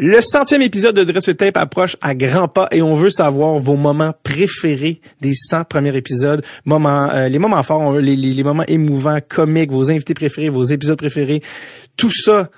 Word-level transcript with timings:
Le 0.00 0.20
centième 0.20 0.62
épisode 0.62 0.94
de 0.94 1.02
Dress 1.02 1.28
Tape 1.36 1.56
approche 1.56 1.96
à 2.00 2.14
grands 2.14 2.46
pas 2.46 2.68
et 2.70 2.82
on 2.82 2.94
veut 2.94 3.10
savoir 3.10 3.58
vos 3.58 3.74
moments 3.74 4.14
préférés 4.22 5.00
des 5.20 5.34
100 5.34 5.64
premiers 5.64 5.96
épisodes, 5.96 6.44
moments, 6.64 7.10
euh, 7.10 7.26
les 7.26 7.40
moments 7.40 7.64
forts, 7.64 7.94
les, 7.94 8.14
les 8.14 8.44
moments 8.44 8.62
émouvants, 8.68 9.18
comiques, 9.28 9.72
vos 9.72 9.90
invités 9.90 10.14
préférés, 10.14 10.50
vos 10.50 10.62
épisodes 10.62 10.96
préférés. 10.96 11.42
Tout 11.96 12.12
ça, 12.12 12.48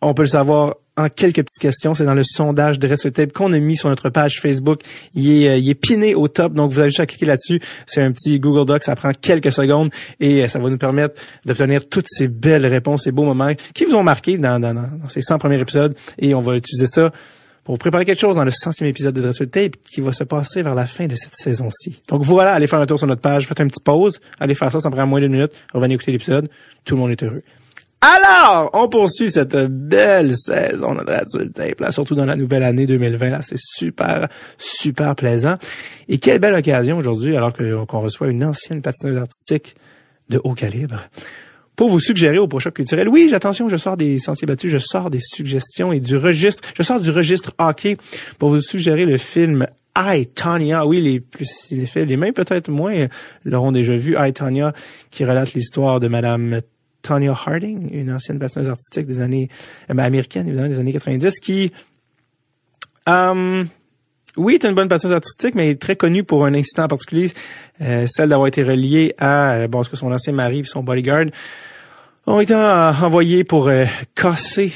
on 0.00 0.14
peut 0.14 0.22
le 0.22 0.28
savoir 0.28 0.76
en 0.96 1.08
quelques 1.08 1.42
petites 1.42 1.60
questions. 1.60 1.94
C'est 1.94 2.04
dans 2.04 2.14
le 2.14 2.24
sondage 2.24 2.78
de 2.78 2.88
Red 2.88 3.12
Tape 3.12 3.32
qu'on 3.32 3.52
a 3.52 3.58
mis 3.58 3.76
sur 3.76 3.88
notre 3.88 4.10
page 4.10 4.40
Facebook. 4.40 4.80
Il 5.14 5.30
est, 5.30 5.48
euh, 5.48 5.56
il 5.56 5.68
est 5.68 5.74
piné 5.74 6.14
au 6.14 6.28
top, 6.28 6.52
donc 6.52 6.72
vous 6.72 6.78
avez 6.78 6.88
juste 6.88 7.00
à 7.00 7.06
cliquer 7.06 7.26
là-dessus. 7.26 7.60
C'est 7.86 8.02
un 8.02 8.12
petit 8.12 8.40
Google 8.40 8.66
Doc, 8.66 8.82
ça 8.82 8.96
prend 8.96 9.12
quelques 9.12 9.52
secondes 9.52 9.90
et 10.20 10.44
euh, 10.44 10.48
ça 10.48 10.58
va 10.58 10.70
nous 10.70 10.78
permettre 10.78 11.20
d'obtenir 11.44 11.88
toutes 11.88 12.06
ces 12.08 12.28
belles 12.28 12.66
réponses, 12.66 13.04
ces 13.04 13.12
beaux 13.12 13.24
moments 13.24 13.52
qui 13.74 13.84
vous 13.84 13.94
ont 13.94 14.02
marqué 14.02 14.38
dans, 14.38 14.58
dans, 14.58 14.74
dans 14.74 15.08
ces 15.08 15.22
100 15.22 15.38
premiers 15.38 15.60
épisodes. 15.60 15.94
Et 16.18 16.34
on 16.34 16.40
va 16.40 16.56
utiliser 16.56 16.86
ça 16.86 17.12
pour 17.66 17.74
vous 17.74 17.78
préparer 17.78 18.04
quelque 18.04 18.20
chose 18.20 18.36
dans 18.36 18.44
le 18.44 18.52
centième 18.52 18.88
épisode 18.88 19.12
de 19.12 19.20
Dressel 19.20 19.48
Tape 19.48 19.72
qui 19.84 20.00
va 20.00 20.12
se 20.12 20.22
passer 20.22 20.62
vers 20.62 20.74
la 20.74 20.86
fin 20.86 21.08
de 21.08 21.16
cette 21.16 21.34
saison-ci. 21.34 22.00
Donc 22.08 22.22
voilà, 22.22 22.54
allez 22.54 22.68
faire 22.68 22.78
un 22.78 22.86
tour 22.86 22.96
sur 22.96 23.08
notre 23.08 23.20
page, 23.20 23.48
faites 23.48 23.58
une 23.58 23.66
petite 23.66 23.82
pause, 23.82 24.20
allez 24.38 24.54
faire 24.54 24.70
ça, 24.70 24.78
ça 24.78 24.88
prend 24.88 25.04
moins 25.04 25.20
d'une 25.20 25.32
minute, 25.32 25.50
revenez 25.74 25.94
écouter 25.94 26.12
l'épisode, 26.12 26.48
tout 26.84 26.94
le 26.94 27.00
monde 27.00 27.10
est 27.10 27.22
heureux. 27.24 27.42
Alors, 28.00 28.70
on 28.74 28.88
poursuit 28.88 29.30
cette 29.30 29.56
belle 29.56 30.36
saison 30.36 30.94
de 30.94 31.02
Dreadful 31.02 31.50
Tape, 31.50 31.80
là, 31.80 31.90
surtout 31.90 32.14
dans 32.14 32.26
la 32.26 32.36
nouvelle 32.36 32.62
année 32.62 32.86
2020. 32.86 33.30
Là, 33.30 33.40
c'est 33.42 33.58
super, 33.58 34.28
super 34.58 35.16
plaisant. 35.16 35.56
Et 36.08 36.18
quelle 36.18 36.38
belle 36.38 36.54
occasion 36.54 36.98
aujourd'hui, 36.98 37.36
alors 37.36 37.52
qu'on 37.52 38.00
reçoit 38.00 38.28
une 38.28 38.44
ancienne 38.44 38.82
patineuse 38.82 39.16
artistique 39.16 39.76
de 40.28 40.40
haut 40.44 40.54
calibre, 40.54 41.00
pour 41.74 41.88
vous 41.88 42.00
suggérer 42.00 42.38
au 42.38 42.48
prochain 42.48 42.70
culturel. 42.70 43.08
Oui, 43.08 43.32
attention, 43.34 43.68
je 43.68 43.76
sors 43.76 43.96
des 43.96 44.18
sentiers 44.18 44.46
battus, 44.46 44.70
je 44.70 44.78
sors 44.78 45.10
des 45.10 45.20
suggestions 45.20 45.92
et 45.92 46.00
du 46.00 46.16
registre, 46.16 46.62
je 46.76 46.82
sors 46.82 47.00
du 47.00 47.10
registre 47.10 47.52
hockey 47.58 47.96
pour 48.38 48.48
vous 48.48 48.62
suggérer 48.62 49.04
le 49.04 49.18
film 49.18 49.66
I, 49.96 50.26
Tanya. 50.26 50.86
Oui, 50.86 51.00
les 51.00 51.20
plus 51.20 51.44
cinéphiles, 51.44 52.04
les 52.04 52.16
mêmes 52.16 52.32
peut-être 52.32 52.70
moins 52.70 53.08
l'auront 53.44 53.72
déjà 53.72 53.94
vu. 53.94 54.16
I, 54.18 54.32
Tanya, 54.32 54.72
qui 55.10 55.24
relate 55.24 55.52
l'histoire 55.54 56.00
de 56.00 56.08
Madame 56.08 56.60
Tanya 57.06 57.32
Harding, 57.32 57.88
une 57.92 58.12
ancienne 58.12 58.38
patineuse 58.38 58.68
artistique 58.68 59.06
des 59.06 59.20
années 59.20 59.48
euh, 59.90 59.98
américaine, 59.98 60.48
évidemment, 60.48 60.68
des 60.68 60.80
années 60.80 60.92
90, 60.92 61.38
qui 61.38 61.72
euh, 63.08 63.64
oui, 64.36 64.54
est 64.54 64.64
une 64.64 64.74
bonne 64.74 64.88
patineuse 64.88 65.14
artistique, 65.14 65.54
mais 65.54 65.76
très 65.76 65.94
connue 65.94 66.24
pour 66.24 66.44
un 66.44 66.54
incident 66.54 66.84
en 66.84 66.88
particulier, 66.88 67.32
euh, 67.80 68.06
celle 68.08 68.30
d'avoir 68.30 68.48
été 68.48 68.64
reliée 68.64 69.14
à 69.18 69.68
bon, 69.68 69.82
ce 69.84 69.90
que 69.90 69.96
son 69.96 70.12
ancien 70.12 70.32
mari 70.32 70.60
et 70.60 70.64
son 70.64 70.82
bodyguard 70.82 71.26
ont 72.26 72.40
été 72.40 72.56
envoyés 72.56 73.44
pour 73.44 73.70
casser, 74.16 74.72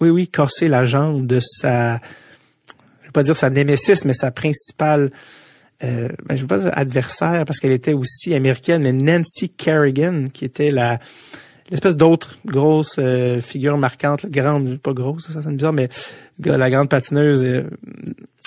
oui, 0.00 0.10
oui, 0.10 0.28
casser 0.28 0.68
la 0.68 0.84
jambe 0.84 1.26
de 1.26 1.40
sa, 1.40 1.96
je 3.00 3.06
vais 3.06 3.12
pas 3.12 3.24
dire 3.24 3.34
sa 3.34 3.50
némésis, 3.50 4.04
mais 4.04 4.14
sa 4.14 4.30
principale 4.30 5.10
ben, 5.80 6.08
je 6.30 6.40
veux 6.40 6.46
pas 6.46 6.60
dire 6.60 6.70
adversaire 6.72 7.44
parce 7.44 7.58
qu'elle 7.58 7.72
était 7.72 7.92
aussi 7.92 8.32
américaine, 8.32 8.82
mais 8.82 8.92
Nancy 8.92 9.50
Kerrigan, 9.50 10.28
qui 10.32 10.46
était 10.46 10.70
la 10.70 10.98
l'espèce 11.74 11.96
d'autre 11.96 12.38
grosse 12.46 12.96
euh, 12.98 13.40
figure 13.40 13.76
marquante, 13.76 14.26
grande, 14.26 14.78
pas 14.78 14.92
grosse, 14.92 15.28
ça 15.28 15.42
sonne 15.42 15.56
bizarre, 15.56 15.72
mais 15.72 15.88
la 16.38 16.70
grande 16.70 16.88
patineuse 16.88 17.42
euh, 17.42 17.64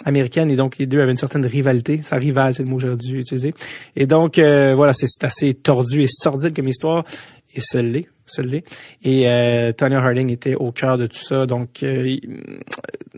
américaine, 0.06 0.50
et 0.50 0.56
donc 0.56 0.78
les 0.78 0.86
deux 0.86 1.02
avaient 1.02 1.12
une 1.12 1.18
certaine 1.18 1.46
rivalité. 1.46 2.02
Ça 2.04 2.16
rival, 2.16 2.56
c'est 2.56 2.64
le 2.64 2.70
mot 2.70 2.78
que 2.78 2.84
j'aurais 2.84 2.96
dû 2.96 3.20
utiliser. 3.20 3.54
Et 3.98 4.08
donc, 4.08 4.40
euh, 4.40 4.74
voilà, 4.76 4.94
c'est 4.94 5.24
assez 5.26 5.54
tordu 5.54 6.04
et 6.04 6.08
sordide 6.08 6.56
comme 6.56 6.70
histoire, 6.70 7.04
et 7.54 7.60
ce 7.60 7.80
l'est. 7.80 8.08
Et 9.04 9.30
euh, 9.30 9.74
Tonya 9.74 10.00
Harding 10.00 10.32
était 10.32 10.56
au 10.56 10.72
cœur 10.72 10.98
de 10.98 11.08
tout 11.08 11.20
ça, 11.20 11.46
donc 11.46 11.84
elle 11.84 12.18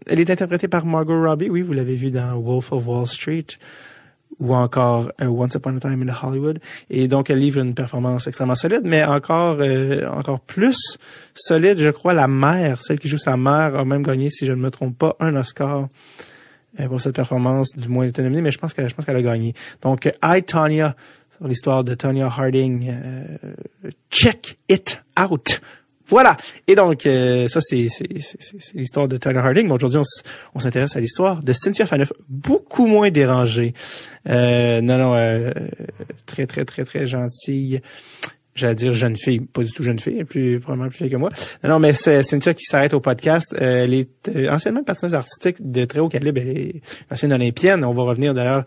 est 0.07 0.29
interprétée 0.29 0.67
par 0.67 0.87
Margot 0.87 1.21
Robbie, 1.21 1.49
oui, 1.49 1.61
vous 1.61 1.73
l'avez 1.73 1.95
vu 1.95 2.09
dans 2.09 2.39
Wolf 2.39 2.71
of 2.71 2.87
Wall 2.87 3.07
Street, 3.07 3.45
ou 4.37 4.55
encore 4.55 5.11
euh, 5.21 5.25
Once 5.25 5.55
Upon 5.55 5.77
a 5.77 5.79
Time 5.79 6.07
in 6.07 6.13
Hollywood. 6.13 6.59
Et 6.89 7.07
donc, 7.07 7.29
elle 7.29 7.39
livre 7.39 7.59
une 7.59 7.73
performance 7.73 8.27
extrêmement 8.27 8.55
solide, 8.55 8.81
mais 8.83 9.03
encore 9.03 9.57
euh, 9.59 10.07
encore 10.09 10.39
plus 10.39 10.97
solide, 11.33 11.79
je 11.79 11.89
crois, 11.89 12.13
la 12.13 12.27
mère, 12.27 12.81
celle 12.81 12.99
qui 12.99 13.07
joue 13.07 13.17
sa 13.17 13.37
mère, 13.37 13.75
a 13.75 13.85
même 13.85 14.03
gagné, 14.03 14.29
si 14.29 14.45
je 14.45 14.53
ne 14.53 14.61
me 14.61 14.71
trompe 14.71 14.97
pas, 14.97 15.15
un 15.19 15.35
Oscar 15.35 15.87
euh, 16.79 16.87
pour 16.87 17.01
cette 17.01 17.15
performance, 17.15 17.75
du 17.75 17.89
moins 17.89 18.07
elle 18.07 18.29
mais 18.29 18.51
je 18.51 18.57
pense 18.57 18.73
qu'elle 18.73 18.89
je 18.89 18.95
pense 18.95 19.05
qu'elle 19.05 19.17
a 19.17 19.21
gagné. 19.21 19.53
Donc, 19.81 20.09
I, 20.23 20.43
Tanya, 20.43 20.95
l'histoire 21.41 21.83
de 21.83 21.93
Tanya 21.95 22.27
Harding, 22.27 22.93
check 24.09 24.57
it 24.69 25.01
out. 25.19 25.61
Voilà. 26.09 26.37
Et 26.67 26.75
donc, 26.75 27.05
euh, 27.05 27.47
ça, 27.47 27.61
c'est, 27.61 27.87
l'histoire 28.73 29.07
de 29.07 29.17
Tyler 29.17 29.39
Harding. 29.39 29.67
Mais 29.67 29.73
aujourd'hui, 29.73 29.99
on, 30.55 30.59
s'intéresse 30.59 30.95
à 30.95 30.99
l'histoire 30.99 31.43
de 31.43 31.53
Cynthia 31.53 31.85
Faneuf, 31.85 32.11
beaucoup 32.27 32.87
moins 32.87 33.11
dérangée. 33.11 33.73
Euh, 34.27 34.81
non, 34.81 34.97
non, 34.97 35.15
euh, 35.15 35.51
très, 36.25 36.47
très, 36.47 36.65
très, 36.65 36.83
très 36.83 37.05
gentille. 37.05 37.81
J'allais 38.55 38.75
dire 38.75 38.93
jeune 38.93 39.15
fille, 39.15 39.39
pas 39.41 39.63
du 39.63 39.71
tout 39.71 39.83
jeune 39.83 39.99
fille, 39.99 40.23
plus 40.25 40.59
probablement 40.59 40.89
plus 40.89 40.97
vieille 40.97 41.11
que 41.11 41.15
moi. 41.15 41.29
Non, 41.63 41.69
non 41.69 41.79
mais 41.79 41.93
c'est 41.93 42.23
Cynthia 42.23 42.53
qui 42.53 42.65
s'arrête 42.65 42.93
au 42.93 42.99
podcast. 42.99 43.55
elle 43.57 43.93
est 43.93 44.27
anciennement 44.49 44.83
patineuse 44.83 45.15
artistique 45.15 45.57
de 45.59 45.85
très 45.85 45.99
haut 45.99 46.09
calibre. 46.09 46.41
Elle 46.41 46.57
est 46.57 46.81
ancienne 47.09 47.31
olympienne. 47.31 47.85
On 47.85 47.93
va 47.93 48.03
revenir 48.03 48.33
d'ailleurs 48.33 48.63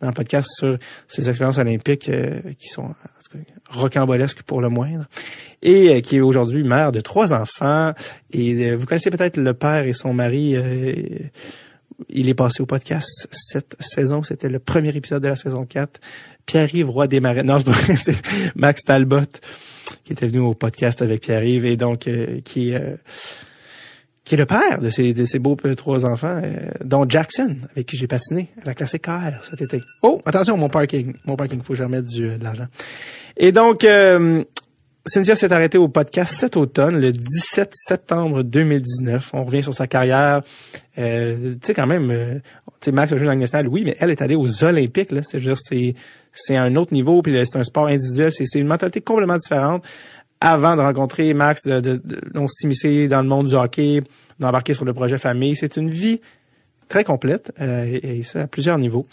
dans 0.00 0.08
le 0.08 0.14
podcast 0.14 0.48
sur 0.56 0.78
ses 1.08 1.28
expériences 1.28 1.58
olympiques 1.58 2.10
qui 2.58 2.68
sont 2.68 2.94
rocambolesque 3.70 4.42
pour 4.42 4.60
le 4.60 4.68
moindre, 4.68 5.06
et 5.62 5.88
euh, 5.88 6.00
qui 6.00 6.16
est 6.16 6.20
aujourd'hui 6.20 6.62
mère 6.62 6.92
de 6.92 7.00
trois 7.00 7.32
enfants. 7.32 7.92
Et 8.32 8.54
euh, 8.54 8.76
vous 8.76 8.86
connaissez 8.86 9.10
peut-être 9.10 9.36
le 9.36 9.54
père 9.54 9.84
et 9.84 9.92
son 9.92 10.12
mari. 10.12 10.56
Euh, 10.56 10.94
il 12.08 12.28
est 12.28 12.34
passé 12.34 12.62
au 12.62 12.66
podcast 12.66 13.28
cette 13.30 13.76
saison. 13.80 14.22
C'était 14.22 14.48
le 14.48 14.58
premier 14.58 14.94
épisode 14.96 15.22
de 15.22 15.28
la 15.28 15.36
saison 15.36 15.64
4. 15.64 16.00
Pierre-Yves, 16.44 16.90
roi 16.90 17.06
des 17.06 17.20
marais. 17.20 17.44
Non, 17.44 17.58
c'est 17.98 18.20
Max 18.56 18.82
Talbot 18.82 19.20
qui 20.04 20.12
était 20.12 20.26
venu 20.26 20.40
au 20.40 20.54
podcast 20.54 21.02
avec 21.02 21.22
Pierre-Yves 21.22 21.64
et 21.64 21.76
donc 21.76 22.08
qui 22.44 22.70
est 22.70 22.98
qui 24.24 24.34
est 24.34 24.38
le 24.38 24.46
père 24.46 24.80
de 24.80 24.88
ces, 24.88 25.12
de 25.12 25.38
beaux 25.38 25.56
trois 25.76 26.06
enfants, 26.06 26.40
dont 26.82 27.04
Jackson, 27.08 27.56
avec 27.72 27.86
qui 27.86 27.96
j'ai 27.96 28.06
patiné 28.06 28.48
à 28.62 28.66
la 28.66 28.74
classique 28.74 29.02
KR 29.02 29.42
cet 29.42 29.60
été. 29.60 29.82
Oh, 30.02 30.22
attention, 30.24 30.56
mon 30.56 30.68
parking. 30.70 31.14
Mon 31.26 31.36
parking, 31.36 31.60
faut 31.62 31.74
que 31.74 32.00
du, 32.00 32.38
de 32.38 32.42
l'argent. 32.42 32.66
Et 33.36 33.52
donc, 33.52 33.84
euh, 33.84 34.42
Cynthia 35.06 35.34
s'est 35.34 35.52
arrêtée 35.52 35.76
au 35.76 35.88
podcast 35.88 36.34
cet 36.34 36.56
automne, 36.56 36.98
le 36.98 37.12
17 37.12 37.72
septembre 37.74 38.42
2019. 38.42 39.30
On 39.34 39.44
revient 39.44 39.62
sur 39.62 39.74
sa 39.74 39.86
carrière. 39.86 40.40
Euh, 40.96 41.52
tu 41.52 41.58
sais, 41.62 41.74
quand 41.74 41.86
même, 41.86 42.10
euh, 42.10 42.34
tu 42.80 42.86
sais, 42.86 42.92
Max 42.92 43.12
a 43.12 43.18
joué 43.18 43.26
dans 43.26 43.34
nationale, 43.34 43.68
oui, 43.68 43.82
mais 43.84 43.96
elle 44.00 44.10
est 44.10 44.22
allée 44.22 44.36
aux 44.36 44.64
Olympiques. 44.64 45.12
Là. 45.12 45.20
C'est, 45.22 45.40
c'est, 45.56 45.94
c'est 46.32 46.56
un 46.56 46.74
autre 46.76 46.94
niveau, 46.94 47.20
puis 47.20 47.38
c'est 47.44 47.58
un 47.58 47.64
sport 47.64 47.88
individuel. 47.88 48.32
C'est, 48.32 48.46
c'est 48.46 48.58
une 48.58 48.66
mentalité 48.66 49.02
complètement 49.02 49.36
différente. 49.36 49.84
Avant 50.40 50.76
de 50.76 50.80
rencontrer 50.82 51.32
Max, 51.34 51.62
de, 51.64 52.02
s'immiscer 52.48 53.08
dans 53.08 53.22
le 53.22 53.28
monde 53.28 53.48
du 53.48 53.54
hockey, 53.54 54.02
d'embarquer 54.38 54.74
sur 54.74 54.84
le 54.84 54.92
projet 54.92 55.18
famille, 55.18 55.56
c'est 55.56 55.76
une 55.76 55.90
vie 55.90 56.20
très 56.88 57.04
complète 57.04 57.52
euh, 57.60 57.98
et, 58.02 58.22
ça 58.22 58.42
à 58.42 58.46
plusieurs 58.46 58.78
niveaux. 58.78 59.06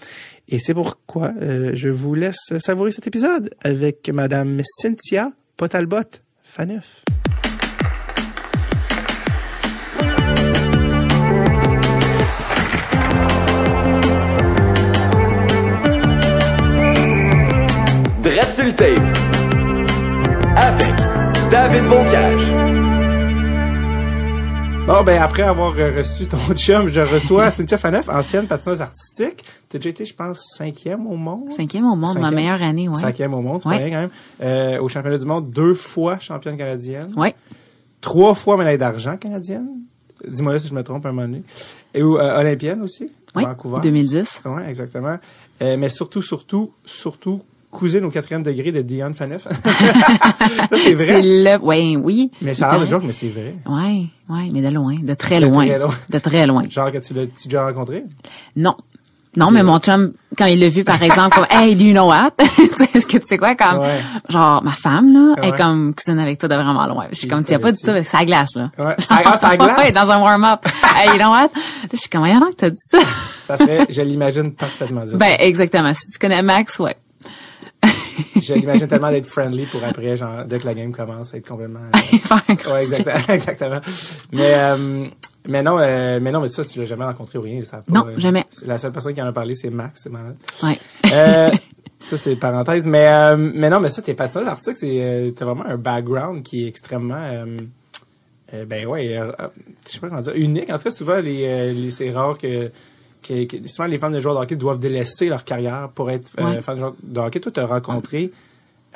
Et 0.49 0.59
c'est 0.59 0.73
pourquoi 0.73 1.31
euh, 1.41 1.71
je 1.73 1.89
vous 1.89 2.15
laisse 2.15 2.53
savourer 2.57 2.91
cet 2.91 3.07
épisode 3.07 3.53
avec 3.63 4.09
Madame 4.09 4.59
Cynthia 4.63 5.31
Potalbot 5.55 6.19
Faneuf. 6.43 7.03
Tape 18.81 18.99
avec 20.55 20.90
David 21.51 21.83
Bocage. 21.89 22.49
Bon, 24.87 25.03
ben 25.03 25.21
après 25.21 25.43
avoir 25.43 25.75
reçu 25.75 26.25
ton 26.25 26.37
chum, 26.55 26.87
je 26.87 27.01
reçois 27.01 27.51
Cynthia 27.51 27.77
Faneuf, 27.77 28.07
ancienne 28.07 28.47
patineuse 28.47 28.79
artistique. 28.79 29.43
Tu 29.69 29.75
as 29.75 29.79
déjà 29.79 29.89
été, 29.89 30.05
je 30.05 30.15
pense, 30.15 30.39
cinquième 30.55 31.05
au 31.05 31.17
monde? 31.17 31.51
Cinquième 31.51 31.85
au 31.87 31.95
monde, 31.97 32.17
ma 32.19 32.31
meilleure 32.31 32.63
année, 32.63 32.87
oui. 32.87 32.95
Cinquième 32.95 33.33
au 33.33 33.41
monde, 33.41 33.59
c'est 33.61 33.67
pas 33.69 33.75
rien 33.75 33.89
quand 33.89 33.99
même. 33.99 34.09
Euh, 34.41 34.81
au 34.81 34.87
championnat 34.87 35.17
du 35.17 35.25
monde, 35.25 35.51
deux 35.51 35.73
fois 35.73 36.19
championne 36.19 36.55
canadienne. 36.55 37.11
Oui. 37.17 37.35
Trois 37.99 38.33
fois 38.33 38.55
médaille 38.55 38.77
d'argent 38.77 39.17
canadienne. 39.17 39.67
Dis-moi 40.25 40.57
si 40.57 40.69
je 40.69 40.73
me 40.73 40.83
trompe 40.83 41.05
un 41.05 41.11
moment 41.11 41.27
donné. 41.27 41.43
Et 41.93 42.01
euh, 42.01 42.39
olympienne 42.39 42.81
aussi. 42.81 43.11
Oui, 43.35 43.43
Vancouver. 43.43 43.81
2010. 43.83 44.43
Oui, 44.45 44.61
exactement. 44.69 45.17
Euh, 45.61 45.75
mais 45.75 45.89
surtout, 45.89 46.21
surtout, 46.21 46.71
surtout, 46.85 47.41
cousine 47.71 48.05
au 48.05 48.09
quatrième 48.11 48.43
degré 48.43 48.71
de 48.71 48.81
Dion 48.81 49.11
Faneuf. 49.13 49.47
c'est 50.73 50.93
vrai. 50.93 51.05
C'est 51.05 51.21
le, 51.21 51.57
ouais, 51.63 51.95
oui. 51.95 52.31
Mais 52.41 52.53
ça 52.53 52.67
a 52.67 52.73
l'air 52.77 52.85
de 52.85 52.89
joke, 52.91 53.03
mais 53.05 53.11
c'est 53.11 53.29
vrai. 53.29 53.55
Oui, 53.65 54.09
oui, 54.29 54.49
mais 54.53 54.61
de 54.61 54.69
loin, 54.69 54.95
de 55.01 55.13
très 55.13 55.39
loin. 55.39 55.65
De 56.09 56.19
très 56.19 56.45
loin. 56.45 56.63
Genre 56.69 56.91
que 56.91 56.97
tu 56.99 57.13
l'as 57.13 57.25
déjà 57.25 57.65
rencontré? 57.65 58.03
Non. 58.55 58.75
Non, 59.37 59.49
mais 59.49 59.63
mon 59.63 59.79
chum, 59.79 60.11
quand 60.37 60.43
il 60.47 60.59
l'a 60.59 60.67
vu, 60.67 60.83
par 60.83 61.01
exemple, 61.01 61.33
comme, 61.37 61.45
hey, 61.57 61.73
do 61.77 61.85
you 61.85 61.93
know 61.93 62.05
what? 62.09 62.31
Est-ce 62.39 63.05
que 63.05 63.17
tu 63.17 63.25
sais 63.25 63.37
quoi, 63.37 63.55
comme, 63.55 63.79
Ouais. 63.79 64.01
genre, 64.27 64.61
ma 64.61 64.73
femme, 64.73 65.13
là, 65.13 65.35
Ouais. 65.41 65.47
est 65.47 65.57
comme 65.57 65.95
cousine 65.95 66.19
avec 66.19 66.37
toi 66.37 66.49
de 66.49 66.55
vraiment 66.55 66.85
loin. 66.85 67.05
Je 67.11 67.15
suis 67.15 67.27
Il 67.27 67.29
comme, 67.29 67.45
tu 67.45 67.53
as 67.53 67.59
pas 67.59 67.71
dit 67.71 67.77
ça, 67.77 67.93
mais 67.93 68.03
c'est 68.03 68.17
à 68.17 68.25
glace, 68.25 68.55
là. 68.55 68.71
Ouais. 68.77 68.93
Ah, 69.09 69.37
c'est 69.37 69.45
à 69.45 69.55
glace? 69.57 69.77
ouais, 69.77 69.91
dans 69.93 70.11
un 70.11 70.19
warm-up. 70.21 70.65
hey, 70.97 71.11
you 71.11 71.15
know 71.17 71.29
what? 71.29 71.47
Je 71.93 71.97
suis 71.97 72.09
comme, 72.09 72.19
voyons 72.21 72.41
donc 72.41 72.49
que 72.51 72.55
t'as 72.57 72.69
dit 72.71 72.75
ça. 72.79 72.97
Ça 73.41 73.57
serait, 73.57 73.85
je 73.89 74.01
l'imagine 74.01 74.51
parfaitement 74.53 75.05
dire 75.05 75.17
ben, 75.17 75.37
exactement. 75.39 75.93
Si 75.93 76.11
tu 76.11 76.19
connais 76.19 76.41
Max, 76.41 76.77
ouais. 76.79 76.97
Je 78.41 78.53
l'imagine 78.53 78.87
tellement 78.87 79.11
d'être 79.11 79.25
friendly 79.25 79.65
pour 79.65 79.83
après, 79.83 80.17
genre, 80.17 80.45
dès 80.45 80.59
que 80.59 80.65
la 80.65 80.73
game 80.73 80.91
commence, 80.91 81.33
être 81.33 81.47
complètement... 81.47 81.79
euh, 81.79 82.35
ouais, 82.71 82.83
exactement, 82.83 83.15
exactement. 83.33 83.79
Mais, 84.31 84.53
euh, 84.55 85.07
mais 85.47 85.63
non, 85.63 85.77
euh, 85.79 86.19
mais 86.21 86.31
non, 86.31 86.41
mais 86.41 86.49
ça, 86.49 86.63
tu 86.65 86.79
l'as 86.79 86.85
jamais 86.85 87.05
rencontré 87.05 87.37
ou 87.39 87.41
rien. 87.41 87.63
Ça 87.63 87.77
a 87.77 87.81
pas, 87.81 87.91
Non, 87.91 88.07
jamais. 88.17 88.45
La 88.65 88.77
seule 88.77 88.91
personne 88.91 89.13
qui 89.13 89.21
en 89.21 89.27
a 89.27 89.33
parlé, 89.33 89.55
c'est 89.55 89.69
Max, 89.69 90.01
c'est 90.03 90.09
malade. 90.09 90.35
Ouais. 90.63 90.77
Ça, 91.99 92.17
c'est 92.17 92.35
parenthèse. 92.35 92.87
Mais, 92.87 93.37
mais 93.37 93.69
non, 93.69 93.79
mais 93.79 93.89
ça, 93.89 94.01
t'es 94.01 94.13
patineuse 94.13 94.47
artistique, 94.47 94.77
c'est, 94.77 95.33
t'as 95.35 95.45
vraiment 95.45 95.65
un 95.65 95.77
background 95.77 96.41
qui 96.43 96.65
est 96.65 96.67
extrêmement, 96.67 97.45
ben 98.67 98.85
ouais, 98.85 99.19
je 99.85 99.91
sais 99.91 99.99
pas 99.99 100.09
comment 100.09 100.21
dire, 100.21 100.33
unique. 100.35 100.69
En 100.69 100.77
tout 100.77 100.83
cas, 100.83 100.91
souvent, 100.91 101.19
les, 101.19 101.73
les 101.73 101.91
c'est 101.91 102.09
rare 102.09 102.37
que, 102.37 102.71
souvent 103.65 103.87
les 103.87 103.97
fans 103.97 104.09
de 104.09 104.19
joueurs 104.19 104.35
de 104.35 104.41
hockey 104.41 104.55
doivent 104.55 104.79
délaisser 104.79 105.29
leur 105.29 105.43
carrière 105.43 105.89
pour 105.93 106.09
être 106.11 106.29
euh, 106.39 106.43
Ouais. 106.45 106.55
de 106.57 106.61
joueurs 106.79 106.95
de 107.03 107.19
hockey. 107.19 107.39
Toi, 107.39 107.51
t'as 107.51 107.65
rencontré, 107.65 108.31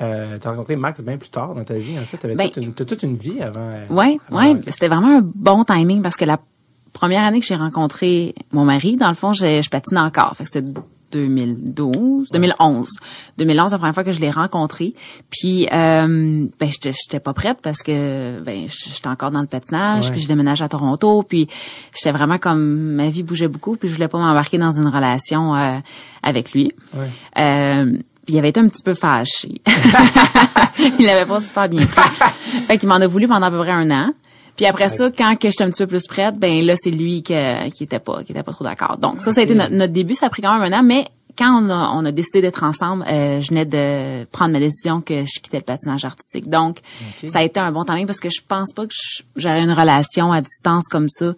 euh, 0.01 0.38
t'as 0.39 0.50
rencontré 0.51 0.75
Max 0.75 1.01
bien 1.01 1.18
plus 1.18 1.30
tard 1.30 1.54
dans 1.56 1.63
ta 1.63 1.75
vie. 1.75 1.98
En 2.00 2.04
fait, 2.06 2.18
t'avais 2.18 2.36
Ben, 2.36 2.50
toute, 2.50 2.63
une, 2.63 2.74
t'as 2.74 2.86
toute 2.86 3.04
une 3.04 3.16
vie 3.18 3.42
avant. 3.42 3.60
euh, 3.62 3.86
Ouais, 3.89 4.18
avant 4.30 4.39
ouais, 4.39 4.51
hockey. 4.51 4.72
c'était 4.72 4.88
vraiment 4.88 5.18
un 5.19 5.22
bon 5.24 5.63
timing 5.63 6.01
parce 6.01 6.16
que 6.16 6.25
la 6.25 6.39
première 6.94 7.24
année 7.24 7.39
que 7.39 7.45
j'ai 7.45 7.56
rencontré 7.56 8.33
mon 8.51 8.66
mari, 8.66 8.95
dans 8.95 9.10
le 9.10 9.16
fond, 9.16 9.33
je, 9.33 9.62
je 9.62 9.69
patine 9.69 9.98
encore. 9.98 10.36
Fait 10.36 10.44
que 10.45 10.50
c'était 10.50 10.71
2012, 11.12 12.30
2011. 12.31 12.90
2011, 13.38 13.72
la 13.72 13.78
première 13.78 13.94
fois 13.94 14.04
que 14.04 14.12
je 14.12 14.19
l'ai 14.19 14.30
rencontré. 14.31 14.94
Puis, 15.30 15.68
euh, 15.72 16.48
ben, 16.60 16.69
j'étais 16.72 16.92
j'étais 16.92 17.19
pas 17.19 17.34
prête 17.34 17.57
parce 17.62 17.81
que, 17.84 18.40
ben, 18.42 18.68
j'étais 18.68 19.07
encore 19.07 19.31
dans 19.31 19.42
le 19.42 19.48
patinage, 19.48 20.06
Ouais. 20.06 20.12
puis 20.12 20.22
je 20.22 20.28
déménage 20.28 20.62
à 20.62 20.69
Toronto, 20.69 21.24
puis 21.24 21.48
j'étais 21.96 22.12
vraiment 22.12 22.38
comme, 22.38 22.60
ma 22.96 23.10
vie 23.10 23.24
bougeait 23.24 23.48
beaucoup, 23.48 23.75
puis 23.75 23.88
je 23.90 23.94
voulais 23.94 24.07
pas 24.07 24.18
m'embarquer 24.18 24.57
dans 24.57 24.72
une 24.72 24.88
relation 24.88 25.56
euh, 25.56 25.78
avec 26.24 26.52
lui. 26.54 26.72
Ouais. 26.94 27.10
Euh, 27.40 27.98
puis 28.25 28.34
il 28.34 28.40
avait 28.40 28.50
été 28.50 28.60
un 28.60 28.68
petit 28.68 28.84
peu 28.84 28.94
fâché. 28.96 29.62
il 31.00 31.07
avait 31.10 31.25
pas 31.25 31.40
super 31.40 31.69
bien 31.69 31.86
pris. 31.86 32.10
fait 32.68 32.78
qu'il 32.78 32.90
m'en 32.90 32.96
a 32.96 33.07
voulu 33.07 33.28
pendant 33.28 33.46
à 33.46 33.52
peu 33.52 33.60
près 33.60 33.72
un 33.72 33.90
an. 33.92 34.10
Puis 34.56 34.66
après 34.66 34.90
ça, 34.90 35.12
quand 35.12 35.36
que 35.38 35.50
j'étais 35.50 35.63
un 35.63 35.69
petit 35.69 35.84
peu 35.84 35.88
plus 35.88 36.07
prête, 36.07 36.38
ben 36.38 36.66
là 36.66 36.75
c'est 36.78 36.92
lui 36.92 37.24
que- 37.24 37.69
qui 37.72 37.84
était 37.84 38.00
pas 38.00 38.24
qui 38.24 38.31
était 38.31 38.44
pas 38.44 38.54
trop 38.54 38.63
d'accord. 38.63 38.98
Donc 38.98 39.22
ça 39.22 39.31
ça 39.34 39.42
a 39.42 39.44
été 39.44 39.54
notre, 39.56 39.74
notre 39.74 39.94
début, 39.94 40.16
ça 40.16 40.28
a 40.28 40.30
pris 40.30 40.42
quand 40.42 40.57
même 40.57 40.74
un 40.74 40.80
an, 40.80 40.84
mais 40.84 41.06
quand 41.38 41.62
on 41.62 41.69
a, 41.69 41.92
on 41.94 42.06
a 42.06 42.13
décidé 42.13 42.42
d'être 42.42 42.63
ensemble, 42.63 43.04
euh, 43.10 43.42
je 43.42 43.50
venais 43.50 43.66
de 43.66 44.24
prendre 44.31 44.54
ma 44.54 44.60
décision 44.60 45.02
que 45.02 45.25
je 45.25 45.42
quittais 45.42 45.57
le 45.57 45.63
patinage 45.63 46.06
artistique. 46.06 46.48
Donc 46.50 46.80
ça 47.28 47.40
a 47.40 47.44
été 47.44 47.60
un 47.60 47.74
bon 47.74 47.84
timing 47.84 48.06
parce 48.06 48.22
que 48.22 48.30
je 48.30 48.40
pense 48.48 48.72
pas 48.72 48.88
que 48.88 48.94
j'aurais 49.36 49.62
une 49.62 49.74
relation 49.74 50.31
à 50.31 50.40
distance 50.40 50.88
comme 50.88 51.10
ça. 51.10 51.34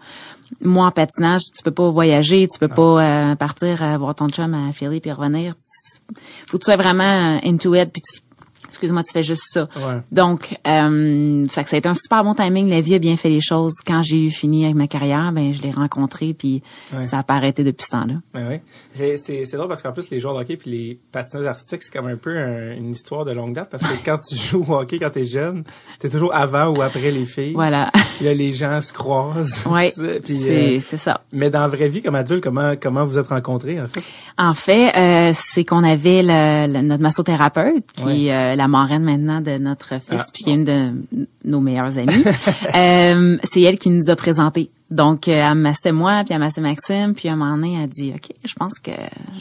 Moi 0.62 0.86
en 0.86 0.92
patinage, 0.92 1.42
tu 1.56 1.64
peux 1.64 1.72
pas 1.72 1.90
voyager, 1.90 2.48
tu 2.48 2.60
peux 2.60 2.68
pas 2.68 3.02
euh, 3.31 3.36
partir 3.36 3.81
euh, 3.81 3.98
voir 3.98 4.14
ton 4.14 4.30
chum 4.30 4.54
à 4.54 4.72
Philly 4.72 5.00
puis 5.00 5.12
revenir. 5.12 5.56
Tu- 5.56 6.14
faut 6.48 6.60
que 6.60 6.64
tu 6.64 6.72
sois 6.72 6.78
vraiment 6.81 7.38
euh, 7.38 7.40
into 7.44 7.74
it 7.74 7.92
puis 7.92 8.04
tu 8.04 8.19
excuse-moi, 8.68 9.04
tu 9.04 9.12
fais 9.12 9.24
juste 9.24 9.44
ça. 9.52 9.68
Ouais. 9.75 10.02
Donc, 10.12 10.56
euh, 10.68 11.46
fait 11.48 11.64
que 11.64 11.69
ça 11.69 11.75
a 11.75 11.80
été 11.80 11.90
un 11.90 11.94
super 11.96 12.24
bon 12.24 12.34
timing. 12.34 12.69
La 12.69 12.81
vie 12.81 12.96
a 12.96 13.00
bien 13.00 13.18
fait 13.18 13.30
les 13.30 13.42
choses. 13.42 13.74
Quand 13.86 14.04
j'ai 14.04 14.25
eu 14.25 14.30
fini 14.30 14.64
avec 14.66 14.75
ma 14.75 14.88
carrière, 14.88 15.31
ben 15.31 15.54
je 15.54 15.62
l'ai 15.62 15.72
rencontré, 15.72 16.34
puis 16.34 16.62
Ouais. 16.94 17.04
ça 17.06 17.19
a 17.19 17.24
pas 17.24 17.36
arrêté 17.36 17.64
depuis 17.64 17.86
ce 17.86 17.92
temps-là. 17.92 18.16
Ben 18.34 18.48
oui. 18.50 18.60
C'est- 19.18 19.56
drôle 19.58 19.68
parce 19.69 19.81
qu'en 19.81 19.92
plus, 19.92 20.10
les 20.12 20.19
joueurs 20.19 20.36
de 20.36 20.42
hockey 20.42 20.58
puis 20.58 20.69
les 20.72 21.00
patineurs 21.12 21.48
artistiques, 21.48 21.81
c'est 21.84 21.92
comme 21.94 22.08
un 22.08 22.18
peu 22.18 22.38
un- 22.38 22.75
une 22.75 22.92
histoire 22.92 23.25
de 23.25 23.31
longue 23.31 23.54
date 23.54 23.69
parce 23.69 23.84
que 23.84 24.06
quand 24.06 24.19
tu 24.19 24.36
joues 24.36 24.66
au 24.68 24.75
hockey 24.75 25.00
quand 25.00 25.10
t'es 25.10 25.24
jeune, 25.24 25.64
t'es 26.00 26.10
toujours 26.10 26.34
avant 26.36 26.68
ou 26.68 26.81
après 26.81 27.12
les 27.12 27.25
filles. 27.25 27.54
Voilà. 27.54 27.90
Puis 28.18 28.25
là, 28.25 28.34
les 28.34 28.52
gens 28.52 28.80
se 28.81 28.94
croisent. 28.94 29.64
puis, 30.24 30.36
c'est 30.36 30.78
euh, 30.78 30.80
ça. 30.98 31.22
mais 31.31 31.50
dans 31.50 31.62
la 31.62 31.68
vraie 31.68 31.90
vie, 31.90 32.02
comme 32.02 32.16
adulte, 32.16 32.44
comment 32.44 32.74
comment 32.80 33.06
vous 33.06 33.18
êtes 33.18 33.28
rencontrés, 33.28 33.80
en 33.81 33.88
fait? 33.88 34.04
En 34.38 34.54
fait, 34.54 34.96
euh, 34.96 35.31
c'est 35.36 35.64
qu'on 35.66 35.84
avait 35.84 36.22
le, 36.24 36.72
le- 36.74 36.81
notre 36.81 37.02
massothérapeute, 37.02 37.86
qui 37.96 38.04
Ouais. 38.28 38.56
La 38.57 38.68
marraine 38.68 39.04
maintenant 39.04 39.39
de 39.42 39.57
notre 39.57 39.89
fils, 40.00 40.19
Ah, 40.19 40.24
puis 40.33 40.44
qui 40.44 40.50
est 40.50 40.54
une 40.56 40.63
de 40.65 41.27
nos 41.45 41.59
meilleures 41.62 41.98
amies. 41.98 42.24
Euh, 42.75 43.38
c'est 43.44 43.62
elle 43.62 43.80
qui 43.80 43.89
nous 43.89 44.09
a 44.09 44.15
présentés. 44.15 44.69
Donc, 44.89 45.28
euh, 45.28 45.31
elle 45.51 45.56
massait 45.56 45.92
moi, 45.92 46.22
puis 46.24 46.34
elle 46.34 46.39
massait 46.39 46.62
Maxime, 46.62 47.13
puis 47.13 47.28
à 47.28 47.34
un 47.34 47.36
moment 47.36 47.56
donné, 47.57 47.75
elle 47.75 47.84
a 47.84 47.88
dit, 47.88 48.13
OK, 48.16 48.34
je 48.45 48.54
pense 48.54 48.80
que 48.80 48.92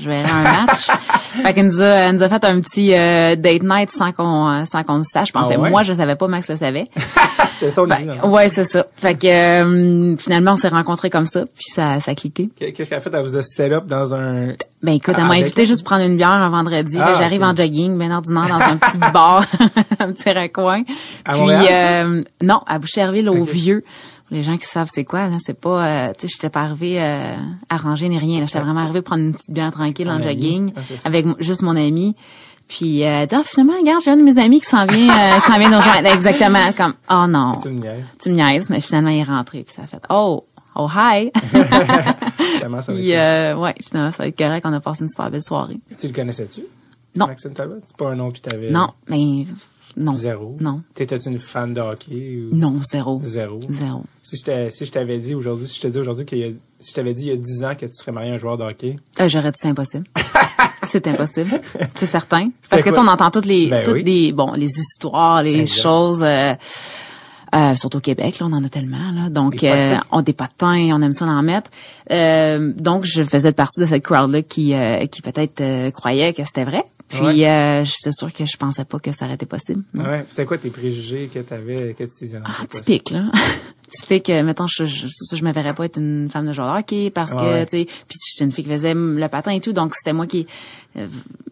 je 0.01 0.09
verrai 0.11 0.29
un 0.29 0.43
match. 0.43 0.87
fait 1.43 1.55
qu'elle 1.55 1.67
nous 1.67 1.81
a, 1.81 1.85
elle 1.87 2.15
nous 2.17 2.23
a 2.25 2.29
fait 2.29 2.45
un 2.45 2.61
petit 2.61 2.93
euh, 2.93 3.37
date 3.37 3.63
night 3.63 3.93
sans 3.93 4.11
qu'on 4.11 4.65
sans 4.67 4.83
qu'on 4.83 4.99
le 4.99 5.05
sache. 5.05 5.29
En 5.35 5.45
Ah 5.45 5.49
fait, 5.49 5.57
ouais? 5.57 5.71
moi, 5.71 5.85
je 5.85 5.93
savais 5.93 6.17
pas, 6.17 6.27
Max 6.27 6.51
le 6.51 6.57
savait. 6.57 6.87
C'était 7.51 7.71
son 7.71 7.87
idée, 7.87 8.05
Ben, 8.07 8.19
non? 8.25 8.31
ouais, 8.33 8.49
c'est 8.49 8.65
ça. 8.65 8.87
Fait 8.97 9.15
que 9.15 9.27
euh, 9.29 10.17
finalement, 10.17 10.55
on 10.55 10.57
s'est 10.57 10.67
rencontrés 10.69 11.11
comme 11.11 11.27
ça, 11.27 11.45
puis 11.55 11.67
ça, 11.73 12.01
ça 12.01 12.11
a 12.11 12.15
cliqué. 12.17 12.51
Qu'est-ce 12.59 12.89
qu'elle 12.89 12.99
a 12.99 13.01
fait? 13.01 13.11
Elle 13.15 13.23
vous 13.23 13.37
a 13.37 13.43
set 13.43 13.73
up 13.73 13.87
dans 13.87 14.15
un... 14.17 14.49
Ben 14.83 14.93
écoute, 14.95 15.15
elle 15.17 15.23
Ah, 15.25 15.29
m'a 15.29 15.35
avec 15.35 15.45
invité 15.45 15.65
juste 15.65 15.85
prendre 15.85 16.03
une 16.05 16.17
bière 16.17 16.29
un 16.31 16.49
vendredi. 16.51 16.99
Ah, 17.01 17.15
J'arrive 17.19 17.43
en 17.45 17.55
jogging, 17.55 17.97
bien 17.99 18.11
ordinaire, 18.15 18.49
dans 18.49 18.61
un 18.65 18.77
petit 18.77 18.99
bar, 19.13 19.45
un 20.01 20.13
petit 20.13 20.31
recoin. 20.31 20.83
À 21.25 21.33
Puis 21.33 21.41
Montréal, 21.41 21.67
euh, 21.71 22.25
non, 22.43 22.61
à 22.67 22.79
Boucherville, 22.81 23.29
au 23.31 23.37
Ok. 23.43 23.49
Vieux. 23.51 23.85
Les 24.31 24.43
gens 24.43 24.57
qui 24.57 24.67
savent 24.67 24.89
c'est 24.91 25.05
quoi, 25.05 25.29
là, 25.29 25.37
c'est 25.41 25.59
pas, 25.59 25.87
euh, 25.87 26.13
tu 26.19 26.27
sais, 26.27 26.33
j'étais 26.35 26.51
pas 26.51 26.63
arrivée 26.63 27.01
euh, 27.01 27.37
à 27.69 27.77
ranger 27.77 28.09
ni 28.09 28.19
rien. 28.19 28.45
J'étais 28.47 28.59
vraiment 28.61 28.81
arrivée 28.81 29.01
prendre 29.03 29.23
une 29.23 29.35
petite 29.35 29.51
bière 29.53 29.71
tranquille 29.71 30.11
en 30.11 30.21
jogging 30.21 30.73
Ah, 30.77 30.81
avec 31.05 31.27
juste 31.41 31.63
mon 31.63 31.77
ami. 31.77 32.17
Puis 32.69 33.05
euh, 33.05 33.21
elle 33.21 33.27
dit, 33.29 33.35
ah, 33.37 33.43
finalement, 33.45 33.75
regarde, 33.79 34.03
j'ai 34.03 34.11
un 34.11 34.17
de 34.17 34.23
mes 34.23 34.39
amis 34.39 34.61
qui 34.61 34.67
s'en 34.67 34.85
vient, 34.87 35.09
euh, 35.09 35.39
qui 35.41 35.53
s'en 35.53 35.59
vient 35.59 35.71
nous 35.71 35.77
rejoindre. 35.77 36.09
Exactement, 36.13 36.73
comme, 36.77 36.95
oh 37.09 37.27
non, 37.29 37.57
Tu 37.63 37.69
me 37.69 37.79
niaises. 37.79 38.05
tu 38.21 38.31
me 38.31 38.35
niaises, 38.35 38.69
mais 38.71 38.81
finalement 38.81 39.11
il 39.11 39.19
est 39.21 39.23
rentré 39.23 39.63
puis 39.63 39.73
ça 39.73 39.83
a 39.83 39.87
fait, 39.87 40.03
oh, 40.11 40.45
oh 40.75 40.89
hi. 40.93 41.31
Comment 42.61 42.83
ça 42.83 42.93
va 42.93 42.99
puis 42.99 43.11
être? 43.11 43.19
euh, 43.21 43.55
ouais, 43.61 43.75
finalement 43.81 44.11
ça 44.11 44.25
va 44.25 44.27
être 44.29 44.37
correct. 44.39 44.67
On 44.67 44.73
a 44.73 44.81
passé 44.81 45.05
une 45.05 45.09
super 45.09 45.31
belle 45.31 45.43
soirée. 45.45 45.79
Tu 45.99 46.09
le 46.09 46.13
connaissais-tu? 46.13 46.63
Non. 47.15 47.29
Maxime 47.29 47.53
Talbot? 47.53 47.77
C'est 47.85 47.97
pas 47.97 48.11
un 48.11 48.17
nom 48.17 48.31
qui 48.33 48.43
t'avait... 48.43 48.71
Non, 48.71 48.89
mais 49.09 49.45
non. 49.97 50.13
Zéro? 50.13 50.57
Non. 50.61 50.83
T'étais-tu 50.95 51.29
une 51.29 51.39
fan 51.39 51.73
de 51.73 51.81
hockey? 51.81 52.39
Ou... 52.53 52.55
Non, 52.55 52.81
zéro. 52.83 53.21
Zéro. 53.25 53.61
Zéro. 53.69 54.03
Si 54.23 54.37
je 54.37 54.45
t'ai- 54.45 54.71
si 54.71 54.85
je 54.85 54.93
t'avais 54.93 55.19
dit 55.19 55.35
aujourd'hui, 55.35 55.67
si 55.67 55.77
je 55.77 55.83
te 55.83 55.87
dis 55.89 55.99
aujourd'hui 55.99 56.25
qu'il 56.27 56.39
y 56.39 56.45
a, 56.45 56.49
si 56.81 56.91
je 56.91 56.95
t'avais 56.95 57.15
dit 57.15 57.25
il 57.25 57.29
y 57.29 57.33
a 57.33 57.37
10 57.37 57.65
ans 57.65 57.75
que 57.75 57.87
tu 57.87 57.93
serais 57.95 58.13
marié 58.13 58.31
à 58.31 58.35
un 58.35 58.39
joueur 58.39 58.59
de 58.59 58.65
hockey, 58.65 58.97
Euh, 59.21 59.29
J'aurais 59.29 59.51
dit 59.51 59.57
c'est 59.61 59.69
impossible. 59.69 60.05
c'est 60.83 61.07
impossible. 61.09 61.61
C'est 61.95 62.07
certain. 62.07 62.51
Parce 62.71 62.83
que 62.83 62.91
tu 62.91 62.99
on 62.99 63.07
entend 63.09 63.31
toutes 63.31 63.47
les 63.47 63.69
Ben 63.71 63.85
toutes 63.85 63.95
oui. 63.95 64.05
les 64.05 64.33
bon 64.33 64.53
les 64.53 64.71
histoires, 64.79 65.43
les 65.43 65.67
choses 65.67 66.23
euh, 66.23 66.55
euh, 67.55 67.75
surtout 67.77 67.99
au 67.99 68.01
Québec, 68.01 68.39
là, 68.41 68.47
on 68.51 68.53
en 68.53 68.65
a 68.65 68.69
tellement. 68.69 69.13
Là. 69.15 69.31
Donc, 69.31 69.59
Des 69.61 69.69
euh, 69.69 69.97
on 70.11 70.21
des 70.21 70.33
potins, 70.33 70.91
on 70.93 71.01
aime 71.01 71.13
ça 71.13 71.25
en 71.27 71.43
mettre. 71.43 71.71
Euh, 72.11 72.73
donc, 72.77 73.05
je 73.05 73.23
faisais 73.23 73.53
partie 73.53 73.81
de 73.81 73.87
cette 73.87 74.03
crowd-là 74.03 74.43
qui, 74.43 74.75
euh, 74.75 75.07
qui 75.07 75.23
peut-être 75.23 75.61
euh, 75.61 75.91
croyait 75.93 76.35
que 76.35 76.43
c'était 76.45 76.65
vrai. 76.65 76.85
Puis, 77.09 77.21
Ouais. 77.21 77.49
euh, 77.49 77.85
c'est 77.85 78.13
sûr 78.13 78.33
que 78.33 78.45
je 78.45 78.57
pensais 78.57 78.85
pas 78.85 78.99
que 78.99 79.13
ça 79.13 79.27
aurait 79.27 79.35
été 79.37 79.47
possible. 79.47 79.83
non. 79.95 80.05
ouais. 80.05 80.25
C'est 80.29 80.45
quoi 80.45 80.59
tes 80.59 80.71
préjugés 80.71 81.31
que 81.33 81.39
t'avais, 81.39 81.95
que 81.97 82.03
tu 82.05 82.29
t'es 82.29 82.37
Ah, 82.45 82.67
typique, 82.69 83.11
là. 83.11 83.31
typique, 83.91 84.29
mettons, 84.29 84.67
je, 84.67 84.85
je, 84.85 85.07
ça, 85.09 85.37
je 85.37 85.45
me 85.45 85.53
verrais 85.53 85.73
pas 85.73 85.85
être 85.85 85.99
une 86.01 86.29
femme 86.29 86.47
de 86.49 86.53
joueur 86.53 86.75
de 86.75 86.81
hockey 86.81 87.11
parce 87.11 87.33
que, 87.33 87.39
Ouais. 87.41 87.67
tu 87.67 87.79
sais, 87.79 87.85
puis 87.85 88.19
j'étais 88.33 88.45
une 88.45 88.51
fille 88.51 88.65
qui 88.65 88.71
faisait 88.71 88.95
le 88.95 89.29
patin 89.29 89.53
et 89.53 89.61
tout, 89.61 89.73
donc 89.73 89.95
c'était 89.95 90.13
moi 90.13 90.27
qui, 90.27 90.49
euh, 90.97 91.07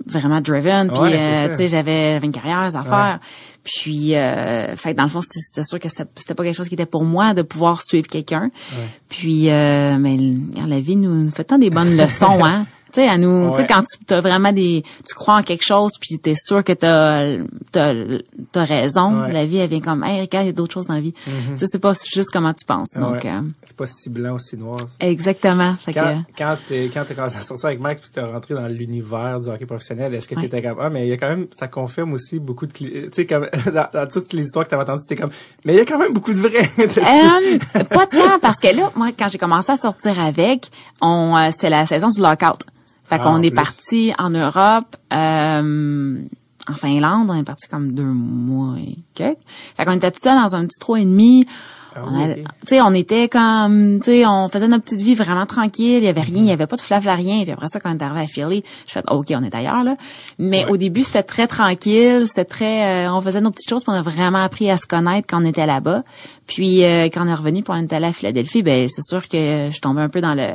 vraiment 0.07 0.41
driven, 0.41 0.91
puis, 0.91 0.99
Ouais, 0.99 1.17
euh, 1.21 1.49
tu 1.51 1.55
sais, 1.57 1.69
j'avais 1.69 2.19
une 2.19 2.33
carrière 2.33 2.59
à 2.75 2.83
faire. 2.83 3.21
Puis, 3.63 4.15
euh, 4.17 4.75
fait 4.77 4.93
que 4.93 4.97
dans 4.99 5.05
le 5.05 5.09
fond, 5.09 5.21
c'était 5.23 5.63
sûr 5.63 5.79
que 5.79 5.89
c'était 5.89 6.35
pas 6.35 6.43
quelque 6.45 6.57
chose 6.57 6.69
qui 6.69 6.75
était 6.75 6.85
pour 6.85 7.05
moi 7.05 7.33
de 7.33 7.43
pouvoir 7.43 7.81
suivre 7.81 8.09
quelqu'un. 8.09 8.51
Puis, 9.09 9.49
euh, 9.51 9.97
mais 9.99 10.17
la 10.67 10.81
vie 10.81 10.97
nous 10.97 11.31
fait 11.31 11.45
tant 11.45 11.59
des 11.59 11.71
bonnes 11.71 11.97
leçons, 11.97 12.27
hein. 12.45 12.67
Tu 12.95 13.01
sais, 13.01 13.09
à 13.09 13.19
nous, 13.19 13.51
tu 13.51 13.57
sais, 13.57 13.67
quand 13.67 13.83
tu 14.07 14.15
as 14.15 14.21
vraiment 14.21 14.53
des, 14.53 14.85
tu 15.05 15.15
crois 15.15 15.35
en 15.39 15.43
quelque 15.43 15.65
chose, 15.65 15.91
puis 16.01 16.21
t'es 16.21 16.35
sûr 16.37 16.63
que 16.63 16.73
t'as, 16.73 17.39
t'as, 17.73 17.93
t'as 18.53 18.65
raison, 18.65 19.23
Ouais. 19.25 19.33
la 19.33 19.45
vie, 19.47 19.57
elle 19.57 19.69
vient 19.69 19.81
comme, 19.81 20.05
hey, 20.05 20.21
regarde, 20.21 20.45
il 20.45 20.49
y 20.49 20.51
a 20.51 20.53
d'autres 20.53 20.75
choses 20.75 20.87
dans 20.87 20.95
la 20.95 21.01
vie. 21.01 21.13
Tu 21.25 21.31
sais, 21.57 21.67
c'est 21.67 21.81
pas 21.81 21.93
juste 22.15 22.31
comment 22.33 22.53
tu 22.55 22.65
penses. 22.65 22.93
Donc, 22.97 23.25
euh, 23.25 23.41
C'est 23.65 23.77
pas 23.77 23.87
si 23.87 24.11
blanc 24.11 24.35
ou 24.35 24.39
si 24.39 24.57
noir. 24.57 24.79
exactement. 25.01 25.75
Fait 25.81 25.93
Quand, 25.93 26.13
que, 26.13 26.39
quand 26.39 26.57
t'es, 26.69 26.89
quand 26.95 27.03
t'as 27.09 27.15
commencé 27.15 27.37
à 27.37 27.43
sortir 27.43 27.67
avec 27.67 27.81
Max 27.81 28.01
puis 28.01 28.11
t'es 28.11 28.21
rentré 28.21 28.55
dans 28.55 28.69
l'univers 28.69 29.41
du 29.41 29.49
hockey 29.49 29.67
professionnel, 29.67 30.15
est-ce 30.15 30.29
que 30.29 30.37
t'étais 30.37 30.63
comme, 30.63 30.79
ah, 30.81 30.89
mais 30.89 31.07
il 31.07 31.11
y 31.11 31.13
a 31.13 31.17
quand 31.17 31.29
même, 31.29 31.47
ça 31.53 31.67
confirme 31.67 32.13
aussi 32.13 32.39
beaucoup 32.39 32.67
de, 32.67 32.73
tu 32.73 33.09
sais, 33.13 33.27
comme, 33.27 33.49
dans, 33.75 33.89
dans 33.93 34.07
toutes 34.07 34.33
les 34.33 34.45
histoires 34.45 34.65
que 34.67 34.71
t'avais 34.71 34.83
entendues, 34.83 35.03
t'es 35.09 35.17
comme, 35.17 35.31
mais 35.65 35.73
il 35.75 35.77
y 35.79 35.81
a 35.81 35.85
quand 35.85 35.99
même 35.99 36.13
beaucoup 36.13 36.33
de 36.33 36.39
vrai. 36.39 36.61
Euh, 36.79 37.85
pas 37.91 38.07
tant 38.07 38.39
parce 38.41 38.61
que 38.61 38.69
là, 38.75 38.91
moi, 38.95 39.09
quand 39.19 39.29
j'ai 39.29 39.39
commencé 39.39 39.73
à 39.73 39.77
sortir 39.77 40.19
avec, 40.21 40.71
on, 41.01 41.37
euh, 41.37 41.51
c'était 41.51 41.71
la 41.71 41.87
saison 41.87 42.09
du 42.09 42.21
lockout. 42.21 42.59
Fait 43.05 43.19
qu'on 43.19 43.43
est 43.43 43.51
parti 43.51 44.13
en 44.19 44.31
Europe, 44.31 44.97
euh, 45.13 46.19
en 46.69 46.73
Finlande, 46.75 47.29
on 47.31 47.35
est 47.35 47.45
parti 47.45 47.69
comme 47.69 47.93
deux 47.93 48.03
mois 48.03 48.77
et 48.79 48.97
quelques. 49.15 49.39
Fait 49.77 49.85
qu'on 49.85 49.93
était 49.93 50.11
tout 50.11 50.21
seul 50.23 50.37
dans 50.37 50.55
un 50.57 50.67
petit 50.67 50.79
trois 50.81 50.99
et 51.01 51.05
demi. 51.05 51.47
Ah 51.97 52.01
On 52.07 52.35
sais, 52.67 52.81
on 52.81 52.93
était 52.93 53.29
comme, 53.29 54.01
tu 54.01 54.07
sais, 54.07 54.27
on 54.27 54.49
faisait 54.49 54.67
notre 54.67 54.83
petite 54.83 55.03
vie 55.03 55.15
vraiment 55.15 55.47
tranquille. 55.47 55.99
Il 55.99 56.03
y 56.03 56.09
avait 56.09 56.23
rien, 56.23 56.39
il 56.43 56.47
y 56.47 56.51
avait 56.51 56.67
pas 56.67 56.75
de 56.75 56.81
flafla 56.81 57.15
rien. 57.15 57.43
Puis 57.45 57.53
après 57.53 57.69
ça, 57.69 57.79
quand 57.79 57.91
on 57.95 57.97
est 57.99 58.03
arrivé 58.03 58.23
à 58.23 58.27
Philly, 58.27 58.65
je 58.89 58.93
fais, 58.93 59.03
ok, 59.09 59.27
on 59.31 59.45
est 59.45 59.55
ailleurs 59.55 59.85
là. 59.85 59.97
Mais 60.41 60.65
Ouais. 60.65 60.73
au 60.73 60.77
début, 60.77 61.05
c'était 61.05 61.23
très 61.23 61.47
tranquille, 61.47 62.25
c'était 62.27 62.47
très, 62.47 63.07
euh, 63.07 63.13
on 63.15 63.21
faisait 63.21 63.41
nos 63.41 63.53
petites 63.53 63.69
choses, 63.69 63.85
puis 63.85 63.93
on 63.95 63.99
a 63.99 64.03
vraiment 64.03 64.43
appris 64.43 64.69
à 64.71 64.77
se 64.77 64.87
connaître 64.87 65.29
quand 65.31 65.41
on 65.41 65.47
était 65.47 65.67
là-bas. 65.67 66.03
Puis 66.49 66.83
euh, 66.83 67.05
quand 67.05 67.25
on 67.25 67.29
est 67.29 67.35
revenu, 67.35 67.63
pour 67.63 67.77
on 67.77 67.83
était 67.85 67.95
allé 67.95 68.07
à 68.07 68.13
Philadelphie, 68.13 68.65
ben 68.65 68.89
c'est 68.89 69.05
sûr 69.05 69.29
que 69.29 69.69
je 69.71 69.81
tombais 69.81 70.01
un 70.03 70.09
peu 70.09 70.21
dans 70.21 70.35
le 70.35 70.49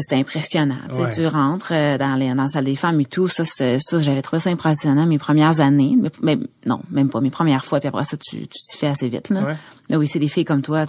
c'est 0.00 0.14
impressionnant. 0.16 0.76
Tu 0.88 0.94
sais, 0.96 1.02
Ouais. 1.02 1.10
Tu 1.10 1.26
rentres 1.26 1.72
euh, 1.72 1.98
dans, 1.98 2.14
les, 2.14 2.28
dans 2.34 2.42
la 2.42 2.48
salle 2.48 2.64
des 2.64 2.76
femmes 2.76 3.00
et 3.00 3.04
tout. 3.04 3.28
Ça, 3.28 3.44
ça 3.44 3.76
j'avais 3.98 4.22
trouvé 4.22 4.40
ça 4.40 4.50
impressionnant 4.50 5.06
mes 5.06 5.18
premières 5.18 5.60
années. 5.60 5.96
Mais, 6.00 6.10
mais 6.22 6.38
non, 6.66 6.80
même 6.90 7.08
pas 7.10 7.20
mes 7.20 7.30
premières 7.30 7.64
fois. 7.64 7.80
Puis 7.80 7.88
après 7.88 8.04
ça, 8.04 8.16
tu 8.16 8.40
tu 8.40 8.48
t'y 8.48 8.78
fais 8.78 8.86
assez 8.88 9.08
vite. 9.08 9.30
Là. 9.30 9.42
Ouais. 9.44 9.56
Là, 9.90 9.98
oui, 9.98 10.06
c'est 10.06 10.18
des 10.18 10.28
filles 10.28 10.44
comme 10.44 10.62
toi. 10.62 10.86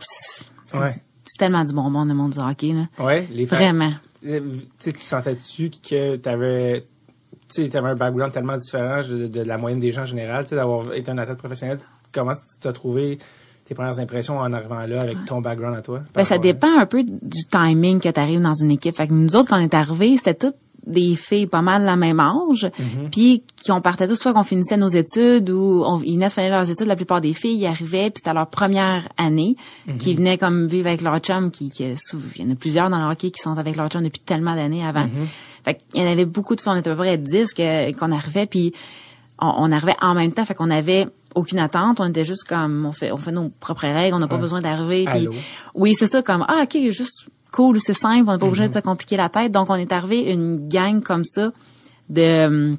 c'est 0.66 0.78
Ouais. 0.80 0.90
tellement 1.38 1.64
du 1.64 1.74
bon 1.74 1.90
monde, 1.90 2.08
le 2.08 2.14
monde 2.14 2.32
du 2.32 2.40
hockey. 2.40 2.74
Là. 2.74 2.88
Ouais, 3.04 3.28
les. 3.32 3.46
Vraiment. 3.46 3.92
Euh, 4.26 4.40
Tu 4.82 4.92
sentais-tu 4.98 5.70
que 5.70 6.16
tu 6.16 6.22
sais, 7.64 7.70
t'avais 7.70 7.90
un 7.90 7.96
background 7.96 8.32
tellement 8.32 8.58
différent 8.58 9.02
de, 9.08 9.28
de 9.28 9.42
la 9.42 9.58
moyenne 9.58 9.80
des 9.80 9.92
gens 9.92 10.02
en 10.04 10.06
général, 10.06 10.46
d'avoir 10.50 10.94
été 10.94 11.12
un 11.12 11.18
athlète 11.18 11.38
professionnel? 11.38 11.78
Comment 12.12 12.34
tu 12.34 12.42
t'as 12.60 12.72
trouvé 12.72 13.18
tes 13.66 13.76
premières 13.76 14.00
impressions 14.00 14.38
en 14.40 14.52
arrivant 14.54 14.86
là 14.86 15.02
avec 15.02 15.24
ton 15.26 15.42
background 15.42 15.76
à 15.78 15.82
toi? 15.82 16.02
Ben, 16.14 16.24
ça 16.24 16.36
à- 16.36 16.38
dépend 16.38 16.78
un 16.78 16.86
peu 16.86 17.04
du 17.04 17.44
timing 17.52 18.00
que 18.00 18.10
tu 18.10 18.20
arrives 18.20 18.42
dans 18.42 18.54
une 18.54 18.72
équipe. 18.72 18.96
Fait 18.96 19.08
que 19.08 19.14
nous 19.14 19.36
autres, 19.36 19.50
quand 19.50 19.58
on 19.58 19.64
est 19.64 19.74
arrivés, 19.74 20.18
c'était 20.18 20.34
toutes 20.36 20.56
des 20.86 21.16
filles 21.16 21.48
pas 21.48 21.62
mal 21.62 21.84
la 21.84 21.96
même 21.96 22.20
âge, 22.20 22.70
Mhm. 22.78 23.10
puis 23.10 23.42
qui 23.56 23.72
on 23.72 23.80
partait 23.80 24.06
tous 24.06 24.18
soit 24.18 24.34
qu'on 24.34 24.44
finissait 24.44 24.76
nos 24.76 24.90
études 24.90 25.50
ou 25.50 25.82
on, 25.86 26.02
ils 26.02 26.16
venaient 26.16 26.26
de 26.28 26.32
finir 26.34 26.50
leurs 26.52 26.70
études. 26.70 26.88
La 26.88 26.98
plupart 26.98 27.22
des 27.22 27.32
filles, 27.34 27.58
ils 27.58 27.66
arrivaient, 27.68 28.10
puis 28.10 28.16
c'était 28.22 28.34
leur 28.34 28.48
première 28.48 29.08
année, 29.16 29.56
Mhm. 29.88 29.98
qui 29.98 30.14
venaient 30.14 30.38
comme 30.38 30.68
vivre 30.68 30.88
avec 30.88 31.02
leur 31.02 31.18
chum, 31.20 31.52
qui, 31.52 31.70
qui 31.72 31.84
il 31.86 32.42
y 32.46 32.46
en 32.46 32.52
a 32.52 32.56
plusieurs 32.56 32.90
dans 32.90 33.00
le 33.00 33.10
hockey 33.10 33.32
qui 33.32 33.42
sont 33.42 33.58
avec 33.58 33.78
leur 33.78 33.88
chum 33.88 34.04
depuis 34.04 34.20
tellement 34.20 34.56
d'années 34.58 34.86
avant. 34.86 35.06
Mhm. 35.06 35.28
Fait 35.64 35.76
qu'il 35.76 36.02
y 36.02 36.06
en 36.06 36.12
avait 36.12 36.26
beaucoup 36.26 36.54
de 36.58 36.60
filles, 36.60 36.74
on 36.76 36.80
était 36.80 36.90
à 36.90 36.94
peu 36.96 37.00
près 37.00 37.18
10 37.18 37.54
que- 37.54 37.94
qu'on 37.94 38.12
arrivait, 38.12 38.46
puis 38.46 38.74
on, 39.40 39.54
on 39.60 39.72
arrivait 39.72 39.96
en 40.02 40.14
même 40.16 40.34
temps, 40.34 40.44
fait 40.44 40.54
qu'on 40.54 40.70
avait 40.70 41.08
aucune 41.36 41.60
attente, 41.60 42.00
on 42.00 42.06
était 42.06 42.24
juste 42.24 42.44
comme 42.46 42.86
on 42.86 42.92
fait 42.92 43.12
on 43.12 43.18
fait 43.18 43.32
nos 43.32 43.50
propres 43.50 43.88
règles, 43.88 44.16
on 44.16 44.20
n'a 44.20 44.28
pas 44.28 44.36
Ouais. 44.36 44.42
besoin 44.42 44.62
d'arriver 44.62 45.06
oui, 45.76 45.94
c'est 45.96 46.08
ça 46.08 46.22
comme 46.22 46.46
ah 46.48 46.64
OK, 46.64 46.78
juste 46.92 47.26
cool, 47.52 47.80
c'est 47.80 47.94
simple, 47.94 48.26
on 48.30 48.34
n'est 48.34 48.40
pas 48.40 48.46
obligé 48.48 48.64
de 48.64 48.70
Mhm. 48.70 48.74
se 48.74 48.80
compliquer 48.80 49.18
la 49.18 49.30
tête. 49.30 49.52
Donc 49.52 49.70
on 49.70 49.76
est 49.76 49.92
arrivé 49.92 50.32
une 50.32 50.68
gang 50.68 51.02
comme 51.04 51.24
ça 51.26 51.52
de 52.10 52.76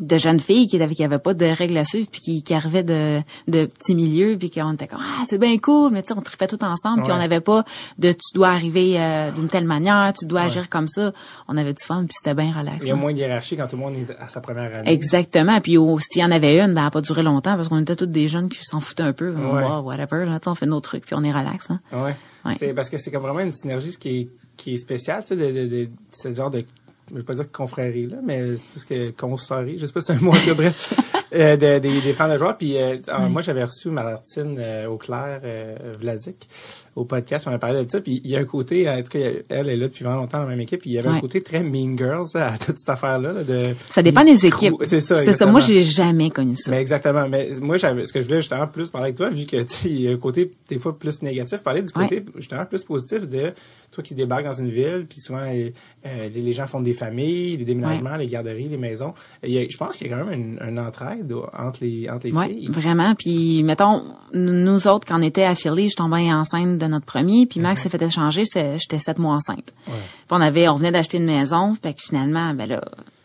de 0.00 0.18
jeunes 0.18 0.40
filles 0.40 0.66
qui 0.66 0.80
avaient 0.80 0.94
qui 0.94 1.04
avaient 1.04 1.18
pas 1.18 1.34
de 1.34 1.46
règles 1.46 1.76
à 1.76 1.84
suivre 1.84 2.08
puis 2.10 2.20
qui, 2.20 2.42
qui 2.42 2.54
arrivaient 2.54 2.82
de 2.82 3.20
de 3.48 3.66
petits 3.66 3.94
milieux 3.94 4.36
puis 4.38 4.50
qu'on 4.50 4.72
était 4.74 4.86
comme 4.86 5.02
ah 5.02 5.22
c'est 5.26 5.38
bien 5.38 5.58
cool 5.58 5.92
mais 5.92 6.02
tu 6.02 6.08
sais 6.08 6.14
on 6.18 6.22
tripait 6.22 6.46
tout 6.46 6.62
ensemble 6.64 7.02
puis 7.02 7.12
on 7.12 7.18
n'avait 7.18 7.40
pas 7.40 7.64
de 7.98 8.12
tu 8.12 8.34
dois 8.34 8.48
arriver 8.48 9.00
euh, 9.00 9.30
d'une 9.30 9.48
telle 9.48 9.66
manière 9.66 10.12
tu 10.18 10.26
dois 10.26 10.42
agir 10.42 10.68
comme 10.68 10.88
ça 10.88 11.12
on 11.48 11.56
avait 11.56 11.74
du 11.74 11.84
fun 11.84 12.04
puis 12.04 12.14
c'était 12.18 12.34
bien 12.34 12.52
relax 12.52 12.78
Il 12.82 12.88
y 12.88 12.90
a 12.90 12.94
hein. 12.94 12.96
moins 12.96 13.12
de 13.12 13.18
hiérarchie 13.18 13.56
quand 13.56 13.66
tout 13.66 13.76
le 13.76 13.82
monde 13.82 13.96
est 13.96 14.10
à 14.18 14.28
sa 14.28 14.40
première 14.40 14.78
année. 14.78 14.90
Exactement. 14.90 15.60
Puis 15.60 15.76
s'il 16.00 16.22
y 16.22 16.24
en 16.24 16.30
avait 16.30 16.58
une, 16.58 16.74
ben, 16.74 16.82
elle 16.82 16.86
a 16.86 16.90
pas 16.90 17.00
duré 17.00 17.22
longtemps 17.22 17.56
parce 17.56 17.68
qu'on 17.68 17.80
était 17.80 17.96
tous 17.96 18.06
des 18.06 18.28
jeunes 18.28 18.48
qui 18.48 18.64
s'en 18.64 18.80
foutaient 18.80 19.02
un 19.02 19.12
peu. 19.12 19.30
Ouais. 19.30 19.64
Wow, 19.64 19.82
whatever. 19.82 20.24
Là, 20.26 20.38
on 20.46 20.54
fait 20.54 20.66
nos 20.66 20.80
trucs 20.80 21.04
puis 21.04 21.14
on 21.14 21.22
est 21.24 21.32
relax. 21.32 21.70
Hein. 21.70 21.80
Ouais. 21.92 22.16
Ouais. 22.44 22.54
C'est 22.58 22.74
parce 22.74 22.90
que 22.90 22.96
c'est 22.96 23.10
comme 23.10 23.22
vraiment 23.22 23.40
une 23.40 23.52
synergie 23.52 23.92
ce 23.92 23.98
qui 23.98 24.20
est, 24.20 24.28
qui 24.56 24.74
est 24.74 24.76
spéciale, 24.76 25.22
tu 25.22 25.28
sais, 25.28 25.36
de, 25.36 25.52
de, 25.52 25.66
de, 25.68 25.88
ce 26.10 26.32
genre 26.32 26.50
de, 26.50 26.64
je 27.12 27.18
vais 27.18 27.22
pas 27.24 27.34
dire 27.34 27.50
confrérie, 27.52 28.06
là, 28.06 28.16
mais 28.24 28.56
c'est 28.56 28.70
parce 28.72 28.84
que 28.86 29.10
consorie, 29.10 29.78
je 29.78 29.86
sais 29.86 29.92
pas 29.92 30.00
si 30.00 30.06
c'est 30.06 30.12
un 30.14 30.20
mot 30.20 30.32
que 30.32 30.52
bref, 30.52 30.94
euh, 31.34 31.56
de- 31.56 31.78
des, 31.78 32.00
des 32.00 32.12
fans 32.14 32.28
de 32.32 32.38
joueurs. 32.38 32.56
Puis, 32.56 32.76
euh, 32.78 32.96
moi, 33.28 33.42
j'avais 33.42 33.64
reçu 33.64 33.90
Martine 33.90 34.56
euh, 34.58 34.86
Auclair, 34.86 35.40
euh, 35.44 35.76
Vlasic, 36.00 36.48
au 36.94 37.04
podcast, 37.04 37.46
on 37.48 37.52
a 37.52 37.58
parlé 37.58 37.84
de 37.84 37.90
ça. 37.90 38.00
Puis, 38.00 38.20
il 38.22 38.30
y 38.30 38.36
a 38.36 38.40
un 38.40 38.44
côté, 38.44 38.88
en 38.88 38.96
tout 39.02 39.08
cas, 39.10 39.18
elle 39.48 39.68
est 39.70 39.76
là 39.76 39.86
depuis 39.88 40.04
vraiment 40.04 40.20
longtemps 40.20 40.38
dans 40.38 40.44
la 40.44 40.50
même 40.50 40.60
équipe, 40.60 40.80
puis 40.82 40.90
il 40.90 40.92
y 40.92 40.98
avait 40.98 41.08
un 41.08 41.14
Ouais. 41.14 41.20
côté 41.22 41.42
très 41.42 41.62
Mean 41.62 41.96
Girls 41.96 42.26
là, 42.34 42.52
à 42.52 42.58
toute 42.58 42.76
cette 42.76 42.88
affaire-là. 42.88 43.32
là, 43.32 43.44
de, 43.44 43.74
Ça 43.88 44.02
dépend 44.02 44.24
des 44.24 44.44
équipes. 44.44 44.74
C'est 44.84 45.00
ça, 45.00 45.16
C'est 45.16 45.32
ça. 45.32 45.46
Moi, 45.46 45.60
j'ai 45.60 45.82
jamais 45.82 46.28
connu 46.30 46.54
ça. 46.54 46.70
Mais 46.70 46.80
exactement. 46.80 47.26
Mais 47.28 47.50
moi, 47.62 47.76
j'avais, 47.78 48.04
ce 48.04 48.12
que 48.12 48.20
je 48.20 48.26
voulais 48.26 48.40
justement 48.40 48.66
plus 48.66 48.90
parler 48.90 49.06
avec 49.06 49.16
toi, 49.16 49.30
vu 49.30 49.46
que 49.46 49.62
tu 49.82 50.08
un 50.08 50.16
côté 50.18 50.52
des 50.68 50.78
fois 50.78 50.98
plus 50.98 51.22
négatif, 51.22 51.62
parler 51.62 51.82
du 51.82 51.92
côté 51.92 52.24
justement 52.36 52.64
plus 52.66 52.82
positif 52.84 53.26
de 53.26 53.52
toi 53.90 54.02
qui 54.04 54.14
débarques 54.14 54.44
dans 54.44 54.52
une 54.52 54.68
ville, 54.70 55.06
puis 55.08 55.20
souvent 55.20 55.40
euh, 55.40 55.70
euh, 56.06 56.28
les, 56.34 56.52
gens 56.52 56.66
font 56.66 56.80
des 56.80 56.92
familles, 56.94 57.56
les 57.56 57.64
déménagements, 57.64 58.16
les 58.16 58.26
garderies, 58.26 58.68
les 58.68 58.76
maisons. 58.76 59.14
Il 59.42 59.50
y 59.52 59.58
a- 59.58 59.66
je 59.68 59.76
pense 59.76 59.96
qu'il 59.96 60.08
y 60.08 60.12
a 60.12 60.18
quand 60.18 60.24
même 60.26 60.58
une, 60.60 60.68
une 60.68 60.78
entraide 60.78 61.32
entre 61.58 61.84
les 61.84 62.08
entre 62.10 62.26
les 62.26 62.32
Ouais, 62.32 62.48
filles. 62.48 62.68
vraiment. 62.70 63.14
Puis, 63.14 63.62
mettons, 63.62 64.02
nous 64.34 64.86
autres, 64.88 65.06
quand 65.06 65.18
on 65.18 65.22
était 65.22 65.44
à 65.44 65.54
je 65.54 65.94
tombais 65.96 66.30
enceinte 66.32 66.81
de 66.82 66.90
notre 66.90 67.06
premier, 67.06 67.46
puis 67.46 67.60
Max 67.60 67.80
s'est 67.82 67.88
fait 67.88 68.02
échanger, 68.02 68.44
c'est- 68.44 68.78
j'étais 68.78 68.98
sept 68.98 69.18
mois 69.18 69.34
enceinte. 69.34 69.72
Puis 69.86 69.94
on 70.30 70.40
avait, 70.40 70.68
on 70.68 70.76
venait 70.76 70.92
d'acheter 70.92 71.18
une 71.18 71.26
maison, 71.26 71.74
fait 71.82 71.94
que 71.94 72.02
finalement, 72.02 72.52
ben 72.54 72.68
là, 72.68 72.80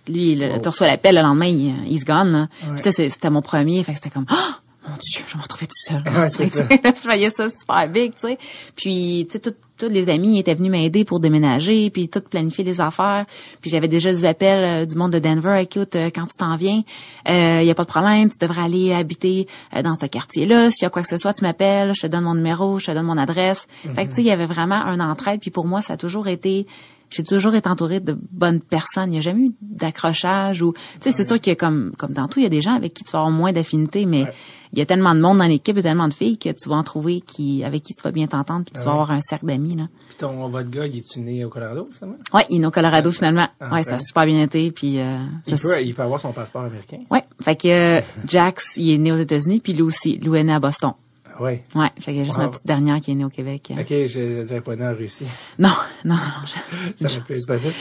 lui, 0.08 0.36
le, 0.36 0.54
Oh. 0.56 0.60
tu 0.62 0.70
reçois 0.70 0.88
l'appel 0.88 1.16
le 1.16 1.22
lendemain, 1.22 1.48
il, 1.48 2.00
se 2.00 2.06
gone, 2.06 2.32
là. 2.32 2.48
Puis 2.82 2.92
c'était 3.10 3.30
mon 3.30 3.42
premier, 3.42 3.84
fait 3.84 3.92
que 3.92 3.98
c'était 3.98 4.10
comme, 4.10 4.26
ah, 4.30 4.60
mon 4.88 4.96
Dieu, 5.02 5.22
je 5.28 5.34
vais 5.34 5.38
me 5.38 5.44
retrouver 5.44 5.68
tout 5.68 5.74
seul. 5.86 6.02
Ouais, 6.06 6.30
c'est 6.30 6.46
ça. 6.46 6.64
je 6.70 7.04
voyais 7.04 7.30
ça 7.30 7.50
super 7.50 7.90
big, 7.90 8.14
tu 8.14 8.20
sais. 8.28 8.38
Puis, 8.76 9.28
tu 9.30 9.34
sais, 9.34 9.40
tout- 9.40 9.56
tous 9.78 9.90
les 9.90 10.10
amis 10.10 10.40
étaient 10.40 10.54
venus 10.54 10.72
m'aider 10.72 11.06
pour 11.06 11.20
déménager, 11.20 11.90
puis 11.90 12.10
tout 12.10 12.22
planifier 12.22 12.64
les 12.64 12.82
affaires. 12.82 13.26
Puis 13.62 13.70
j'avais 13.70 13.88
déjà 13.88 14.12
des 14.12 14.26
appels 14.26 14.84
euh, 14.84 14.86
du 14.86 14.96
monde 14.96 15.12
de 15.12 15.20
Denver. 15.20 15.60
Écoute, 15.62 15.96
euh, 15.96 16.10
quand 16.14 16.24
tu 16.24 16.38
t'en 16.38 16.56
viens, 16.56 16.84
il 17.28 17.66
y 17.66 17.70
a 17.70 17.76
pas 17.76 17.84
de 17.84 17.90
problème, 17.90 18.30
tu 18.30 18.38
devrais 18.40 18.64
aller 18.64 18.94
habiter 18.94 19.48
euh, 19.76 19.82
dans 19.82 19.96
ce 19.96 20.06
quartier-là. 20.06 20.72
S'il 20.72 20.84
y 20.84 20.86
a 20.86 20.90
quoi 20.90 21.02
que 21.02 21.08
ce 21.10 21.18
soit, 21.18 21.34
tu 21.34 21.44
m'appelles, 21.44 21.94
je 21.96 22.02
te 22.02 22.08
donne 22.08 22.24
mon 22.24 22.36
numéro, 22.36 22.80
je 22.80 22.88
te 22.88 22.92
donne 22.92 23.06
mon 23.06 23.18
adresse. 23.18 23.68
Fait 23.96 24.06
que 24.06 24.10
tu 24.10 24.16
sais, 24.16 24.22
il 24.22 24.28
y 24.28 24.32
avait 24.32 24.46
vraiment 24.46 24.76
un 24.76 25.00
entraide. 25.00 25.40
Puis 25.40 25.52
pour 25.52 25.66
moi, 25.66 25.82
ça 25.82 25.94
a 25.94 25.98
toujours 25.98 26.28
été 26.28 26.68
j'ai 27.10 27.24
toujours 27.24 27.56
été 27.56 27.70
entourée 27.70 28.02
de 28.02 28.18
bonnes 28.32 28.60
personnes. 28.60 29.10
Il 29.10 29.12
n'y 29.14 29.18
a 29.20 29.22
jamais 29.22 29.46
eu 29.46 29.52
d'accrochage 29.62 30.62
ou, 30.62 30.74
tu 30.74 30.80
sais, 31.00 31.12
c'est 31.12 31.24
sûr 31.24 31.40
qu'il 31.40 31.52
y 31.52 31.54
a 31.54 31.56
comme, 31.56 31.94
comme 31.98 32.12
dans 32.12 32.28
tout, 32.28 32.40
il 32.40 32.44
y 32.44 32.46
a 32.46 32.50
des 32.50 32.60
gens 32.60 32.74
avec 32.74 32.94
qui 32.94 33.06
tu 33.06 33.12
vas 33.12 33.20
avoir 33.20 33.32
moins 33.32 33.54
d'affinité, 33.54 34.06
mais 34.06 34.24
Ouais. 34.24 34.34
Il 34.74 34.80
y 34.80 34.82
a 34.82 34.86
tellement 34.86 35.16
de 35.16 35.20
monde 35.22 35.38
dans 35.38 35.46
l'équipe, 35.46 35.78
a 35.78 35.82
tellement 35.82 36.08
de 36.08 36.14
filles 36.14 36.38
que 36.38 36.50
tu 36.50 36.70
vas 36.70 36.76
en 36.76 36.84
trouver 36.84 37.22
qui, 37.22 37.64
avec 37.64 37.84
qui 37.84 37.94
tu 37.94 38.02
vas 38.04 38.12
bien 38.12 38.28
t'entendre 38.28 38.66
puis 38.66 38.74
tu 38.74 38.82
Ah 38.82 38.86
vas 38.86 38.92
ouais. 38.92 39.02
avoir 39.02 39.12
un 39.12 39.22
cercle 39.22 39.46
d'amis, 39.46 39.76
là. 39.76 39.88
Puis 40.10 40.18
ton 40.18 40.48
votre 40.50 40.70
gars, 40.70 40.86
il 40.88 40.98
est-tu 40.98 41.20
né 41.22 41.44
au 41.46 41.50
Colorado 41.50 41.88
finalement? 41.92 42.18
Ouais, 42.34 42.46
il 42.50 42.62
est 42.62 42.66
au 42.66 42.72
Colorado 42.72 43.12
finalement. 43.12 43.48
Ah, 43.60 43.68
ouais, 43.70 43.74
ouais. 43.76 43.84
ça 43.84 43.96
a 43.96 44.00
super 44.00 44.26
bien 44.26 44.42
été 44.44 44.70
puis, 44.72 45.00
euh, 45.00 45.20
Il 45.48 45.58
ça- 45.58 45.68
peut 45.70 45.82
il 45.84 45.94
peut 45.96 46.02
avoir 46.04 46.20
son 46.20 46.32
passeport 46.34 46.64
américain. 46.64 47.00
Ouais, 47.10 47.22
fait 47.44 47.56
que 47.56 47.68
euh, 47.98 48.02
Jax, 48.28 48.78
il 48.78 48.92
est 48.92 48.98
né 48.98 49.12
aux 49.12 49.18
États-Unis 49.18 49.60
puis 49.60 49.74
lui 49.74 49.82
aussi, 49.84 50.18
lui 50.18 50.38
est 50.38 50.44
né 50.44 50.54
à 50.54 50.60
Boston. 50.60 50.94
Ouais. 51.40 51.64
Ouais, 51.76 51.92
fait 52.00 52.20
a 52.20 52.24
juste 52.24 52.36
Wow. 52.38 52.44
ma 52.46 52.50
petite 52.50 52.66
dernière 52.66 53.00
qui 53.00 53.12
est 53.12 53.16
née 53.16 53.24
au 53.24 53.30
Québec. 53.30 53.72
Ok, 53.80 53.86
je, 53.90 54.08
je 54.08 54.44
dirais 54.48 54.62
pas 54.62 54.76
né 54.76 54.88
en 54.88 54.96
Russie. 54.96 55.28
Non, 55.60 55.70
non, 56.04 56.16
non. 56.16 56.20
je- 56.46 57.06
Ça 57.08 57.14
aurait 57.14 57.24
pu 57.24 57.34
être 57.34 57.46
possible. 57.46 57.74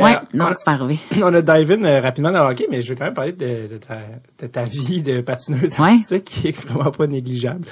Ouais, 0.00 0.16
Euh, 0.16 0.18
non, 0.34 0.46
on- 0.48 0.52
c'est 0.52 0.64
pas 0.64 0.72
arrivé. 0.72 0.98
On 1.22 1.32
a 1.34 1.42
dive 1.42 1.70
in 1.72 1.84
euh, 1.84 2.00
rapidement 2.00 2.32
dans 2.32 2.44
le 2.46 2.52
hockey, 2.52 2.66
mais 2.70 2.82
je 2.82 2.90
veux 2.90 2.94
quand 2.96 3.04
même 3.04 3.14
parler 3.14 3.32
de, 3.32 3.68
de 3.72 3.76
ta, 3.78 4.00
de 4.40 4.46
ta 4.46 4.64
vie 4.64 5.02
de 5.02 5.20
patineuse 5.20 5.78
Ouais. 5.78 5.90
artistique 5.90 6.24
qui 6.24 6.48
est 6.48 6.66
vraiment 6.68 6.90
pas 6.90 7.06
négligeable. 7.06 7.66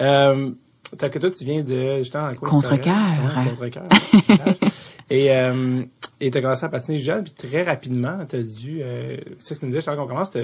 Euh, 0.00 0.50
t'as 0.98 1.08
que 1.08 1.18
toi, 1.18 1.30
tu 1.30 1.44
viens 1.44 1.62
de 1.62 1.98
justement 1.98 2.32
Contrecœur. 2.34 2.94
Ouais, 2.94 3.48
Contrecœur. 3.48 3.84
et 5.10 5.32
euh, 5.32 5.84
et 6.20 6.30
t'as 6.30 6.40
commencé 6.40 6.64
à 6.64 6.68
patiner 6.68 6.98
jeune, 6.98 7.24
puis 7.24 7.32
très 7.32 7.62
rapidement, 7.64 8.18
t'as 8.28 8.42
dû. 8.42 8.78
Euh, 8.80 9.16
c'est 9.38 9.48
ça 9.48 9.54
que 9.56 9.60
tu 9.60 9.66
me 9.66 9.70
disais, 9.72 9.80
justement, 9.80 9.96
qu'on 9.96 10.06
commence, 10.08 10.30
t'as- 10.30 10.40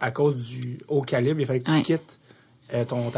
à 0.00 0.10
cause 0.10 0.34
du 0.48 0.78
haut 0.88 1.02
calibre, 1.02 1.40
il 1.40 1.46
fallait 1.46 1.60
que 1.60 1.66
tu 1.66 1.72
Ouais. 1.72 1.82
quittes 1.82 2.18
euh, 2.74 2.84
ton. 2.84 3.10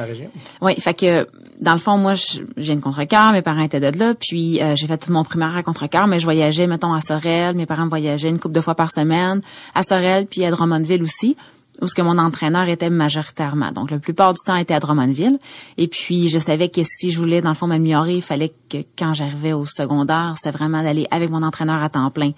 Oui, 0.60 0.74
fait 0.76 0.94
que 0.94 1.28
dans 1.60 1.72
le 1.72 1.78
fond, 1.78 1.96
moi, 1.96 2.14
j'ai 2.14 2.72
une 2.72 2.80
contre-cœur, 2.80 3.32
mes 3.32 3.42
parents 3.42 3.62
étaient 3.62 3.80
de 3.80 3.98
là, 3.98 4.14
puis 4.14 4.62
euh, 4.62 4.74
j'ai 4.76 4.86
fait 4.86 4.98
tout 4.98 5.12
mon 5.12 5.24
primaire 5.24 5.56
à 5.56 5.62
contre-cœur, 5.62 6.06
mais 6.06 6.18
je 6.18 6.24
voyageais, 6.24 6.66
mettons, 6.66 6.92
à 6.92 7.00
Sorel, 7.00 7.54
mes 7.54 7.66
parents 7.66 7.88
voyageaient 7.88 8.30
une 8.30 8.38
couple 8.38 8.54
de 8.54 8.60
fois 8.60 8.74
par 8.74 8.92
semaine, 8.92 9.40
à 9.74 9.82
Sorel, 9.82 10.26
puis 10.26 10.44
à 10.44 10.50
Drummondville 10.50 11.02
aussi, 11.02 11.36
où 11.80 11.88
ce 11.88 11.94
que 11.94 12.02
mon 12.02 12.18
entraîneur 12.18 12.68
était 12.68 12.90
majoritairement. 12.90 13.72
Donc, 13.72 13.90
la 13.90 13.98
plupart 13.98 14.32
du 14.32 14.40
temps, 14.44 14.56
était 14.56 14.74
à 14.74 14.80
Drummondville. 14.80 15.38
Et 15.76 15.88
puis, 15.88 16.28
je 16.28 16.38
savais 16.38 16.68
que 16.68 16.82
si 16.84 17.10
je 17.10 17.18
voulais, 17.18 17.40
dans 17.40 17.50
le 17.50 17.54
fond, 17.54 17.66
m'améliorer, 17.66 18.16
il 18.16 18.22
fallait 18.22 18.52
que 18.68 18.78
quand 18.96 19.12
j'arrivais 19.12 19.52
au 19.52 19.64
secondaire, 19.64 20.34
c'était 20.36 20.56
vraiment 20.56 20.82
d'aller 20.82 21.06
avec 21.10 21.30
mon 21.30 21.42
entraîneur 21.42 21.82
à 21.82 21.88
temps 21.88 22.10
plein 22.10 22.30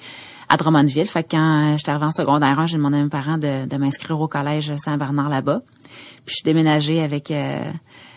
à 0.49 0.57
Drummondville. 0.57 1.07
Fait 1.07 1.23
que 1.23 1.33
quand 1.33 1.75
j'étais 1.77 1.91
arrivée 1.91 2.07
en 2.07 2.11
secondaire 2.11 2.59
1, 2.59 2.67
j'ai 2.67 2.77
demandé 2.77 2.99
à 2.99 3.03
mes 3.03 3.09
parents 3.09 3.39
de, 3.39 3.67
de 3.67 3.77
m'inscrire 3.77 4.21
au 4.21 4.29
collège 4.29 4.75
Saint-Bernard 4.77 5.29
là-bas. 5.29 5.63
Puis 6.27 6.33
je 6.33 6.37
suis 6.37 6.45
déménagée 6.45 7.01
avec 7.03 7.31
euh, 7.31 7.71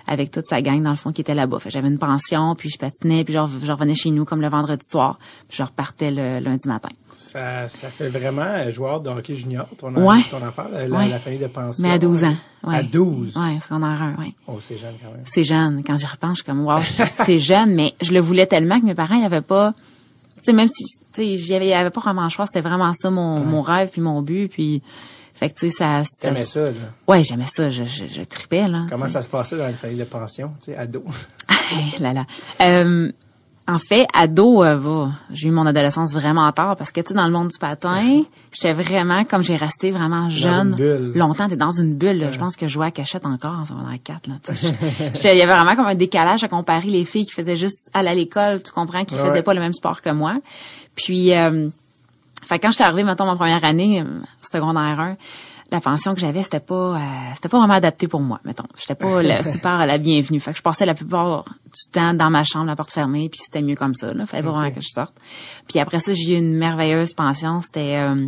avec 0.08 0.32
toute 0.32 0.48
sa 0.48 0.60
gang 0.64 0.82
dans 0.82 0.90
le 0.90 0.96
fond 0.96 1.12
qui 1.12 1.22
était 1.22 1.36
là-bas. 1.36 1.60
Fait 1.60 1.70
j'avais 1.70 1.88
une 1.88 2.00
pension, 2.00 2.56
puis 2.56 2.68
je 2.70 2.80
patinais, 2.80 3.24
puis 3.24 3.36
je, 3.36 3.40
re- 3.40 3.64
je 3.64 3.72
revenais 3.72 3.94
chez 3.94 4.10
nous 4.10 4.26
comme 4.26 4.42
le 4.42 4.50
vendredi 4.50 4.82
soir, 4.84 5.20
puis 5.48 5.56
je 5.58 5.64
repartais 5.64 6.10
le 6.10 6.40
lundi 6.40 6.68
matin. 6.68 6.90
Ça, 7.12 7.68
ça 7.68 7.90
fait 7.90 8.10
vraiment 8.10 8.70
joueur 8.72 9.02
de 9.02 9.10
hockey 9.12 9.36
junior, 9.36 9.68
ton, 9.78 9.94
Ouais. 9.96 10.22
ton 10.32 10.42
affaire, 10.42 10.68
la, 10.70 10.88
la- 10.88 10.98
Ouais. 10.98 11.08
la 11.10 11.20
famille 11.20 11.38
de 11.40 11.46
pension. 11.48 11.84
Mais 11.88 11.92
à 11.94 12.00
12 12.00 12.24
ans. 12.24 12.36
Ouais. 12.64 12.76
À 12.78 12.84
12. 12.84 13.38
Ouais, 13.38 13.60
secondaire 13.60 14.02
1, 14.02 14.16
ouais. 14.22 14.34
Oh, 14.48 14.58
c'est 14.60 14.78
jeune 14.78 14.96
quand 15.04 15.12
même. 15.12 15.22
C'est 15.26 15.44
jeune. 15.44 15.84
Quand 15.86 15.96
j'y 15.96 16.08
repense, 16.08 16.40
je 16.40 16.44
suis 16.44 16.46
comme, 16.46 16.66
wow, 16.66 16.80
c'est 16.82 17.38
jeune, 17.40 17.76
mais 17.76 17.94
je 18.02 18.12
le 18.12 18.20
voulais 18.20 18.48
tellement 18.48 18.80
que 18.80 18.86
mes 18.86 18.96
parents, 18.96 19.16
ils 19.16 19.26
avaient 19.26 19.42
pas, 19.42 19.74
tu 20.38 20.40
sais, 20.46 20.54
même 20.54 20.68
si, 20.68 20.84
tu 20.86 21.00
sais, 21.14 21.36
j'y 21.36 21.54
avais, 21.54 21.68
y 21.68 21.74
avait 21.74 21.92
pas 21.92 22.02
vraiment 22.02 22.24
le 22.24 22.30
choix, 22.30 22.48
c'était 22.48 22.68
vraiment 22.68 22.92
ça 22.94 23.12
mon, 23.12 23.42
mon 23.42 23.62
rêve 23.62 23.90
puis 23.92 24.02
mon 24.02 24.22
but, 24.24 24.48
puis 24.50 24.82
Fait 25.40 25.50
que, 25.50 25.58
tu 25.60 25.70
sais, 25.70 25.78
ça... 25.78 26.02
ça 26.04 26.28
T'aimais 26.30 26.44
ça, 26.46 26.66
là? 26.66 26.72
Ouais, 27.08 27.24
j'aimais 27.24 27.48
ça. 27.48 27.70
Je, 27.70 27.84
je, 27.86 28.06
je 28.08 28.22
tripais, 28.24 28.68
là. 28.68 28.86
Comment 28.90 29.08
ça 29.08 29.22
se 29.22 29.30
passait 29.30 29.58
dans 29.58 29.70
une 29.70 29.76
famille 29.76 29.98
de 29.98 30.04
pension, 30.04 30.52
tu 30.60 30.72
sais, 30.72 30.78
ado? 30.78 31.04
Là 32.00 32.14
là. 32.14 32.26
Euh, 32.62 33.12
en 33.68 33.78
fait, 33.78 34.08
ado, 34.16 34.64
euh, 34.64 34.76
bah, 34.78 35.12
j'ai 35.30 35.48
eu 35.50 35.52
mon 35.52 35.66
adolescence 35.68 36.14
vraiment 36.14 36.52
tard 36.52 36.76
parce 36.76 36.92
que 36.92 37.00
tu 37.02 37.10
sais 37.10 37.14
dans 37.14 37.26
le 37.28 37.32
monde 37.32 37.50
du 37.50 37.58
patin, 37.60 38.24
j'étais 38.52 38.74
vraiment 38.74 39.24
comme 39.26 39.44
j'ai 39.44 39.56
resté 39.56 39.92
vraiment 39.92 40.30
jeune. 40.32 40.70
une 40.70 40.76
bulle. 40.76 41.12
Longtemps, 41.16 41.48
t'es 41.48 41.56
dans 41.56 41.70
une 41.72 41.94
bulle. 41.96 42.18
là. 42.18 42.32
Je 42.32 42.40
pense 42.40 42.56
que 42.56 42.68
je 42.68 42.74
jouais 42.74 42.88
à 42.88 42.92
cachette 42.92 43.28
encore 43.28 43.54
en 43.60 43.66
secondaire 43.66 44.00
4 44.04 44.28
là. 44.28 44.34
Il 45.34 45.38
y 45.38 45.42
avait 45.44 45.46
vraiment 45.54 45.76
comme 45.76 45.86
un 45.86 45.94
décalage 45.96 46.44
à 46.44 46.48
comparer 46.48 46.88
les 46.90 47.06
filles 47.06 47.26
qui 47.26 47.34
faisaient 47.34 47.58
juste 47.58 47.92
aller 47.94 48.10
à 48.10 48.16
l'école, 48.16 48.64
tu 48.64 48.72
comprends, 48.72 49.06
qui 49.06 49.14
Ouais. 49.14 49.22
faisaient 49.22 49.44
pas 49.44 49.54
le 49.54 49.60
même 49.62 49.74
sport 49.74 50.02
que 50.02 50.10
moi. 50.10 50.38
Puis 50.96 51.36
euh, 51.36 51.70
fait 52.50 52.58
que 52.58 52.66
quand 52.66 52.72
j'étais 52.72 52.84
arrivée 52.84 53.04
mettons 53.04 53.26
ma 53.26 53.36
première 53.36 53.64
année 53.64 54.02
euh, 54.02 54.22
secondaire 54.42 55.00
1, 55.00 55.18
la 55.72 55.82
pension 55.82 56.16
que 56.16 56.20
j'avais, 56.20 56.42
c'était 56.42 56.60
pas 56.60 56.96
euh, 56.96 57.00
c'était 57.36 57.50
pas 57.50 57.60
vraiment 57.60 57.76
adapté 57.76 58.08
pour 58.08 58.22
moi, 58.22 58.40
mettons. 58.44 58.66
J'étais 58.76 58.96
pas 58.96 59.22
la, 59.22 59.44
super 59.52 59.86
la 59.86 59.98
bienvenue. 60.00 60.40
Fait 60.40 60.52
que 60.52 60.58
je 60.58 60.64
passais 60.64 60.86
la 60.86 60.96
plupart 60.96 61.46
du 61.46 61.92
temps 61.92 62.16
dans 62.16 62.32
ma 62.32 62.44
chambre, 62.44 62.66
la 62.66 62.76
porte 62.76 62.92
fermée, 62.92 63.30
puis 63.30 63.40
c'était 63.44 63.62
mieux 63.62 63.76
comme 63.76 63.94
ça. 63.94 64.12
Là. 64.14 64.26
Fallait 64.26 64.42
pas 64.42 64.52
vraiment 64.52 64.72
que 64.72 64.82
je 64.82 64.88
sorte. 64.88 65.14
Puis 65.68 65.80
après 65.80 66.00
ça, 66.00 66.14
j'ai 66.14 66.34
eu 66.34 66.38
une 66.38 66.58
merveilleuse 66.58 67.14
pension. 67.14 67.62
C'était 67.62 67.98
euh, 67.98 68.28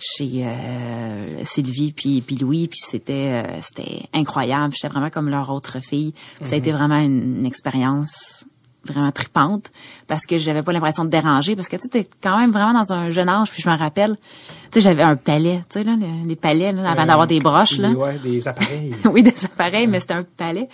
chez 0.00 0.44
euh, 0.44 1.44
Sylvie 1.44 1.92
puis, 1.92 2.20
puis 2.20 2.36
Louis, 2.36 2.66
puis 2.66 2.80
c'était 2.82 3.44
euh, 3.46 3.60
c'était 3.60 4.02
incroyable. 4.12 4.74
J'étais 4.74 4.92
vraiment 4.92 5.10
comme 5.10 5.28
leur 5.28 5.50
autre 5.50 5.78
fille. 5.80 6.14
Ça 6.42 6.56
a 6.56 6.58
été 6.58 6.72
vraiment 6.72 6.98
une, 6.98 7.38
une 7.38 7.46
expérience 7.46 8.44
vraiment 8.86 9.12
tripante 9.12 9.70
parce 10.08 10.26
que 10.26 10.38
j'avais 10.38 10.62
pas 10.62 10.72
l'impression 10.72 11.04
de 11.04 11.10
déranger 11.10 11.54
parce 11.56 11.68
que 11.68 11.76
tu 11.76 11.88
sais 11.92 12.08
quand 12.22 12.36
même 12.38 12.50
vraiment 12.50 12.72
dans 12.72 12.92
un 12.92 13.10
jeune 13.10 13.28
âge 13.28 13.50
puis 13.50 13.62
je 13.62 13.68
me 13.68 13.76
rappelle 13.76 14.16
tu 14.16 14.74
sais 14.74 14.80
j'avais 14.80 15.02
un 15.02 15.16
palais 15.16 15.62
tu 15.70 15.78
sais 15.78 15.84
là 15.84 15.94
les, 15.98 16.08
les 16.26 16.36
palais 16.36 16.72
là, 16.72 16.90
avant 16.90 17.06
d'avoir 17.06 17.26
des 17.26 17.40
broches 17.40 17.78
là 17.78 17.90
Des, 17.90 17.94
ouais, 17.94 18.18
des 18.18 18.48
appareils. 18.48 18.94
oui, 19.04 19.22
des 19.22 19.44
appareils, 19.44 19.86
mais 19.86 20.00
c'était 20.00 20.14
un 20.14 20.24
palais. 20.24 20.68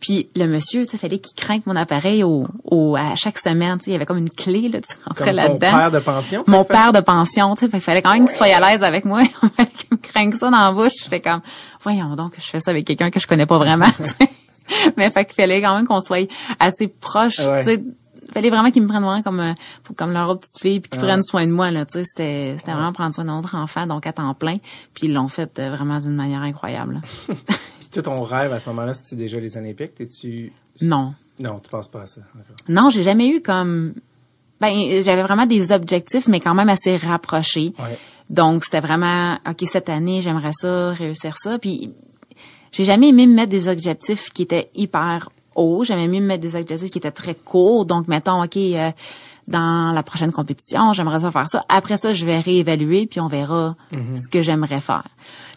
Puis 0.00 0.28
le 0.36 0.46
monsieur, 0.46 0.84
tu 0.84 0.90
sais, 0.92 0.98
fallait 0.98 1.18
qu'il 1.18 1.34
craque 1.34 1.62
mon 1.66 1.76
appareil 1.76 2.22
au, 2.24 2.46
au, 2.64 2.94
à 2.96 3.14
chaque 3.16 3.38
semaine. 3.38 3.78
Tu 3.78 3.84
sais, 3.84 3.90
il 3.90 3.92
y 3.94 3.96
avait 3.96 4.04
comme 4.04 4.18
une 4.18 4.28
clé, 4.28 4.68
là, 4.68 4.80
tu 4.80 4.94
rentrais 5.06 5.26
Comme 5.26 5.36
ton 5.36 5.48
là-dedans. 5.48 5.70
père 5.70 5.90
de 5.90 5.98
pension. 6.00 6.44
Mon 6.46 6.64
père 6.64 6.92
de 6.92 7.00
pension, 7.00 7.54
tu 7.54 7.60
sais, 7.64 7.70
qu'il 7.70 7.80
fallait 7.80 8.02
quand 8.02 8.12
même 8.12 8.26
qu'il 8.26 8.36
soit 8.36 8.54
à 8.54 8.60
l'aise 8.60 8.82
avec 8.82 9.04
moi. 9.06 9.22
Il 9.42 9.48
fallait 9.50 9.70
qu'il 9.70 9.88
me 9.92 9.96
craigne 9.96 10.32
ça 10.36 10.50
dans 10.50 10.60
la 10.60 10.72
bouche. 10.72 10.92
J'étais 11.02 11.20
comme, 11.20 11.40
voyons 11.82 12.14
donc, 12.16 12.34
je 12.36 12.44
fais 12.44 12.60
ça 12.60 12.72
avec 12.72 12.86
quelqu'un 12.86 13.10
que 13.10 13.20
je 13.20 13.26
connais 13.26 13.46
pas 13.46 13.56
vraiment. 13.56 13.86
Mais 14.96 15.10
fait 15.10 15.24
qu'il 15.24 15.34
fallait 15.34 15.60
quand 15.60 15.76
même 15.76 15.86
qu'on 15.86 16.00
soit 16.00 16.30
assez 16.58 16.88
proche, 16.88 17.40
Ouais. 17.40 17.82
Fallait 18.32 18.50
vraiment 18.50 18.70
qu'ils 18.70 18.82
me 18.82 18.88
prennent 18.88 19.04
vraiment 19.04 19.22
comme 19.22 19.40
euh, 19.40 19.52
comme 19.96 20.12
leur 20.12 20.28
autre 20.28 20.40
petite 20.40 20.60
fille 20.60 20.80
puis 20.80 20.90
qu'ils 20.90 21.00
prennent 21.00 21.22
soin 21.22 21.46
de 21.46 21.52
moi 21.52 21.70
là, 21.70 21.86
tu 21.86 21.98
sais, 21.98 22.04
c'était 22.04 22.54
c'était 22.56 22.72
vraiment 22.72 22.92
prendre 22.92 23.14
soin 23.14 23.24
de 23.24 23.30
notre 23.30 23.54
enfant 23.54 23.86
donc 23.86 24.06
à 24.06 24.12
temps 24.12 24.34
plein, 24.34 24.56
puis 24.92 25.06
ils 25.06 25.12
l'ont 25.12 25.28
fait 25.28 25.58
euh, 25.58 25.70
vraiment 25.70 25.98
d'une 25.98 26.16
manière 26.16 26.42
incroyable. 26.42 27.00
Puis 27.28 27.88
toi, 27.92 28.02
ton 28.02 28.22
rêve 28.22 28.52
à 28.52 28.58
ce 28.58 28.68
moment-là, 28.70 28.94
c'était 28.94 29.14
déjà 29.14 29.38
les 29.38 29.56
Olympiques? 29.56 29.94
T'es-tu... 29.94 30.52
Non. 30.80 31.14
Non, 31.38 31.60
tu 31.60 31.70
penses 31.70 31.88
pas 31.88 32.02
à 32.02 32.06
ça. 32.06 32.22
Non, 32.68 32.90
j'ai 32.90 33.02
jamais 33.02 33.28
eu 33.28 33.40
comme 33.40 33.94
ben 34.60 35.02
j'avais 35.02 35.22
vraiment 35.22 35.46
des 35.46 35.70
objectifs 35.70 36.26
mais 36.26 36.40
quand 36.40 36.54
même 36.54 36.68
assez 36.68 36.96
rapprochés. 36.96 37.72
Donc 38.30 38.64
c'était 38.64 38.80
vraiment 38.80 39.38
OK 39.48 39.62
cette 39.66 39.88
année, 39.90 40.22
j'aimerais 40.22 40.52
ça, 40.54 40.92
réussir 40.92 41.36
ça 41.38 41.58
puis 41.58 41.92
j'ai 42.74 42.84
jamais 42.84 43.10
aimé 43.10 43.28
me 43.28 43.34
mettre 43.34 43.50
des 43.50 43.68
objectifs 43.68 44.30
qui 44.30 44.42
étaient 44.42 44.68
hyper 44.74 45.30
hauts, 45.54 45.84
j'aimais 45.84 46.08
mieux 46.08 46.20
me 46.20 46.26
mettre 46.26 46.42
des 46.42 46.56
objectifs 46.56 46.90
qui 46.90 46.98
étaient 46.98 47.12
très 47.12 47.36
courts. 47.36 47.86
Donc 47.86 48.08
mettons 48.08 48.42
OK 48.42 48.56
euh, 48.56 48.90
dans 49.46 49.92
la 49.92 50.02
prochaine 50.02 50.32
compétition, 50.32 50.92
j'aimerais 50.92 51.20
ça 51.20 51.30
faire 51.30 51.48
ça. 51.48 51.64
Après 51.68 51.98
ça, 51.98 52.12
je 52.12 52.26
vais 52.26 52.40
réévaluer 52.40 53.06
puis 53.06 53.20
on 53.20 53.28
verra 53.28 53.76
ce 54.16 54.28
que 54.28 54.42
j'aimerais 54.42 54.80
faire. 54.80 55.06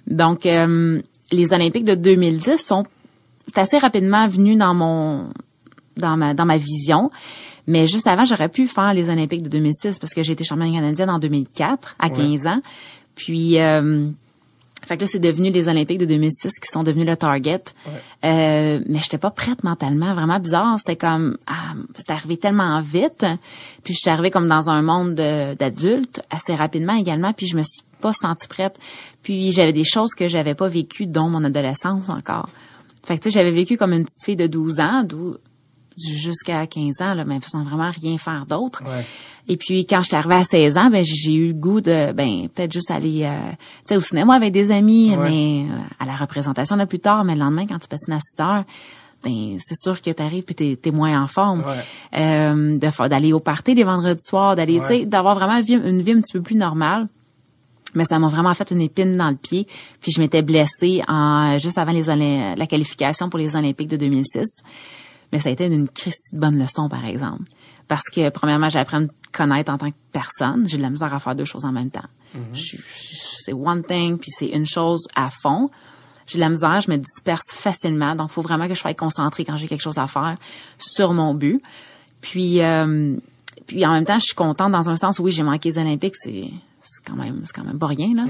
Donc 0.06 0.46
euh, 0.46 1.02
les 1.32 1.54
Olympiques 1.54 1.86
de 1.86 1.96
2010 1.96 2.58
sont 2.64 2.86
assez 3.56 3.80
rapidement 3.80 4.28
venus 4.28 4.56
dans 4.56 4.76
mon 4.76 5.30
dans 5.98 6.18
ma 6.18 6.36
dans 6.36 6.46
ma 6.46 6.58
vision. 6.58 7.10
Mais 7.66 7.88
juste 7.88 8.06
avant, 8.06 8.26
j'aurais 8.26 8.50
pu 8.50 8.68
faire 8.68 8.94
les 8.94 9.10
Olympiques 9.10 9.42
de 9.42 9.50
2006 9.50 9.98
parce 9.98 10.14
que 10.14 10.22
j'ai 10.22 10.34
été 10.34 10.44
championne 10.44 10.72
canadienne 10.72 11.10
en 11.10 11.18
2004 11.18 11.96
à 11.98 12.10
15 12.12 12.46
ans. 12.46 12.62
Puis 13.16 13.60
euh, 13.60 14.08
fait 14.88 14.96
que 14.98 15.02
là 15.04 15.08
c'est 15.08 15.20
devenu 15.20 15.52
les 15.52 15.68
Olympiques 15.68 15.98
de 16.00 16.06
2006 16.06 16.60
qui 16.60 16.68
sont 16.70 16.84
devenus 16.84 17.06
le 17.06 17.16
target. 17.18 17.62
Euh, 18.26 18.80
mais 18.88 19.00
j'étais 19.04 19.18
pas 19.18 19.32
prête 19.32 19.64
mentalement, 19.64 20.14
vraiment 20.14 20.40
bizarre, 20.40 20.78
c'était 20.80 20.96
comme 20.96 21.38
ah, 21.48 21.74
c'était 21.96 22.14
arrivé 22.14 22.38
tellement 22.38 22.80
vite. 22.82 23.26
Puis 23.84 23.94
je 23.94 24.00
suis 24.00 24.10
arrivée 24.10 24.32
comme 24.32 24.48
dans 24.48 24.70
un 24.70 24.82
monde 24.82 25.16
de- 25.16 25.54
d'adultes 25.56 26.22
assez 26.30 26.56
rapidement 26.56 26.94
également, 26.96 27.34
puis 27.34 27.48
je 27.48 27.58
me 27.58 27.64
suis 27.64 27.84
pas 28.02 28.14
sentie 28.14 28.48
prête. 28.48 28.78
Puis 29.24 29.52
j'avais 29.52 29.74
des 29.74 29.84
choses 29.84 30.14
que 30.14 30.28
j'avais 30.28 30.56
pas 30.56 30.68
vécues 30.68 31.06
dont 31.08 31.30
mon 31.30 31.44
adolescence 31.44 32.10
encore. 32.10 32.50
Fait 33.06 33.18
que 33.18 33.24
tu 33.24 33.30
sais, 33.32 33.40
j'avais 33.40 33.52
vécu 33.52 33.78
comme 33.78 33.94
une 33.94 34.04
petite 34.04 34.26
fille 34.26 34.36
de 34.36 34.48
12 34.48 34.80
ans, 34.80 35.04
jusqu'à 35.98 36.68
15 36.68 37.02
ans, 37.02 37.14
là, 37.14 37.26
mais 37.26 37.40
faisant 37.40 37.64
vraiment 37.64 37.90
rien 37.92 38.18
faire 38.18 38.46
d'autre. 38.48 38.84
Ouais. 38.86 39.06
Et 39.48 39.58
puis 39.58 39.86
quand 39.86 40.02
je 40.02 40.08
suis 40.08 40.16
arrivée 40.16 40.36
à 40.36 40.44
16 40.44 40.78
ans, 40.78 40.90
ben 40.90 41.04
j'ai 41.04 41.34
eu 41.34 41.48
le 41.48 41.54
goût 41.54 41.82
de 41.82 42.12
ben 42.12 42.48
peut-être 42.50 42.72
juste 42.74 42.92
aller 42.92 43.24
euh, 43.24 43.50
tu 43.52 43.58
sais 43.86 43.96
au 43.98 44.02
cinéma 44.02 44.36
avec 44.36 44.52
des 44.54 44.72
amis, 44.72 45.16
Ouais. 45.16 45.30
mais 45.30 45.66
euh, 45.72 45.78
à 46.00 46.06
la 46.06 46.16
représentation 46.16 46.76
là 46.76 46.86
plus 46.86 47.00
tard, 47.00 47.24
mais 47.24 47.34
le 47.34 47.40
lendemain 47.40 47.66
quand 47.66 47.80
tu 47.80 47.88
passes 47.88 48.02
une 48.08 48.14
assisteur, 48.16 48.66
ben 49.24 49.58
c'est 49.60 49.78
sûr 49.78 50.00
que 50.02 50.12
tu 50.12 50.22
arrives 50.22 50.44
puis 50.44 50.54
t'es 50.54 50.78
es 50.84 50.92
moins 50.92 51.22
en 51.22 51.28
forme. 51.28 51.64
Ouais. 51.66 52.20
Euh, 52.20 52.76
d'aller 53.08 53.34
au 53.34 53.40
party 53.40 53.74
les 53.74 53.84
vendredis 53.84 54.22
soirs, 54.24 54.56
d'aller 54.56 54.80
tu 54.82 54.88
sais 54.88 55.06
d'avoir 55.06 55.36
vraiment 55.36 55.58
une 55.58 55.64
vie, 55.64 55.74
une 55.76 56.02
vie 56.02 56.12
un 56.12 56.22
petit 56.22 56.34
peu 56.34 56.42
plus 56.42 56.56
normale. 56.58 57.08
Mais 57.96 58.04
ça 58.04 58.20
m'a 58.20 58.28
vraiment 58.28 58.54
fait 58.54 58.70
une 58.72 58.82
épine 58.82 59.16
dans 59.16 59.30
le 59.30 59.38
pied. 59.38 59.66
Puis 60.02 60.12
je 60.12 60.20
m'étais 60.20 60.42
blessée 60.42 61.02
en, 61.08 61.58
juste 61.58 61.78
avant 61.78 61.94
les 61.94 62.04
la 62.56 62.68
qualification 62.68 63.30
pour 63.30 63.40
les 63.40 63.56
Olympiques 63.56 63.88
de 63.90 63.96
2006. 63.98 64.62
Mais 65.32 65.40
ça 65.40 65.50
a 65.50 65.52
été 65.52 65.66
une 65.66 65.88
Christie 65.90 66.36
de 66.36 66.40
bonne 66.40 66.58
leçon, 66.58 66.88
par 66.90 67.06
exemple. 67.06 67.44
Parce 67.88 68.04
que, 68.14 68.30
premièrement, 68.30 68.70
j'ai 68.70 68.80
appris 68.80 68.98
à 68.98 69.00
me 69.02 69.10
connaître 69.32 69.72
en 69.72 69.78
tant 69.78 69.90
que 69.92 69.96
personne. 70.12 70.68
J'ai 70.68 70.78
de 70.78 70.82
la 70.82 70.90
misère 70.90 71.14
à 71.14 71.20
faire 71.20 71.36
deux 71.36 71.46
choses 71.46 71.66
en 71.66 71.72
même 71.72 71.90
temps. 71.92 72.06
Je- 72.54 72.78
c'est 72.86 73.54
one 73.54 73.84
thing, 73.84 74.18
puis 74.18 74.32
c'est 74.32 74.48
une 74.50 74.66
chose 74.66 75.08
à 75.16 75.30
fond. 75.30 75.68
J'ai 76.28 76.38
de 76.38 76.42
la 76.42 76.50
misère, 76.50 76.82
je 76.82 76.92
me 76.92 76.98
disperse 76.98 77.44
facilement. 77.54 78.16
Donc, 78.16 78.30
il 78.30 78.34
faut 78.34 78.42
vraiment 78.42 78.68
que 78.68 78.74
je 78.74 78.80
sois 78.80 78.94
concentrée 78.94 79.46
quand 79.46 79.56
j'ai 79.58 79.68
quelque 79.68 79.82
chose 79.82 79.98
à 79.98 80.08
faire 80.08 80.38
sur 80.78 81.14
mon 81.14 81.34
but. 81.34 81.62
Puis, 82.22 82.62
euh, 82.62 83.16
puis 83.66 83.86
en 83.86 83.92
même 83.94 84.06
temps, 84.06 84.20
je 84.20 84.26
suis 84.26 84.36
contente 84.36 84.72
dans 84.72 84.90
un 84.90 84.96
sens 84.98 85.20
où 85.20 85.24
oui, 85.24 85.32
j'ai 85.32 85.44
manqué 85.44 85.70
les 85.70 85.78
Olympiques, 85.78 86.16
c'est 86.18 86.50
c'est 86.82 87.04
quand 87.06 87.16
même 87.18 87.42
c'est 87.44 87.54
quand 87.54 87.66
même 87.66 87.80
pas 87.80 87.88
rien 87.88 88.14
là. 88.16 88.24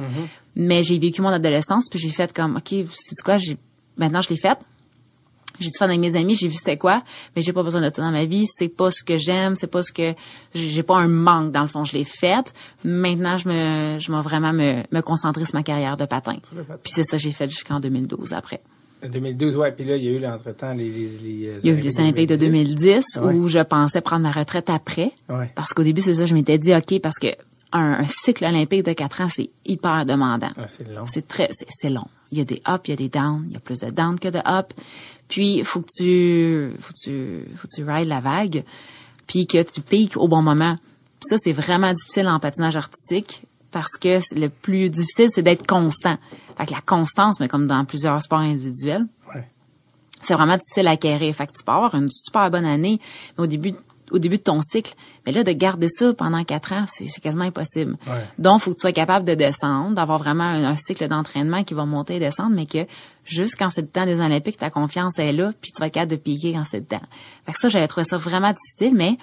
Mais 0.56 0.82
j'ai 0.84 0.98
vécu 0.98 1.22
mon 1.22 1.30
adolescence 1.30 1.90
puis 1.90 2.00
j'ai 2.00 2.10
fait 2.10 2.34
comme 2.34 2.56
OK, 2.58 2.70
c'est 2.94 3.22
quoi, 3.24 3.38
j'ai 3.38 3.56
maintenant 3.98 4.22
je 4.22 4.30
l'ai 4.30 4.36
faite. 4.38 4.58
J'ai 5.60 5.70
du 5.70 5.78
fun 5.78 5.86
avec 5.86 6.00
mes 6.00 6.15
amis, 6.15 6.36
j'ai 6.36 6.48
vu 6.48 6.56
c'était 6.56 6.78
quoi, 6.78 7.02
mais 7.36 7.41
j'ai 7.41 7.54
pas 7.54 7.63
besoin 7.63 7.82
de 7.82 7.93
ça 7.93 8.02
dans 8.02 8.12
ma 8.12 8.26
vie, 8.26 8.46
c'est 8.48 8.67
pas 8.70 8.91
ce 8.91 9.04
que 9.04 9.17
j'aime, 9.17 9.56
c'est 9.56 9.67
pas 9.67 9.84
ce 9.84 9.91
que 9.91 10.13
j'ai 10.54 10.84
pas 10.84 10.98
un 10.98 11.08
manque 11.08 11.52
dans 11.52 11.62
le 11.62 11.67
fond, 11.67 11.84
je 11.84 11.93
l'ai 11.93 12.04
faite. 12.04 12.54
Maintenant, 12.84 13.38
je 13.38 13.48
me 13.50 14.00
je 14.00 14.12
vais 14.12 14.22
vraiment 14.22 14.54
me 14.54 14.84
me 14.91 15.02
concentrer 15.02 15.46
sur 15.46 15.56
ma 15.56 15.63
carrière 15.63 15.98
de 15.98 16.06
patin. 16.06 16.36
Puis 16.84 16.91
c'est 16.93 17.04
ça 17.04 17.17
que 17.17 17.24
j'ai 17.24 17.32
fait 17.32 17.48
jusqu'en 17.50 17.80
2012 17.80 18.34
après. 18.34 18.62
2012, 19.08 19.56
ouais. 19.58 19.72
Puis 19.74 19.86
là, 19.86 19.96
il 19.96 20.04
y 20.04 20.08
a 20.08 20.12
eu, 20.20 20.26
entre-temps, 20.26 20.74
les, 20.74 20.89
les, 20.89 21.08
les 21.22 21.48
euh, 21.50 21.60
Il 21.63 21.70
y 21.70 21.74
a 21.74 21.78
eu 21.78 21.82
les 21.82 22.00
Olympiques 22.00 22.30
de 22.30 22.36
2010 22.36 23.06
Ouais. 23.22 23.34
où 23.36 23.48
je 23.48 23.60
pensais 23.60 24.02
prendre 24.02 24.24
ma 24.24 24.32
retraite 24.32 24.72
après. 24.72 25.12
Ouais. 25.30 25.52
Parce 25.56 25.74
qu'au 25.74 25.84
début, 25.84 26.02
c'est 26.02 26.15
ça, 26.15 26.26
je 26.26 26.34
m'étais 26.34 26.58
dit, 26.58 26.74
OK, 26.74 27.00
parce 27.00 27.20
que 27.20 27.28
un, 27.72 28.00
un 28.00 28.06
cycle 28.08 28.43
olympique 28.46 28.84
de 28.84 28.93
quatre 28.93 29.22
ans, 29.22 29.28
c'est 29.30 29.52
hyper 29.65 30.04
demandant. 30.06 30.50
Ah, 30.58 30.67
c'est 30.67 30.88
long. 30.91 31.06
C'est 31.06 31.28
très, 31.28 31.48
c'est, 31.52 31.67
c'est 31.70 31.89
long. 31.91 32.08
Il 32.32 32.39
y 32.39 32.41
a 32.41 32.43
des 32.43 32.56
ups, 32.67 32.82
il 32.86 32.89
y 32.89 32.93
a 32.93 32.96
des 32.96 33.10
downs, 33.10 33.43
il 33.48 33.54
y 33.54 33.56
a 33.56 33.60
plus 33.60 33.80
de 33.80 33.89
downs 33.91 34.20
que 34.20 34.30
de 34.30 34.39
ups. 34.39 34.76
Puis, 35.28 35.63
faut 35.63 35.82
que 35.82 35.88
tu, 35.98 36.72
faut 36.80 36.94
que 36.94 37.00
tu, 37.04 37.56
faut 37.56 37.68
que 37.68 37.74
tu 37.76 37.84
rides 37.84 38.08
la 38.08 38.20
vague, 38.22 38.63
puis 39.28 39.46
que 39.46 39.62
tu 39.62 39.82
piques 39.82 40.16
au 40.18 40.28
bon 40.28 40.42
moment. 40.42 40.76
Puis 41.20 41.30
ça, 41.30 41.38
c'est 41.38 41.52
vraiment 41.52 41.92
difficile 41.94 42.28
en 42.28 42.40
patinage 42.40 42.78
artistique 42.78 43.44
parce 43.72 43.98
que 44.00 44.20
le 44.40 44.48
plus 44.50 44.90
difficile, 44.90 45.28
c'est 45.30 45.42
d'être 45.42 45.68
constant. 45.68 46.18
Fait 46.58 46.66
que 46.66 46.72
la 46.74 46.82
constance, 46.82 47.40
mais 47.40 47.48
comme 47.48 47.68
dans 47.68 47.84
plusieurs 47.86 48.22
sports 48.22 48.40
individuels, 48.40 49.06
Ouais. 49.34 49.46
c'est 50.22 50.34
vraiment 50.36 50.58
difficile 50.58 50.88
à 50.88 50.92
acquérir. 50.92 51.36
Fait 51.36 51.48
que 51.48 51.52
tu 51.52 51.63
peux 51.63 51.72
avoir 51.72 51.94
une 51.96 52.10
super 52.10 52.50
bonne 52.50 52.66
année, 52.66 53.00
mais 53.38 53.44
au 53.44 53.48
début, 53.48 53.74
au 54.12 54.20
début 54.20 54.38
de 54.38 54.44
ton 54.44 54.62
cycle, 54.62 54.94
mais 55.26 55.34
là, 55.34 55.44
de 55.44 55.52
garder 55.52 55.90
ça 55.90 56.13
pendant 56.13 56.44
quatre 56.46 56.72
ans, 56.72 56.86
c'est 56.88 57.08
c'est 57.08 57.20
quasiment 57.20 57.44
impossible. 57.44 57.98
Ouais. 58.08 58.24
Donc, 58.40 58.62
faut 58.62 58.72
que 58.72 58.78
tu 58.78 58.82
sois 58.82 58.94
capable 58.94 59.26
de 59.28 59.34
descendre, 59.34 59.96
d'avoir 59.96 60.18
vraiment 60.20 60.46
un, 60.46 60.63
un 60.63 60.76
cycle 60.78 61.06
d'entraînement 61.10 61.63
qui 61.66 61.74
va 61.74 61.86
monter 61.86 62.16
et 62.16 62.20
descendre, 62.20 62.56
mais 62.56 62.66
que 62.68 62.86
juste 63.28 63.56
quand 63.58 63.70
c'est 63.70 63.82
le 63.82 63.88
temps 63.88 64.06
des 64.06 64.20
Olympiques, 64.22 64.58
ta 64.58 64.70
confiance 64.70 65.20
est 65.20 65.32
là, 65.34 65.52
puis 65.62 65.72
tu 65.72 65.80
vas 65.80 65.88
être 65.88 65.94
capable 65.94 66.12
de 66.12 66.16
piquer 66.18 66.54
quand 66.54 66.63
c'est 66.66 66.80
le 66.80 66.86
temps. 66.86 67.02
Fait 67.46 67.54
que 67.54 67.60
ça, 67.60 67.70
j'avais 67.70 67.88
trouvé 67.88 68.04
ça 68.06 68.18
vraiment 68.18 68.52
difficile, 68.52 68.96
mais 68.96 69.18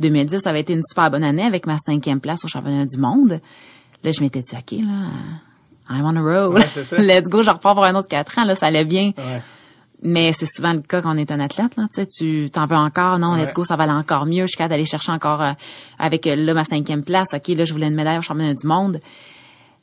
2010, 0.00 0.40
ça 0.40 0.50
avait 0.50 0.60
été 0.60 0.72
une 0.72 0.82
super 0.82 1.10
bonne 1.10 1.24
année 1.24 1.44
avec 1.44 1.66
ma 1.66 1.76
cinquième 1.78 2.20
place 2.20 2.44
au 2.44 2.48
championnat 2.48 2.86
du 2.86 2.96
monde. 2.98 3.40
Là, 4.02 4.10
je 4.12 4.20
m'étais 4.20 4.42
dit, 4.42 4.54
OK, 4.54 4.72
là, 4.84 5.08
I'm 5.90 6.04
on 6.04 6.16
a 6.16 6.20
roll. 6.20 6.54
Ouais, 6.54 6.66
c'est 6.68 6.84
ça. 6.84 6.96
Let's 7.02 7.28
go, 7.28 7.42
je 7.42 7.50
repars 7.50 7.74
pour 7.74 7.84
un 7.84 7.94
autre 7.94 8.08
quatre 8.08 8.38
ans, 8.38 8.44
là, 8.44 8.54
ça 8.54 8.66
allait 8.66 8.84
bien. 8.84 9.12
Ouais. 9.18 9.42
Mais 10.02 10.32
c'est 10.32 10.46
souvent 10.46 10.72
le 10.72 10.80
cas 10.80 11.02
quand 11.02 11.14
on 11.14 11.18
est 11.18 11.30
un 11.30 11.40
athlète, 11.40 11.76
là. 11.76 11.84
Tu 11.94 12.00
sais, 12.02 12.06
tu 12.06 12.48
t'en 12.50 12.64
veux 12.64 12.76
encore, 12.76 13.18
non, 13.18 13.34
Ouais. 13.34 13.44
let's 13.44 13.52
go, 13.52 13.64
ça 13.64 13.76
va 13.76 13.82
aller 13.84 13.92
encore 13.92 14.24
mieux. 14.24 14.42
Je 14.44 14.46
suis 14.46 14.56
capable 14.56 14.70
d'aller 14.70 14.86
chercher 14.86 15.12
encore 15.12 15.42
euh, 15.42 15.52
avec 15.98 16.26
euh, 16.26 16.36
là 16.36 16.54
ma 16.54 16.64
cinquième 16.64 17.04
place. 17.04 17.28
Ok, 17.34 17.48
là, 17.48 17.66
je 17.66 17.72
voulais 17.74 17.88
une 17.88 17.94
médaille 17.94 18.16
au 18.16 18.22
championnat 18.22 18.54
du 18.54 18.66
monde. 18.66 18.98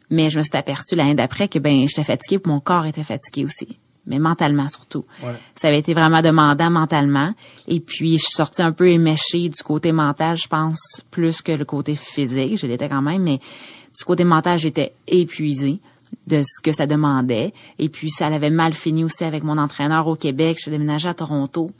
Mais 0.09 0.29
je 0.29 0.37
me 0.37 0.43
suis 0.43 0.57
aperçue 0.57 0.95
l'année 0.95 1.15
d'après 1.15 1.47
que 1.47 1.59
ben 1.59 1.87
j'étais 1.87 2.03
fatiguée, 2.03 2.39
puis 2.39 2.51
mon 2.51 2.59
corps 2.59 2.85
était 2.85 3.03
fatigué 3.03 3.45
aussi. 3.45 3.77
Mais 4.05 4.19
mentalement 4.19 4.69
surtout. 4.69 5.03
Ouais. 5.21 5.33
Ça 5.55 5.67
avait 5.67 5.79
été 5.79 5.93
vraiment 5.93 6.21
demandant 6.21 6.69
mentalement. 6.69 7.33
Et 7.67 7.81
puis, 7.81 8.17
je 8.17 8.23
suis 8.23 8.35
sortie 8.35 8.61
un 8.61 8.71
peu 8.71 8.89
éméchée 8.89 9.49
du 9.49 9.61
côté 9.63 9.91
mental, 9.91 10.37
je 10.37 10.47
pense, 10.47 11.03
plus 11.11 11.41
que 11.41 11.51
le 11.51 11.65
côté 11.65 11.95
physique. 11.95 12.57
Je 12.57 12.67
l'étais 12.67 12.87
quand 12.87 13.01
même, 13.01 13.23
mais 13.23 13.37
du 13.37 14.03
côté 14.05 14.23
mental, 14.23 14.59
j'étais 14.59 14.93
épuisée 15.07 15.79
de 16.25 16.41
ce 16.41 16.61
que 16.63 16.71
ça 16.71 16.87
demandait. 16.87 17.53
Et 17.79 17.89
puis, 17.89 18.09
ça 18.09 18.27
avait 18.27 18.49
mal 18.49 18.71
fini 18.71 19.03
aussi 19.03 19.25
avec 19.25 19.43
mon 19.43 19.57
entraîneur 19.57 20.07
au 20.07 20.15
Québec. 20.15 20.57
Je 20.63 20.69
déménagée 20.69 21.09
à 21.09 21.13
Toronto. 21.13 21.71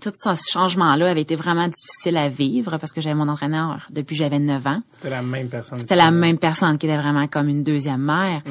Tout 0.00 0.10
ce 0.14 0.50
changement-là 0.52 1.10
avait 1.10 1.20
été 1.20 1.36
vraiment 1.36 1.68
difficile 1.68 2.16
à 2.16 2.28
vivre 2.28 2.78
parce 2.78 2.92
que 2.92 3.00
j'avais 3.00 3.14
mon 3.14 3.28
entraîneur 3.28 3.86
depuis 3.90 4.16
que 4.16 4.22
j'avais 4.22 4.38
9 4.38 4.66
ans. 4.66 4.82
C'était 4.90 5.10
la 5.10 5.22
même 5.22 5.48
personne. 5.48 5.78
C'était 5.78 5.96
la 5.96 6.10
même 6.10 6.38
personne 6.38 6.78
qui 6.78 6.86
était 6.86 6.96
vraiment 6.96 7.26
comme 7.28 7.48
une 7.48 7.62
deuxième 7.62 8.00
mère. 8.02 8.42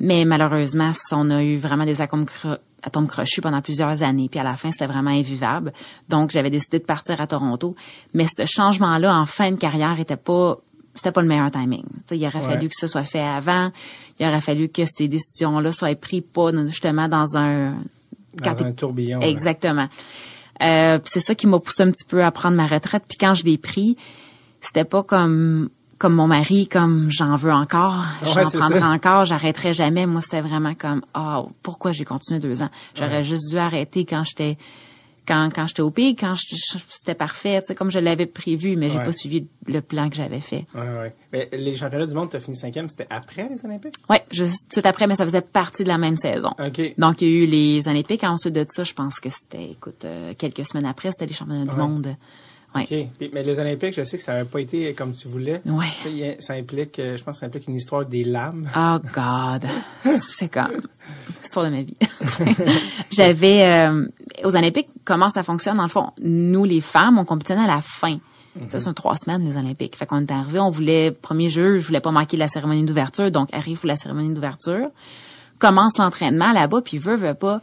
Mais 0.00 0.24
malheureusement, 0.24 0.92
on 1.12 1.30
a 1.30 1.42
eu 1.42 1.56
vraiment 1.56 1.84
des 1.84 2.00
atomes, 2.00 2.24
cro- 2.26 2.58
atomes 2.82 3.06
crochus 3.06 3.40
pendant 3.40 3.62
plusieurs 3.62 4.02
années. 4.02 4.28
Puis 4.28 4.38
à 4.40 4.42
la 4.44 4.56
fin, 4.56 4.70
c'était 4.70 4.86
vraiment 4.86 5.10
invivable. 5.10 5.72
Donc, 6.08 6.30
j'avais 6.30 6.50
décidé 6.50 6.78
de 6.80 6.84
partir 6.84 7.20
à 7.20 7.26
Toronto. 7.26 7.74
Mais 8.12 8.26
ce 8.26 8.44
changement-là, 8.44 9.16
en 9.16 9.24
fin 9.26 9.50
de 9.52 9.56
carrière, 9.56 9.98
était 9.98 10.16
pas 10.16 10.58
c'était 10.96 11.10
pas 11.10 11.22
le 11.22 11.28
meilleur 11.28 11.50
timing. 11.50 11.82
Il 12.12 12.24
aurait 12.24 12.38
Ouais. 12.38 12.40
fallu 12.44 12.68
que 12.68 12.74
ça 12.76 12.86
soit 12.86 13.02
fait 13.02 13.18
avant. 13.20 13.72
Il 14.20 14.26
aurait 14.28 14.40
fallu 14.40 14.68
que 14.68 14.82
ces 14.84 15.08
décisions-là 15.08 15.72
soient 15.72 15.92
prises 15.96 16.22
pas 16.32 16.52
justement 16.68 17.08
dans 17.08 17.36
un... 17.36 17.78
Dans 18.40 18.64
un 18.64 18.72
tourbillon. 18.72 19.18
là. 19.18 19.26
Euh, 20.62 20.98
c'est 21.04 21.20
ça 21.20 21.34
qui 21.34 21.46
m'a 21.46 21.58
poussé 21.58 21.82
un 21.82 21.90
petit 21.90 22.04
peu 22.04 22.24
à 22.24 22.30
prendre 22.30 22.56
ma 22.56 22.66
retraite. 22.66 23.04
Puis 23.08 23.18
quand 23.18 23.34
je 23.34 23.44
l'ai 23.44 23.58
pris, 23.58 23.96
c'était 24.60 24.84
pas 24.84 25.02
comme 25.02 25.70
comme 25.96 26.14
mon 26.14 26.26
mari, 26.26 26.66
comme 26.68 27.10
j'en 27.10 27.36
veux 27.36 27.52
encore, 27.52 28.04
Ouais, 28.22 28.44
j'en 28.44 28.58
prendrai 28.58 28.80
ça. 28.80 28.88
encore, 28.88 29.24
j'arrêterai 29.24 29.72
jamais. 29.72 30.06
Moi, 30.06 30.20
c'était 30.20 30.40
vraiment 30.40 30.74
comme 30.74 31.02
ah 31.14 31.44
pourquoi 31.62 31.92
j'ai 31.92 32.04
continué 32.04 32.40
deux 32.40 32.62
ans? 32.62 32.68
J'aurais 32.94 33.24
juste 33.24 33.48
dû 33.48 33.58
arrêter 33.58 34.04
quand 34.04 34.22
j'étais 34.24 34.58
quand 35.26 35.48
quand 35.54 35.66
j'étais 35.66 35.82
au 35.82 35.90
pays, 35.90 36.14
quand 36.16 36.34
c'était 36.88 37.14
parfait, 37.14 37.60
tu 37.62 37.68
sais 37.68 37.74
comme 37.74 37.90
je 37.90 37.98
l'avais 37.98 38.26
prévu, 38.26 38.76
mais 38.76 38.90
j'ai 38.90 38.98
Ouais. 38.98 39.04
pas 39.04 39.12
suivi 39.12 39.46
le 39.66 39.80
plan 39.80 40.08
que 40.10 40.16
j'avais 40.16 40.40
fait. 40.40 40.66
Ouais, 40.74 40.80
ouais. 40.82 41.14
Mais 41.32 41.48
les 41.52 41.74
championnats 41.74 42.06
du 42.06 42.14
monde, 42.14 42.30
tu 42.30 42.36
as 42.36 42.40
fini 42.40 42.56
cinquième, 42.56 42.88
c'était 42.88 43.06
après 43.10 43.48
les 43.48 43.64
Olympiques? 43.64 43.94
Ouais, 44.10 44.22
juste 44.30 44.70
tout 44.72 44.80
après, 44.84 45.06
mais 45.06 45.16
ça 45.16 45.24
faisait 45.24 45.40
partie 45.40 45.84
de 45.84 45.88
la 45.88 45.98
même 45.98 46.16
saison. 46.16 46.50
OK. 46.58 46.94
Donc, 46.98 47.20
il 47.22 47.28
y 47.28 47.30
a 47.30 47.34
eu 47.34 47.46
les 47.46 47.88
Olympiques. 47.88 48.24
Ensuite 48.24 48.54
de 48.54 48.66
ça, 48.68 48.84
je 48.84 48.92
pense 48.94 49.20
que 49.20 49.28
c'était, 49.30 49.70
écoute, 49.70 50.04
euh, 50.04 50.34
quelques 50.36 50.66
semaines 50.66 50.86
après, 50.86 51.10
c'était 51.12 51.26
les 51.26 51.34
championnats 51.34 51.66
du 51.66 51.76
monde. 51.76 52.16
Ouais. 52.74 52.82
OK. 52.82 53.08
Puis- 53.18 53.30
mais 53.32 53.42
les 53.42 53.58
Olympiques, 53.58 53.94
je 53.94 54.02
sais 54.02 54.16
que 54.16 54.22
ça 54.22 54.32
n'avait 54.32 54.48
pas 54.48 54.60
été 54.60 54.92
comme 54.94 55.12
tu 55.12 55.28
voulais. 55.28 55.60
Ouais. 55.66 55.86
Ça, 56.40 56.54
implique, 56.54 56.98
euh, 56.98 57.16
je 57.16 57.22
pense 57.24 57.36
que 57.36 57.40
ça 57.40 57.46
implique 57.46 57.68
une 57.68 57.76
histoire 57.76 58.04
des 58.04 58.24
lames. 58.24 58.68
Oh 58.76 58.98
God, 59.14 59.66
c'est 60.18 60.48
comme 60.48 60.80
l'histoire 61.42 61.66
de 61.66 61.70
ma 61.70 61.82
vie. 61.82 61.96
J'avais 63.10 63.62
euh, 63.64 64.06
aux 64.44 64.56
Olympiques, 64.56 64.88
comment 65.04 65.30
ça 65.30 65.42
fonctionne 65.42 65.76
dans 65.76 65.82
le 65.84 65.88
fond? 65.88 66.10
Nous 66.20 66.64
les 66.64 66.80
femmes, 66.80 67.18
on 67.18 67.24
compétitionnait 67.24 67.64
à 67.64 67.74
la 67.76 67.80
fin. 67.80 68.18
Ça 68.68 68.78
c'est 68.78 68.94
trois 68.94 69.16
semaines 69.16 69.44
les 69.44 69.56
Olympiques. 69.56 69.96
Fait 69.96 70.06
qu'on 70.06 70.20
est 70.20 70.30
arrivé, 70.30 70.60
on 70.60 70.70
voulait 70.70 71.10
premier 71.10 71.48
jeu, 71.48 71.78
je 71.78 71.86
voulais 71.88 72.00
pas 72.00 72.12
manquer 72.12 72.36
la 72.36 72.46
cérémonie 72.46 72.84
d'ouverture, 72.84 73.28
donc 73.32 73.48
arrive 73.52 73.78
pour 73.80 73.88
la 73.88 73.96
cérémonie 73.96 74.32
d'ouverture. 74.32 74.90
Commence 75.58 75.98
l'entraînement 75.98 76.52
là-bas, 76.52 76.80
puis 76.80 76.98
veut 76.98 77.16
veut 77.16 77.34
pas. 77.34 77.60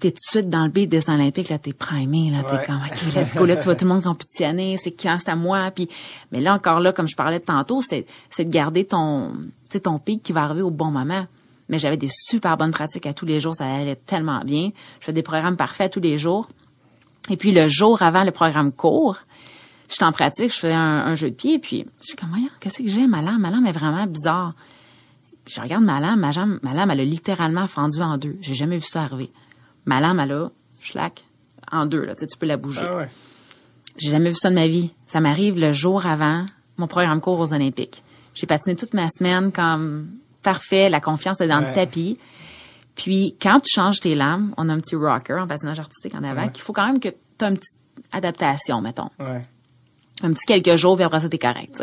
T'es 0.00 0.10
tout 0.10 0.16
de 0.16 0.30
suite 0.30 0.48
dans 0.48 0.64
le 0.64 0.70
beat 0.70 0.88
des 0.88 1.10
Olympiques, 1.10 1.50
là, 1.50 1.58
t'es 1.58 1.74
primé, 1.74 2.30
là, 2.30 2.42
t'es 2.42 2.52
Ouais. 2.56 2.64
comme, 2.66 2.76
OK, 2.82 3.14
let's 3.14 3.36
go, 3.36 3.44
là, 3.44 3.56
tu 3.56 3.64
vois 3.64 3.74
tout 3.76 3.84
le 3.84 3.92
monde 3.92 4.02
compétitionner, 4.02 4.78
c'est 4.78 4.92
quand, 4.92 5.18
c'est 5.20 5.28
à 5.30 5.36
moi, 5.36 5.70
puis, 5.70 5.88
mais 6.32 6.40
là, 6.40 6.54
encore 6.54 6.80
là, 6.80 6.92
comme 6.94 7.06
je 7.06 7.14
parlais 7.14 7.38
de 7.38 7.44
tantôt, 7.44 7.82
c'est, 7.82 8.06
c'est 8.30 8.46
de 8.46 8.50
garder 8.50 8.86
ton, 8.86 9.32
tu 9.70 9.78
ton 9.80 9.98
pic 9.98 10.22
qui 10.22 10.32
va 10.32 10.44
arriver 10.44 10.62
au 10.62 10.70
bon 10.70 10.90
moment. 10.90 11.26
Mais 11.68 11.78
j'avais 11.78 11.98
des 11.98 12.08
super 12.10 12.56
bonnes 12.56 12.70
pratiques 12.72 13.04
à 13.06 13.12
tous 13.12 13.26
les 13.26 13.40
jours, 13.40 13.54
ça 13.54 13.66
allait 13.66 13.94
tellement 13.94 14.40
bien. 14.40 14.70
Je 15.00 15.04
fais 15.04 15.12
des 15.12 15.22
programmes 15.22 15.56
parfaits 15.56 15.92
tous 15.92 16.00
les 16.00 16.16
jours. 16.18 16.48
Et 17.28 17.36
puis, 17.36 17.52
le 17.52 17.68
jour 17.68 18.00
avant 18.02 18.24
le 18.24 18.30
programme 18.32 18.72
court, 18.72 19.18
j'étais 19.90 20.04
en 20.04 20.12
pratique, 20.12 20.50
je 20.52 20.58
faisais 20.60 20.72
un, 20.72 21.04
un 21.06 21.14
jeu 21.14 21.30
de 21.30 21.34
pied, 21.36 21.58
puis, 21.58 21.84
je 22.00 22.06
suis 22.06 22.16
comme, 22.16 22.30
voyons, 22.30 22.48
qu'est-ce 22.58 22.82
que 22.82 22.88
j'ai, 22.88 23.06
ma 23.06 23.20
lame? 23.20 23.38
Ma 23.40 23.50
lame 23.50 23.66
est 23.66 23.72
vraiment 23.72 24.06
bizarre. 24.06 24.54
Puis 25.44 25.54
je 25.54 25.60
regarde 25.60 25.84
ma 25.84 26.00
lame, 26.00 26.20
ma, 26.20 26.32
jambe, 26.32 26.58
ma 26.62 26.72
lame, 26.74 26.90
elle 26.90 27.00
a 27.00 27.04
littéralement 27.04 27.66
fendu 27.66 28.00
en 28.00 28.16
deux. 28.18 28.36
J'ai 28.40 28.54
jamais 28.54 28.76
vu 28.78 28.86
ça 28.86 29.02
arriver. 29.02 29.30
Ma 29.90 29.98
lame, 29.98 30.20
elle 30.20 30.30
a, 30.32 30.48
schlac, 30.80 31.24
en 31.72 31.84
deux, 31.84 32.04
là. 32.04 32.14
Tu 32.14 32.26
peux 32.38 32.46
la 32.46 32.56
bouger. 32.56 32.86
Ah 32.88 32.96
ouais. 32.98 33.08
J'ai 33.96 34.10
jamais 34.10 34.28
vu 34.30 34.36
ça 34.36 34.48
de 34.48 34.54
ma 34.54 34.68
vie. 34.68 34.90
Ça 35.08 35.18
m'arrive 35.18 35.58
le 35.58 35.72
jour 35.72 36.06
avant 36.06 36.46
mon 36.76 36.86
programme 36.86 37.20
court 37.20 37.40
aux 37.40 37.52
Olympiques. 37.52 38.04
J'ai 38.34 38.46
patiné 38.46 38.76
toute 38.76 38.94
ma 38.94 39.08
semaine 39.08 39.50
comme 39.50 40.08
parfait, 40.42 40.88
la 40.88 41.00
confiance 41.00 41.40
est 41.40 41.48
dans 41.48 41.60
Ouais. 41.60 41.70
le 41.70 41.74
tapis. 41.74 42.18
Puis 42.94 43.34
quand 43.42 43.58
tu 43.58 43.70
changes 43.74 43.98
tes 43.98 44.14
lames, 44.14 44.54
on 44.56 44.68
a 44.68 44.72
un 44.72 44.78
petit 44.78 44.94
rocker 44.94 45.34
en 45.40 45.48
patinage 45.48 45.80
artistique 45.80 46.14
en 46.14 46.22
avant, 46.22 46.42
Ouais. 46.44 46.52
qu'il 46.52 46.62
faut 46.62 46.72
quand 46.72 46.86
même 46.86 47.00
que 47.00 47.08
tu 47.08 47.44
as 47.44 47.48
une 47.48 47.56
petite 47.58 47.78
adaptation, 48.12 48.80
mettons. 48.80 49.10
Ouais. 49.18 49.44
Un 50.22 50.32
petit 50.32 50.46
quelques 50.46 50.76
jours, 50.76 50.94
puis 50.94 51.04
après 51.04 51.18
ça, 51.18 51.28
t'es 51.28 51.38
correct. 51.38 51.82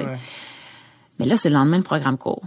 Mais 1.20 1.26
là, 1.26 1.36
c'est 1.36 1.50
le 1.50 1.56
lendemain 1.56 1.78
le 1.78 1.84
programme 1.84 2.18
court. 2.18 2.44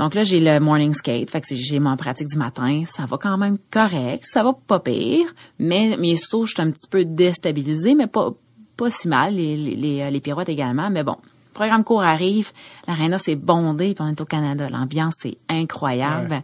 Donc 0.00 0.14
là, 0.14 0.22
j'ai 0.22 0.40
le 0.40 0.60
morning 0.60 0.94
skate, 0.94 1.30
fait 1.30 1.42
que 1.42 1.54
j'ai 1.54 1.78
mon 1.78 1.94
pratique 1.94 2.26
du 2.26 2.38
matin. 2.38 2.84
Ça 2.86 3.04
va 3.04 3.18
quand 3.18 3.36
même 3.36 3.58
correct, 3.70 4.22
ça 4.24 4.42
va 4.42 4.54
pas 4.54 4.80
pire, 4.80 5.26
mais 5.58 5.94
mes 5.98 6.16
sauts, 6.16 6.46
je 6.46 6.54
suis 6.54 6.62
un 6.62 6.70
petit 6.70 6.88
peu 6.88 7.04
déstabilisée, 7.04 7.94
mais 7.94 8.06
pas 8.06 8.30
pas 8.78 8.88
si 8.88 9.08
mal, 9.08 9.34
les, 9.34 9.58
les, 9.58 9.76
les, 9.76 10.00
euh, 10.00 10.20
pirouettes 10.20 10.48
également, 10.48 10.88
mais 10.88 11.02
bon. 11.02 11.18
Le 11.50 11.52
programme 11.52 11.84
court 11.84 12.02
arrive, 12.02 12.50
l'aréna 12.88 13.18
c'est 13.18 13.34
bondé, 13.34 13.92
puis 13.92 14.02
on 14.02 14.08
est 14.08 14.20
au 14.22 14.24
Canada, 14.24 14.70
l'ambiance 14.70 15.22
est 15.26 15.36
incroyable. 15.50 16.30
Ouais. 16.30 16.42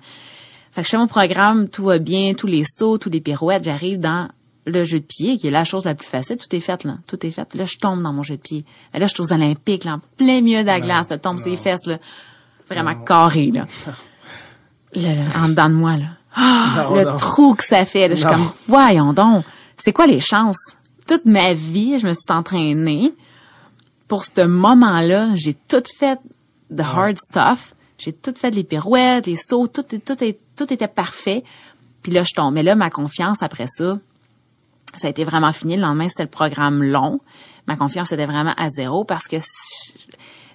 Fait 0.71 0.83
que 0.83 0.85
je 0.85 0.91
fais 0.91 0.99
mon 0.99 1.07
programme, 1.07 1.71
tout 1.71 1.85
va 1.85 1.97
bien, 1.99 2.35
tous 2.35 2.47
les 2.47 2.65
sauts, 2.67 2.99
tous 2.99 3.09
les 3.09 3.23
pirouettes, 3.23 3.65
j'arrive 3.65 3.99
dans 3.99 4.29
le 4.67 4.85
jeu 4.85 5.01
de 5.01 5.07
pied, 5.07 5.39
qui 5.39 5.47
est 5.47 5.51
la 5.51 5.65
chose 5.65 5.87
la 5.87 5.95
plus 5.95 6.07
facile, 6.07 6.37
tout 6.37 6.55
est 6.55 6.61
fait, 6.61 6.85
là. 6.85 6.99
Tout 7.09 7.25
est 7.25 7.31
fait. 7.31 7.55
Là, 7.55 7.65
je 7.65 7.79
tombe 7.79 8.03
dans 8.03 8.13
mon 8.13 8.23
jeu 8.23 8.37
de 8.37 8.43
pied. 8.43 8.67
Mais 8.93 9.01
là, 9.01 9.07
je 9.07 9.15
suis 9.15 9.23
aux 9.23 9.33
Olympiques, 9.33 9.85
là, 9.85 9.95
en 9.95 10.01
plein 10.19 10.43
milieu 10.43 10.61
de 10.61 10.67
la 10.67 10.79
glace, 10.79 11.07
ça 11.07 11.17
tombe 11.17 11.39
ses 11.39 11.57
fesses, 11.57 11.87
là. 11.87 11.97
Vraiment 12.69 12.95
carré, 13.05 13.51
là. 13.53 13.67
Là, 14.95 15.11
en 15.37 15.49
dedans 15.49 15.69
de 15.69 15.75
moi, 15.75 15.97
là. 15.97 16.07
Ah, 16.35 16.87
Non, 16.89 16.95
le 16.97 17.05
non. 17.05 17.17
trou 17.17 17.55
que 17.55 17.65
ça 17.65 17.85
fait, 17.85 18.09
là. 18.09 18.15
Je 18.15 18.21
suis 18.21 18.29
comme, 18.29 18.49
voyons 18.67 19.13
donc. 19.13 19.45
C'est 19.77 19.93
quoi 19.93 20.07
les 20.07 20.21
chances? 20.21 20.77
Toute 21.07 21.27
ma 21.27 21.53
vie, 21.53 21.99
je 21.99 22.07
me 22.07 22.13
suis 22.15 22.25
entraînée 22.31 23.13
pour 24.09 24.25
ce 24.25 24.41
moment-là. 24.47 25.35
J'ai 25.35 25.53
tout 25.55 25.83
fait 25.99 26.19
the 26.75 26.81
hard 26.81 27.19
stuff. 27.19 27.75
J'ai 27.99 28.13
tout 28.13 28.33
fait 28.35 28.51
les 28.51 28.65
pirouettes, 28.65 29.27
les 29.27 29.37
sauts, 29.37 29.67
tout, 29.67 29.83
tout, 29.83 30.25
est- 30.25 30.39
tout 30.57 30.73
était 30.73 30.89
parfait. 30.89 31.45
Puis 32.03 32.13
là, 32.13 32.23
je 32.23 32.33
tombe. 32.33 32.55
Mais 32.55 32.63
là, 32.63 32.75
ma 32.75 32.89
confiance 32.91 33.43
après 33.43 33.67
ça, 33.67 33.99
ça 34.97 35.09
a 35.09 35.11
été 35.11 35.25
vraiment 35.25 35.53
fini. 35.53 35.77
Le 35.77 35.83
lendemain, 35.83 36.09
c'était 36.09 36.23
le 36.25 36.31
programme 36.31 36.83
long. 36.83 37.21
Ma 37.67 37.77
confiance 37.77 38.13
était 38.13 38.27
vraiment 38.27 38.55
à 38.57 38.71
zéro 38.71 39.05
parce 39.05 39.27
que 39.27 39.37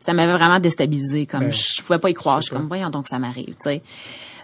ça 0.02 0.14
m'avait 0.14 0.34
vraiment 0.34 0.60
déstabilisé. 0.60 1.26
Comme 1.26 1.46
Ben, 1.46 1.54
je 1.54 1.82
pouvais 1.82 2.00
pas 2.00 2.10
y 2.10 2.14
croire. 2.14 2.42
je 2.42 2.48
suis 2.48 2.56
comme 2.56 2.68
voyons 2.68 2.90
donc 2.90 3.08
ça 3.08 3.20
m'arrive. 3.20 3.46
tu 3.50 3.56
sais. 3.64 3.82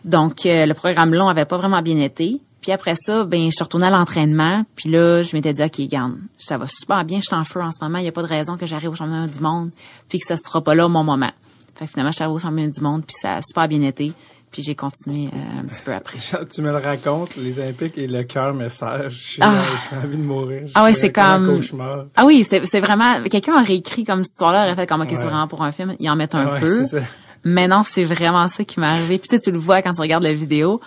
Donc 0.06 0.46
euh, 0.46 0.66
le 0.66 0.74
programme 0.74 1.14
long 1.14 1.28
avait 1.28 1.46
pas 1.46 1.58
vraiment 1.58 1.82
bien 1.82 1.98
été. 2.00 2.40
Puis 2.62 2.72
après 2.72 2.96
ça, 2.96 3.24
ben 3.24 3.46
je 3.46 3.52
suis 3.52 3.64
retournée 3.64 3.88
à 3.88 3.90
l'entraînement. 3.92 4.66
Puis 4.76 4.90
là, 4.90 5.22
je 5.22 5.36
m'étais 5.36 5.54
dit 5.54 5.62
ok, 5.64 5.82
garde, 5.88 6.18
ça 6.38 6.58
va 6.58 6.66
super 6.68 7.04
bien. 7.06 7.20
Je 7.20 7.26
suis 7.26 7.36
en 7.36 7.44
feu 7.44 7.62
en 7.62 7.72
ce 7.72 7.84
moment. 7.84 7.98
Il 8.00 8.06
y 8.06 8.08
a 8.08 8.12
pas 8.12 8.24
de 8.24 8.28
raison 8.28 8.58
que 8.58 8.66
j'arrive 8.66 8.90
au 8.90 8.96
championnat 8.96 9.28
du 9.28 9.40
monde. 9.40 9.72
Puis 10.10 10.20
que 10.20 10.26
ça 10.26 10.38
sera 10.38 10.62
pas 10.64 10.76
là 10.76 10.88
mon 10.88 11.04
moment. 11.04 11.32
Fait 11.76 11.86
que 11.86 11.92
finalement, 11.92 12.12
je 12.12 12.16
suis 12.16 12.24
arrivée 12.24 12.36
au 12.36 12.40
championnat 12.40 12.72
du 12.72 12.82
monde. 12.82 13.04
Puis 13.06 13.16
ça 13.22 13.36
a 13.36 13.42
super 13.42 13.68
bien 13.68 13.82
été. 13.84 14.12
Puis 14.52 14.64
j'ai 14.64 14.76
continué 14.76 15.28
euh, 15.28 15.60
un 15.62 15.66
petit 15.66 15.82
peu 15.84 15.94
après. 15.94 16.18
Tu 16.50 16.62
me 16.62 16.72
le 16.72 16.78
racontes, 16.78 17.36
les 17.36 17.60
Olympiques 17.60 17.98
et 17.98 18.08
le 18.08 18.24
cœur 18.24 18.54
me 18.54 18.70
serre. 18.70 19.12
Suis 19.12 19.42
Ah. 19.42 19.62
j'ai 19.92 19.98
envie 19.98 20.18
de 20.18 20.24
mourir. 20.24 20.64
Ah 20.74 20.84
ouais, 20.86 20.94
suis 20.94 21.02
c'est 21.02 21.18
un 21.20 21.44
comme- 21.44 21.58
cauchemar. 21.58 22.06
Ah 22.16 22.26
oui, 22.26 22.44
c'est 22.44 22.66
c'est 22.66 22.80
vraiment 22.80 23.22
quelqu'un 23.30 23.62
aurait 23.62 23.76
écrit 23.76 24.04
comme 24.06 24.24
cette 24.24 24.32
histoire-là, 24.34 24.64
aurait 24.66 24.76
fait 24.76 24.88
comme 24.88 25.02
ok, 25.02 25.08
c'est 25.12 25.18
Ouais. 25.18 25.24
vraiment 25.26 25.48
pour 25.48 25.64
un 25.64 25.72
film, 25.72 25.96
ils 26.00 26.10
en 26.10 26.16
mettent 26.16 26.36
un 26.36 26.54
Ouais, 26.54 26.60
peu. 26.60 26.84
c'est. 26.86 27.04
Mais 27.44 27.68
non, 27.68 27.84
c'est 27.84 28.04
vraiment 28.04 28.48
ça 28.48 28.64
qui 28.64 28.80
m'est 28.80 28.88
arrivé. 28.88 29.18
Puis 29.20 29.38
tu 29.40 29.52
le 29.52 29.60
vois 29.60 29.82
quand 29.82 29.94
tu 29.94 30.02
regardes 30.02 30.24
la 30.24 30.34
vidéo, 30.34 30.82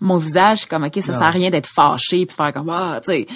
mon 0.00 0.16
visage, 0.16 0.66
comme 0.66 0.84
ok, 0.84 0.98
ça 1.00 1.12
Non. 1.12 1.18
sert 1.18 1.26
à 1.26 1.30
rien 1.30 1.50
d'être 1.50 1.66
fâché 1.66 2.24
puis 2.24 2.36
faire 2.36 2.52
comme 2.52 2.68
ah, 2.70 3.00
tu 3.04 3.10
sais. 3.12 3.26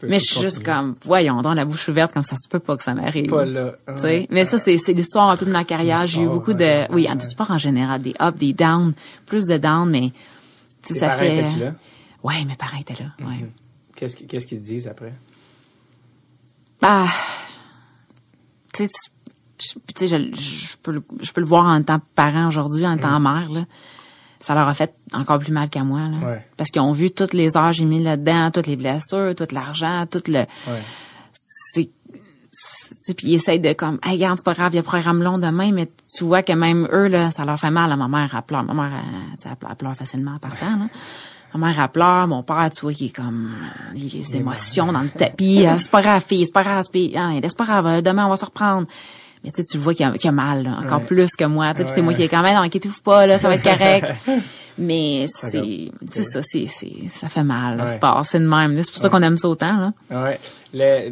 Peux- 0.00 0.06
Mais 0.08 0.18
je 0.18 0.24
suis 0.24 0.40
juste 0.40 0.62
comme 0.64 0.94
voyons 1.04 1.42
donc 1.42 1.54
la 1.56 1.64
bouche 1.66 1.88
ouverte 1.88 2.12
comme 2.12 2.22
ça 2.22 2.36
se 2.38 2.48
peut 2.48 2.58
pas 2.58 2.76
que 2.76 2.82
ça 2.82 2.94
m'arrive. 2.94 3.28
Pas 3.28 3.44
là. 3.44 3.74
Tu 3.88 3.98
sais, 3.98 4.26
mais 4.30 4.44
ça 4.46 4.56
c'est 4.58 4.78
c'est 4.78 4.92
l'histoire 4.94 5.28
un 5.28 5.36
peu 5.36 5.44
de 5.46 5.52
ma 5.52 5.64
carrière. 5.64 6.06
J'ai 6.06 6.22
eu 6.22 6.26
beaucoup 6.28 6.52
ouais, 6.52 6.86
de 6.88 6.92
oui, 6.94 7.06
ouais. 7.08 7.16
du 7.16 7.26
sport 7.26 7.50
en 7.50 7.58
général, 7.58 8.00
des 8.00 8.14
ups, 8.20 8.38
des 8.38 8.52
downs, 8.54 8.94
plus 9.26 9.44
de 9.46 9.58
downs, 9.58 9.90
mais 9.90 10.12
tu 10.82 10.94
sais 10.94 11.00
ça 11.00 11.06
parents 11.08 11.18
fait. 11.18 11.36
étaient-tu 11.38 11.58
là? 11.60 11.74
Ouais, 12.22 12.44
mes 12.46 12.56
parents 12.56 12.78
étaient 12.78 13.02
là. 13.02 13.10
Ouais. 13.26 13.44
Qu'est-ce 13.94 14.16
qu'ils 14.16 14.26
qu'est-ce 14.26 14.46
qu'ils 14.46 14.62
disent 14.62 14.88
après? 14.88 15.12
Bah, 16.80 17.06
tu 18.72 18.84
sais, 18.84 20.08
je, 20.08 20.76
peux 20.82 20.92
le, 20.92 21.02
je 21.22 21.32
peux 21.32 21.40
le 21.40 21.46
voir 21.46 21.64
en 21.66 21.82
tant 21.82 21.98
que 21.98 22.04
parent 22.14 22.48
aujourd'hui, 22.48 22.86
en 22.86 22.98
tant 22.98 23.16
que 23.16 23.22
mère, 23.22 23.50
là. 23.50 23.64
Ça 24.46 24.54
leur 24.54 24.68
a 24.68 24.74
fait 24.74 24.94
encore 25.12 25.40
plus 25.40 25.50
mal 25.50 25.68
qu'à 25.68 25.82
moi, 25.82 26.02
là. 26.02 26.24
Ouais. 26.24 26.46
Parce 26.56 26.70
qu'ils 26.70 26.80
ont 26.80 26.92
vu 26.92 27.10
toutes 27.10 27.32
les 27.32 27.56
heures 27.56 27.72
j'ai 27.72 27.84
mis 27.84 28.00
là-dedans, 28.00 28.52
toutes 28.52 28.68
les 28.68 28.76
blessures, 28.76 29.34
tout 29.34 29.48
l'argent, 29.50 30.06
tout 30.08 30.22
le, 30.28 30.44
Ouais. 30.68 30.82
c'est, 31.32 31.90
puis 33.16 33.26
ils 33.28 33.34
essayent 33.34 33.58
de 33.58 33.72
comme, 33.72 33.98
hey, 34.04 34.12
regarde, 34.12 34.38
c'est 34.38 34.44
pas 34.44 34.54
grave, 34.54 34.72
il 34.72 34.76
y 34.76 34.78
a 34.78 34.84
programme 34.84 35.20
long 35.20 35.38
demain, 35.38 35.72
mais 35.72 35.88
tu 36.16 36.22
vois 36.22 36.42
que 36.42 36.52
même 36.52 36.88
eux, 36.92 37.08
là, 37.08 37.30
ça 37.32 37.44
leur 37.44 37.58
fait 37.58 37.72
mal. 37.72 37.94
Ma 37.96 38.06
mère, 38.08 38.30
elle 38.34 38.42
pleure. 38.42 38.62
Ma 38.62 38.72
mère, 38.72 38.92
elle, 38.94 39.50
elle 39.50 39.56
pleure, 39.56 39.70
elle 39.72 39.76
pleure 39.76 39.96
facilement 39.96 40.34
en 40.36 40.38
partant, 40.38 40.76
là. 40.78 40.86
Ma 41.54 41.66
mère, 41.66 41.80
elle 41.82 41.88
pleure. 41.90 42.26
Mon 42.28 42.42
père, 42.44 42.70
tu 42.72 42.82
vois, 42.82 42.92
qui 42.92 43.06
est 43.06 43.16
comme, 43.16 43.50
il 43.94 44.06
a 44.06 44.18
les 44.18 44.36
émotions 44.36 44.92
dans 44.92 45.00
le 45.00 45.08
tapis. 45.08 45.66
Ah, 45.66 45.78
c'est 45.78 45.90
pas 45.90 46.02
grave, 46.02 46.24
fille, 46.24 46.46
c'est 46.46 46.52
pas 46.52 46.62
grave, 46.62 46.84
ah, 47.16 47.30
c'est 47.42 47.56
pas 47.56 47.64
grave, 47.64 48.02
demain, 48.02 48.26
on 48.26 48.30
va 48.30 48.36
se 48.36 48.44
reprendre. 48.44 48.86
Mais 49.44 49.50
tu 49.52 49.56
sais, 49.58 49.64
tu 49.64 49.76
le 49.76 49.82
vois 49.82 49.94
qu'il 49.94 50.04
a, 50.06 50.12
a 50.12 50.32
mal, 50.32 50.64
là, 50.64 50.78
encore 50.82 51.00
Ouais. 51.00 51.06
plus 51.06 51.36
que 51.36 51.44
moi. 51.44 51.72
Puis 51.74 51.84
c'est 51.88 51.96
Ouais. 51.96 52.02
moi 52.02 52.14
qui 52.14 52.22
est 52.22 52.28
quand 52.28 52.42
même, 52.42 52.56
inquiétez-vous 52.56 53.00
pas, 53.02 53.26
là, 53.26 53.38
ça 53.38 53.48
va 53.48 53.54
être 53.54 53.62
correct. 53.62 54.12
Mais 54.78 55.24
c'est, 55.28 55.90
ça, 56.22 56.42
c'est, 56.42 56.66
ça 57.08 57.28
fait 57.30 57.42
mal, 57.42 57.80
Ouais. 57.80 57.86
c'est 57.88 57.98
pas, 57.98 58.20
c'est 58.24 58.38
de 58.40 58.46
même. 58.46 58.74
C'est 58.82 58.92
pour 58.92 59.00
ça 59.00 59.08
qu'on 59.08 59.22
aime 59.22 59.38
ça 59.38 59.48
autant, 59.48 59.74
là. 60.10 60.28
Ouais. 60.28 60.38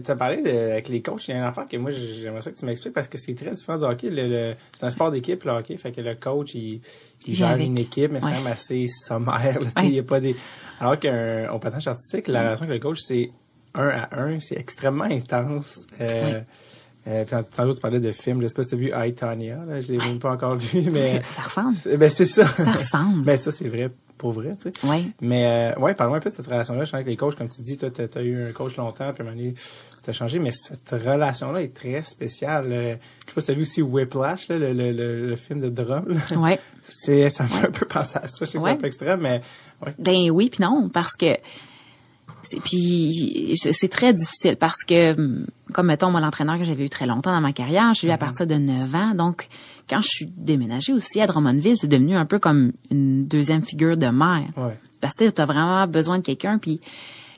Tu 0.02 0.10
as 0.10 0.16
parlé 0.16 0.42
de, 0.42 0.50
avec 0.72 0.88
les 0.88 1.00
coachs, 1.00 1.26
il 1.28 1.30
y 1.30 1.34
a 1.34 1.38
une 1.38 1.44
affaire 1.44 1.66
que 1.66 1.76
moi, 1.78 1.90
j'aimerais 1.90 2.42
ça 2.42 2.50
que 2.50 2.58
tu 2.58 2.66
m'expliques 2.66 2.92
parce 2.92 3.08
que 3.08 3.16
c'est 3.16 3.34
très 3.34 3.52
différent 3.52 3.78
du 3.78 3.84
hockey. 3.84 4.10
Le, 4.10 4.28
le- 4.28 4.54
c'est 4.78 4.84
un 4.84 4.90
sport 4.90 5.10
d'équipe, 5.10 5.42
le 5.44 5.52
hockey. 5.52 5.78
Fait 5.78 5.92
que 5.92 6.02
le 6.02 6.14
coach, 6.14 6.54
il, 6.54 6.80
gère 7.26 7.52
avec. 7.52 7.66
une 7.66 7.78
équipe, 7.78 8.12
mais 8.12 8.20
c'est 8.20 8.26
Ouais. 8.26 8.32
quand 8.32 8.42
même 8.42 8.52
assez 8.52 8.86
sommaire. 8.86 9.58
Là, 9.60 9.68
Ouais. 9.76 9.86
Il 9.86 9.94
y 9.94 9.98
a 9.98 10.02
pas 10.02 10.20
des... 10.20 10.36
Alors 10.78 10.98
qu'un 10.98 11.48
au 11.50 11.58
patinage 11.58 11.88
artistique, 11.88 12.28
la 12.28 12.40
relation 12.42 12.66
avec 12.66 12.82
le 12.82 12.86
coach, 12.88 12.98
c'est 13.00 13.30
un 13.74 13.88
à 13.88 14.20
un. 14.20 14.40
C'est 14.40 14.58
extrêmement 14.58 15.04
intense. 15.04 15.86
Euh, 16.02 16.06
Ouais. 16.40 16.44
Euh, 17.06 17.24
tantôt, 17.54 17.74
tu 17.74 17.80
parlais 17.80 18.00
de 18.00 18.12
films. 18.12 18.40
Je 18.42 18.46
sais 18.48 18.54
pas 18.54 18.62
si 18.62 18.70
tu 18.70 18.74
as 18.74 18.78
vu 18.78 18.90
I, 18.94 19.14
Tanya. 19.14 19.58
Là, 19.66 19.80
je 19.80 19.88
l'ai 19.92 19.98
même 19.98 20.18
pas 20.18 20.32
encore 20.32 20.56
vu, 20.56 20.82
mais... 20.90 21.20
C'est- 21.22 21.22
Ça 21.22 21.42
ressemble. 21.42 21.74
c'est- 21.74 21.96
Ben, 21.96 22.08
c'est 22.10 22.24
ça. 22.26 22.46
Ça 22.46 22.70
ressemble. 22.72 23.22
ben, 23.24 23.36
ça, 23.36 23.50
c'est 23.50 23.68
vrai 23.68 23.90
pour 24.16 24.30
vrai, 24.32 24.54
tu 24.56 24.70
sais. 24.70 24.86
Ouais. 24.88 25.02
Mais 25.20 25.74
euh, 25.76 25.80
ouais, 25.80 25.92
parle-moi 25.92 26.18
un 26.18 26.20
peu 26.20 26.30
de 26.30 26.34
cette 26.34 26.46
relation-là. 26.46 26.80
Je 26.80 26.86
sens 26.86 26.94
avec 26.94 27.08
les 27.08 27.16
coachs, 27.16 27.34
comme 27.36 27.48
tu 27.48 27.60
dis, 27.62 27.76
toi, 27.76 27.90
t'as 27.90 28.04
as 28.18 28.22
eu 28.22 28.48
un 28.48 28.52
coach 28.52 28.76
longtemps, 28.76 29.12
puis 29.12 29.22
à 29.22 29.26
un 29.26 29.30
moment 29.30 29.36
donné, 29.36 29.54
t'as 30.02 30.12
changé, 30.12 30.38
mais 30.38 30.52
cette 30.52 30.88
relation-là 30.88 31.60
est 31.60 31.74
très 31.74 32.02
spéciale. 32.04 32.72
Euh, 32.72 32.90
je 32.92 33.28
sais 33.30 33.34
pas 33.34 33.40
si 33.40 33.46
t'as 33.48 33.52
vu 33.54 33.62
aussi 33.62 33.82
Whiplash, 33.82 34.48
là, 34.48 34.56
le, 34.56 34.72
le, 34.72 34.92
le, 34.92 35.26
le 35.28 35.36
film 35.36 35.60
de 35.60 35.68
drum. 35.68 36.04
là. 36.08 36.38
Ouais. 36.38 36.58
C'est, 36.80 37.28
ça 37.28 37.42
me 37.42 37.48
fait 37.48 37.66
un 37.66 37.70
peu 37.72 37.86
penser 37.86 38.18
à 38.22 38.28
ça. 38.28 38.36
Je 38.40 38.44
sais 38.44 38.44
que 38.44 38.50
c'est 38.52 38.58
Ouais. 38.64 38.70
un 38.70 38.76
peu 38.76 38.86
extrême, 38.86 39.20
mais 39.20 39.42
ouais. 39.84 39.94
Ben 39.98 40.30
oui 40.30 40.48
puis 40.48 40.62
non 40.62 40.88
parce 40.92 41.16
que 41.16 41.26
c'est 41.26 41.42
puis 42.64 43.54
c'est 43.56 43.88
très 43.88 44.12
difficile 44.12 44.56
parce 44.56 44.84
que 44.84 45.14
comme 45.72 45.86
mettons 45.86 46.10
moi 46.10 46.20
l'entraîneur 46.20 46.58
que 46.58 46.64
j'avais 46.64 46.84
eu 46.84 46.90
très 46.90 47.06
longtemps 47.06 47.32
dans 47.32 47.40
ma 47.40 47.52
carrière, 47.52 47.92
j'ai 47.94 48.08
eu 48.08 48.10
à 48.10 48.18
partir 48.18 48.46
de 48.46 48.54
9 48.54 48.94
ans 48.94 49.14
donc 49.14 49.48
quand 49.88 50.00
je 50.00 50.08
suis 50.08 50.26
déménagée 50.26 50.92
aussi 50.92 51.20
à 51.20 51.26
Drummondville, 51.26 51.76
c'est 51.76 51.88
devenu 51.88 52.16
un 52.16 52.26
peu 52.26 52.38
comme 52.38 52.72
une 52.90 53.26
deuxième 53.26 53.64
figure 53.64 53.96
de 53.96 54.06
mère. 54.06 54.46
Ouais. 54.56 54.78
Parce 55.00 55.14
que 55.14 55.28
tu 55.28 55.40
as 55.40 55.44
vraiment 55.44 55.86
besoin 55.86 56.18
de 56.18 56.22
quelqu'un 56.22 56.58
puis 56.58 56.80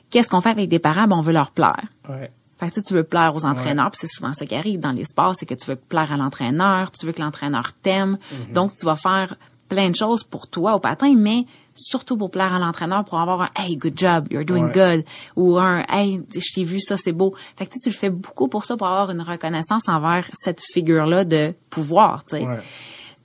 qu'est-ce 0.09 0.29
qu'on 0.29 0.41
fait 0.41 0.49
avec 0.49 0.69
des 0.69 0.79
parents? 0.79 1.07
Ben, 1.07 1.17
on 1.17 1.21
veut 1.21 1.33
leur 1.33 1.51
plaire. 1.51 1.83
Ouais. 2.07 2.31
Fait 2.57 2.71
que 2.71 2.79
tu 2.79 2.93
veux 2.93 3.03
plaire 3.03 3.35
aux 3.35 3.45
entraîneurs, 3.45 3.91
puis 3.91 3.99
c'est 4.01 4.07
souvent 4.07 4.33
ça 4.33 4.45
qui 4.47 4.55
arrive 4.55 4.79
dans 4.79 4.91
les 4.91 5.05
sports, 5.05 5.35
c'est 5.35 5.45
que 5.45 5.53
tu 5.53 5.69
veux 5.69 5.75
plaire 5.75 6.11
à 6.11 6.17
l'entraîneur, 6.17 6.91
tu 6.91 7.05
veux 7.05 7.11
que 7.11 7.21
l'entraîneur 7.21 7.71
t'aime, 7.83 8.17
donc 8.51 8.71
tu 8.73 8.83
vas 8.83 8.95
faire 8.95 9.35
plein 9.69 9.89
de 9.89 9.95
choses 9.95 10.23
pour 10.23 10.47
toi 10.47 10.75
au 10.75 10.79
patin, 10.79 11.13
mais 11.15 11.45
surtout 11.75 12.17
pour 12.17 12.31
plaire 12.31 12.53
à 12.53 12.59
l'entraîneur, 12.59 13.03
pour 13.05 13.19
avoir 13.19 13.41
un 13.43 13.49
hey 13.57 13.77
good 13.77 13.97
job, 13.97 14.27
you're 14.31 14.43
doing 14.45 14.65
Ouais. 14.73 14.95
good, 14.97 15.05
ou 15.35 15.57
un 15.57 15.83
hey 15.89 16.21
je 16.33 16.53
t'ai 16.53 16.63
vu 16.63 16.79
ça 16.81 16.97
c'est 16.97 17.11
beau. 17.11 17.35
Fait 17.55 17.65
que 17.65 17.71
tu 17.73 17.79
sais, 17.79 17.89
tu 17.89 17.95
le 17.95 17.99
fais 17.99 18.09
beaucoup 18.09 18.47
pour 18.47 18.65
ça, 18.65 18.75
pour 18.77 18.87
avoir 18.87 19.11
une 19.11 19.21
reconnaissance 19.21 19.87
envers 19.87 20.25
cette 20.33 20.61
figure 20.73 21.05
là 21.05 21.23
de 21.23 21.53
pouvoir, 21.69 22.23
tu 22.25 22.37
sais. 22.37 22.45
Ouais. 22.47 22.57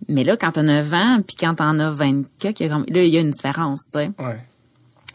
Mais 0.09 0.25
là, 0.25 0.37
quand 0.37 0.51
t'as 0.53 0.63
9 0.63 0.93
ans, 0.95 1.19
puis 1.27 1.37
quand 1.39 1.55
t'en 1.55 1.79
as 1.79 1.91
20 1.91 2.25
que, 2.41 2.49
qu'il 2.49 2.67
y 2.67 2.69
a 2.69 2.73
comme- 2.73 2.85
là 2.89 3.05
il 3.05 3.11
y 3.13 3.17
a 3.17 3.21
une 3.21 3.31
différence, 3.31 3.83
tu 3.93 4.01
sais. 4.01 4.11
Ouais. 4.19 4.41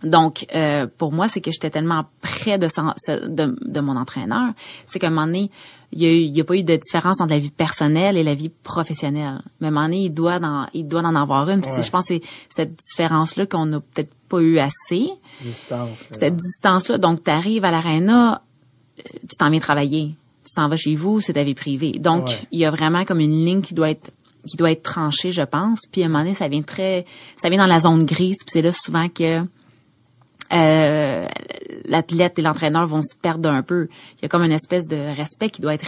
Donc, 0.03 0.45
euh, 0.53 0.85
pour 0.97 1.11
moi, 1.11 1.27
c'est 1.27 1.41
que 1.41 1.51
j'étais 1.51 1.71
tellement 1.71 2.05
près 2.21 2.59
de, 2.59 2.67
de 2.67 3.79
mon 3.79 3.95
entraîneur, 3.97 4.53
c'est 4.85 4.99
qu'à 4.99 5.07
un 5.07 5.09
moment 5.09 5.25
donné, 5.25 5.49
il 5.93 6.35
y 6.35 6.39
a, 6.39 6.41
a 6.41 6.45
pas 6.45 6.55
eu 6.55 6.63
de 6.63 6.75
différence 6.75 7.21
entre 7.21 7.31
la 7.31 7.39
vie 7.39 7.49
personnelle 7.49 8.17
et 8.17 8.23
la 8.23 8.35
vie 8.35 8.49
professionnelle. 8.49 9.41
Mais 9.61 9.67
à 9.67 9.69
un 9.69 9.73
moment 9.73 9.85
donné, 9.85 10.03
il 10.05 10.09
doit, 10.13 10.39
en, 10.43 10.67
il 10.73 10.87
doit 10.87 11.01
en 11.01 11.15
avoir 11.15 11.49
une. 11.49 11.61
Puis 11.61 11.69
c'est- 11.69 11.77
Ouais. 11.77 11.83
je 11.83 11.89
pense 11.91 12.07
que 12.07 12.13
c'est 12.15 12.21
cette 12.49 12.75
différence-là 12.91 13.45
qu'on 13.45 13.65
n'a 13.65 13.79
peut-être 13.79 14.11
pas 14.29 14.39
eu 14.39 14.59
assez, 14.59 15.09
Distance. 15.41 16.07
cette 16.11 16.35
distance-là. 16.35 16.97
Donc, 16.97 17.23
tu 17.23 17.31
arrives 17.31 17.63
à 17.65 17.71
l'aréna, 17.71 18.41
euh, 18.99 19.01
tu 19.21 19.37
t'en 19.39 19.49
viens 19.49 19.59
travailler. 19.59 20.15
Tu 20.45 20.53
t'en 20.55 20.67
vas 20.69 20.75
chez 20.77 20.95
vous, 20.95 21.19
c'est 21.21 21.33
ta 21.33 21.43
vie 21.43 21.53
privée. 21.55 21.93
Donc, 21.99 22.27
Ouais. 22.27 22.35
il 22.51 22.59
y 22.59 22.65
a 22.65 22.71
vraiment 22.71 23.03
comme 23.05 23.19
une 23.19 23.45
ligne 23.45 23.61
qui 23.61 23.73
doit 23.73 23.89
être 23.89 24.11
qui 24.49 24.55
doit 24.55 24.71
être 24.71 24.83
tranchée, 24.83 25.33
je 25.33 25.41
pense. 25.41 25.81
Puis 25.91 26.03
à 26.03 26.05
un 26.05 26.07
moment 26.07 26.19
donné, 26.23 26.33
ça 26.33 26.47
vient 26.47 26.61
très, 26.61 27.05
ça 27.35 27.49
vient 27.49 27.57
dans 27.59 27.67
la 27.67 27.81
zone 27.81 28.05
grise. 28.05 28.37
Puis 28.45 28.51
c'est 28.53 28.61
là 28.61 28.71
souvent 28.71 29.09
que 29.09 29.41
euh, 30.53 31.25
l'athlète 31.85 32.39
et 32.39 32.41
l'entraîneur 32.41 32.85
vont 32.85 33.01
se 33.01 33.15
perdre 33.15 33.49
un 33.49 33.63
peu. 33.63 33.87
Il 34.17 34.21
y 34.23 34.25
a 34.25 34.29
comme 34.29 34.43
une 34.43 34.51
espèce 34.51 34.87
de 34.87 34.95
respect 35.15 35.49
qui 35.49 35.61
doit 35.61 35.73
être 35.73 35.85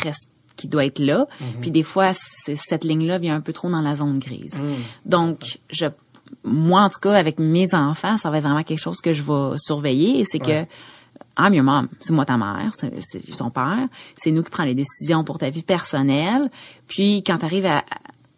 qui 0.56 0.68
doit 0.68 0.86
être 0.86 1.00
là. 1.00 1.26
Puis 1.62 1.72
des 1.72 1.84
fois, 1.84 2.12
cette 2.14 2.84
ligne-là 2.84 3.18
vient 3.18 3.36
un 3.36 3.42
peu 3.42 3.54
trop 3.54 3.70
dans 3.70 3.82
la 3.82 3.96
zone 3.96 4.20
grise. 4.20 4.60
Donc, 5.06 5.60
je, 5.70 5.86
moi 6.44 6.82
en 6.82 6.90
tout 6.90 7.00
cas, 7.02 7.14
avec 7.14 7.40
mes 7.40 7.74
enfants, 7.74 8.18
ça 8.18 8.30
va 8.30 8.38
être 8.40 8.44
vraiment 8.44 8.64
quelque 8.64 8.80
chose 8.82 8.98
que 9.02 9.14
je 9.14 9.24
vais 9.24 9.58
surveiller. 9.58 10.20
Et 10.20 10.26
c'est 10.26 10.46
Ouais. 10.46 10.68
que 10.68 11.42
I'm 11.42 11.54
your 11.54 11.64
mom. 11.64 11.88
C'est 12.02 12.12
moi 12.12 12.26
ta 12.26 12.36
mère, 12.38 12.72
c'est 12.74 12.92
c'est 13.00 13.22
ton 13.38 13.50
père. 13.50 13.88
C'est 14.16 14.32
nous 14.32 14.44
qui 14.44 14.50
prenons 14.50 14.68
les 14.68 14.76
décisions 14.76 15.24
pour 15.24 15.38
ta 15.38 15.50
vie 15.50 15.64
personnelle. 15.64 16.50
Puis 16.88 17.24
quand 17.24 17.38
tu 17.38 17.46
arrives 17.46 17.66
à, 17.66 17.86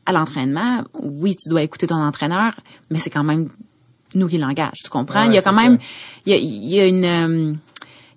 à 0.05 0.11
l'entraînement, 0.11 0.83
oui, 1.01 1.35
tu 1.35 1.49
dois 1.49 1.63
écouter 1.63 1.87
ton 1.87 1.95
entraîneur, 1.95 2.53
mais 2.91 2.99
c'est 2.99 3.09
quand 3.09 3.23
même 3.23 3.49
nous 4.15 4.27
qui 4.27 4.37
l'engage. 4.37 4.73
Tu 4.83 4.89
comprends? 4.89 5.21
Ouais, 5.23 5.27
il 5.27 5.33
y 5.35 5.37
a 5.37 5.41
quand 5.41 5.53
même, 5.53 5.77
il 6.25 6.31
y 6.31 6.35
a, 6.35 6.37
il 6.37 6.69
y 6.73 6.79
a 6.79 6.85
une, 6.87 7.05
euh, 7.05 7.53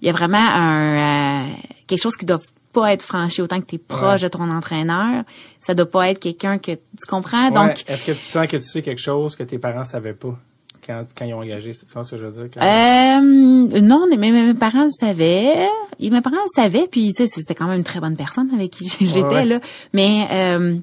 il 0.03 0.07
y 0.07 0.11
a 0.11 0.13
vraiment 0.13 0.39
un, 0.39 1.47
euh, 1.47 1.53
quelque 1.87 2.01
chose 2.03 2.17
qui 2.17 2.27
doit 2.27 2.41
pas 2.73 2.93
être 2.93 3.03
franchi 3.03 3.41
autant 3.41 3.61
que 3.61 3.67
tu 3.67 3.77
es 3.77 3.79
proche 3.79 4.23
Ouais. 4.23 4.29
de 4.29 4.29
ton 4.29 4.51
entraîneur. 4.51 5.23
Ça 5.61 5.75
doit 5.75 5.89
pas 5.89 6.11
être 6.11 6.19
quelqu'un 6.19 6.59
que 6.59 6.73
tu 6.73 7.07
comprends? 7.09 7.47
Ouais. 7.47 7.53
Donc, 7.53 7.85
Est-ce 7.87 8.05
que 8.05 8.13
tu 8.13 8.19
sens 8.19 8.47
que 8.49 8.57
tu 8.57 8.65
sais 8.65 8.83
quelque 8.83 9.01
chose 9.01 9.37
que 9.37 9.45
tes 9.45 9.59
parents 9.59 9.85
savaient 9.85 10.13
pas 10.15 10.37
quand, 10.85 11.05
quand 11.17 11.25
ils 11.25 11.35
ont 11.35 11.39
engagé? 11.39 11.71
Tu 11.73 11.87
vois 11.95 12.03
ce 12.03 12.13
que 12.13 12.17
je 12.17 12.27
veux 12.27 12.33
dire? 12.33 12.51
Quand- 12.53 12.61
Euh, 12.67 13.81
non, 13.81 14.07
mais 14.11 14.17
mes, 14.17 14.55
parents 14.55 14.85
le 14.85 14.91
savaient. 14.91 15.69
Et 16.01 16.11
mes 16.11 16.21
parents 16.21 16.37
le 16.37 16.63
savaient, 16.63 16.89
puis 16.91 17.13
tu 17.17 17.27
sais, 17.29 17.41
c'est- 17.41 17.55
quand 17.55 17.69
même 17.69 17.79
une 17.79 17.85
très 17.85 18.01
bonne 18.01 18.17
personne 18.17 18.51
avec 18.53 18.73
qui 18.73 18.89
j'étais 19.01 19.45
là. 19.45 19.61
Mais 19.93 20.27
euh, 20.33 20.77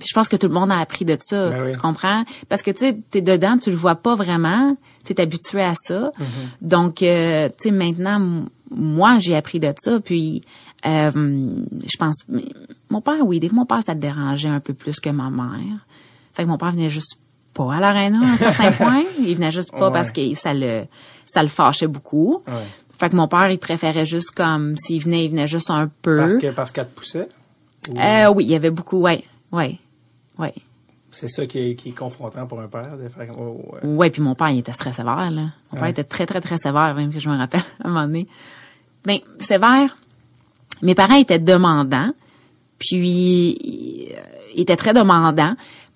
je 0.00 0.12
pense 0.14 0.28
que 0.28 0.36
tout 0.36 0.48
le 0.48 0.54
monde 0.54 0.70
a 0.70 0.78
appris 0.78 1.04
de 1.04 1.16
ça, 1.20 1.50
Ben 1.50 1.58
tu 1.60 1.64
oui. 1.66 1.74
comprends? 1.76 2.24
Parce 2.48 2.62
que 2.62 2.70
tu 2.70 2.78
sais, 2.78 2.98
t'es 3.10 3.22
dedans, 3.22 3.56
tu 3.58 3.70
le 3.70 3.76
vois 3.76 3.94
pas 3.96 4.14
vraiment, 4.14 4.76
tu 5.04 5.12
es 5.12 5.20
habitué 5.20 5.62
à 5.62 5.74
ça. 5.74 6.10
Mm-hmm. 6.18 6.24
Donc, 6.62 7.02
euh, 7.02 7.48
tu 7.48 7.68
sais, 7.68 7.70
maintenant, 7.70 8.44
moi, 8.70 9.18
j'ai 9.18 9.34
appris 9.34 9.60
de 9.60 9.72
ça, 9.78 9.98
puis 10.00 10.42
euh, 10.86 11.10
je 11.14 11.96
pense, 11.98 12.16
mon 12.90 13.00
père, 13.00 13.24
oui, 13.26 13.40
des 13.40 13.48
fois, 13.48 13.56
mon 13.56 13.66
père, 13.66 13.82
ça 13.82 13.94
le 13.94 14.00
dérangeait 14.00 14.48
un 14.50 14.60
peu 14.60 14.74
plus 14.74 15.00
que 15.00 15.10
ma 15.10 15.30
mère. 15.30 15.86
Fait 16.34 16.44
que 16.44 16.48
mon 16.48 16.58
père 16.58 16.72
venait 16.72 16.90
juste 16.90 17.16
pas 17.54 17.74
à 17.74 17.80
l'aréna 17.80 18.20
à 18.20 18.24
un 18.32 18.36
certain 18.36 18.70
point. 18.84 19.02
Il 19.20 19.34
venait 19.36 19.50
juste 19.50 19.72
pas 19.72 19.86
Ouais. 19.86 19.92
parce 19.92 20.12
que 20.12 20.34
ça 20.34 20.52
le, 20.54 20.84
ça 21.26 21.42
le 21.42 21.48
fâchait 21.48 21.86
beaucoup. 21.88 22.42
Ouais. 22.46 22.64
Fait 22.98 23.08
que 23.08 23.16
mon 23.16 23.26
père, 23.26 23.50
il 23.50 23.58
préférait 23.58 24.06
juste 24.06 24.32
comme, 24.32 24.76
s'il 24.76 25.02
venait, 25.02 25.24
il 25.24 25.30
venait 25.30 25.46
juste 25.48 25.70
un 25.70 25.88
peu. 26.02 26.16
Parce 26.16 26.36
que 26.36 26.50
parce 26.50 26.72
qu'elle 26.72 26.88
te 26.88 26.94
poussait? 26.94 27.28
Ou 27.90 27.98
Euh, 27.98 28.28
oui, 28.28 28.44
il 28.44 28.50
y 28.50 28.54
avait 28.54 28.70
beaucoup, 28.70 28.98
ouais, 29.00 29.24
ouais, 29.52 29.78
ouais. 30.38 30.54
C'est 31.10 31.28
ça 31.28 31.46
qui 31.46 31.58
est, 31.58 31.74
qui 31.74 31.88
est 31.90 31.92
confrontant 31.92 32.46
pour 32.46 32.60
un 32.60 32.68
père 32.68 32.96
de 32.96 33.08
faire. 33.08 33.26
oh, 33.38 33.62
ouais. 33.72 33.88
Ouais, 33.88 34.10
puis 34.10 34.20
mon 34.20 34.34
père, 34.34 34.50
il 34.50 34.58
était 34.58 34.72
très 34.72 34.92
sévère, 34.92 35.30
là. 35.30 35.52
Mon 35.72 35.78
père 35.78 35.88
était 35.88 36.04
très, 36.04 36.26
très, 36.26 36.40
très 36.40 36.58
sévère, 36.58 36.94
même 36.94 37.12
que 37.12 37.18
je 37.18 37.28
me 37.28 37.36
rappelle, 37.36 37.62
à 37.82 37.86
un 37.86 37.90
moment 37.90 38.06
donné. 38.06 38.28
Ben, 39.04 39.18
sévère, 39.40 39.96
mes 40.82 40.94
parents 40.94 41.16
étaient 41.16 41.38
demandants, 41.38 42.12
puis 42.78 44.10
euh, 44.14 44.20
ils 44.54 44.60
étaient 44.60 44.76
très 44.76 44.92
demandants 44.92 45.54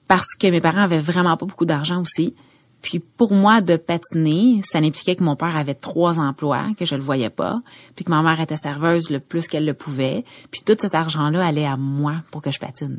parce 0.08 0.34
que 0.38 0.46
mes 0.48 0.60
parents 0.60 0.82
avaient 0.82 0.98
vraiment 0.98 1.36
pas 1.36 1.46
beaucoup 1.46 1.64
d'argent 1.64 2.00
aussi. 2.00 2.34
Puis 2.82 2.98
pour 2.98 3.32
moi, 3.32 3.60
de 3.60 3.76
patiner, 3.76 4.60
ça 4.64 4.78
impliquait 4.78 5.14
que 5.14 5.22
mon 5.22 5.36
père 5.36 5.56
avait 5.56 5.74
trois 5.74 6.18
emplois, 6.18 6.66
que 6.76 6.84
je 6.84 6.96
le 6.96 7.02
voyais 7.02 7.30
pas, 7.30 7.60
puis 7.94 8.04
que 8.04 8.10
ma 8.10 8.22
mère 8.22 8.40
était 8.40 8.56
serveuse 8.56 9.08
le 9.10 9.20
plus 9.20 9.46
qu'elle 9.46 9.64
le 9.64 9.74
pouvait. 9.74 10.24
Puis 10.50 10.62
tout 10.66 10.76
cet 10.80 10.94
argent-là 10.94 11.46
allait 11.46 11.64
à 11.66 11.76
moi 11.76 12.16
pour 12.32 12.42
que 12.42 12.50
je 12.50 12.58
patine. 12.58 12.98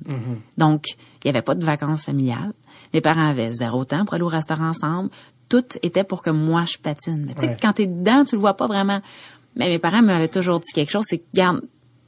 Donc, 0.58 0.86
il 1.24 1.28
y 1.28 1.30
avait 1.30 1.42
pas 1.42 1.56
de 1.56 1.66
vacances 1.66 2.06
familiales. 2.06 2.54
Mes 2.94 3.02
parents 3.02 3.28
avaient 3.28 3.52
zéro 3.52 3.84
temps 3.86 4.06
pour 4.06 4.14
aller 4.14 4.24
au 4.24 4.28
restaurant 4.28 4.70
ensemble. 4.70 5.10
Tout 5.50 5.66
était 5.82 6.04
pour 6.06 6.22
que 6.24 6.30
moi, 6.30 6.64
je 6.66 6.78
patine. 6.78 7.26
Mais 7.28 7.34
tu 7.34 7.42
sais, 7.42 7.48
Ouais. 7.50 7.58
quand 7.62 7.74
t'es 7.74 7.86
dedans, 7.88 8.24
tu 8.26 8.36
le 8.36 8.42
vois 8.42 8.56
pas 8.56 8.68
vraiment. 8.68 9.02
Mais 9.56 9.68
mes 9.70 9.80
parents 9.80 10.02
m'avaient 10.02 10.28
toujours 10.30 10.60
dit 10.60 10.72
quelque 10.74 10.90
chose, 10.92 11.06
c'est 11.08 11.20
que, 11.20 11.26
garde, 11.34 11.62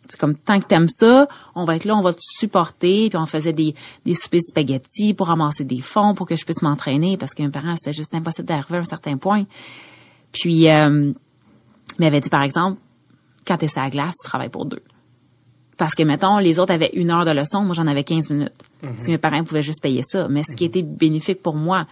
c'est 0.10 0.20
comme 0.20 0.36
tant 0.36 0.60
que 0.60 0.66
t'aimes 0.66 0.90
ça, 0.90 1.28
on 1.56 1.66
va 1.66 1.76
être 1.76 1.86
là, 1.86 1.96
on 1.96 2.02
va 2.02 2.14
te 2.14 2.22
supporter, 2.22 3.10
puis 3.10 3.18
on 3.18 3.26
faisait 3.26 3.54
des 3.54 3.76
des 4.06 4.16
soupers 4.16 4.40
de 4.40 4.46
spaghettis 4.46 5.14
pour 5.14 5.28
ramasser 5.28 5.64
des 5.64 5.82
fonds 5.82 6.14
pour 6.14 6.28
que 6.28 6.36
je 6.36 6.46
puisse 6.46 6.62
m'entraîner 6.62 7.18
parce 7.18 7.34
que 7.34 7.44
mes 7.44 7.50
parents 7.50 7.76
c'était 7.76 7.96
juste 7.96 8.14
impossible 8.14 8.48
d'arriver 8.48 8.78
à 8.78 8.82
un 8.82 8.86
certain 8.86 9.18
point. 9.18 9.46
Puis 10.32 10.70
euh, 10.70 11.12
m'avaient 12.00 12.22
dit 12.22 12.30
par 12.30 12.44
exemple, 12.44 12.80
quand 13.46 13.58
t'es 13.58 13.68
sur 13.68 13.82
la 13.82 13.90
glace, 13.90 14.16
tu 14.22 14.28
travailles 14.28 14.50
pour 14.50 14.66
deux. 14.66 14.84
Parce 15.78 15.94
que 15.94 16.04
mettons 16.04 16.38
les 16.38 16.60
autres 16.60 16.74
avaient 16.74 16.92
une 16.94 17.12
heure 17.12 17.26
de 17.26 17.32
leçon, 17.32 17.62
moi 17.62 17.74
j'en 17.76 17.88
avais 17.88 18.04
15 18.04 18.30
minutes. 18.30 18.64
Si 18.98 19.10
mes 19.10 19.18
parents 19.18 19.44
pouvaient 19.44 19.64
juste 19.64 19.82
payer 19.82 20.04
ça, 20.04 20.28
mais 20.30 20.44
ce 20.44 20.56
qui 20.56 20.66
était 20.66 20.84
bénéfique 20.84 21.42
pour 21.42 21.56
moi 21.56 21.88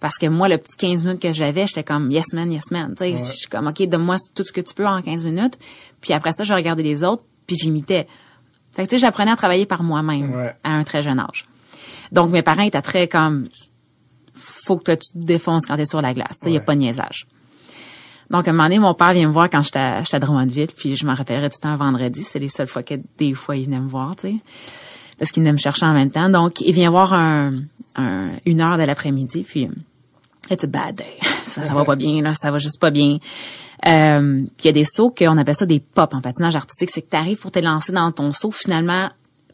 parce 0.00 0.18
que 0.18 0.26
moi, 0.26 0.48
le 0.48 0.58
petit 0.58 0.76
15 0.76 1.06
minutes 1.06 1.22
que 1.22 1.32
j'avais, 1.32 1.66
j'étais 1.66 1.84
comme 1.84 2.10
yes 2.10 2.32
man, 2.34 2.52
yes 2.52 2.70
man. 2.70 2.94
Tu 2.96 3.04
sais, 3.04 3.10
je 3.12 3.38
suis 3.38 3.48
comme 3.48 3.66
OK, 3.66 3.82
donne-moi 3.86 4.16
tout 4.34 4.44
ce 4.44 4.52
que 4.52 4.60
tu 4.60 4.74
peux 4.74 4.86
en 4.86 5.00
15 5.00 5.24
minutes. 5.24 5.58
Puis 6.00 6.12
après 6.12 6.32
ça, 6.32 6.44
je 6.44 6.52
regardais 6.52 6.82
les 6.82 7.02
autres, 7.02 7.24
puis 7.46 7.56
j'imitais. 7.56 8.06
Fait 8.72 8.84
que 8.84 8.90
tu 8.90 8.96
sais, 8.96 8.98
j'apprenais 8.98 9.30
à 9.30 9.36
travailler 9.36 9.66
par 9.66 9.82
moi-même 9.82 10.34
Ouais. 10.34 10.54
à 10.64 10.72
un 10.72 10.84
très 10.84 11.02
jeune 11.02 11.18
âge. 11.18 11.46
Donc 12.12 12.30
mes 12.30 12.42
parents 12.42 12.62
étaient 12.62 12.82
très 12.82 13.08
comme 13.08 13.48
faut 14.34 14.76
que 14.76 14.84
toi, 14.84 14.96
tu 14.96 15.12
te 15.12 15.18
défonces 15.18 15.64
quand 15.66 15.76
t'es 15.76 15.86
sur 15.86 16.02
la 16.02 16.12
glace, 16.12 16.36
tu 16.38 16.44
sais, 16.44 16.52
y 16.52 16.56
a 16.56 16.58
Ouais. 16.60 16.64
pas 16.64 16.74
de 16.74 16.80
niaisage. 16.80 17.26
Donc, 18.28 18.46
à 18.48 18.50
un 18.50 18.54
moment 18.54 18.64
donné, 18.64 18.78
mon 18.80 18.92
père 18.92 19.12
vient 19.12 19.28
me 19.28 19.32
voir 19.32 19.48
quand 19.48 19.62
j'étais 19.62 19.78
à, 19.78 20.02
à 20.12 20.18
Drummondville, 20.18 20.66
puis 20.76 20.96
je 20.96 21.06
m'en 21.06 21.14
rappellerai 21.14 21.48
tout 21.48 21.58
le 21.58 21.62
temps 21.62 21.68
un 21.70 21.76
vendredi. 21.76 22.22
C'est 22.24 22.40
les 22.40 22.48
seules 22.48 22.66
fois 22.66 22.82
que 22.82 22.94
des 23.18 23.34
fois 23.34 23.56
il 23.56 23.66
venait 23.66 23.78
me 23.80 23.88
voir, 23.88 24.16
tu 24.16 24.28
sais. 24.28 24.36
Parce 25.16 25.30
qu'il 25.30 25.42
venait 25.44 25.52
me 25.52 25.58
chercher 25.58 25.86
en 25.86 25.92
même 25.94 26.10
temps. 26.10 26.28
Donc, 26.28 26.60
il 26.60 26.74
vient 26.74 26.90
voir 26.90 27.14
un, 27.14 27.52
un- 27.94 28.32
une 28.44 28.60
heure 28.60 28.76
de 28.78 28.82
l'après-midi, 28.82 29.44
puis 29.48 29.68
it's 30.50 30.64
a 30.64 30.66
bad 30.66 30.94
day. 30.96 31.16
Ça, 31.40 31.64
ça 31.64 31.74
va 31.74 31.84
pas 31.84 31.96
bien, 31.96 32.22
là, 32.22 32.34
ça 32.34 32.50
va 32.50 32.58
juste 32.58 32.80
pas 32.80 32.90
bien. 32.90 33.18
Euh, 33.86 34.42
puis 34.56 34.64
il 34.64 34.66
y 34.66 34.68
a 34.68 34.72
des 34.72 34.84
sauts 34.84 35.10
qu'on 35.10 35.36
appelle 35.38 35.54
ça 35.54 35.66
des 35.66 35.80
pop 35.80 36.12
en 36.14 36.20
patinage 36.20 36.56
artistique. 36.56 36.90
C'est 36.90 37.02
que 37.02 37.10
tu 37.10 37.16
arrives 37.16 37.38
pour 37.38 37.50
te 37.50 37.58
lancer 37.58 37.92
dans 37.92 38.10
ton 38.12 38.32
saut, 38.32 38.50
finalement, 38.50 39.08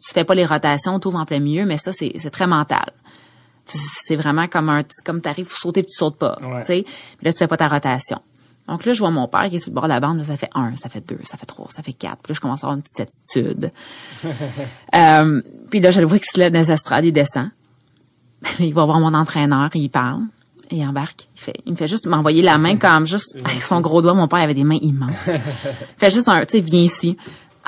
tu 0.05 0.13
fais 0.13 0.25
pas 0.25 0.35
les 0.35 0.45
rotations, 0.47 0.99
tu 1.01 1.09
ouvres 1.09 1.19
en 1.21 1.25
plein 1.27 1.39
milieu, 1.41 1.65
mais 1.67 1.79
ça, 1.79 1.93
c'est 1.93 2.13
c'est 2.17 2.31
très 2.31 2.47
mental. 2.47 2.93
C'est- 3.65 4.17
vraiment 4.17 4.49
comme 4.49 4.69
un, 4.69 4.83
comme 5.05 5.21
t'arrives 5.21 5.47
pour 5.47 5.57
sauter 5.59 5.83
puis 5.83 5.93
tu 5.93 5.97
sautes 5.97 6.19
pas, 6.19 6.37
Ouais. 6.43 6.59
tu 6.59 6.65
sais. 6.67 6.83
Puis 6.85 7.25
là, 7.25 7.33
tu 7.33 7.39
fais 7.39 7.47
pas 7.47 7.57
ta 7.57 7.69
rotation. 7.69 8.21
Donc 8.69 8.85
là, 8.85 8.93
je 8.93 8.99
vois 9.01 9.11
mon 9.11 9.27
père 9.29 9.49
qui 9.49 9.57
est 9.57 9.59
sur 9.59 9.71
le 9.71 9.75
bord 9.75 9.85
de 9.85 9.89
la 9.89 10.01
bande, 10.01 10.19
là, 10.19 10.25
ça 10.25 10.37
fait 10.37 10.51
un, 10.55 10.75
ça 10.77 10.89
fait 10.89 11.01
deux, 11.07 11.19
ça 11.25 11.37
fait 11.37 11.47
trois, 11.47 11.67
ça 11.71 11.83
fait 11.83 11.93
quatre. 11.93 12.19
Puis 12.23 12.33
là, 12.33 12.35
je 12.35 12.41
commence 12.41 12.63
à 12.63 12.67
avoir 12.67 12.77
une 12.77 12.83
petite 12.83 13.01
attitude. 13.01 13.73
euh, 14.95 15.43
puis 15.71 15.81
là, 15.81 15.91
je 15.91 16.01
le 16.01 16.07
vois 16.07 16.19
qu'il 16.19 16.31
se 16.33 16.39
lève 16.39 16.53
dans 16.53 16.59
les 16.61 16.71
estrades, 16.73 17.05
il 17.05 17.13
descend. 17.13 17.51
il 18.59 18.73
va 18.75 18.85
voir 18.85 19.01
mon 19.01 19.15
entraîneur, 19.15 19.69
il 19.75 19.89
parle, 19.89 20.23
il 20.77 20.87
embarque. 20.87 21.29
Il, 21.37 21.41
fait, 21.41 21.55
il 21.67 21.73
me 21.73 21.77
fait 21.77 21.89
juste 21.89 22.07
m'envoyer 22.07 22.43
la 22.43 22.59
main 22.59 22.77
comme 22.77 23.07
juste 23.07 23.37
avec 23.45 23.63
son 23.63 23.81
gros 23.81 24.03
doigt. 24.03 24.15
Mon 24.15 24.29
père 24.29 24.41
avait 24.41 24.55
des 24.55 24.65
mains 24.65 24.79
immenses. 24.81 25.29
il 25.29 25.41
fait 25.99 26.11
juste 26.11 26.29
un, 26.29 26.41
tu 26.41 26.59
sais, 26.59 26.61
viens 26.61 26.83
ici. 26.83 27.17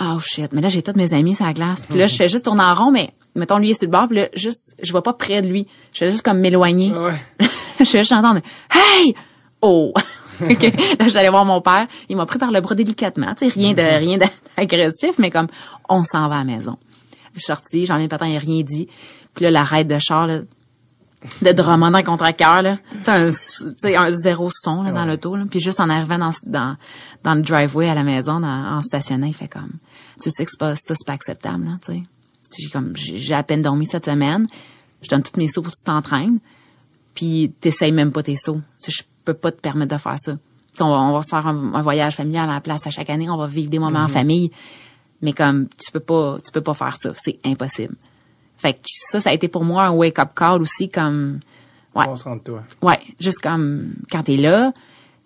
Oh 0.00 0.18
shit, 0.18 0.52
mais 0.52 0.60
là 0.60 0.68
j'ai 0.68 0.82
tous 0.82 0.96
mes 0.96 1.12
amis 1.12 1.36
sur 1.36 1.44
la 1.44 1.52
glace. 1.52 1.86
Puis 1.86 1.98
là 1.98 2.08
je 2.08 2.16
fais 2.16 2.28
juste 2.28 2.46
tourner 2.46 2.64
en 2.64 2.74
rond, 2.74 2.90
mais 2.90 3.12
mettons 3.36 3.58
lui 3.58 3.70
est 3.70 3.74
sur 3.74 3.86
le 3.86 3.92
bord, 3.92 4.08
puis 4.08 4.16
là 4.16 4.28
juste 4.34 4.74
je 4.82 4.92
vais 4.92 5.02
pas 5.02 5.12
près 5.12 5.40
de 5.40 5.46
lui. 5.46 5.68
Je 5.92 5.98
fais 5.98 6.10
juste 6.10 6.22
comme 6.22 6.40
m'éloigner. 6.40 6.92
Ouais. 6.92 7.14
je 7.78 7.84
fais 7.84 7.98
juste 7.98 8.12
entendre 8.12 8.40
Hey! 8.70 9.14
Oh! 9.60 9.92
Ok. 10.42 10.72
Là, 10.98 11.08
j'allais 11.08 11.28
voir 11.28 11.44
mon 11.44 11.60
père. 11.60 11.86
Il 12.08 12.16
m'a 12.16 12.26
pris 12.26 12.38
par 12.38 12.50
le 12.50 12.60
bras 12.60 12.74
délicatement. 12.74 13.34
Tu 13.34 13.48
sais, 13.48 13.54
rien 13.54 13.72
de, 13.72 13.82
rien 13.82 14.18
d'agressif, 14.56 15.12
mais 15.18 15.30
comme, 15.30 15.46
on 15.88 16.02
s'en 16.02 16.28
va 16.28 16.36
à 16.36 16.38
la 16.38 16.44
maison. 16.44 16.76
Je 17.34 17.38
suis 17.38 17.46
sortie, 17.46 17.86
j'en 17.86 17.98
ai 17.98 18.08
pas 18.08 18.18
il 18.26 18.36
a 18.36 18.38
rien 18.38 18.62
dit. 18.62 18.88
Puis 19.34 19.44
là, 19.44 19.50
l'arrêt 19.50 19.84
de 19.84 19.98
char, 19.98 20.26
là, 20.26 20.40
de 21.42 21.52
Drummond 21.52 21.94
en 21.94 22.02
contre-cœur, 22.02 22.62
là. 22.62 22.78
Tu 23.04 23.32
sais, 23.32 23.96
un, 23.96 24.10
zéro 24.10 24.50
son, 24.52 24.82
là, 24.82 24.92
dans 24.92 25.04
l'auto, 25.06 25.36
là. 25.36 25.44
Puis 25.50 25.60
juste 25.60 25.80
en 25.80 25.88
arrivant 25.88 26.18
dans, 26.18 26.30
dans, 26.44 26.76
dans 27.22 27.34
le 27.34 27.42
driveway 27.42 27.88
à 27.88 27.94
la 27.94 28.02
maison, 28.04 28.40
dans- 28.40 28.76
en 28.76 28.80
stationnant, 28.82 29.26
il 29.26 29.34
fait 29.34 29.48
comme, 29.48 29.72
tu 30.22 30.30
sais 30.30 30.44
que 30.44 30.50
c'est 30.50 30.58
pas, 30.60 30.74
ça, 30.76 30.94
c'est 30.94 31.06
pas 31.06 31.14
acceptable, 31.14 31.64
là, 31.64 31.76
tu 31.84 31.94
sais. 31.94 32.02
J'ai 32.58 32.70
comme, 32.70 32.92
j'ai 32.94 33.34
à 33.34 33.42
peine 33.42 33.62
dormi 33.62 33.84
cette 33.86 34.04
semaine. 34.04 34.46
Je 35.02 35.08
donne 35.08 35.22
tous 35.22 35.36
mes 35.38 35.48
sous 35.48 35.60
pour 35.60 35.72
que 35.72 35.76
tu 35.76 35.84
t'entraînes 35.84 36.38
puis 37.14 37.52
t'essayes 37.60 37.92
même 37.92 38.12
pas 38.12 38.22
tes 38.22 38.36
sauts. 38.36 38.60
Je 38.86 39.02
peux 39.24 39.34
pas 39.34 39.50
te 39.52 39.60
permettre 39.60 39.94
de 39.94 40.00
faire 40.00 40.18
ça. 40.18 40.32
Tu 40.32 40.38
sais, 40.74 40.82
On 40.84 40.90
va, 40.90 40.96
on 41.00 41.12
va 41.12 41.22
se 41.22 41.28
faire 41.28 41.46
un, 41.46 41.74
un 41.74 41.82
voyage 41.82 42.14
familial 42.16 42.48
à 42.48 42.54
la 42.54 42.60
place 42.60 42.86
à 42.86 42.90
chaque 42.90 43.10
année, 43.10 43.28
on 43.30 43.36
va 43.36 43.46
vivre 43.46 43.70
des 43.70 43.78
moments 43.78 44.00
en 44.00 44.08
famille, 44.08 44.50
mais 45.22 45.32
comme 45.32 45.68
tu 45.78 45.90
peux 45.92 46.00
pas, 46.00 46.38
tu 46.44 46.52
peux 46.52 46.60
pas 46.60 46.74
faire 46.74 46.96
ça, 46.96 47.12
c'est 47.16 47.38
impossible. 47.44 47.94
Fait 48.64 48.72
que 48.72 48.80
ça, 48.86 49.20
ça 49.20 49.28
a 49.28 49.32
été 49.34 49.48
pour 49.48 49.62
moi 49.62 49.84
un 49.84 49.90
wake-up 49.90 50.30
call 50.34 50.62
aussi, 50.62 50.88
comme 50.88 51.40
ouais, 51.94 52.06
ouais, 52.80 52.98
juste 53.20 53.40
comme 53.40 53.92
quand 54.10 54.22
t'es 54.22 54.38
là, 54.38 54.72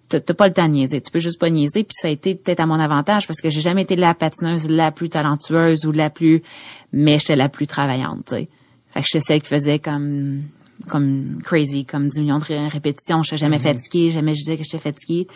t'as 0.08 0.20
pas 0.34 0.48
le 0.48 0.54
temps 0.54 0.66
de 0.66 0.72
niaiser, 0.72 1.00
tu 1.00 1.12
peux 1.12 1.20
juste 1.20 1.38
pas 1.38 1.48
niaiser, 1.48 1.84
puis 1.84 1.94
ça 2.00 2.08
a 2.08 2.10
été 2.10 2.34
peut-être 2.34 2.58
à 2.58 2.66
mon 2.66 2.80
avantage 2.80 3.28
parce 3.28 3.40
que 3.40 3.48
j'ai 3.48 3.60
jamais 3.60 3.82
été 3.82 3.94
la 3.94 4.12
patineuse 4.14 4.68
la 4.68 4.90
plus 4.90 5.08
talentueuse 5.08 5.86
ou 5.86 5.92
la 5.92 6.10
plus, 6.10 6.42
mais 6.92 7.18
j'étais 7.20 7.36
la 7.36 7.48
plus 7.48 7.68
travaillante, 7.68 8.24
tu 8.26 8.34
sais. 8.34 8.48
Fait 8.90 9.02
que 9.02 9.06
j'étais 9.06 9.20
celle 9.20 9.42
qui 9.42 9.48
faisait 9.50 9.78
comme 9.78 10.42
comme 10.88 11.40
crazy, 11.44 11.84
comme 11.84 12.08
10 12.08 12.20
millions 12.20 12.38
de 12.38 12.44
ré- 12.44 12.68
répétitions. 12.68 13.22
Je 13.22 13.36
jamais 13.36 13.58
fatiguée, 13.58 14.10
jamais 14.10 14.34
je 14.34 14.38
disais 14.40 14.56
que 14.56 14.64
j'étais 14.64 14.78
fatiguée. 14.78 15.28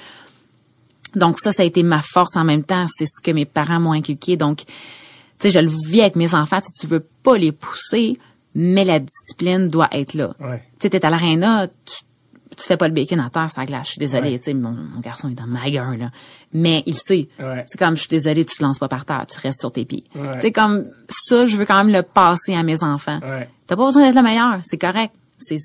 Donc 1.14 1.38
ça, 1.38 1.52
ça 1.52 1.62
a 1.62 1.66
été 1.66 1.82
ma 1.82 2.00
force 2.02 2.36
en 2.36 2.44
même 2.44 2.64
temps. 2.64 2.86
C'est 2.88 3.06
ce 3.06 3.20
que 3.22 3.30
mes 3.30 3.44
parents 3.44 3.80
m'ont 3.80 3.92
inculqué. 3.92 4.36
Donc, 4.36 4.62
tu 5.42 5.50
sais, 5.50 5.50
je 5.50 5.58
le 5.58 5.70
vis 5.88 6.00
avec 6.02 6.16
mes 6.16 6.34
enfants. 6.34 6.60
Tu 6.80 6.86
veux 6.86 7.04
pas 7.22 7.36
les 7.36 7.52
pousser, 7.52 8.16
mais 8.54 8.84
la 8.84 9.00
discipline 9.00 9.68
doit 9.68 9.88
être 9.92 10.14
là. 10.14 10.34
Ouais. 10.40 10.62
Tu 10.78 10.82
sais, 10.82 10.90
t'es 10.90 11.04
à 11.04 11.10
l'aréna, 11.10 11.66
tu, 11.68 11.96
tu 12.56 12.64
fais 12.64 12.76
pas 12.76 12.86
le 12.86 12.94
bacon 12.94 13.18
à 13.20 13.30
terre 13.30 13.48
la 13.56 13.66
glace. 13.66 13.86
Je 13.86 13.90
suis 13.92 13.98
désolée, 13.98 14.30
Ouais. 14.32 14.38
tu 14.38 14.44
sais, 14.44 14.54
mon, 14.54 14.70
mon 14.70 15.00
garçon 15.00 15.28
est 15.30 15.34
dans 15.34 15.46
ma 15.46 15.68
gueule, 15.70 15.98
là. 15.98 16.10
Mais 16.52 16.82
il 16.86 16.94
sait. 16.96 17.28
Ouais. 17.40 17.64
C'est 17.66 17.78
comme, 17.78 17.94
je 17.96 18.00
suis 18.00 18.08
désolée, 18.08 18.44
tu 18.44 18.56
te 18.56 18.62
lances 18.62 18.78
pas 18.78 18.88
par 18.88 19.04
terre, 19.04 19.24
tu 19.28 19.38
restes 19.40 19.60
sur 19.60 19.72
tes 19.72 19.84
pieds. 19.84 20.04
Ouais. 20.14 20.34
Tu 20.34 20.40
sais, 20.42 20.52
comme, 20.52 20.86
ça, 21.08 21.46
je 21.46 21.56
veux 21.56 21.64
quand 21.64 21.82
même 21.82 21.92
le 21.94 22.02
passer 22.02 22.54
à 22.54 22.62
mes 22.62 22.82
enfants. 22.84 23.18
T'as 23.66 23.76
pas 23.76 23.84
besoin 23.86 24.02
d'être 24.04 24.16
le 24.16 24.22
meilleur, 24.22 24.58
c'est 24.62 24.78
correct. 24.78 25.12
C'est, 25.38 25.56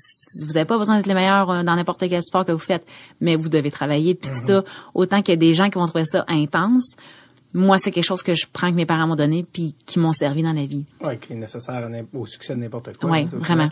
vous 0.44 0.56
avez 0.56 0.64
pas 0.66 0.76
besoin 0.76 0.96
d'être 0.96 1.06
le 1.06 1.14
meilleur 1.14 1.48
euh, 1.50 1.62
dans 1.62 1.76
n'importe 1.76 2.08
quel 2.08 2.20
sport 2.20 2.44
que 2.44 2.50
vous 2.50 2.58
faites, 2.58 2.84
mais 3.20 3.36
vous 3.36 3.48
devez 3.48 3.70
travailler. 3.70 4.16
Puis 4.16 4.28
ça, 4.28 4.64
autant 4.92 5.22
qu'il 5.22 5.32
y 5.34 5.36
a 5.36 5.36
des 5.36 5.54
gens 5.54 5.68
qui 5.70 5.78
vont 5.78 5.86
trouver 5.86 6.04
ça 6.04 6.24
intense, 6.26 6.96
moi, 7.54 7.78
c'est 7.78 7.90
quelque 7.90 8.04
chose 8.04 8.22
que 8.22 8.34
je 8.34 8.46
prends 8.52 8.70
que 8.70 8.76
mes 8.76 8.86
parents 8.86 9.06
m'ont 9.06 9.16
donné 9.16 9.42
puis 9.50 9.74
qui 9.86 9.98
m'ont 9.98 10.12
servi 10.12 10.42
dans 10.42 10.52
la 10.52 10.66
vie. 10.66 10.84
Ouais, 11.00 11.16
qui 11.18 11.32
est 11.32 11.36
nécessaire 11.36 11.88
au 12.14 12.26
succès 12.26 12.54
de 12.54 12.60
n'importe 12.60 12.96
quoi. 12.96 13.18
Au 13.20 13.26
vraiment. 13.38 13.68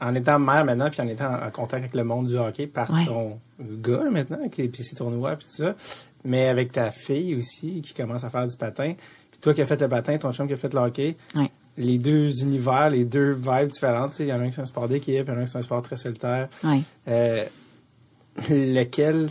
En 0.00 0.14
étant 0.16 0.40
mère 0.40 0.64
maintenant, 0.64 0.90
puis 0.90 1.00
en 1.00 1.06
étant 1.06 1.32
en, 1.32 1.50
contact 1.52 1.82
avec 1.84 1.94
le 1.94 2.02
monde 2.02 2.26
du 2.26 2.36
hockey 2.36 2.66
par 2.66 2.90
Ouais. 2.92 3.04
ton 3.06 3.38
gars 3.60 4.02
maintenant, 4.10 4.38
les 4.58 4.68
puis 4.68 4.82
ses 4.82 4.96
tournois 4.96 5.36
puis 5.36 5.46
tout 5.46 5.62
ça, 5.62 5.76
mais 6.24 6.48
avec 6.48 6.72
ta 6.72 6.90
fille 6.90 7.36
aussi 7.36 7.80
qui 7.82 7.94
commence 7.94 8.24
à 8.24 8.30
faire 8.30 8.46
du 8.48 8.56
patin, 8.56 8.94
puis 9.30 9.40
toi 9.40 9.54
qui 9.54 9.62
as 9.62 9.66
fait 9.66 9.80
le 9.80 9.88
patin, 9.88 10.18
ton 10.18 10.32
chum 10.32 10.48
qui 10.48 10.54
a 10.54 10.56
fait 10.56 10.74
le 10.74 10.80
hockey, 10.80 11.16
Ouais. 11.36 11.52
les 11.76 11.98
deux 11.98 12.42
univers, 12.42 12.90
les 12.90 13.04
deux 13.04 13.30
vibes 13.32 13.68
différentes, 13.68 14.18
il 14.18 14.26
y 14.26 14.32
en 14.32 14.40
a 14.40 14.42
un 14.42 14.48
qui 14.48 14.54
fait 14.54 14.62
un 14.62 14.66
sport 14.66 14.88
d'équipe, 14.88 15.24
il 15.24 15.28
y 15.28 15.30
en 15.30 15.38
a 15.38 15.42
un 15.42 15.44
qui 15.44 15.52
fait 15.52 15.58
un 15.58 15.62
sport 15.62 15.82
très 15.82 15.96
solitaire. 15.96 16.48
Ouais. 16.64 16.80
Euh, 17.06 17.44
lequel 18.50 19.28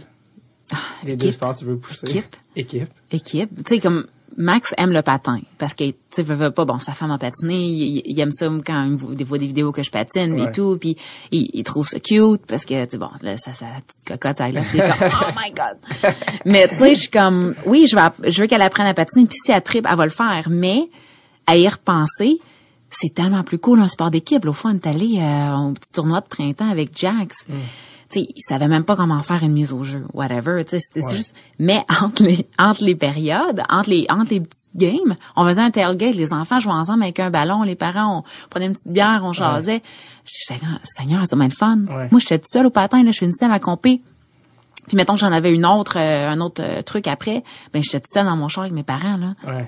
deux 1.03 1.11
équipe. 1.13 1.31
sports 1.33 1.55
tu 1.55 1.65
veux 1.65 1.77
pousser? 1.77 2.07
Équipe. 2.07 2.35
Équipe. 2.55 2.89
équipe. 3.11 3.49
Tu 3.65 3.75
sais, 3.75 3.79
comme 3.79 4.05
Max 4.37 4.73
aime 4.77 4.91
le 4.91 5.01
patin 5.01 5.39
parce 5.57 5.73
que 5.73 5.83
tu 5.89 5.95
sais, 6.11 6.23
veut, 6.23 6.51
pas 6.51 6.63
bon, 6.63 6.79
sa 6.79 6.93
femme 6.93 7.11
a 7.11 7.17
patiné, 7.17 7.55
il, 7.67 8.01
il 8.05 8.19
aime 8.21 8.31
ça 8.31 8.49
quand 8.65 8.85
il 9.19 9.25
voit 9.25 9.37
des 9.37 9.45
vidéos 9.45 9.73
que 9.73 9.83
je 9.83 9.91
patine 9.91 10.39
Ouais. 10.39 10.47
et 10.47 10.51
tout, 10.53 10.77
puis 10.79 10.95
il, 11.31 11.49
il 11.53 11.63
trouve 11.65 11.85
ça 11.87 11.99
cute 11.99 12.45
parce 12.47 12.63
que 12.63 12.85
tu 12.85 12.91
sais, 12.91 12.97
bon, 12.97 13.09
là 13.21 13.35
ça 13.35 13.51
la 13.61 13.81
petite 13.81 14.07
cocotte 14.07 14.37
ça 14.37 14.49
là, 14.49 14.61
comme 14.61 15.09
oh 15.21 15.31
my 15.37 15.51
god. 15.51 16.13
Mais 16.45 16.67
tu 16.69 16.75
sais, 16.75 16.95
je 16.95 16.99
suis 17.01 17.09
comme 17.09 17.53
oui, 17.65 17.87
je 17.89 17.95
vais 17.95 18.01
app- 18.03 18.21
je 18.25 18.41
veux 18.41 18.47
qu'elle 18.47 18.61
apprenne 18.61 18.87
à 18.87 18.93
patiner 18.93 19.25
puis 19.25 19.37
si 19.43 19.51
elle 19.51 19.61
tripe, 19.61 19.85
elle 19.89 19.97
va 19.97 20.05
le 20.05 20.11
faire, 20.11 20.47
mais 20.49 20.89
à 21.47 21.57
y 21.57 21.67
repenser, 21.67 22.39
c'est 22.89 23.13
tellement 23.13 23.43
plus 23.43 23.59
cool 23.59 23.79
un 23.81 23.87
sport 23.89 24.11
d'équipe. 24.11 24.45
L'autre 24.45 24.59
fois, 24.59 24.71
on 24.71 24.75
est 24.75 24.87
allé 24.87 25.17
euh, 25.19 25.55
au 25.57 25.73
petit 25.73 25.91
tournoi 25.93 26.21
de 26.21 26.27
printemps 26.27 26.69
avec 26.69 26.97
Jax. 26.97 27.45
Tu 27.45 27.51
sais, 28.19 28.27
il 28.35 28.41
savait 28.41 28.67
même 28.67 28.83
pas 28.83 28.95
comment 28.95 29.21
faire 29.21 29.43
une 29.43 29.51
mise 29.53 29.73
au 29.73 29.83
jeu, 29.83 30.03
whatever. 30.13 30.63
Tu 30.65 30.71
sais, 30.71 30.79
c'était 30.79 31.05
Ouais. 31.05 31.15
juste. 31.15 31.35
Mais 31.59 31.85
entre 32.01 32.23
les 32.23 32.47
entre 32.59 32.83
les 32.83 32.95
périodes, 32.95 33.63
entre 33.69 33.89
les 33.89 34.05
entre 34.09 34.31
les 34.31 34.39
petites 34.41 34.75
games, 34.75 35.15
on 35.35 35.45
faisait 35.47 35.61
un 35.61 35.71
tailgate. 35.71 36.15
Les 36.15 36.33
enfants 36.33 36.59
jouaient 36.59 36.73
ensemble 36.73 37.03
avec 37.03 37.19
un 37.19 37.29
ballon. 37.29 37.63
Les 37.63 37.75
parents, 37.75 38.19
on 38.19 38.49
prenait 38.49 38.65
une 38.67 38.73
petite 38.73 38.91
bière, 38.91 39.21
on 39.23 39.33
jasait. 39.33 39.81
J'étais 40.25 40.59
comme, 40.59 40.77
Seigneur, 40.83 41.23
c'est 41.25 41.35
bien 41.35 41.45
le 41.47 41.51
fun. 41.53 41.79
Ouais. 41.89 42.07
Moi, 42.11 42.19
j'étais 42.19 42.39
toute 42.39 42.49
seule 42.49 42.65
au 42.67 42.69
patin. 42.71 43.03
Là, 43.03 43.11
je 43.11 43.17
finissais 43.19 43.47
ma 43.47 43.59
compé. 43.59 44.01
Puis 44.87 44.97
mettons 44.97 45.13
que 45.13 45.19
j'en 45.19 45.31
avais 45.31 45.53
une 45.53 45.65
autre, 45.65 45.97
euh, 45.99 46.27
un 46.27 46.41
autre 46.41 46.61
euh, 46.63 46.81
truc 46.81 47.07
après, 47.07 47.43
ben 47.71 47.83
j'étais 47.83 47.99
toute 47.99 48.11
seule 48.11 48.25
dans 48.25 48.35
mon 48.35 48.47
char 48.47 48.63
avec 48.63 48.73
mes 48.73 48.83
parents 48.83 49.15
là 49.17 49.35
Ouais. 49.45 49.67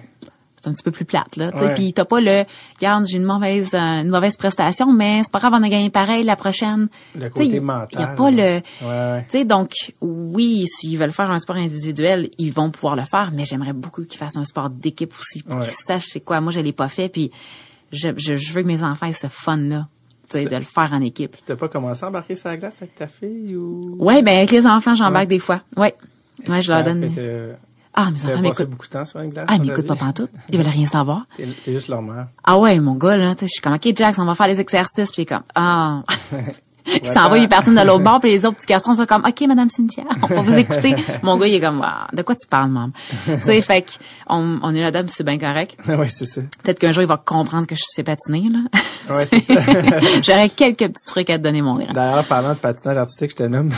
C'est 0.63 0.69
un 0.69 0.73
petit 0.73 0.83
peu 0.83 0.91
plus 0.91 1.03
plate 1.03 1.35
là 1.35 1.51
tu 1.51 1.57
sais 1.57 1.73
puis 1.73 1.91
t'as 1.91 2.05
pas 2.05 2.21
le 2.21 2.45
regarde 2.79 3.05
j'ai 3.05 3.17
une 3.17 3.25
mauvaise 3.25 3.71
euh, 3.73 4.01
une 4.01 4.07
mauvaise 4.09 4.37
prestation 4.37 4.93
mais 4.93 5.21
c'est 5.23 5.31
pas 5.31 5.39
grave 5.39 5.51
on 5.55 5.61
a 5.63 5.67
gagné 5.67 5.89
pareil 5.89 6.23
la 6.23 6.37
prochaine 6.37 6.87
Le 7.19 7.27
côté 7.29 7.47
y- 7.47 7.59
mental. 7.59 7.99
y 7.99 8.03
a 8.03 8.07
pas 8.15 8.31
le 8.31 8.37
Ouais, 8.37 8.61
ouais. 8.81 9.25
tu 9.29 9.39
sais 9.39 9.43
donc 9.45 9.71
oui 9.99 10.65
s'ils 10.67 10.97
veulent 10.97 11.11
faire 11.11 11.29
un 11.31 11.39
sport 11.39 11.57
individuel 11.57 12.29
ils 12.37 12.53
vont 12.53 12.71
pouvoir 12.71 12.95
le 12.95 13.03
faire 13.03 13.31
mais 13.33 13.43
j'aimerais 13.43 13.73
beaucoup 13.73 14.05
qu'ils 14.05 14.17
fassent 14.19 14.37
un 14.37 14.45
sport 14.45 14.69
d'équipe 14.69 15.13
aussi 15.19 15.43
pour 15.43 15.57
Ouais. 15.57 15.63
qu'ils 15.65 15.73
sachent 15.73 16.07
c'est 16.07 16.21
quoi 16.21 16.39
moi 16.39 16.53
je 16.53 16.61
l'ai 16.61 16.71
pas 16.71 16.87
fait 16.87 17.09
puis 17.09 17.29
je, 17.91 18.09
je, 18.15 18.35
je 18.35 18.53
veux 18.53 18.61
que 18.61 18.67
mes 18.67 18.83
enfants 18.83 19.07
aient 19.07 19.11
ce 19.11 19.27
fun 19.27 19.57
là 19.57 19.87
de 20.33 20.39
le 20.55 20.61
faire 20.61 20.89
en 20.93 21.01
équipe 21.01 21.35
T'as 21.45 21.55
pas 21.57 21.67
commencé 21.67 22.03
à 22.05 22.07
embarquer 22.07 22.35
sur 22.37 22.47
la 22.47 22.57
glace 22.57 22.81
avec 22.81 22.95
ta 22.95 23.07
fille 23.07 23.55
ou? 23.57 23.97
ouais 23.99 24.23
ben 24.23 24.37
avec 24.37 24.51
les 24.51 24.65
enfants 24.65 24.95
j'embarque 24.95 25.27
des 25.27 25.39
fois 25.39 25.61
ouais 25.77 25.93
ouais 26.47 26.61
je 26.61 26.71
leur 26.71 26.83
donne 26.85 27.11
ah 27.93 28.09
mes 28.11 28.25
enfants 28.25 28.41
m'écoutent 28.41 28.69
beaucoup 28.69 28.87
de 28.87 28.91
temps 28.91 29.05
sur 29.05 29.19
une 29.19 29.29
glace? 29.29 29.45
ah 29.47 29.55
ils 29.55 29.61
m'écoutent 29.61 29.87
pas 29.87 29.95
pantoute 29.95 30.31
ils 30.49 30.57
veulent 30.57 30.67
rien 30.67 30.85
savoir 30.85 31.25
T'es 31.37 31.47
t'es 31.63 31.73
juste 31.73 31.87
leur 31.87 32.01
mère. 32.01 32.27
Ah 32.43 32.57
ouais, 32.57 32.79
mon 32.79 32.95
gars, 32.95 33.17
là, 33.17 33.35
je 33.39 33.45
suis 33.45 33.61
comme, 33.61 33.73
OK, 33.73 33.95
Jax, 33.95 34.17
on 34.19 34.25
va 34.25 34.35
faire 34.35 34.47
les 34.47 34.59
exercices, 34.59 35.11
puis 35.11 35.25
comme, 35.25 35.43
ah. 35.55 36.03
il 36.85 37.07
s'en 37.07 37.29
va, 37.29 37.37
il 37.37 37.43
est 37.43 37.47
parti 37.47 37.69
de 37.69 37.85
l'autre 37.85 38.03
bord, 38.03 38.19
puis 38.19 38.31
les 38.31 38.45
autres 38.45 38.57
petits 38.57 38.67
garçons 38.67 38.93
sont 38.93 39.05
comme, 39.05 39.23
OK, 39.25 39.41
Madame 39.47 39.69
Cynthia, 39.69 40.03
on 40.21 40.27
va 40.27 40.41
vous 40.41 40.57
écouter. 40.57 40.95
mon 41.23 41.37
gars, 41.37 41.47
il 41.47 41.55
est 41.55 41.61
comme, 41.61 41.81
Ah, 41.83 42.07
de 42.13 42.21
quoi 42.21 42.35
tu 42.35 42.47
parles, 42.47 42.69
maman? 42.69 42.91
tu 43.25 43.37
sais, 43.37 43.61
fait 43.61 43.99
on 44.27 44.73
est 44.73 44.81
là-dedans, 44.81 45.05
puis 45.05 45.13
c'est 45.15 45.23
bien 45.23 45.37
correct. 45.37 45.77
ouais, 45.87 46.09
c'est 46.09 46.25
ça. 46.25 46.41
Peut-être 46.63 46.79
qu'un 46.79 46.91
jour, 46.91 47.03
il 47.03 47.07
va 47.07 47.17
comprendre 47.17 47.67
que 47.67 47.75
je 47.75 47.83
sais 47.85 48.03
patiner, 48.03 48.45
là. 48.49 49.15
Ouais, 49.15 49.25
c'est 49.25 49.39
ça. 49.39 49.61
J'aurais 50.23 50.49
quelques 50.49 50.87
petits 50.87 51.05
trucs 51.05 51.29
à 51.29 51.37
te 51.37 51.43
donner, 51.43 51.61
mon 51.61 51.75
grand. 51.75 51.93
D'ailleurs, 51.93 52.25
parlant 52.25 52.53
de 52.53 52.57
patinage 52.57 52.97
artistique, 52.97 53.31
je 53.31 53.35
te 53.35 53.43
nomme, 53.43 53.69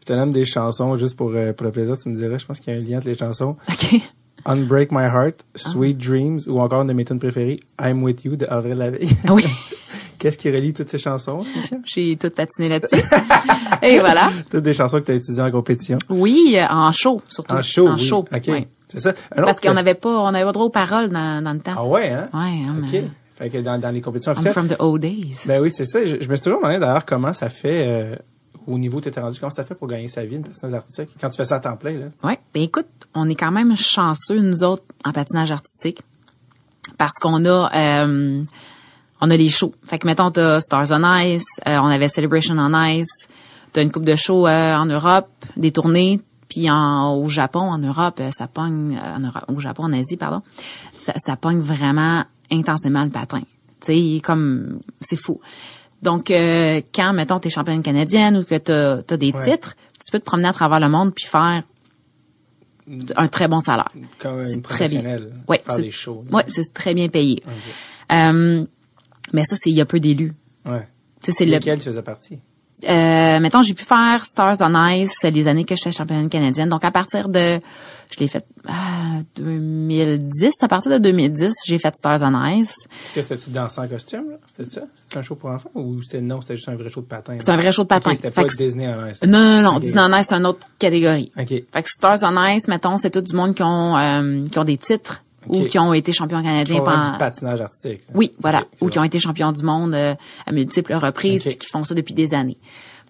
je 0.00 0.06
te 0.06 0.12
nomme 0.12 0.30
des 0.30 0.44
chansons 0.44 0.96
juste 0.96 1.16
pour, 1.16 1.32
euh, 1.34 1.52
pour 1.52 1.66
le 1.66 1.72
plaisir. 1.72 1.96
Tu 1.98 2.08
me 2.08 2.14
dirais, 2.14 2.38
je 2.38 2.46
pense 2.46 2.60
qu'il 2.60 2.72
y 2.72 2.76
a 2.76 2.80
un 2.80 2.82
lien 2.82 2.98
entre 2.98 3.08
les 3.08 3.16
chansons. 3.16 3.56
OK. 3.68 4.00
Unbreak 4.44 4.90
My 4.90 5.04
Heart, 5.04 5.44
Sweet 5.54 5.98
Dreams 5.98 6.40
ou 6.48 6.60
encore 6.60 6.82
une 6.82 6.88
de 6.88 6.92
mes 6.92 7.04
tunes 7.04 7.18
préférées, 7.18 7.60
I'm 7.80 8.02
With 8.02 8.24
You 8.24 8.36
de 8.36 8.46
Avril 8.48 8.74
Lavigne. 8.74 9.08
Oui, 9.30 9.44
Qu'est-ce 10.22 10.38
qui 10.38 10.50
relie 10.52 10.72
toutes 10.72 10.88
ces 10.88 10.98
chansons, 10.98 11.42
Cynthia? 11.44 11.78
j'ai 11.84 12.16
tout 12.16 12.30
patiné 12.30 12.68
là-dessus. 12.68 13.02
Et 13.82 13.98
voilà. 13.98 14.30
Toutes 14.48 14.62
des 14.62 14.72
chansons 14.72 15.00
que 15.00 15.06
tu 15.06 15.10
as 15.10 15.14
étudiées 15.16 15.42
en 15.42 15.50
compétition. 15.50 15.98
Oui, 16.08 16.54
euh, 16.56 16.64
en 16.70 16.92
show, 16.92 17.20
surtout. 17.28 17.52
En 17.52 17.60
show, 17.60 17.88
En 17.88 17.94
oui. 17.96 18.06
show, 18.06 18.18
OK. 18.32 18.66
C'est 18.86 19.00
ça. 19.00 19.12
Parce 19.34 19.60
qu'on 19.60 19.74
n'avait 19.74 19.94
pas, 19.94 20.20
on 20.20 20.28
avait 20.28 20.44
pas 20.44 20.52
droit 20.52 20.66
aux 20.66 20.70
paroles 20.70 21.10
dans, 21.10 21.42
dans 21.42 21.52
le 21.52 21.58
temps. 21.58 21.74
Ah 21.76 21.84
ouais, 21.84 22.10
hein? 22.10 22.26
Ouais, 22.32 22.40
hein, 22.64 22.76
OK. 22.84 22.88
mais- 22.92 23.08
Fait 23.34 23.50
que 23.50 23.58
dans, 23.58 23.80
dans 23.80 23.90
les 23.90 24.00
compétitions 24.00 24.30
I'm 24.32 24.38
officielles. 24.38 24.52
from 24.52 24.68
the 24.68 24.76
old 24.78 25.00
days. 25.02 25.38
Ben 25.46 25.60
oui, 25.60 25.72
c'est 25.72 25.86
ça. 25.86 26.04
Je, 26.04 26.16
je 26.20 26.28
me 26.28 26.36
suis 26.36 26.44
toujours 26.44 26.60
demandé 26.60 26.78
d'ailleurs 26.78 27.04
comment 27.04 27.32
ça 27.32 27.48
fait 27.48 27.88
euh, 27.88 28.16
au 28.68 28.78
niveau 28.78 28.98
où 28.98 29.00
tu 29.00 29.08
étais 29.08 29.20
rendu, 29.20 29.40
comment 29.40 29.50
ça 29.50 29.64
fait 29.64 29.74
pour 29.74 29.88
gagner 29.88 30.06
sa 30.06 30.24
vie, 30.24 30.36
une 30.36 30.44
patineuse 30.44 30.74
artistique, 30.76 31.08
quand 31.20 31.30
tu 31.30 31.36
fais 31.36 31.44
ça 31.44 31.56
à 31.56 31.60
temps 31.60 31.76
plein, 31.76 31.98
là? 31.98 32.06
Ouais. 32.22 32.38
Ben 32.54 32.62
écoute, 32.62 32.86
on 33.14 33.28
est 33.28 33.34
quand 33.34 33.50
même 33.50 33.76
chanceux 33.76 34.40
nous 34.40 34.62
autres 34.62 34.84
en 35.04 35.10
patinage 35.10 35.50
artistique 35.50 36.02
parce 36.98 37.14
qu'on 37.20 37.44
a 37.46 37.70
euh, 37.74 38.42
on 39.24 39.30
a 39.30 39.36
les 39.36 39.48
shows. 39.48 39.72
Fait 39.84 39.98
que 39.98 40.06
mettons 40.06 40.30
t'as 40.30 40.60
Stars 40.60 40.88
on 40.90 41.16
Ice, 41.20 41.46
euh, 41.68 41.78
on 41.78 41.86
avait 41.86 42.08
Celebration 42.08 42.56
on 42.58 42.84
Ice, 42.88 43.28
t'as 43.72 43.82
une 43.82 43.90
coupe 43.92 44.04
de 44.04 44.16
shows 44.16 44.46
euh, 44.46 44.74
en 44.76 44.84
Europe, 44.86 45.28
des 45.56 45.70
tournées, 45.72 46.20
puis 46.48 46.68
en 46.70 47.14
au 47.14 47.28
Japon, 47.28 47.60
en 47.60 47.78
Europe, 47.78 48.18
euh, 48.20 48.30
ça 48.32 48.48
pogne 48.48 48.98
euh, 49.02 49.16
en 49.16 49.20
Europe, 49.20 49.44
au 49.48 49.60
Japon, 49.60 49.84
en 49.84 49.92
Asie, 49.92 50.16
pardon, 50.16 50.42
ça, 50.98 51.14
ça 51.16 51.36
pogne 51.36 51.60
vraiment 51.60 52.24
intensément 52.50 53.04
le 53.04 53.10
patin. 53.10 53.40
Tu 53.80 54.14
sais, 54.16 54.20
comme 54.20 54.80
c'est 55.00 55.16
fou. 55.16 55.40
Donc 56.02 56.30
euh, 56.32 56.80
quand 56.92 57.12
mettons 57.12 57.38
t'es 57.38 57.48
championne 57.48 57.80
canadienne 57.82 58.36
ou 58.38 58.44
que 58.44 58.58
t'as 58.58 58.98
as 59.08 59.16
des 59.16 59.32
Ouais. 59.32 59.44
titres, 59.52 59.76
tu 60.04 60.10
peux 60.10 60.18
te 60.18 60.24
promener 60.24 60.48
à 60.48 60.52
travers 60.52 60.80
le 60.80 60.88
monde 60.88 61.14
puis 61.14 61.26
faire 61.26 61.62
un 63.16 63.28
très 63.28 63.46
bon 63.46 63.60
salaire. 63.60 63.88
Comme 64.18 64.42
C'est 64.42 64.56
une 64.56 64.62
très 64.62 64.88
bien. 64.88 65.02
Ouais, 65.48 65.58
faire 65.58 65.74
c'est- 65.76 65.82
des 65.82 65.90
shows. 65.90 66.24
là. 66.28 66.36
Ouais, 66.38 66.44
c'est 66.48 66.74
très 66.74 66.94
bien 66.94 67.08
payé. 67.08 67.40
Euh, 68.12 68.64
mais 69.32 69.44
ça, 69.44 69.56
c'est 69.58 69.70
il 69.70 69.76
y 69.76 69.80
a 69.80 69.86
peu 69.86 70.00
d'élus. 70.00 70.34
Ouais. 70.64 70.88
Tu 71.22 71.30
sais, 71.30 71.38
c'est 71.38 71.46
le. 71.46 71.54
Lequel 71.54 71.78
tu 71.78 71.84
faisais 71.84 72.02
partie? 72.02 72.40
Euh, 72.88 73.40
mettons, 73.40 73.62
j'ai 73.62 73.74
pu 73.74 73.84
faire 73.84 74.24
Stars 74.24 74.56
on 74.60 74.88
Ice 74.88 75.16
les 75.22 75.48
années 75.48 75.64
que 75.64 75.76
j'étais 75.76 75.92
championne 75.92 76.28
canadienne. 76.28 76.68
Donc 76.68 76.84
à 76.84 76.90
partir 76.90 77.28
de, 77.28 77.60
je 78.10 78.18
l'ai 78.18 78.28
fait 78.28 78.44
ah, 78.66 79.20
2010. 79.36 80.52
À 80.62 80.68
partir 80.68 80.90
de 80.90 80.98
2010, 80.98 81.52
j'ai 81.66 81.78
fait 81.78 81.94
Stars 81.94 82.22
on 82.22 82.44
Ice. 82.46 82.74
Est-ce 83.04 83.12
que 83.12 83.22
c'était-tu 83.22 83.50
dansant 83.50 83.84
en 83.84 83.88
costume, 83.88 84.30
là? 84.30 84.36
C'était 84.46 84.70
ça? 84.70 84.82
C'était 84.94 85.18
un 85.18 85.22
show 85.22 85.36
pour 85.36 85.50
enfants 85.50 85.70
ou 85.74 86.02
c'était 86.02 86.20
non, 86.20 86.40
c'était 86.40 86.56
juste 86.56 86.68
un 86.68 86.74
vrai 86.74 86.88
show 86.88 87.02
de 87.02 87.06
patin? 87.06 87.36
C'est 87.38 87.50
un 87.50 87.56
vrai 87.56 87.72
show 87.72 87.84
de 87.84 87.88
patin. 87.88 88.14
C'était 88.14 88.30
pas 88.30 88.44
Disney 88.44 88.88
en 88.88 89.06
Ice. 89.06 89.22
Non, 89.22 89.38
non, 89.38 89.62
non. 89.62 89.78
Disney 89.78 90.02
on 90.02 90.18
Ice, 90.18 90.26
c'est 90.28 90.34
une 90.34 90.46
autre 90.46 90.66
catégorie. 90.78 91.30
OK. 91.38 91.48
Fait 91.48 91.82
que 91.82 91.88
Stars 91.88 92.18
on 92.22 92.44
Ice, 92.46 92.66
mettons, 92.66 92.96
c'est 92.96 93.10
tout 93.10 93.22
du 93.22 93.36
monde 93.36 93.54
qui 93.54 93.62
ont 93.62 93.96
euh, 93.96 94.44
qui 94.44 94.58
ont 94.58 94.64
des 94.64 94.78
titres 94.78 95.22
Ou 95.48 95.64
qui 95.64 95.78
ont 95.78 95.92
été 95.92 96.12
champions 96.12 96.42
canadiens 96.42 96.80
pendant. 96.80 97.10
du 97.12 97.18
patinage 97.18 97.60
artistique. 97.60 98.02
là. 98.08 98.14
Oui, 98.14 98.32
voilà, 98.40 98.64
ou 98.80 98.88
qui 98.88 98.98
ont 98.98 99.04
été 99.04 99.18
champions 99.18 99.52
du 99.52 99.62
monde 99.62 99.94
euh, 99.94 100.14
à 100.46 100.52
multiples 100.52 100.94
reprises, 100.94 101.42
Ok. 101.46 101.48
puis 101.50 101.58
qui 101.58 101.66
font 101.68 101.84
ça 101.84 101.94
depuis 101.94 102.14
des 102.14 102.34
années. 102.34 102.58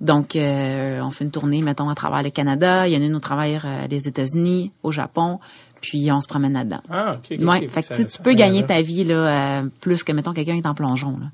Donc, 0.01 0.35
euh, 0.35 1.01
on 1.03 1.11
fait 1.11 1.24
une 1.24 1.30
tournée, 1.30 1.62
mettons, 1.62 1.89
à 1.89 1.95
travers 1.95 2.22
le 2.22 2.30
Canada. 2.30 2.89
Il 2.89 2.95
y 2.95 2.97
en 2.97 3.03
a 3.03 3.05
une 3.05 3.14
au 3.14 3.20
travers 3.20 3.62
euh, 3.66 3.87
des 3.87 4.09
États-Unis, 4.09 4.72
au 4.83 4.91
Japon, 4.91 5.39
puis 5.80 6.11
on 6.11 6.20
se 6.20 6.26
promène 6.26 6.55
là-dedans. 6.55 6.80
Ah, 6.91 7.18
OK. 7.18 7.39
ouais, 7.47 7.68
fait 7.68 7.83
que 7.83 7.95
Ça- 7.95 8.05
tu 8.05 8.22
peux 8.22 8.35
gagner 8.35 8.64
ta 8.66 8.83
vie 8.83 9.05
là, 9.05 9.61
euh, 9.61 9.62
plus 9.80 10.03
que 10.03 10.11
mettons 10.12 10.33
quelqu'un 10.33 10.57
est 10.57 10.66
en 10.66 10.74
plongeon. 10.74 11.18
Là. 11.20 11.26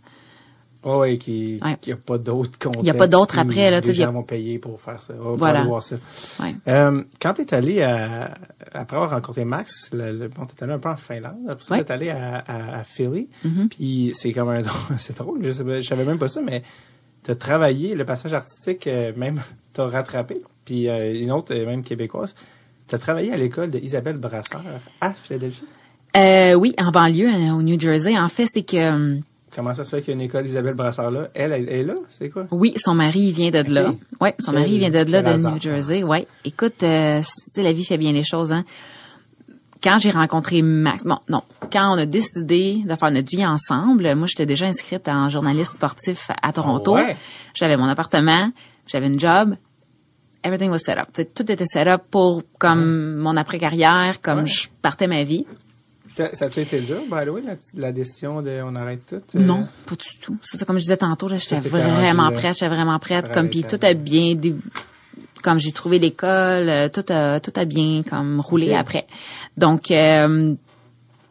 Ouais, 0.85 0.97
ouais, 0.97 1.19
qui, 1.19 1.59
Ouais. 1.63 1.77
qui 1.81 1.91
a 1.93 1.97
pas 1.97 2.19
d'autres 2.19 2.57
contextes. 2.59 2.85
Il 2.85 2.87
y 2.87 2.91
a 2.91 2.95
pas 2.95 3.09
d'autres 3.09 3.39
après, 3.39 3.69
là, 3.71 3.81
tu 3.81 3.89
sais, 3.89 3.95
il 3.95 3.99
y 3.99 4.03
a- 4.03 4.07
gens 4.07 4.13
vont 4.13 4.23
payer 4.23 4.59
pour 4.61 4.81
faire 4.81 5.03
ça. 5.03 5.13
Va 5.15 5.35
Voilà. 5.37 5.63
voir 5.65 5.83
ça. 5.83 5.97
Ouais. 6.41 6.55
Euh, 6.69 7.03
quand 7.21 7.35
t'es 7.35 7.53
allé 7.53 7.83
à, 7.83 8.33
après 8.73 8.97
avoir 8.97 9.11
rencontré 9.11 9.45
Max, 9.45 9.91
le, 9.93 10.13
le- 10.17 10.29
bon, 10.29 10.47
t'es 10.47 10.63
allé 10.63 10.75
un 10.75 10.79
peu 10.79 10.89
en 10.89 10.97
Finlande, 10.97 11.35
après 11.49 11.65
ça, 11.65 11.75
Ouais. 11.75 11.81
Mm-hmm. 11.81 11.85
t'es 11.85 11.93
allé 11.93 12.11
à, 12.11 12.39
à, 12.39 12.79
à 12.79 12.85
Philly, 12.85 13.29
puis 13.71 14.13
c'est 14.15 14.33
comme 14.33 14.51
un, 14.51 14.63
c'est 14.99 15.17
drôle, 15.19 15.41
je, 15.45 15.51
sais 15.51 15.65
je 15.83 15.89
savais 15.89 16.05
même 16.05 16.19
pas 16.19 16.29
ça, 16.29 16.41
mais 16.43 16.63
t'as 17.25 17.35
travaillé 17.35 17.97
le 17.97 18.05
passage 18.05 18.33
artistique, 18.33 18.87
euh, 18.87 19.13
même, 19.17 19.41
t'as 19.73 19.87
rattrapé, 19.89 20.41
puis 20.65 20.89
euh, 20.89 21.13
une 21.21 21.33
autre, 21.33 21.53
euh, 21.55 21.67
même 21.67 21.83
québécoise, 21.83 22.37
t'as 22.87 22.99
travaillé 22.99 23.33
à 23.33 23.37
l'école 23.37 23.71
de 23.71 23.79
Isabelle 23.81 24.19
Brasseur 24.19 24.63
à 25.01 25.13
Philadelphie. 25.13 25.65
Euh, 26.17 26.55
oui, 26.55 26.73
en 26.79 26.91
banlieue, 26.93 27.29
euh, 27.29 27.51
au 27.53 27.63
New 27.63 27.79
Jersey. 27.79 28.17
En 28.17 28.29
fait, 28.29 28.47
c'est 28.47 28.63
que 28.63 28.77
euh, 28.77 29.21
Comment 29.55 29.75
ça 29.75 29.85
se 29.85 29.91
fait 29.97 30.03
qu'il 30.03 30.09
y 30.09 30.13
a 30.13 30.15
une 30.15 30.21
école 30.27 30.45
d'Isabelle 30.45 30.75
Brasseur 30.75 31.11
là? 31.11 31.29
Elle, 31.35 31.53
elle, 31.53 31.69
est 31.69 31.83
là? 31.85 31.95
C'est 32.09 32.29
quoi? 32.31 32.47
Oui, 32.51 32.75
son 32.77 32.95
mari 32.95 33.21
il 33.21 33.33
vient 33.33 33.51
de 33.51 33.63
là. 33.73 33.93
Ouais, 34.21 34.35
son 34.39 34.53
mari 34.53 34.73
il 34.73 34.79
vient 34.79 34.91
de 34.91 35.11
là, 35.11 35.23
de 35.23 35.29
hasard. 35.29 35.55
New 35.55 35.61
Jersey. 35.61 36.03
Ouais. 36.03 36.27
Écoute, 36.45 36.83
euh, 36.83 37.21
la 37.57 37.73
vie 37.73 37.85
fait 37.85 37.99
bien 37.99 38.13
les 38.13 38.25
choses, 38.25 38.53
hein. 38.53 38.65
Quand 39.83 39.99
j'ai 40.01 40.11
rencontré 40.11 40.61
Max, 40.61 41.05
bon, 41.05 41.19
non, 41.29 41.43
quand 41.73 41.95
on 41.95 41.99
a 41.99 42.05
décidé 42.07 42.83
de 42.85 42.97
faire 42.97 43.13
notre 43.13 43.31
vie 43.31 43.47
ensemble, 43.47 44.13
moi 44.17 44.27
j'étais 44.27 44.45
déjà 44.45 44.67
inscrite 44.67 45.09
en 45.09 45.29
journaliste 45.29 45.75
sportif 45.75 46.31
à 46.43 46.53
Toronto. 46.53 46.95
Ouais? 46.95 47.17
J'avais 47.55 47.77
mon 47.77 47.87
appartement, 47.87 48.51
j'avais 48.89 49.07
une 49.07 49.21
job. 49.21 49.55
Everything 50.43 50.71
was 50.71 50.79
set 50.79 50.99
up. 50.99 51.07
Tu 51.15 51.23
sais, 51.23 51.27
tout 51.27 51.51
était 51.51 51.65
set 51.65 51.87
up 51.87 52.03
pour 52.11 52.43
comme 52.59 53.17
mon 53.17 53.37
après-carrière, 53.37 54.21
comme 54.21 54.41
Ouais. 54.41 54.47
je 54.47 54.67
partais 54.83 55.07
ma 55.07 55.23
vie. 55.23 55.45
Ça, 56.33 56.47
a-tu 56.47 56.61
été 56.61 56.81
dur, 56.81 57.01
by 57.11 57.25
the 57.27 57.29
way, 57.31 57.43
la, 57.43 57.55
la 57.75 57.93
décision 57.93 58.43
de 58.43 58.61
on 58.63 58.75
arrête 58.77 59.07
tout? 59.07 59.17
euh? 59.37 59.41
Non, 59.41 59.67
pas 59.87 59.95
du 59.95 60.19
tout. 60.21 60.37
C'est 60.43 60.57
ça, 60.57 60.65
comme 60.65 60.77
je 60.77 60.83
disais 60.83 60.97
tantôt, 60.97 61.29
là, 61.29 61.37
j'étais 61.39 61.57
vraiment 61.69 62.01
prête, 62.33 62.55
j'étais 62.55 62.69
vraiment 62.75 62.99
prête. 62.99 63.27
Comme 63.35 63.49
puis 63.49 63.63
tout 63.79 63.87
a 63.87 63.95
bien, 63.95 64.35
dé- 64.35 64.57
comme 65.43 65.59
j'ai 65.59 65.71
trouvé 65.73 65.99
l'école, 65.99 66.69
euh, 66.69 66.89
tout 66.89 67.05
a 67.11 67.39
tout 67.41 67.53
a 67.55 67.65
bien 67.65 68.03
comme 68.03 68.41
roulé 68.41 68.67
après. 68.75 69.07
Donc 69.57 69.91
euh, 69.93 70.55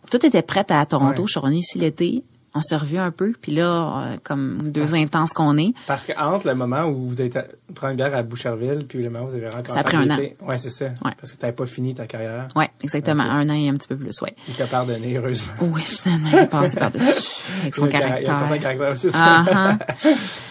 tout 0.09 0.25
était 0.25 0.41
prêt 0.41 0.65
à 0.69 0.85
Toronto. 0.85 1.21
Ouais. 1.23 1.27
Je 1.27 1.31
suis 1.31 1.39
revenue 1.39 1.57
ici 1.59 1.77
l'été. 1.77 2.23
On 2.57 2.61
s'est 2.61 2.75
revu 2.75 2.97
un 2.97 3.11
peu, 3.11 3.33
puis 3.39 3.51
là, 3.53 3.65
euh, 4.13 4.17
comme 4.23 4.71
deux 4.71 4.95
intenses 4.95 5.31
qu'on 5.31 5.57
est, 5.57 5.73
Parce 5.85 6.05
que 6.07 6.13
entre 6.19 6.47
le 6.47 6.55
moment 6.55 6.85
où 6.85 7.07
vous 7.07 7.21
êtes 7.21 7.37
prendre 7.75 7.91
une 7.91 7.97
bière 7.97 8.15
à 8.15 8.23
Boucherville 8.23 8.85
puis 8.87 9.03
le 9.03 9.09
moment 9.11 9.25
où 9.25 9.29
vous 9.29 9.35
avez 9.35 9.47
rencontré 9.47 9.73
Ça 9.73 9.79
a 9.79 9.83
pris 9.83 9.97
un 9.97 10.09
an. 10.09 10.17
Ouais, 10.41 10.57
c'est 10.57 10.69
ça. 10.71 10.87
Parce 11.19 11.31
que 11.31 11.37
t'avais 11.37 11.53
pas 11.53 11.65
fini 11.67 11.93
ta 11.93 12.07
carrière. 12.07 12.47
ouais, 12.55 12.69
exactement, 12.81 13.23
un 13.23 13.47
an 13.49 13.53
et 13.53 13.69
un 13.69 13.73
petit 13.75 13.87
peu 13.87 13.95
plus, 13.95 14.19
ouais. 14.21 14.35
Il 14.47 14.55
t'a 14.55 14.65
pardonné, 14.65 15.17
heureusement. 15.17 15.53
Oui, 15.61 15.81
finalement, 15.81 16.29
il 16.33 16.39
est 16.39 16.47
passé 16.47 16.77
par 16.77 16.91
dessus 16.91 17.05
avec 17.61 17.75
son 17.75 17.87
caractère- 17.87 18.19
Il 18.21 18.25
y 18.25 18.27
a 18.27 18.35
un 18.35 18.39
certain 18.39 18.57
caractère. 18.57 18.97
c'est 18.97 19.11
ça. 19.11 19.45
Ah. 19.49 19.77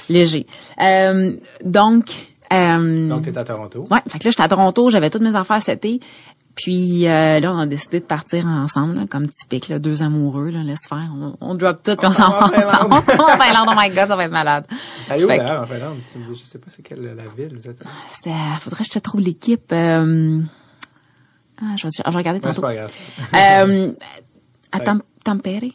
léger. 0.08 0.46
Euh, 0.80 1.32
donc, 1.64 2.10
euh, 2.52 3.08
Donc, 3.08 3.22
t'es 3.22 3.36
à 3.36 3.44
Toronto. 3.44 3.84
Ouais, 3.90 3.98
fait 4.08 4.18
que 4.18 4.24
là, 4.24 4.30
j'étais 4.30 4.42
à 4.42 4.48
Toronto, 4.48 4.90
j'avais 4.90 5.10
toutes 5.10 5.22
mes 5.22 5.34
affaires 5.34 5.60
cet 5.60 5.84
été. 5.84 6.00
Puis 6.56 7.06
euh, 7.06 7.38
là, 7.38 7.52
on 7.52 7.58
a 7.58 7.66
décidé 7.66 8.00
de 8.00 8.06
partir 8.06 8.46
ensemble, 8.46 8.94
là, 8.96 9.06
comme 9.06 9.28
typique, 9.28 9.68
là, 9.68 9.78
deux 9.78 10.02
amoureux, 10.02 10.48
là, 10.48 10.62
laisse 10.62 10.88
faire. 10.88 11.08
On, 11.14 11.36
on 11.40 11.54
drop 11.54 11.82
tout, 11.82 11.94
puis 11.96 12.06
on 12.06 12.10
s'en 12.10 12.30
va 12.30 12.44
en 12.46 12.46
ensemble. 12.46 12.94
On 12.94 13.00
s'en 13.02 13.14
va 13.16 13.34
en 13.34 13.36
Finlande, 13.36 13.68
oh 13.70 13.74
my 13.78 13.88
god, 13.90 14.08
ça 14.08 14.16
va 14.16 14.24
être 14.24 14.32
malade. 14.32 14.66
Allez 15.10 15.24
où 15.24 15.28
d'ailleurs, 15.28 15.62
en 15.62 15.66
Finlande? 15.66 15.98
Tu- 16.10 16.18
Je 16.34 16.44
sais 16.46 16.58
pas 16.58 16.68
c'est 16.70 16.82
quelle 16.82 17.02
la 17.02 17.24
ville 17.28 17.52
vous 17.54 17.68
êtes. 17.68 17.78
C'était, 18.08 18.32
faudrait 18.60 18.84
que 18.84 18.88
je 18.88 18.94
te 18.94 18.98
trouve 18.98 19.20
l'équipe. 19.20 19.70
Euh... 19.72 20.40
Ah, 21.60 21.74
je 21.76 21.86
vais, 21.86 21.90
je 22.04 22.10
vais 22.10 22.16
regarder 22.16 22.40
tantôt. 22.40 22.62
pas 22.62 22.74
grave. 22.74 22.90
c'est 22.90 23.30
pas 23.30 23.38
grave. 23.38 23.70
Euh, 23.70 23.92
à 24.72 24.80
Tam- 24.80 25.02
Tampere. 25.24 25.72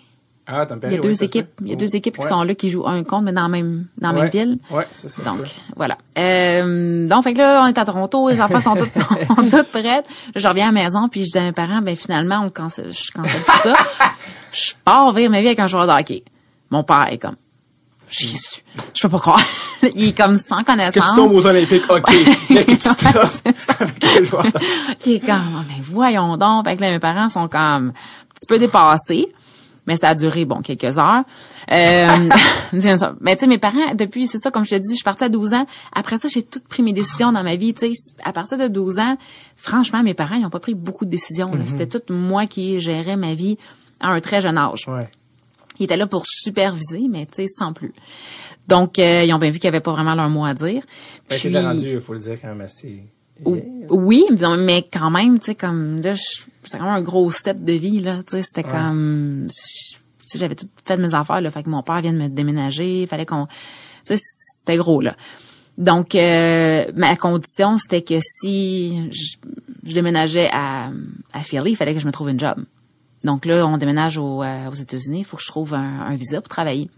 Ah, 0.52 0.68
Il 0.84 0.91
y 0.91 0.95
a 0.95 0.99
deux 0.99 1.24
équipes, 1.24 1.47
il 1.62 1.70
y 1.70 1.74
a 1.74 1.76
deux 1.76 1.95
équipes 1.95 2.18
qui 2.18 2.26
sont 2.28 2.43
là, 2.43 2.54
qui 2.56 2.70
jouent 2.72 2.86
un 2.88 3.04
contre, 3.04 3.24
mais 3.24 3.34
dans 3.34 3.43
la 3.43 3.47
même, 3.47 3.86
dans 3.97 4.10
la 4.12 4.16
Ouais. 4.16 4.22
même 4.24 4.32
ville. 4.32 4.58
Ouais, 4.70 4.86
ça, 4.91 5.08
ça 5.10 5.22
Donc, 5.24 5.39
voilà. 5.76 5.97
Euh, 6.18 7.08
donc, 7.08 7.24
fait 7.24 7.34
que 7.34 7.39
là, 7.39 7.62
on 7.64 7.68
est 7.68 7.78
à 7.78 7.86
Toronto, 7.86 8.30
les 8.30 8.41
enfants 8.41 8.60
sont 8.60 8.76
toutes, 8.76 8.93
sont 8.93 9.49
toutes 9.49 9.72
prêtes. 9.72 10.06
Je 10.36 10.47
reviens 10.47 10.70
à 10.70 10.72
la 10.72 10.84
maison, 10.84 11.08
puis 11.10 11.26
je 11.26 11.32
dis 11.32 11.38
à 11.38 11.43
mes 11.43 11.52
parents, 11.52 11.80
ben 11.80 11.95
finalement, 11.95 12.41
on 12.45 12.49
cancelle, 12.49 12.91
je 12.91 13.12
cancelle 13.12 13.41
tout 13.41 13.58
ça. 13.64 13.74
je 14.52 14.74
pars 14.84 15.14
vivre 15.14 15.32
ma 15.32 15.41
vie 15.41 15.47
avec 15.47 15.60
un 15.60 15.68
joueur 15.68 15.88
de 15.88 15.91
hockey. 15.93 16.24
Mon 16.70 16.84
père 16.84 17.08
est 17.10 17.18
comme, 17.18 17.36
Jésus, 18.10 18.62
je 18.93 19.02
peux 19.04 19.10
pas 19.10 19.20
croire. 19.20 19.41
Il 19.95 20.10
est 20.10 20.18
comme 20.18 20.38
sans 20.38 20.64
connaissance. 20.64 21.04
Que 21.04 21.10
tu 21.10 21.16
tombes 21.16 21.32
aux 21.32 21.45
Olympiques, 21.47 21.89
ok. 21.89 22.14
Mais 22.49 22.66
que 22.66 22.72
tu 22.72 22.78
te 22.78 23.82
avec 23.82 24.04
les 24.04 24.24
joueurs. 24.26 24.45
qui 24.99 25.16
est 25.16 25.20
comme, 25.22 25.30
Ah, 25.32 25.64
ben 25.68 25.82
voyons 25.82 26.36
donc. 26.38 26.66
Fait 26.68 26.76
que 26.76 26.82
là, 26.82 26.91
mes 26.91 26.99
parents 26.99 27.30
sont 27.30 27.47
comme 27.47 27.60
un 27.60 27.91
petit 28.36 28.47
peu 28.47 28.60
dépassés. 28.60 29.34
Mais 29.88 29.95
ça 29.95 30.09
a 30.09 30.15
duré, 30.15 30.45
bon, 30.45 30.61
quelques 30.61 30.99
heures. 30.99 31.23
Euh, 31.71 32.07
mais 32.73 33.36
tu 33.36 33.39
sais, 33.39 33.47
mes 33.47 33.57
parents, 33.57 33.95
depuis, 33.95 34.27
c'est 34.27 34.38
ça, 34.38 34.51
comme 34.51 34.63
je 34.63 34.71
te 34.71 34.75
dis, 34.75 34.89
je 34.91 34.95
suis 34.95 35.03
partie 35.03 35.23
à 35.23 35.29
12 35.29 35.53
ans. 35.53 35.65
Après 35.93 36.17
ça, 36.19 36.27
j'ai 36.27 36.43
toutes 36.43 36.67
pris 36.67 36.84
mes 36.84 36.93
décisions 36.93 37.32
dans 37.32 37.43
ma 37.43 37.55
vie. 37.55 37.73
Tu 37.73 37.93
sais, 37.93 38.13
à 38.23 38.32
partir 38.32 38.57
de 38.57 38.67
12 38.67 38.99
ans, 38.99 39.17
franchement, 39.55 40.03
mes 40.03 40.13
parents, 40.13 40.36
ils 40.36 40.45
ont 40.45 40.51
pas 40.51 40.59
pris 40.59 40.75
beaucoup 40.75 41.05
de 41.05 41.09
décisions. 41.09 41.53
là. 41.53 41.61
C'était 41.65 41.88
tout 41.88 42.13
moi 42.13 42.45
qui 42.45 42.79
gérais 42.79 43.17
ma 43.17 43.34
vie 43.34 43.57
à 43.99 44.09
un 44.09 44.21
très 44.21 44.39
jeune 44.41 44.57
âge. 44.57 44.88
Ouais. 44.88 45.09
Ils 45.79 45.86
étaient 45.86 45.97
là 45.97 46.05
pour 46.05 46.25
superviser, 46.27 47.07
mais 47.09 47.25
tu 47.25 47.34
sais, 47.38 47.47
sans 47.47 47.73
plus. 47.73 47.93
Donc, 48.67 48.99
euh, 48.99 49.23
ils 49.25 49.34
ont 49.34 49.39
bien 49.39 49.49
vu 49.49 49.57
qu'il 49.57 49.69
n'y 49.69 49.75
avait 49.75 49.82
pas 49.84 49.93
vraiment 49.93 50.13
leur 50.13 50.29
mot 50.29 50.45
à 50.45 50.53
dire. 50.53 50.84
Que 51.27 51.36
Puis- 51.36 51.57
rendu, 51.57 51.93
il 51.93 51.99
faut 51.99 52.13
le 52.13 52.19
dire, 52.19 52.39
quand 52.39 52.49
même 52.49 52.61
assez. 52.61 53.03
Vieille. 53.46 53.88
Oui, 53.89 54.24
mais 54.58 54.88
quand 54.92 55.10
même, 55.10 55.39
tu 55.39 55.48
sais, 55.48 55.56
comme 55.56 56.02
là, 56.02 56.14
je- 56.14 56.42
c'est 56.64 56.78
quand 56.78 56.86
même 56.86 56.94
un 56.94 57.02
gros 57.02 57.30
step 57.32 57.64
de 57.64 57.74
vie, 57.74 58.00
là. 58.00 58.18
Tu 58.24 58.32
sais, 58.38 58.42
c'était 58.42 58.64
comme, 58.72 59.48
tu 59.50 60.28
sais, 60.28 60.39
j'avais 60.39 60.56
tout 60.56 60.68
fait 60.86 60.98
mes 60.98 61.14
affaires, 61.16 61.42
là. 61.42 61.50
Fait 61.52 61.64
que 61.64 61.70
mon 61.70 61.84
père 61.84 62.02
vient 62.02 62.14
de 62.14 62.18
me 62.18 62.28
déménager, 62.30 63.06
fallait 63.08 63.26
qu'on, 63.26 63.48
tu 63.48 64.16
sais, 64.16 64.18
c'était 64.18 64.78
gros, 64.78 65.02
là. 65.02 65.16
Donc, 65.78 66.16
euh, 66.16 66.86
ma 66.96 67.16
condition, 67.16 67.78
c'était 67.78 68.02
que 68.02 68.20
si 68.22 69.10
je, 69.12 69.38
je 69.88 69.94
déménageais 69.94 70.50
à, 70.52 70.92
à 71.34 71.39
Philly, 71.42 71.72
il 71.72 71.76
fallait 71.76 71.94
que 71.94 72.00
je 72.00 72.06
me 72.08 72.12
trouve 72.12 72.30
une 72.30 72.39
job. 72.39 72.64
Donc 73.24 73.46
là, 73.46 73.66
on 73.66 73.78
déménage 73.78 74.18
au, 74.18 74.44
euh, 74.44 74.70
aux 74.70 74.74
États-Unis, 74.76 75.20
il 75.20 75.24
faut 75.26 75.38
que 75.38 75.44
je 75.44 75.48
trouve 75.48 75.74
un, 75.74 76.02
un 76.02 76.16
visa 76.16 76.42
pour 76.42 76.50
travailler. 76.50 76.89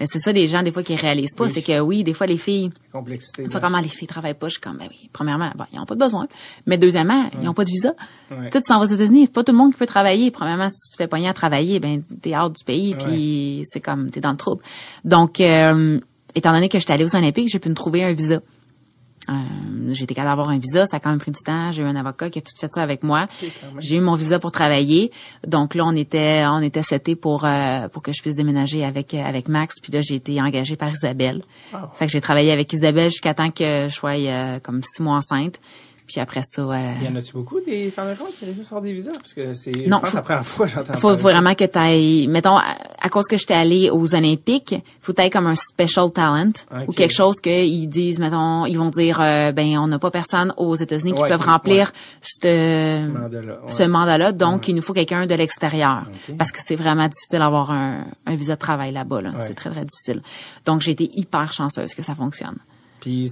Mais 0.00 0.06
c'est 0.08 0.18
ça 0.18 0.32
les 0.32 0.46
gens 0.46 0.62
des 0.62 0.70
fois 0.70 0.82
qui 0.82 0.94
réalisent 0.96 1.34
pas, 1.34 1.44
Oui. 1.44 1.50
c'est 1.52 1.62
que 1.62 1.80
oui, 1.80 2.04
des 2.04 2.12
fois 2.14 2.26
les 2.26 2.36
filles, 2.36 2.70
Complexité. 2.92 3.48
ça 3.48 3.60
comment 3.60 3.80
les 3.80 3.88
filles 3.88 4.06
travaillent 4.08 4.34
pas, 4.34 4.46
je 4.48 4.52
suis 4.52 4.60
comme 4.60 4.76
ben 4.76 4.86
oui, 4.90 5.08
premièrement, 5.12 5.50
bon, 5.56 5.64
ils 5.72 5.78
ont 5.80 5.84
pas 5.86 5.94
de 5.94 6.00
besoin, 6.00 6.28
mais 6.66 6.78
deuxièmement, 6.78 7.28
ils 7.42 7.48
ont 7.48 7.54
pas 7.54 7.64
de 7.64 7.70
visa. 7.70 7.94
Tu 8.28 8.34
sais, 8.52 8.60
tu 8.60 8.66
s'en 8.66 8.78
vas 8.78 8.84
aux 8.84 8.88
États-Unis, 8.88 9.22
c'est 9.26 9.32
pas 9.32 9.44
tout 9.44 9.52
le 9.52 9.58
monde 9.58 9.72
qui 9.72 9.78
peut 9.78 9.86
travailler. 9.86 10.30
Premièrement, 10.30 10.68
si 10.70 10.90
tu 10.90 10.92
te 10.92 10.96
fais 11.02 11.08
pogner 11.08 11.28
à 11.28 11.34
travailler, 11.34 11.80
ben 11.80 12.02
t'es 12.22 12.36
hors 12.36 12.50
du 12.50 12.62
pays, 12.64 12.94
puis 12.94 13.62
c'est 13.64 13.80
comme 13.80 14.10
t'es 14.10 14.20
dans 14.20 14.30
le 14.32 14.36
trouble. 14.36 14.62
Donc, 15.04 15.40
euh, 15.40 15.98
étant 16.34 16.52
donné 16.52 16.68
que 16.68 16.78
j'étais 16.78 16.92
allée 16.92 17.04
aux 17.04 17.16
Olympiques, 17.16 17.48
j'ai 17.48 17.58
pu 17.58 17.68
me 17.68 17.74
trouver 17.74 18.04
un 18.04 18.12
visa. 18.12 18.40
Euh, 19.28 19.32
j'ai 19.90 20.04
été 20.04 20.14
capable 20.14 20.30
d'avoir 20.30 20.50
un 20.50 20.58
visa, 20.58 20.86
ça 20.86 20.96
a 20.96 21.00
quand 21.00 21.10
même 21.10 21.18
pris 21.18 21.30
du 21.30 21.40
temps. 21.44 21.70
J'ai 21.72 21.82
eu 21.82 21.86
un 21.86 21.96
avocat 21.96 22.30
qui 22.30 22.38
a 22.38 22.42
tout 22.42 22.52
fait 22.58 22.72
ça 22.72 22.82
avec 22.82 23.02
moi. 23.02 23.26
J'ai 23.78 23.96
eu 23.96 24.00
mon 24.00 24.14
visa 24.14 24.38
pour 24.38 24.52
travailler. 24.52 25.10
Donc 25.46 25.74
là, 25.74 25.84
on 25.84 25.94
était 25.94 26.44
on 26.46 26.60
était 26.60 26.82
seté 26.82 27.16
pour 27.16 27.44
euh, 27.44 27.88
pour 27.88 28.02
que 28.02 28.12
je 28.12 28.22
puisse 28.22 28.36
déménager 28.36 28.84
avec 28.84 29.14
euh, 29.14 29.22
avec 29.22 29.48
Max. 29.48 29.76
Puis 29.82 29.92
là, 29.92 30.00
j'ai 30.00 30.14
été 30.14 30.40
engagée 30.40 30.76
par 30.76 30.90
Isabelle. 30.90 31.42
Wow. 31.72 31.80
Fait 31.94 32.06
que 32.06 32.12
j'ai 32.12 32.20
travaillé 32.20 32.52
avec 32.52 32.72
Isabelle 32.72 33.10
jusqu'à 33.10 33.34
temps 33.34 33.50
que 33.50 33.88
je 33.88 33.94
sois 33.94 34.16
euh, 34.16 34.60
comme 34.60 34.82
six 34.82 35.02
mois 35.02 35.16
enceinte. 35.16 35.60
Puis 36.08 36.20
après 36.20 36.40
ça, 36.42 36.62
euh, 36.62 36.92
Il 37.02 37.06
y 37.06 37.12
en 37.12 37.16
a-tu 37.16 37.34
beaucoup 37.34 37.60
des 37.60 37.90
femmes 37.90 38.08
de 38.08 38.14
joie 38.14 38.26
qui 38.36 38.46
réussissent 38.46 38.72
à 38.72 38.76
avoir 38.76 38.80
des 38.82 38.94
visas? 38.94 39.12
Parce 39.12 39.34
que 39.34 39.52
c'est, 39.52 39.86
Non, 39.86 40.00
faut- 40.02 40.16
la 40.16 40.22
première 40.22 40.46
fois 40.46 40.66
j'entends 40.66 40.94
faut, 40.94 41.10
faut 41.10 41.16
vraiment 41.16 41.54
que 41.54 41.64
tu 41.66 41.78
ailles, 41.78 42.26
mettons, 42.28 42.56
à, 42.56 42.76
à 42.98 43.08
cause 43.10 43.26
que 43.26 43.36
j'étais 43.36 43.52
allée 43.54 43.90
aux 43.90 44.14
Olympiques, 44.14 44.74
faut 45.02 45.12
que 45.12 45.28
comme 45.28 45.46
un 45.46 45.54
special 45.54 46.10
talent 46.10 46.52
ou 46.86 46.92
quelque 46.92 47.12
chose 47.12 47.40
qu'ils 47.40 47.88
disent, 47.90 48.18
mettons, 48.18 48.64
ils 48.64 48.78
vont 48.78 48.88
dire, 48.88 49.18
euh, 49.20 49.52
ben 49.52 49.76
on 49.78 49.86
n'a 49.86 49.98
pas 49.98 50.10
personne 50.10 50.54
aux 50.56 50.74
États-Unis 50.74 51.12
qui 51.12 51.20
peuvent 51.22 51.42
remplir 51.44 51.92
ce 52.22 53.06
Mandat-là, 53.06 53.52
ouais. 53.64 53.70
ce 53.70 53.82
mandat-là, 53.82 54.32
donc 54.32 54.66
il 54.68 54.74
nous 54.74 54.82
faut 54.82 54.94
quelqu'un 54.94 55.26
de 55.26 55.34
l'extérieur 55.34 56.04
parce 56.38 56.52
que 56.52 56.58
c'est 56.62 56.76
vraiment 56.76 57.06
difficile 57.06 57.40
d'avoir 57.40 57.70
un, 57.70 58.06
un 58.26 58.34
visa 58.34 58.54
de 58.54 58.58
travail 58.58 58.92
là-bas. 58.92 59.20
Là. 59.20 59.32
C'est 59.40 59.54
très 59.54 59.70
très 59.70 59.84
difficile. 59.84 60.22
Donc 60.64 60.80
j'ai 60.80 60.92
été 60.92 61.10
hyper 61.14 61.52
chanceuse 61.52 61.92
que 61.94 62.02
ça 62.02 62.14
fonctionne. 62.14 62.56
Puis, 63.00 63.30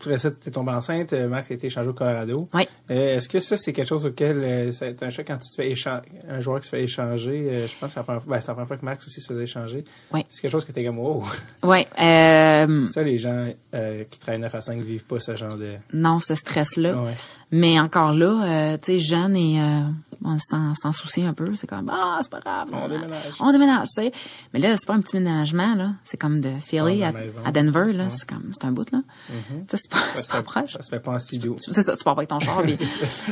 après 0.00 0.18
ça, 0.18 0.30
tu 0.30 0.48
es 0.48 0.52
tombée 0.52 0.72
enceinte, 0.72 1.12
euh, 1.12 1.28
Max 1.28 1.50
a 1.50 1.54
été 1.54 1.66
échangé 1.66 1.88
au 1.88 1.92
Colorado. 1.92 2.48
Oui. 2.54 2.68
Euh, 2.90 3.16
Est-ce 3.16 3.28
que 3.28 3.38
ça, 3.40 3.56
c'est 3.56 3.72
quelque 3.72 3.88
chose 3.88 4.06
auquel 4.06 4.38
euh, 4.38 4.72
c'est 4.72 5.02
un 5.02 5.10
choc 5.10 5.26
quand 5.26 5.38
tu 5.38 5.50
te 5.50 5.56
fais 5.56 5.70
échanger, 5.70 6.02
un 6.28 6.40
joueur 6.40 6.60
qui 6.60 6.66
se 6.66 6.70
fait 6.70 6.82
échanger, 6.84 7.50
euh, 7.52 7.66
je 7.66 7.76
pense 7.78 7.88
que 7.88 7.94
c'est 7.94 8.00
la 8.00 8.04
première 8.04 8.22
fois, 8.22 8.36
ben, 8.36 8.40
c'est 8.40 8.48
la 8.48 8.54
première 8.54 8.68
fois 8.68 8.76
que 8.76 8.84
Max 8.84 9.06
aussi 9.06 9.20
se 9.20 9.26
faisait 9.26 9.42
échanger. 9.42 9.84
Oui. 10.12 10.24
C'est 10.28 10.42
quelque 10.42 10.52
chose 10.52 10.64
que 10.64 10.72
t'es 10.72 10.84
comme, 10.84 10.98
wow. 10.98 11.24
Euh, 11.64 12.84
Ça, 12.84 13.02
les 13.02 13.18
gens 13.18 13.52
qui 14.10 14.18
travaillent 14.18 14.40
9 14.40 14.54
à 14.54 14.60
5 14.60 14.80
vivent 14.80 15.04
pas 15.04 15.18
ce 15.18 15.34
genre 15.36 15.54
de. 15.56 15.74
non, 15.92 16.20
ce 16.20 16.34
stress-là. 16.34 17.02
Ouais. 17.02 17.14
Mais 17.50 17.80
encore 17.80 18.12
là, 18.12 18.72
euh, 18.74 18.78
tu 18.80 18.92
sais, 18.92 18.98
jeune 19.00 19.36
et 19.36 19.60
on 20.28 20.38
s'en, 20.38 20.74
s'en 20.74 20.92
soucie 20.92 21.22
un 21.24 21.34
peu. 21.34 21.54
C'est 21.54 21.66
comme 21.66 21.90
ah, 21.92 22.18
c'est 22.22 22.30
pas 22.30 22.40
grave. 22.40 22.68
On 22.72 22.88
déménage. 22.88 23.34
On 23.40 23.52
déménage, 23.52 23.88
tu 23.88 24.02
sais. 24.02 24.12
Mais 24.52 24.60
là, 24.60 24.76
c'est 24.76 24.86
pas 24.86 24.94
un 24.94 25.00
petit 25.00 25.16
déménagement 25.16 25.74
là. 25.74 25.92
C'est 26.04 26.16
comme 26.16 26.40
de 26.40 26.50
Philly 26.60 27.02
à, 27.02 27.12
Denver 27.52 27.92
là. 27.92 28.08
C'est 28.08 28.28
comme 28.28 28.50
c'est 28.52 28.66
un 28.66 28.72
bout 28.72 28.90
là. 28.92 29.00
Tu 29.28 29.34
sais, 29.76 29.82
c'est 29.82 29.90
pas, 29.90 29.98
Ça 29.98 30.22
c'est 30.22 30.30
pas 30.30 30.36
fait, 30.38 30.42
proche. 30.42 30.72
ça 30.72 30.82
se 30.82 30.90
fait 30.90 31.00
pas 31.00 31.12
en 31.12 31.38
doux. 31.38 31.56
C'est 31.58 31.82
ça, 31.82 31.96
tu 31.96 32.04
pars 32.04 32.14
pas 32.14 32.20
avec 32.20 32.28
ton 32.30 32.40
char. 32.40 32.62
puis- 32.62 32.78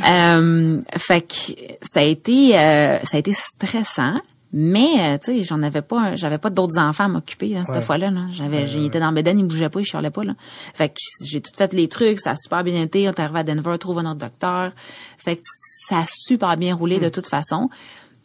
euh, 0.09 0.81
fait 0.97 1.21
que 1.23 1.63
ça 1.83 2.01
a 2.01 2.05
été, 2.05 2.59
euh, 2.59 2.99
ça 3.05 3.17
a 3.17 3.21
été 3.21 3.33
stressant. 3.33 4.21
Mais 4.59 4.89
euh, 5.01 5.19
tu 5.19 5.37
sais, 5.37 5.43
j'en 5.43 5.63
avais 5.63 5.83
pas, 5.83 6.17
j'avais 6.17 6.39
pas 6.39 6.49
d'autres 6.49 6.79
enfants 6.79 7.05
à 7.05 7.09
m'occuper 7.09 7.49
là, 7.49 7.65
cette 7.67 7.75
Ouais. 7.77 7.81
fois-là. 7.83 8.11
Là. 8.11 8.23
J'avais, 8.31 8.63
été 8.87 8.99
dans 8.99 9.13
Beden, 9.13 9.39
il 9.39 9.45
bougeait 9.45 9.69
pas, 9.69 9.81
il 9.81 9.85
chialait 9.85 10.11
pas 10.11 10.25
là. 10.25 10.33
Fait 10.73 10.89
que 10.89 10.95
j'ai 11.27 11.43
tout 11.43 11.51
fait 11.55 11.75
les 11.75 11.89
trucs, 11.89 12.21
ça 12.21 12.31
a 12.31 12.37
super 12.37 12.65
bien 12.65 12.81
été. 12.81 13.07
On 13.07 13.11
est 13.11 13.21
arrivé 13.21 13.41
à 13.41 13.45
Denver, 13.45 13.77
trouve 13.79 13.99
un 13.99 14.07
autre 14.11 14.21
docteur. 14.21 14.73
Fait 15.19 15.37
que 15.37 15.43
ça 15.45 15.99
a 15.99 16.05
super 16.09 16.57
bien 16.57 16.75
roulé 16.75 16.97
Hmm. 16.97 17.03
de 17.03 17.09
toute 17.11 17.27
façon. 17.27 17.69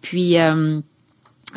Puis 0.02 0.38
euh, 0.40 0.80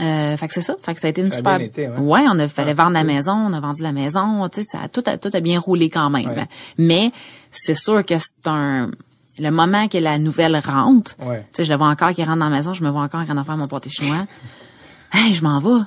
euh, 0.00 0.36
fait 0.36 0.48
que 0.48 0.54
c'est 0.54 0.62
ça. 0.62 0.74
Fait 0.82 0.92
que 0.94 1.00
ça 1.00 1.06
a 1.06 1.10
été 1.10 1.20
une 1.20 1.28
Ça 1.28 1.34
a 1.34 1.36
super. 1.36 1.58
bien 1.58 1.66
été, 1.68 1.88
ouais. 1.88 1.96
ouais, 1.98 2.24
on 2.28 2.36
a 2.40 2.48
fallait 2.48 2.72
Ah, 2.72 2.82
vendre 2.82 2.94
la 2.94 3.04
maison, 3.04 3.32
on 3.32 3.52
a 3.52 3.60
vendu 3.60 3.80
la 3.82 3.92
maison. 3.92 4.48
Tu 4.48 4.62
sais, 4.62 4.66
ça 4.72 4.80
a 4.82 4.88
tout, 4.88 5.04
a, 5.06 5.18
tout 5.18 5.30
a 5.32 5.40
bien 5.40 5.60
roulé 5.60 5.88
quand 5.88 6.10
même. 6.10 6.30
Ouais. 6.30 6.48
Mais 6.78 7.12
c'est 7.52 7.74
sûr 7.74 8.04
que 8.04 8.14
c'est 8.18 8.48
un 8.48 8.90
le 9.38 9.50
moment 9.50 9.88
que 9.88 9.98
la 9.98 10.18
nouvelle 10.18 10.60
rentre. 10.64 11.12
Ouais. 11.20 11.40
Tu 11.52 11.58
sais, 11.58 11.64
je 11.64 11.72
le 11.72 11.78
vois 11.78 11.88
encore 11.88 12.10
qui 12.10 12.22
rentre 12.22 12.38
dans 12.38 12.48
la 12.48 12.56
maison, 12.56 12.72
je 12.72 12.84
me 12.84 12.90
vois 12.90 13.02
encore 13.02 13.20
en 13.20 13.24
train 13.24 13.34
de 13.34 13.42
faire 13.42 13.56
mon 13.56 13.66
pâté 13.66 13.90
chinois. 13.90 14.26
hey, 15.12 15.34
je 15.34 15.42
m'en 15.42 15.58
vais. 15.60 15.84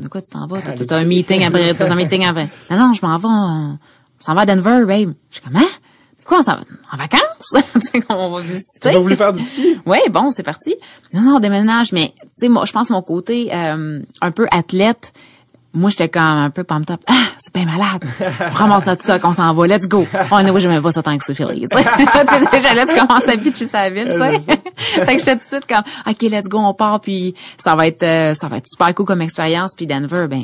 De 0.00 0.06
quoi 0.08 0.20
tu 0.22 0.30
t'en 0.30 0.46
vas? 0.46 0.60
T'as 0.62 0.72
t'as 0.74 0.96
un 0.98 1.02
tu- 1.02 1.06
meeting 1.08 1.44
après, 1.44 1.74
t'as 1.74 1.90
un 1.90 1.94
meeting 1.96 2.24
après. 2.24 2.48
Non, 2.70 2.76
non, 2.78 2.92
je 2.92 3.04
m'en 3.04 3.16
vais. 3.16 3.26
On, 3.26 3.78
on 3.78 3.78
s'en 4.24 4.34
va 4.34 4.42
à 4.42 4.46
Denver, 4.46 4.84
babe. 4.86 5.14
Je 5.30 5.36
suis 5.36 5.42
comme, 5.44 5.56
hein? 5.56 5.68
Quoi, 6.24 6.38
on 6.38 6.42
s'en 6.42 6.52
va? 6.56 6.60
En 6.92 6.96
vacances? 6.96 7.64
tu 7.74 7.80
sais, 7.80 8.04
on 8.08 8.30
va 8.30 8.40
visiter. 8.40 8.90
Tu 8.92 8.98
voulu 8.98 9.16
faire 9.16 9.32
du 9.32 9.42
ski? 9.42 9.78
oui, 9.86 9.98
bon, 10.10 10.30
c'est 10.30 10.42
parti. 10.44 10.76
Non, 11.12 11.22
non, 11.22 11.36
on 11.36 11.40
déménage, 11.40 11.90
mais 11.92 12.12
tu 12.20 12.28
sais, 12.32 12.48
moi, 12.48 12.64
je 12.66 12.72
pense 12.72 12.90
mon 12.90 13.02
côté 13.02 13.52
euh, 13.52 14.00
un 14.20 14.30
peu 14.30 14.46
athlète. 14.52 15.12
Moi, 15.72 15.90
j'étais 15.90 16.08
comme 16.08 16.22
un 16.22 16.50
peu 16.50 16.64
pumped 16.64 16.90
up. 16.92 17.00
Ah, 17.06 17.26
c'est 17.38 17.54
bien 17.54 17.64
malade. 17.64 18.04
On 18.40 18.54
ramasse 18.54 18.86
notre 18.86 19.02
sac, 19.04 19.24
on 19.24 19.32
s'en 19.32 19.52
va, 19.52 19.66
let's 19.68 19.86
go. 19.86 20.04
Oh, 20.32 20.42
non, 20.42 20.52
oui, 20.52 20.60
j'aimais 20.60 20.80
pas 20.80 20.90
ça 20.90 21.02
tant 21.02 21.16
que 21.16 21.24
ça, 21.24 21.32
Philly. 21.32 21.66
déjà 22.52 22.74
là, 22.74 22.86
tu 22.86 22.94
commences 22.98 23.28
à 23.28 23.36
pitcher 23.36 23.66
sa 23.66 23.88
ville, 23.88 24.10
tu 24.12 24.18
sais. 24.18 24.40
fait 25.04 25.06
que 25.14 25.18
j'étais 25.18 25.34
tout 25.36 25.42
de 25.42 25.44
suite 25.44 25.66
comme, 25.68 25.84
OK, 26.06 26.22
let's 26.22 26.48
go, 26.48 26.58
on 26.58 26.74
part, 26.74 27.00
puis 27.00 27.34
ça 27.56 27.76
va 27.76 27.86
être, 27.86 28.02
euh, 28.02 28.34
ça 28.34 28.48
va 28.48 28.56
être 28.56 28.66
super 28.68 28.92
cool 28.94 29.06
comme 29.06 29.22
expérience. 29.22 29.74
Puis 29.76 29.86
Denver, 29.86 30.26
ben, 30.28 30.42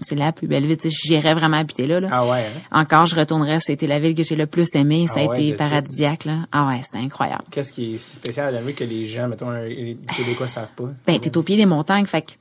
c'est 0.00 0.14
la 0.14 0.32
plus 0.32 0.46
belle 0.46 0.66
ville. 0.66 0.76
Tu 0.76 0.90
sais, 0.90 0.96
j'irais 1.06 1.32
vraiment 1.34 1.56
habiter 1.56 1.86
là. 1.86 2.00
là. 2.00 2.08
Ah 2.12 2.26
ouais, 2.26 2.44
hein? 2.44 2.60
Encore, 2.82 3.06
je 3.06 3.16
retournerais. 3.16 3.60
C'était 3.60 3.86
la 3.86 3.98
ville 3.98 4.14
que 4.14 4.22
j'ai 4.24 4.36
le 4.36 4.46
plus 4.46 4.68
aimé. 4.74 5.06
Ça 5.06 5.14
Ah 5.20 5.22
a 5.22 5.26
ouais, 5.28 5.42
été 5.46 5.56
paradisiaque, 5.56 6.26
là. 6.26 6.40
Ah 6.52 6.66
ouais, 6.68 6.80
c'était 6.82 7.02
incroyable. 7.02 7.44
Qu'est-ce 7.50 7.72
qui 7.72 7.94
est 7.94 7.98
si 7.98 8.16
spécial 8.16 8.54
à 8.54 8.58
Denver 8.58 8.74
que 8.74 8.84
les 8.84 9.06
gens, 9.06 9.26
mettons, 9.26 9.50
les 9.52 9.96
Québécois 10.16 10.46
savent 10.48 10.72
pas? 10.76 10.84
Ben, 11.06 11.18
t'es 11.18 11.34
au 11.36 11.42
pied 11.42 11.56
des 11.56 11.66
montagnes, 11.66 12.06
fait 12.06 12.22
que, 12.22 12.32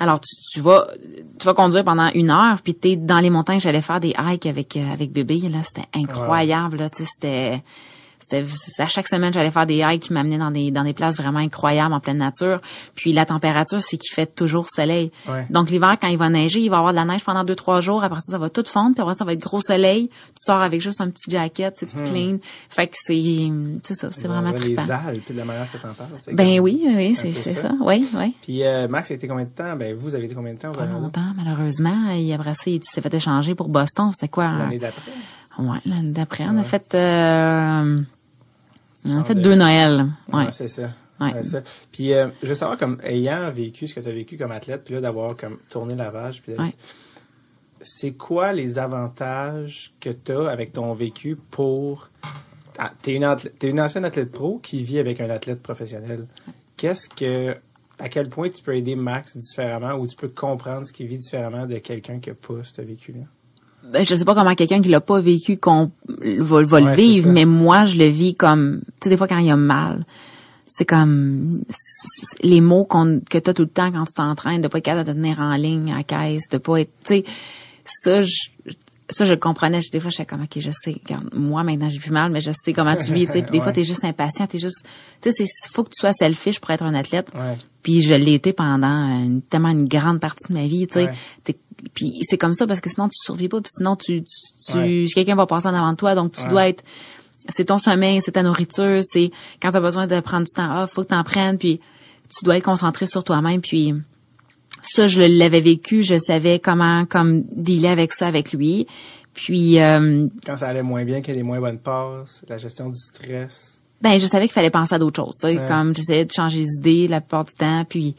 alors 0.00 0.20
tu, 0.20 0.34
tu 0.52 0.60
vas 0.60 0.86
tu 1.38 1.46
vas 1.46 1.54
conduire 1.54 1.84
pendant 1.84 2.10
une 2.14 2.30
heure, 2.30 2.60
puis 2.62 2.74
t'es 2.74 2.96
dans 2.96 3.20
les 3.20 3.30
montagnes. 3.30 3.60
J'allais 3.60 3.82
faire 3.82 4.00
des 4.00 4.14
hikes 4.18 4.46
avec 4.46 4.76
euh, 4.76 4.92
avec 4.92 5.12
bébé 5.12 5.38
là, 5.48 5.62
c'était 5.62 5.88
incroyable 5.94 6.78
là, 6.78 6.90
tu 6.90 7.04
sais, 7.04 7.10
c'était 7.12 7.62
c'était 7.62 7.62
à 8.78 8.86
chaque 8.88 9.08
semaine 9.08 9.32
j'allais 9.32 9.50
faire 9.50 9.66
des 9.66 9.78
hikes 9.78 10.02
qui 10.02 10.12
m'amenaient 10.12 10.38
dans 10.38 10.50
des 10.50 10.70
dans 10.70 10.84
des 10.84 10.92
places 10.94 11.16
vraiment 11.16 11.38
incroyables 11.40 11.92
en 11.92 12.00
pleine 12.00 12.18
nature. 12.18 12.60
Puis 12.94 13.12
la 13.12 13.26
température 13.26 13.82
c'est 13.82 13.96
qu'il 13.96 14.12
fait 14.14 14.34
toujours 14.34 14.68
soleil. 14.70 15.10
Ouais. 15.28 15.46
Donc 15.50 15.70
l'hiver 15.70 15.96
quand 16.00 16.08
il 16.08 16.18
va 16.18 16.28
neiger, 16.30 16.60
il 16.60 16.70
va 16.70 16.76
y 16.76 16.78
avoir 16.78 16.92
de 16.92 16.96
la 16.98 17.04
neige 17.04 17.24
pendant 17.24 17.44
deux 17.44 17.54
trois 17.56 17.80
jours. 17.80 18.02
Après 18.04 18.20
ça 18.20 18.32
ça 18.32 18.38
va 18.38 18.48
tout 18.50 18.64
fondre, 18.66 18.94
puis 18.94 19.02
après 19.02 19.14
ça 19.14 19.24
va 19.24 19.32
être 19.32 19.40
gros 19.42 19.60
soleil. 19.60 20.08
Tu 20.08 20.34
sors 20.46 20.60
avec 20.60 20.80
juste 20.80 21.00
un 21.00 21.10
petit 21.10 21.30
jacket, 21.30 21.74
c'est 21.76 21.86
tout 21.86 22.02
clean. 22.02 22.38
Fait 22.68 22.86
que 22.86 22.94
c'est 22.96 23.50
c'est 23.82 23.94
ça, 23.94 24.08
c'est 24.12 24.28
vraiment 24.28 24.50
les. 24.50 24.76
Alpes, 24.90 25.32
de 25.32 25.36
la 25.36 25.44
manière 25.44 25.70
que 25.70 25.78
t'en 25.78 25.92
parles. 25.92 26.10
Ben 26.32 26.60
oui, 26.60 26.82
oui, 26.86 27.14
c'est 27.14 27.32
ça. 27.32 27.54
ça. 27.54 27.70
Oui, 27.80 28.06
oui. 28.16 28.34
Puis 28.42 28.62
euh, 28.64 28.86
Max 28.88 29.10
a 29.10 29.14
été 29.14 29.26
combien 29.28 29.44
de 29.44 29.50
temps? 29.50 29.76
Ben 29.76 29.94
vous 29.94 30.14
avez 30.14 30.26
été 30.26 30.34
combien 30.34 30.54
de 30.54 30.58
temps 30.58 30.72
Pas 30.72 30.86
longtemps, 30.86 31.32
malheureusement. 31.36 32.10
Et 32.12 32.32
après 32.34 32.54
ça, 32.54 32.70
il 32.70 32.80
s'est 32.84 33.00
fait 33.00 33.12
échanger 33.14 33.54
pour 33.54 33.68
Boston. 33.68 34.10
C'est 34.14 34.28
quoi? 34.28 34.44
un- 34.44 34.58
L'année 34.58 34.78
d'après? 34.78 35.12
Ouais, 35.58 35.78
l'année 35.86 36.12
d'après. 36.12 36.44
On 36.48 36.56
a 36.58 36.64
fait, 36.64 36.94
euh, 36.94 38.00
on 39.06 39.18
a 39.18 39.24
fait 39.24 39.34
de- 39.34 39.40
deux 39.42 39.54
Noëls. 39.54 40.06
Ouais. 40.32 40.44
Ouais, 40.46 40.52
c'est 40.52 40.68
ça. 40.68 40.90
Ouais. 41.20 41.32
Ouais, 41.32 41.42
ça. 41.44 41.62
Puis 41.92 42.12
euh, 42.12 42.28
je 42.42 42.48
veux 42.48 42.54
savoir, 42.54 42.76
comme 42.78 42.98
ayant 43.04 43.48
vécu 43.50 43.86
ce 43.86 43.94
que 43.94 44.00
tu 44.00 44.08
as 44.08 44.12
vécu 44.12 44.36
comme 44.36 44.50
athlète, 44.50 44.82
puis 44.84 44.94
là 44.94 45.00
d'avoir 45.00 45.36
comme 45.36 45.58
tourné 45.70 45.94
la 45.94 46.10
vache, 46.10 46.42
puis 46.42 46.54
Ouais. 46.54 46.74
c'est 47.80 48.12
quoi 48.12 48.52
les 48.52 48.78
avantages 48.78 49.92
que 50.00 50.10
tu 50.10 50.32
as 50.32 50.48
avec 50.48 50.72
ton 50.72 50.92
vécu 50.94 51.36
pour... 51.36 52.10
Ah, 52.78 52.90
t'es 53.02 53.14
une, 53.14 53.22
athlète- 53.24 53.56
t'es 53.58 53.70
une 53.70 53.80
ancienne 53.80 54.04
athlète 54.04 54.32
pro 54.32 54.58
qui 54.58 54.82
vit 54.82 54.98
avec 54.98 55.20
un 55.20 55.30
athlète 55.30 55.62
professionnel. 55.62 56.26
Qu'est-ce 56.76 57.08
que... 57.08 57.56
À 58.00 58.08
quel 58.08 58.28
point 58.28 58.48
tu 58.50 58.60
peux 58.60 58.74
aider 58.76 58.96
Max 58.96 59.36
différemment 59.36 59.92
ou 59.94 60.08
tu 60.08 60.16
peux 60.16 60.26
comprendre 60.28 60.84
ce 60.84 60.92
qu'il 60.92 61.06
vit 61.06 61.18
différemment 61.18 61.64
de 61.66 61.78
quelqu'un 61.78 62.18
qui 62.18 62.30
n'a 62.30 62.34
pas 62.34 62.64
ce 62.64 62.82
vécu-là? 62.82 63.20
Ben, 63.92 64.04
je 64.06 64.14
sais 64.14 64.24
pas 64.24 64.34
comment 64.34 64.54
quelqu'un 64.54 64.80
qui 64.80 64.88
l'a 64.88 65.00
pas 65.00 65.20
vécu 65.20 65.56
qu'on 65.58 65.90
va, 66.08 66.62
va 66.64 66.80
le 66.80 66.86
Ouais, 66.86 66.96
vivre, 66.96 67.30
mais 67.30 67.44
moi, 67.44 67.84
je 67.84 67.96
le 67.96 68.06
vis 68.06 68.34
comme, 68.34 68.80
tu 69.00 69.04
sais, 69.04 69.10
des 69.10 69.16
fois 69.16 69.28
quand 69.28 69.38
il 69.38 69.46
y 69.46 69.50
a 69.50 69.56
mal, 69.56 70.04
c'est 70.66 70.84
comme 70.86 71.62
les 72.42 72.60
mots 72.60 72.84
qu'on 72.84 73.20
que 73.28 73.38
t'as 73.38 73.52
tout 73.54 73.62
le 73.62 73.68
temps 73.68 73.92
quand 73.92 74.04
tu 74.04 74.14
t'entraînes, 74.16 74.62
de 74.62 74.68
pas 74.68 74.78
être 74.78 74.84
capable 74.84 75.06
de 75.06 75.12
te 75.12 75.16
tenir 75.16 75.40
en 75.40 75.54
ligne 75.54 75.92
à 75.92 75.98
la 75.98 76.02
caisse, 76.02 76.48
de 76.50 76.58
pas 76.58 76.80
être, 76.80 76.90
tu 77.04 77.16
sais, 77.16 77.24
ça, 77.84 78.22
je, 78.22 78.48
ça, 79.10 79.26
je 79.26 79.32
le 79.34 79.38
comprenais. 79.38 79.80
Des 79.92 80.00
fois, 80.00 80.10
j'étais 80.10 80.24
comme, 80.24 80.42
OK, 80.42 80.58
je 80.58 80.70
sais. 80.72 80.96
Regarde, 81.04 81.28
moi, 81.34 81.62
maintenant, 81.62 81.90
j'ai 81.90 81.98
plus 82.00 82.10
mal, 82.10 82.32
mais 82.32 82.40
je 82.40 82.50
sais 82.52 82.72
comment 82.72 82.96
tu 82.96 83.12
vis, 83.12 83.26
tu 83.26 83.32
sais. 83.32 83.42
Puis 83.42 83.50
des 83.52 83.58
fois, 83.58 83.66
Ouais. 83.68 83.72
t'es 83.74 83.84
juste 83.84 84.02
impatient, 84.04 84.46
t'es 84.46 84.58
juste, 84.58 84.82
tu 85.20 85.30
sais, 85.30 85.44
c'est, 85.44 85.68
faut 85.70 85.84
que 85.84 85.90
tu 85.90 86.00
sois 86.00 86.14
selfish 86.14 86.58
pour 86.58 86.70
être 86.70 86.82
un 86.82 86.94
athlète. 86.94 87.28
Ouais. 87.34 87.56
Puis 87.82 88.00
je 88.00 88.14
l'ai 88.14 88.32
été 88.32 88.54
pendant 88.54 88.88
une, 89.22 89.42
tellement 89.42 89.68
une 89.68 89.86
grande 89.86 90.18
partie 90.18 90.48
de 90.48 90.54
ma 90.54 90.66
vie, 90.66 90.86
tu 90.86 90.94
sais. 90.94 91.04
Ouais. 91.08 91.12
T'es- 91.44 91.56
Puis 91.92 92.18
c'est 92.22 92.38
comme 92.38 92.54
ça 92.54 92.66
parce 92.66 92.80
que 92.80 92.88
sinon 92.90 93.08
tu 93.08 93.16
survis 93.22 93.48
pas, 93.48 93.60
puis 93.60 93.70
sinon 93.76 93.96
tu, 93.96 94.22
tu, 94.22 94.72
tu- 94.72 94.78
Ouais. 94.78 95.06
quelqu'un 95.14 95.34
va 95.34 95.46
passer 95.46 95.66
en 95.68 95.74
avant 95.74 95.90
de 95.92 95.96
toi, 95.96 96.14
donc 96.14 96.32
tu 96.32 96.42
Ouais. 96.42 96.48
dois 96.48 96.68
être, 96.68 96.82
c'est 97.48 97.66
ton 97.66 97.78
sommeil, 97.78 98.22
c'est 98.22 98.32
ta 98.32 98.42
nourriture, 98.42 99.00
c'est 99.02 99.30
quand 99.60 99.70
t'as 99.70 99.80
besoin 99.80 100.06
de 100.06 100.18
prendre 100.20 100.46
du 100.46 100.52
temps, 100.52 100.68
ah, 100.70 100.86
faut 100.86 101.02
que 101.02 101.08
t'en 101.08 101.22
prennes, 101.24 101.58
puis 101.58 101.80
tu 102.34 102.44
dois 102.44 102.56
être 102.56 102.64
concentré 102.64 103.06
sur 103.06 103.22
toi-même, 103.24 103.60
puis 103.60 103.92
ça 104.82 105.08
je 105.08 105.20
l'avais 105.20 105.60
vécu, 105.60 106.02
je 106.02 106.16
savais 106.18 106.58
comment 106.58 107.04
comme 107.06 107.42
dealer 107.54 107.88
avec 107.90 108.12
ça 108.12 108.26
avec 108.28 108.52
lui. 108.52 108.86
Puis, 109.34 109.80
euh, 109.80 110.28
Quand 110.46 110.56
ça 110.56 110.68
allait 110.68 110.84
moins 110.84 111.04
bien, 111.04 111.20
qu'il 111.20 111.30
y 111.30 111.32
a 111.32 111.40
des 111.40 111.42
moins 111.42 111.58
bonnes 111.58 111.80
passes, 111.80 112.42
la 112.48 112.56
gestion 112.56 112.88
du 112.88 112.96
stress. 112.98 113.80
ben, 114.00 114.20
je 114.20 114.26
savais 114.28 114.44
qu'il 114.44 114.52
fallait 114.52 114.70
penser 114.70 114.94
à 114.94 114.98
d'autres 115.00 115.20
choses. 115.24 115.34
tu 115.40 115.48
sais, 115.48 115.58
Ouais. 115.58 115.66
Comme 115.66 115.92
j'essayais 115.94 116.24
de 116.24 116.30
changer 116.32 116.58
les 116.60 116.74
idées 116.78 117.08
la 117.08 117.20
plupart 117.20 117.44
du 117.44 117.52
temps. 117.54 117.84
Puis, 117.84 118.14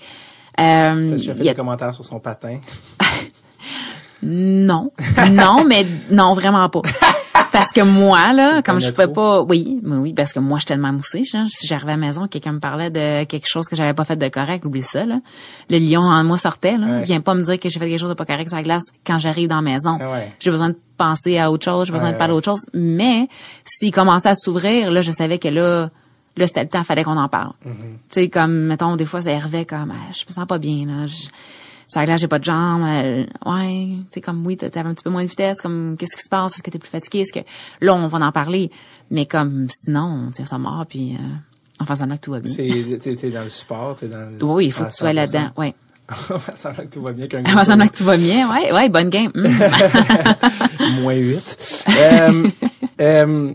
euh, 0.59 1.07
T'as 1.09 1.16
déjà 1.16 1.34
fait 1.34 1.41
a- 1.47 1.51
des 1.51 1.55
commentaires 1.55 1.93
sur 1.93 2.05
son 2.05 2.20
patin? 2.20 2.59
non, 4.26 4.91
non, 5.32 5.63
mais 5.65 5.86
non, 6.11 6.34
vraiment 6.34 6.67
pas. 6.69 6.82
Parce 7.51 7.71
que 7.71 7.82
moi, 7.82 8.34
là, 8.34 8.61
comme 8.61 8.82
je 8.82 8.89
pouvais 8.91 9.07
pas, 9.07 9.41
oui, 9.43 9.80
mais 9.84 9.95
oui, 9.97 10.13
parce 10.13 10.34
que 10.34 10.39
moi, 10.39 10.57
je 10.57 10.61
suis 10.61 10.67
tellement 10.67 10.91
moussée. 10.91 11.23
genre, 11.23 11.45
Si 11.47 11.67
j'arrivais 11.67 11.93
à 11.93 11.95
la 11.95 12.01
maison, 12.05 12.28
quelqu'un 12.28 12.51
me 12.53 12.59
parlait 12.59 12.89
de 12.89 13.23
quelque 13.26 13.47
chose 13.47 13.67
que 13.69 13.76
j'avais 13.78 13.93
pas 13.93 14.03
fait 14.03 14.15
de 14.17 14.28
correct, 14.28 14.65
oublie 14.65 14.82
ça, 14.82 15.05
là. 15.05 15.19
Le 15.69 15.78
lion 15.78 16.01
en 16.01 16.23
moi 16.26 16.38
sortait, 16.38 16.78
là. 16.78 16.88
Ouais. 16.88 17.03
Viens 17.03 17.21
pas 17.21 17.34
me 17.34 17.43
dire 17.43 17.57
que 17.59 17.69
j'ai 17.69 17.80
fait 17.80 17.88
quelque 17.89 17.99
chose 17.99 18.09
de 18.09 18.13
pas 18.13 18.26
correct 18.26 18.47
sur 18.47 18.57
la 18.57 18.63
glace 18.63 18.84
quand 19.05 19.19
j'arrive 19.19 19.47
dans 19.47 19.55
la 19.57 19.61
maison. 19.61 19.97
Ah 20.01 20.11
ouais. 20.11 20.34
J'ai 20.39 20.51
besoin 20.51 20.69
de 20.69 20.78
penser 20.97 21.38
à 21.38 21.49
autre 21.51 21.63
chose, 21.63 21.88
j'ai 21.88 21.93
besoin 21.93 22.07
Ouais, 22.09 22.13
de 22.13 22.17
parler 22.17 22.34
ouais. 22.34 22.38
d'autre 22.41 22.51
chose. 22.51 22.65
Mais, 22.73 23.28
s'il 23.65 23.91
commençait 23.93 24.30
à 24.30 24.36
s'ouvrir, 24.36 24.91
là, 24.91 25.01
je 25.01 25.11
savais 25.11 25.39
que 25.39 25.47
là, 25.47 25.89
là, 26.38 26.47
c'était 26.47 26.63
le 26.63 26.69
temps, 26.69 26.84
fallait 26.84 27.03
qu'on 27.05 27.17
en 27.17 27.30
parle. 27.30 27.51
Mm-hmm. 27.65 27.69
Tu 27.71 28.21
sais, 28.21 28.30
comme, 28.30 28.51
mettons, 28.65 28.95
des 28.97 29.05
fois, 29.05 29.21
ça 29.21 29.30
arrivait 29.30 29.65
comme, 29.65 29.91
ah, 29.93 30.11
je 30.11 30.26
me 30.28 30.34
sens 30.34 30.45
pas 30.45 30.57
bien, 30.57 30.86
là. 30.88 31.07
Je- 31.07 31.28
ça 31.88 32.06
là, 32.06 32.18
j'ai 32.18 32.28
pas 32.28 32.40
de 32.40 32.46
jambes. 32.46 32.84
euh, 32.84 33.26
ouais, 33.46 33.90
tu 34.12 34.22
comme, 34.22 34.46
oui, 34.46 34.58
t'avais 34.58 34.80
un 34.80 34.94
petit 34.94 35.04
peu 35.04 35.10
moins 35.10 35.24
de 35.24 35.30
vitesse. 35.30 35.62
Comme, 35.62 35.96
qu'est-ce 35.98 36.16
qui 36.16 36.24
se 36.24 36.30
passe? 36.30 36.56
Est-ce 36.56 36.64
que 36.64 36.72
t'es 36.72 36.80
plus 36.80 36.90
fatigué? 36.90 37.20
Est-ce 37.22 37.34
que, 37.34 37.46
là, 37.82 37.94
on 37.94 38.08
va 38.08 38.26
en 38.26 38.32
parler. 38.32 38.72
Mais 39.12 39.26
comme, 39.26 39.68
sinon, 39.70 40.26
on 40.28 40.32
tire 40.32 40.48
ça 40.48 40.58
mort, 40.58 40.86
puis 40.88 41.14
euh, 41.14 41.24
on 41.80 41.86
fait 41.86 41.96
semblant 41.96 42.16
que 42.18 42.22
tout 42.22 42.32
va 42.32 42.40
bien. 42.40 42.52
C'est, 42.52 43.00
t'es, 43.16 43.30
dans 43.32 43.44
le 43.44 43.50
sport, 43.50 43.96
t'es 43.96 44.08
dans 44.08 44.30
le... 44.32 44.44
Oui, 44.44 44.68
il 44.68 44.72
faut 44.72 44.84
que 44.86 44.90
tu 44.90 44.96
sois 44.98 45.12
100%. 45.12 45.14
là-dedans. 45.14 45.50
Ouais. 45.58 45.76
On 46.30 46.40
fait 46.40 46.58
semblant 46.58 46.84
que 46.84 46.90
tout 46.90 47.02
va 47.02 47.12
bien 47.14 47.28
On 47.34 47.58
fait 47.58 47.66
semblant 47.66 47.88
que 47.88 47.98
tout 47.98 48.04
va 48.04 48.18
bien. 48.18 48.50
Ouais, 48.52 48.72
ouais, 48.72 48.90
bonne 48.90 49.10
game. 49.10 49.32
Hum. 49.36 49.44
moins 51.02 51.16
8. 51.16 51.86
euh, 51.90 52.48
euh, 53.02 53.54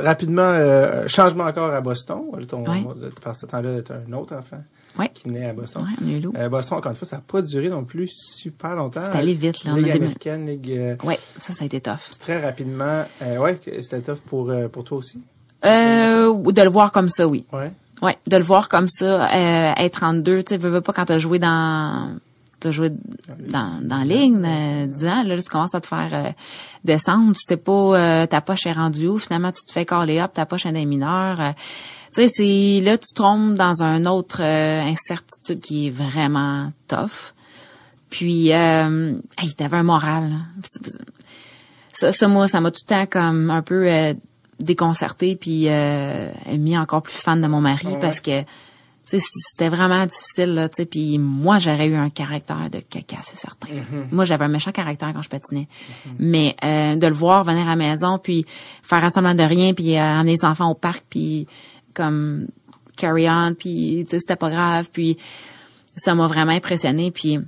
rapidement, 0.00 0.42
euh, 0.42 1.06
changement 1.08 1.44
encore 1.44 1.72
à 1.72 1.80
Boston. 1.80 2.22
Ton, 2.48 2.64
Ouais. 2.68 2.82
Par 3.22 3.36
ce 3.36 3.46
temps-là, 3.46 3.82
t'as 3.82 3.94
un 4.08 4.12
autre 4.12 4.34
enfant 4.34 4.62
Ouais. 4.98 5.10
qui 5.12 5.28
naît 5.28 5.46
à 5.46 5.52
Boston. 5.52 5.82
Ouais, 5.84 6.04
on. 6.04 6.32
Euh, 6.36 6.48
Boston, 6.48 6.78
encore 6.78 6.90
une 6.90 6.96
fois, 6.96 7.08
ça 7.08 7.16
n'a 7.16 7.22
pas 7.26 7.40
duré 7.42 7.68
non 7.68 7.84
plus 7.84 8.08
super 8.08 8.76
longtemps. 8.76 9.02
C'est 9.04 9.16
allé 9.18 9.34
vite, 9.34 9.64
là. 9.64 9.72
On 9.72 9.76
a 9.76 9.78
Ligue 9.80 9.90
américaine, 9.96 10.46
Ligue... 10.46 10.70
euh, 10.70 10.96
Ouais, 11.04 11.18
ça, 11.38 11.52
ça 11.52 11.62
a 11.62 11.66
été 11.66 11.80
tough. 11.80 12.18
très 12.20 12.40
rapidement. 12.42 13.04
Euh, 13.22 13.36
que 13.56 13.80
c'était 13.82 14.02
tough 14.02 14.20
pour, 14.26 14.50
euh, 14.50 14.68
pour 14.68 14.84
toi 14.84 14.98
aussi? 14.98 15.18
Euh, 15.64 16.32
de 16.52 16.62
le 16.62 16.68
voir 16.70 16.92
comme 16.92 17.08
ça, 17.08 17.26
oui. 17.28 17.44
Ouais, 18.02 18.18
de 18.26 18.36
le 18.36 18.42
voir 18.42 18.68
comme 18.68 18.88
ça, 18.88 19.26
euh, 19.32 19.72
être 19.76 20.02
en 20.02 20.14
deux, 20.14 20.42
tu 20.42 20.50
sais, 20.50 20.56
veux, 20.56 20.70
veux 20.70 20.80
pas 20.80 20.92
quand 20.92 21.04
t'as 21.04 21.18
joué 21.18 21.38
dans, 21.38 22.16
t'as 22.62 22.70
joué 22.70 22.90
dans, 23.48 23.80
dans 23.82 24.02
ligue, 24.02 24.34
euh, 24.44 24.86
10 24.86 25.04
ans, 25.06 25.22
là, 25.24 25.36
tu 25.42 25.48
commences 25.50 25.74
à 25.74 25.80
te 25.80 25.86
faire 25.86 26.08
euh, 26.12 26.30
descendre, 26.84 27.32
tu 27.34 27.42
sais 27.42 27.56
pas, 27.56 27.72
euh, 27.72 28.26
ta 28.26 28.40
poche 28.40 28.66
est 28.66 28.72
rendue 28.72 29.08
où, 29.08 29.18
finalement, 29.18 29.50
tu 29.52 29.60
te 29.66 29.72
fais 29.72 29.84
caller 29.84 30.18
up, 30.20 30.32
ta 30.32 30.46
poche 30.46 30.64
est 30.66 30.72
des 30.72 30.84
mineurs. 30.86 31.40
euh, 31.40 31.50
tu 32.14 32.22
sais, 32.22 32.28
c'est, 32.28 32.80
là, 32.84 32.98
tu 32.98 33.14
tombes 33.14 33.54
dans 33.54 33.82
un 33.82 34.04
autre 34.06 34.42
euh, 34.42 34.82
incertitude 34.82 35.60
qui 35.60 35.86
est 35.86 35.90
vraiment 35.90 36.70
tough. 36.86 37.32
Puis, 38.10 38.52
euh, 38.52 39.14
hey, 39.38 39.54
t'avais 39.54 39.78
un 39.78 39.82
moral. 39.82 40.30
là. 40.30 40.36
Ça, 41.94 42.12
ça, 42.12 42.28
moi, 42.28 42.48
ça 42.48 42.60
m'a 42.60 42.70
tout 42.70 42.82
le 42.86 42.94
temps 42.94 43.06
comme 43.06 43.50
un 43.50 43.62
peu 43.62 43.90
euh, 43.90 44.14
déconcerté 44.60 45.36
puis 45.36 45.64
euh, 45.68 46.30
mis 46.58 46.76
encore 46.76 47.02
plus 47.02 47.14
fan 47.14 47.40
de 47.40 47.46
mon 47.46 47.60
mari 47.60 47.86
Ouais. 47.88 47.98
parce 47.98 48.20
que 48.20 48.42
c'était 49.04 49.68
vraiment 49.68 50.06
difficile 50.06 50.54
là, 50.54 50.68
tu 50.68 50.76
sais. 50.76 50.86
Puis 50.86 51.18
moi, 51.18 51.58
j'aurais 51.58 51.86
eu 51.86 51.94
un 51.94 52.10
caractère 52.10 52.70
de 52.70 52.78
caca, 52.78 53.18
c'est 53.22 53.36
certain. 53.36 53.68
Moi, 54.10 54.24
j'avais 54.24 54.44
un 54.44 54.48
méchant 54.48 54.72
caractère 54.72 55.12
quand 55.12 55.22
je 55.22 55.28
patinais. 55.28 55.68
Mais 56.18 56.56
euh, 56.64 56.96
de 56.96 57.06
le 57.06 57.14
voir 57.14 57.44
venir 57.44 57.66
à 57.66 57.70
la 57.70 57.76
maison 57.76 58.18
puis 58.18 58.46
faire 58.82 59.04
un 59.04 59.10
semblant 59.10 59.34
de 59.34 59.42
rien 59.42 59.74
puis 59.74 59.96
euh, 59.96 60.00
amener 60.00 60.32
les 60.32 60.44
enfants 60.44 60.70
au 60.70 60.74
parc 60.74 61.04
puis 61.08 61.46
comme 61.94 62.46
carry 62.96 63.28
on 63.28 63.54
puis 63.54 64.04
tu 64.08 64.10
sais, 64.10 64.20
c'était 64.20 64.36
pas 64.36 64.50
grave 64.50 64.88
puis 64.92 65.18
ça 65.96 66.14
m'a 66.14 66.26
vraiment 66.26 66.52
impressionné 66.52 67.10
puis 67.10 67.38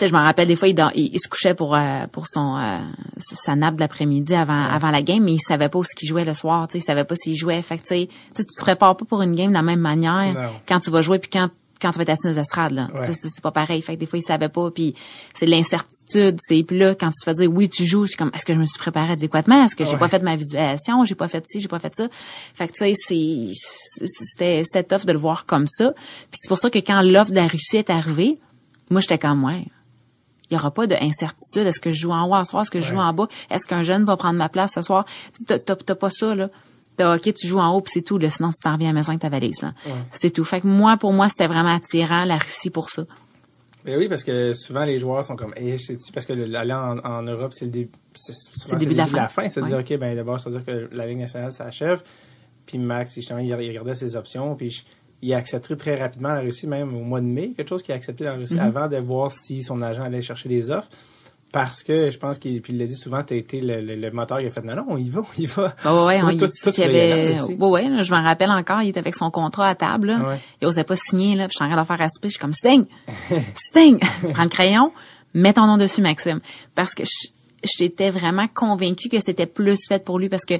sais, 0.00 0.08
je 0.08 0.12
me 0.14 0.18
rappelle 0.18 0.48
des 0.48 0.56
fois, 0.56 0.68
il, 0.68 0.74
dor- 0.74 0.92
il, 0.94 1.10
il 1.14 1.20
se 1.20 1.28
couchait 1.28 1.54
pour 1.54 1.74
euh, 1.74 2.06
pour 2.12 2.26
son 2.28 2.56
euh, 2.58 2.78
sa 3.18 3.54
nappe 3.54 3.76
de 3.76 3.80
l'après-midi 3.80 4.34
avant 4.34 4.64
avant 4.64 4.90
la 4.90 5.02
game, 5.02 5.22
mais 5.22 5.32
il 5.32 5.40
savait 5.40 5.68
pas 5.68 5.78
où 5.78 5.84
ce 5.84 5.94
qu'il 5.94 6.08
jouait 6.08 6.24
le 6.24 6.34
soir. 6.34 6.68
Tu 6.68 6.72
sais, 6.72 6.78
il 6.78 6.82
savait 6.82 7.04
pas 7.04 7.16
s'il 7.16 7.36
jouait. 7.36 7.62
Fait 7.62 7.76
que 7.78 7.82
tu 7.82 7.88
sais, 7.88 8.08
tu 8.36 8.42
te 8.44 8.60
prépares 8.60 8.96
pas 8.96 9.04
pour 9.04 9.22
une 9.22 9.34
game 9.34 9.48
de 9.50 9.54
la 9.54 9.62
même 9.62 9.80
manière 9.80 10.34
Non. 10.34 10.50
quand 10.68 10.80
tu 10.80 10.90
vas 10.90 11.02
jouer 11.02 11.18
puis 11.18 11.30
quand 11.30 11.48
quand 11.82 11.92
tu 11.92 11.96
vas 11.96 12.02
être 12.02 12.10
assis 12.10 12.24
dans 12.24 12.30
les 12.32 12.38
estrades 12.38 12.72
là. 12.72 12.88
Ouais. 12.92 13.00
Tu 13.06 13.14
sais, 13.14 13.28
c'est- 13.30 13.40
pas 13.40 13.52
pareil. 13.52 13.80
Fait 13.80 13.94
que 13.94 14.00
des 14.00 14.04
fois, 14.04 14.18
il 14.18 14.22
savait 14.22 14.50
pas. 14.50 14.70
Puis 14.70 14.94
c'est 15.32 15.46
de 15.46 15.50
l'incertitude. 15.50 16.36
C'est 16.38 16.62
puis 16.62 16.78
là 16.78 16.94
quand 16.94 17.06
tu 17.08 17.20
te 17.20 17.24
fais 17.24 17.32
dire 17.32 17.50
oui, 17.50 17.70
tu 17.70 17.86
joues, 17.86 18.06
c'est 18.06 18.16
comme 18.16 18.30
est-ce 18.34 18.44
que 18.44 18.52
je 18.52 18.58
me 18.58 18.66
suis 18.66 18.78
préparé 18.78 19.12
adéquatement? 19.12 19.64
Est-ce 19.64 19.74
que 19.74 19.86
j'ai 19.86 19.92
Ouais. 19.92 19.98
pas 19.98 20.08
fait 20.08 20.22
ma 20.22 20.36
visualisation? 20.36 21.06
J'ai 21.06 21.14
pas 21.14 21.26
fait 21.28 21.42
ci, 21.46 21.58
j'ai 21.58 21.68
pas 21.68 21.78
fait 21.78 21.96
ça. 21.96 22.06
Fait 22.52 22.68
que 22.68 22.72
tu 22.74 22.78
sais, 22.80 22.92
c'est 22.94 23.48
c'est- 23.54 24.06
c'était 24.06 24.62
c'était 24.62 24.82
tough 24.84 25.06
de 25.06 25.12
le 25.12 25.18
voir 25.18 25.46
comme 25.46 25.66
ça. 25.66 25.92
Puis 26.30 26.38
c'est 26.42 26.48
pour 26.48 26.58
ça 26.58 26.68
que 26.68 26.78
quand 26.80 27.00
l'offre 27.00 27.30
de 27.30 27.36
la 27.36 27.46
Russie 27.46 27.78
est 27.78 27.88
arrivée, 27.88 28.38
moi 28.90 29.00
j'étais 29.00 29.16
comme 29.18 29.42
ouais 29.44 29.64
il 30.50 30.54
y 30.54 30.56
aura 30.56 30.70
pas 30.72 30.86
d'incertitude. 30.86 31.66
Est-ce 31.66 31.80
que 31.80 31.92
je 31.92 32.00
joue 32.00 32.12
en 32.12 32.26
haut 32.28 32.44
ce 32.44 32.50
soir? 32.50 32.62
Est-ce 32.62 32.70
que 32.70 32.80
je 32.80 32.88
joue 32.88 32.98
en 32.98 33.12
bas? 33.12 33.28
Est-ce 33.50 33.66
qu'un 33.66 33.82
jeune 33.82 34.04
va 34.04 34.16
prendre 34.16 34.36
ma 34.38 34.48
place 34.48 34.72
ce 34.74 34.82
soir? 34.82 35.04
Tu 35.06 35.44
sais, 35.46 35.58
t'as, 35.60 35.76
pas 35.94 36.10
ça, 36.10 36.34
là. 36.34 36.48
T'as, 36.96 37.16
OK, 37.16 37.32
tu 37.34 37.46
joues 37.46 37.60
en 37.60 37.74
haut, 37.74 37.80
puis 37.80 37.92
c'est 37.94 38.02
tout. 38.02 38.18
Là, 38.18 38.28
sinon, 38.30 38.48
tu 38.50 38.60
t'en 38.62 38.72
reviens 38.72 38.88
à 38.88 38.92
la 38.92 38.98
maison 38.98 39.10
avec 39.10 39.22
ta 39.22 39.28
valise. 39.28 39.62
Là. 39.62 39.72
C'est 40.10 40.30
tout. 40.30 40.44
Fait 40.44 40.60
que 40.60 40.66
moi, 40.66 40.96
pour 40.96 41.12
moi, 41.12 41.28
c'était 41.28 41.46
vraiment 41.46 41.74
attirant, 41.74 42.24
la 42.24 42.36
Russie, 42.36 42.70
pour 42.70 42.90
ça. 42.90 43.04
Ben 43.84 43.96
oui, 43.96 44.08
parce 44.10 44.24
que 44.24 44.52
souvent 44.52 44.84
les 44.84 44.98
joueurs 44.98 45.24
sont 45.24 45.36
comme, 45.36 45.54
eh, 45.56 45.78
sais-tu, 45.78 46.12
parce 46.12 46.26
que 46.26 46.34
le- 46.34 46.44
l'aller 46.44 46.74
en, 46.74 46.98
en 46.98 47.22
Europe, 47.22 47.52
c'est 47.54 47.64
le 47.64 47.70
début, 47.70 47.90
c'est 48.14 48.34
souvent 48.34 48.74
le 48.74 48.80
début 48.80 48.92
de 48.92 48.98
la 49.16 49.28
fin. 49.28 49.48
C'est 49.48 49.60
de 49.60 49.64
Ouais. 49.64 49.82
dire, 49.82 49.94
ok, 49.96 49.98
ben 49.98 50.14
d'abord, 50.14 50.38
ça 50.38 50.50
veut 50.50 50.58
dire 50.60 50.66
que 50.66 50.94
la 50.94 51.06
Ligue 51.06 51.16
nationale 51.18 51.50
s'achève. 51.50 52.02
Puis 52.66 52.76
Max, 52.76 53.14
justement, 53.14 53.38
il 53.40 53.54
regardait 53.54 53.94
ses 53.94 54.16
options, 54.16 54.54
puis 54.54 54.84
il 55.22 55.32
a 55.34 55.36
accepté 55.36 55.76
très 55.76 55.96
rapidement 56.00 56.30
la 56.30 56.40
Russie, 56.40 56.66
même 56.66 56.94
au 56.96 57.00
mois 57.00 57.20
de 57.20 57.26
mai, 57.26 57.52
quelque 57.56 57.68
chose 57.68 57.82
qu'il 57.82 57.92
a 57.92 57.96
accepté 57.96 58.24
dans 58.24 58.32
la. 58.32 58.38
Russie, 58.38 58.58
avant 58.58 58.88
de 58.88 58.96
voir 58.96 59.32
si 59.32 59.62
son 59.62 59.80
agent 59.82 60.02
allait 60.02 60.22
chercher 60.22 60.48
des 60.48 60.70
offres. 60.70 60.88
Parce 61.52 61.82
que 61.82 62.12
je 62.12 62.16
pense 62.16 62.38
qu'il 62.38 62.62
puis 62.62 62.72
il 62.72 62.78
l'a 62.78 62.86
dit 62.86 62.94
souvent, 62.94 63.24
tu 63.24 63.34
as 63.34 63.36
été 63.36 63.60
le, 63.60 63.80
le, 63.80 63.96
le 63.96 64.10
moteur, 64.12 64.40
il 64.40 64.46
a 64.46 64.50
fait 64.50 64.62
non, 64.64 64.76
non, 64.76 64.84
on 64.90 64.96
y 64.96 65.08
va, 65.10 65.20
on 65.22 65.40
y 65.42 65.46
va. 65.46 65.74
Ouais, 65.84 66.04
ouais, 66.06 66.18
Toi, 66.20 66.28
on- 66.28 66.30
il, 66.30 66.36
toi, 66.38 66.48
tu 66.48 66.56
il 66.68 66.78
y 66.78 66.82
aller 66.84 67.12
avait, 67.12 67.40
ouais, 67.40 67.66
ouais, 67.90 68.04
je 68.04 68.14
m'en 68.14 68.22
rappelle 68.22 68.50
encore, 68.50 68.82
il 68.82 68.90
était 68.90 69.00
avec 69.00 69.16
son 69.16 69.32
contrat 69.32 69.66
à 69.66 69.74
table, 69.74 70.06
là. 70.12 70.18
Ouais. 70.28 70.38
Il 70.62 70.68
osait 70.68 70.84
pas 70.84 70.94
signer, 70.94 71.34
là, 71.34 71.48
puis 71.48 71.54
je 71.54 71.56
suis 71.56 71.64
en 71.64 71.68
train 71.74 71.82
de 71.82 71.86
faire 71.88 72.00
à 72.02 72.08
souper, 72.08 72.28
je 72.28 72.34
suis 72.34 72.40
comme, 72.40 72.52
signe! 72.52 72.84
signe! 73.56 73.98
Prends 74.32 74.44
le 74.44 74.48
crayon, 74.48 74.92
mets 75.34 75.52
ton 75.52 75.66
nom 75.66 75.76
dessus, 75.76 76.02
Maxime. 76.02 76.38
Parce 76.76 76.94
que 76.94 77.02
je- 77.04 77.28
j'étais 77.64 78.10
vraiment 78.10 78.46
convaincue 78.54 79.08
que 79.08 79.18
c'était 79.20 79.46
plus 79.46 79.76
fait 79.88 80.04
pour 80.04 80.20
lui 80.20 80.28
parce 80.28 80.44
que, 80.44 80.54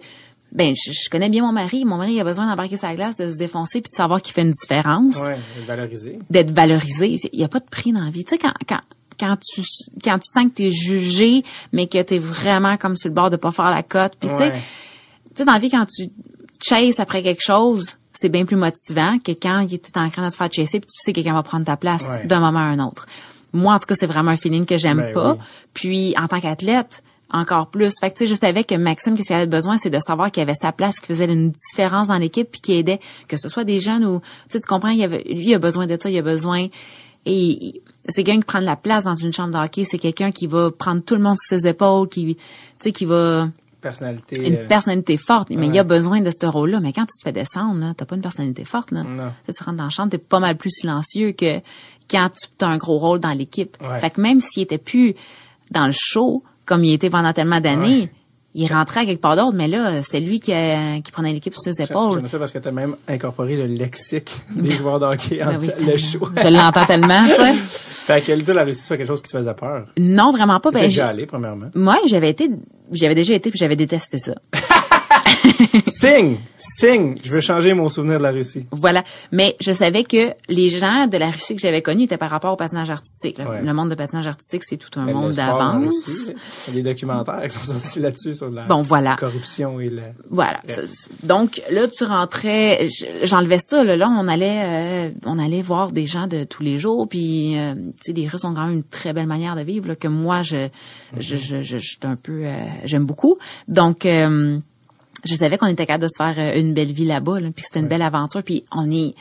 ben, 0.53 0.75
je, 0.75 0.93
je 0.93 1.09
connais 1.11 1.29
bien 1.29 1.43
mon 1.43 1.53
mari. 1.53 1.85
Mon 1.85 1.97
mari, 1.97 2.15
il 2.15 2.21
a 2.21 2.25
besoin 2.25 2.47
d'embarquer 2.47 2.77
sa 2.77 2.95
glace, 2.95 3.17
de 3.17 3.31
se 3.31 3.37
défoncer 3.39 3.81
puis 3.81 3.91
de 3.91 3.97
savoir 3.97 4.21
qu'il 4.23 4.33
fait 4.35 4.43
une 4.43 4.51
différence 4.53 5.19
Ouais, 5.27 5.39
valoriser. 5.67 6.19
d'être 6.31 6.51
valorisé. 6.51 7.17
Il 7.33 7.39
n'y 7.39 7.45
a 7.45 7.49
pas 7.49 7.61
de 7.61 7.69
prix 7.71 7.93
dans 7.93 8.05
la 8.05 8.11
vie. 8.11 8.25
Tu 8.25 8.31
sais, 8.31 8.39
quand, 8.39 8.53
quand, 8.69 8.81
quand 9.19 9.37
tu, 9.41 9.63
quand 10.03 10.19
tu 10.19 10.27
sens 10.33 10.45
que 10.47 10.51
t'es 10.51 10.71
jugé, 10.71 11.45
mais 11.73 11.87
que 11.87 12.01
t'es 12.03 12.19
vraiment 12.19 12.77
comme 12.77 12.97
sur 12.97 13.09
le 13.09 13.15
bord 13.15 13.31
de 13.31 13.37
pas 13.37 13.53
faire 13.53 13.71
la 13.71 13.83
cote. 13.83 14.15
Puis 14.19 14.29
tu 14.31 14.37
sais, 14.37 14.53
tu 14.53 14.59
sais, 15.37 15.45
dans 15.45 15.53
la 15.53 15.59
vie, 15.59 15.71
quand 15.71 15.87
tu 15.87 16.09
chases 16.63 16.99
après 17.01 17.23
quelque 17.23 17.43
chose, 17.43 17.97
c'est 18.13 18.29
bien 18.29 18.45
plus 18.45 18.57
motivant 18.57 19.19
que 19.19 19.33
quand 19.33 19.61
il 19.61 19.75
était 19.75 19.97
en 19.99 20.11
train 20.11 20.27
de 20.27 20.31
te 20.31 20.37
faire 20.37 20.53
chasser 20.53 20.81
puis 20.81 20.89
tu 20.89 21.01
sais 21.03 21.13
que 21.13 21.17
quelqu'un 21.21 21.35
va 21.35 21.43
prendre 21.43 21.65
ta 21.65 21.77
place 21.77 22.05
Ouais. 22.05 22.27
d'un 22.27 22.41
moment 22.41 22.59
à 22.59 22.63
un 22.65 22.79
autre. 22.81 23.07
Moi, 23.53 23.75
en 23.75 23.79
tout 23.79 23.87
cas, 23.87 23.95
c'est 23.97 24.07
vraiment 24.07 24.31
un 24.33 24.37
feeling 24.37 24.67
que 24.67 24.77
j'aime 24.77 24.99
Ben 24.99 25.13
pas. 25.15 25.33
oui. 25.35 25.39
Puis, 25.75 26.15
en 26.19 26.29
tant 26.29 26.41
qu'athlète, 26.41 27.03
encore 27.33 27.69
plus. 27.69 27.93
Fait 28.01 28.11
que, 28.11 28.17
tu 28.19 28.25
sais, 28.25 28.27
je 28.27 28.35
savais 28.35 28.65
que 28.65 28.75
Maxime, 28.75 29.17
qu'est-ce 29.17 29.29
qu'il 29.29 29.37
avait 29.37 29.47
besoin, 29.47 29.77
c'est 29.77 29.91
de 29.91 29.99
savoir 29.99 30.31
qu'il 30.31 30.43
avait 30.43 30.55
sa 30.55 30.73
place, 30.73 31.01
qu'il 31.01 31.15
faisait 31.15 31.33
une 31.33 31.51
différence 31.51 32.09
dans 32.09 32.19
l'équipe, 32.19 32.51
puis 32.51 32.61
qu'il 32.61 32.77
aidait, 32.77 33.01
que 33.29 33.37
ce 33.37 33.49
soit 33.49 33.65
des 33.65 33.81
jeunes 33.81 34.05
ou, 34.05 34.21
tu 34.21 34.27
sais, 34.49 34.59
tu 34.59 34.67
comprends, 34.67 34.89
il 34.89 35.03
avait, 35.03 35.23
lui, 35.25 35.49
il 35.51 35.55
a 35.55 35.59
besoin 35.59 35.87
de 35.87 35.97
ça, 36.01 36.11
il 36.11 36.19
a 36.19 36.23
besoin, 36.23 36.69
et 37.27 37.83
c'est 38.09 38.25
quelqu'un 38.25 38.41
qui 38.41 38.47
prend 38.47 38.61
de 38.61 38.67
la 38.67 38.77
place 38.77 39.05
dans 39.05 39.15
une 39.15 39.33
chambre 39.33 39.53
de 39.53 39.65
hockey, 39.65 39.85
c'est 39.85 39.99
quelqu'un 39.99 40.33
qui 40.33 40.47
va 40.47 40.71
prendre 40.71 41.03
tout 41.03 41.15
le 41.15 41.23
monde 41.23 41.37
sur 41.39 41.59
ses 41.59 41.67
épaules, 41.67 42.09
qui, 42.09 42.35
tu 42.37 42.43
sais, 42.81 42.93
qui 42.93 43.05
va, 43.05 43.49
Personnalité. 43.81 44.47
une 44.47 44.57
euh, 44.57 44.67
personnalité 44.67 45.17
forte, 45.17 45.51
mais 45.51 45.67
il 45.67 45.73
ouais. 45.73 45.79
a 45.79 45.85
besoin 45.85 46.21
de 46.21 46.31
ce 46.31 46.47
rôle-là. 46.47 46.81
Mais 46.81 46.93
quand 46.93 47.07
tu 47.07 47.19
te 47.19 47.23
fais 47.25 47.33
descendre, 47.33 47.95
t'as 47.97 48.05
pas 48.05 48.15
une 48.15 48.23
personnalité 48.23 48.65
forte, 48.65 48.91
là. 48.91 49.05
Non. 49.05 49.17
Là, 49.25 49.33
tu 49.57 49.65
rentres 49.65 49.79
dans 49.79 49.85
la 49.85 49.91
chambre, 49.91 50.11
t'es 50.11 50.19
pas 50.19 50.39
mal 50.39 50.57
plus 50.57 50.71
silencieux 50.71 51.33
que 51.33 51.61
quand 52.11 52.29
tu 52.59 52.65
as 52.65 52.69
un 52.69 52.77
gros 52.77 52.99
rôle 52.99 53.21
dans 53.21 53.33
l'équipe. 53.33 53.77
Ouais. 53.81 53.99
Fait 53.99 54.11
que 54.11 54.21
même 54.21 54.41
s'il 54.41 54.63
était 54.63 54.79
plus 54.79 55.15
dans 55.71 55.87
le 55.87 55.93
show, 55.93 56.43
comme 56.71 56.85
il 56.85 56.93
était 56.95 57.11
pendant 57.11 57.33
tellement 57.33 57.61
d'années, 57.61 58.03
Ouais. 58.03 58.11
il 58.55 58.73
rentrait 58.73 59.01
à 59.01 59.05
quelque 59.05 59.21
part 59.21 59.35
d'autre, 59.37 59.55
mais 59.57 59.67
là, 59.67 60.03
c'était 60.03 60.21
lui 60.21 60.39
qui, 60.39 60.53
qui 61.05 61.13
prenait 61.13 61.33
l'équipe 61.33 61.53
sur 61.59 61.73
ses 61.73 61.83
épaules. 61.83 62.19
J'aime 62.21 62.29
ça 62.29 62.39
parce 62.39 62.53
que 62.53 62.59
tu 62.61 62.69
as 62.69 62.73
même 62.73 62.95
incorporé 63.09 63.57
le 63.57 63.67
lexique 63.67 64.31
des 64.55 64.75
joueurs 64.77 65.01
de 65.01 65.07
hockey 65.07 65.43
en 65.43 65.53
Ben 65.53 65.59
oui, 65.61 65.69
le 65.85 65.97
show. 65.97 66.29
Je 66.41 66.49
l'entends 66.49 66.85
tellement, 66.87 67.25
tu 67.27 67.35
sais. 67.35 67.55
Fait 68.01 68.23
que 68.23 68.53
la 68.53 68.65
Russie, 68.65 68.83
c'est 68.85 68.97
quelque 68.97 69.07
chose 69.07 69.21
qui 69.21 69.31
te 69.31 69.37
faisait 69.37 69.55
peur. 69.55 69.85
Non, 69.99 70.33
vraiment 70.33 70.59
pas. 70.61 70.71
Ben, 70.71 70.83
déjà 70.83 71.09
allé, 71.09 71.27
premièrement. 71.27 71.67
Moi, 71.75 71.99
j'avais 72.07 72.31
été, 72.31 72.51
j'avais 72.93 73.15
déjà 73.15 73.35
été 73.35 73.51
puis 73.51 73.59
j'avais 73.59 73.77
détesté 73.77 74.19
ça. 74.19 74.35
signe, 75.87 76.37
signe. 76.57 77.17
Je 77.23 77.31
veux 77.31 77.41
changer 77.41 77.75
mon 77.75 77.89
souvenir 77.89 78.19
de 78.19 78.23
la 78.23 78.31
Russie. 78.31 78.67
Voilà. 78.73 79.05
Mais 79.33 79.57
je 79.61 79.73
savais 79.73 80.05
que 80.05 80.33
les 80.49 80.69
gens 80.71 81.07
de 81.07 81.17
la 81.17 81.31
Russie 81.31 81.55
que 81.55 81.61
j'avais 81.63 81.83
connus 81.83 82.05
étaient 82.05 82.17
par 82.19 82.31
rapport 82.31 82.53
au 82.53 82.57
patinage 82.57 82.91
artistique. 82.91 83.39
Le- 83.39 83.47
Ouais. 83.51 83.63
Le 83.63 83.75
monde 83.75 83.91
de 83.91 83.95
patinage 83.97 84.27
artistique, 84.29 84.63
c'est 84.65 84.77
tout 84.77 84.99
un 85.01 85.05
Mais 85.07 85.13
monde 85.13 85.33
d'avance. 85.33 86.31
Il 86.69 86.77
y 86.77 86.81
a 86.81 86.83
des 86.83 86.91
documentaires 86.91 87.43
qui 87.43 87.51
sont 87.51 87.65
sortis 87.73 87.99
là-dessus 88.01 88.35
sur 88.37 88.49
la 88.51 88.67
Bon, 88.67 88.83
voilà. 88.83 89.17
corruption 89.17 89.81
et 89.81 89.91
la. 89.91 90.03
Voilà. 90.31 90.61
Ouais. 90.69 90.75
Donc 91.25 91.61
là, 91.71 91.89
tu 91.89 92.05
rentrais, 92.05 92.87
j'enlevais 93.25 93.59
ça. 93.59 93.83
Là, 93.83 93.97
là 93.97 94.09
on 94.09 94.29
allait, 94.29 94.63
euh, 94.65 95.11
on 95.27 95.39
allait 95.39 95.63
voir 95.63 95.91
des 95.93 96.07
gens 96.07 96.27
de 96.29 96.45
tous 96.45 96.63
les 96.63 96.79
jours. 96.79 97.09
Puis, 97.09 97.59
euh, 97.59 97.75
tu 97.75 97.91
sais, 98.01 98.13
les 98.13 98.29
Russes 98.29 98.45
ont 98.45 98.55
quand 98.55 98.67
même 98.67 98.77
une 98.77 98.85
très 98.85 99.13
belle 99.13 99.27
manière 99.27 99.57
de 99.57 99.63
vivre 99.63 99.89
là, 99.89 99.97
que 99.97 100.09
moi, 100.09 100.43
je, 100.43 100.69
je, 101.19 101.37
je, 101.37 101.61
je, 101.63 101.77
un 102.05 102.17
peu, 102.17 102.43
euh, 102.45 102.55
j'aime 102.85 103.05
beaucoup. 103.05 103.37
Donc, 103.69 104.07
euh, 104.07 104.59
je 105.25 105.35
savais 105.35 105.59
qu'on 105.59 105.67
était 105.67 105.87
capable 105.87 106.05
de 106.05 106.09
se 106.09 106.17
faire 106.23 106.35
euh, 106.39 106.59
une 106.61 106.75
belle 106.75 106.93
vie 106.93 107.05
là-bas, 107.05 107.41
là, 107.41 107.49
puis 107.55 107.63
que 107.63 107.67
c'était 107.67 107.81
une 107.81 107.89
belle 107.89 108.03
aventure. 108.03 108.43
Puis 108.43 108.65
on 108.73 108.91
est, 108.91 109.15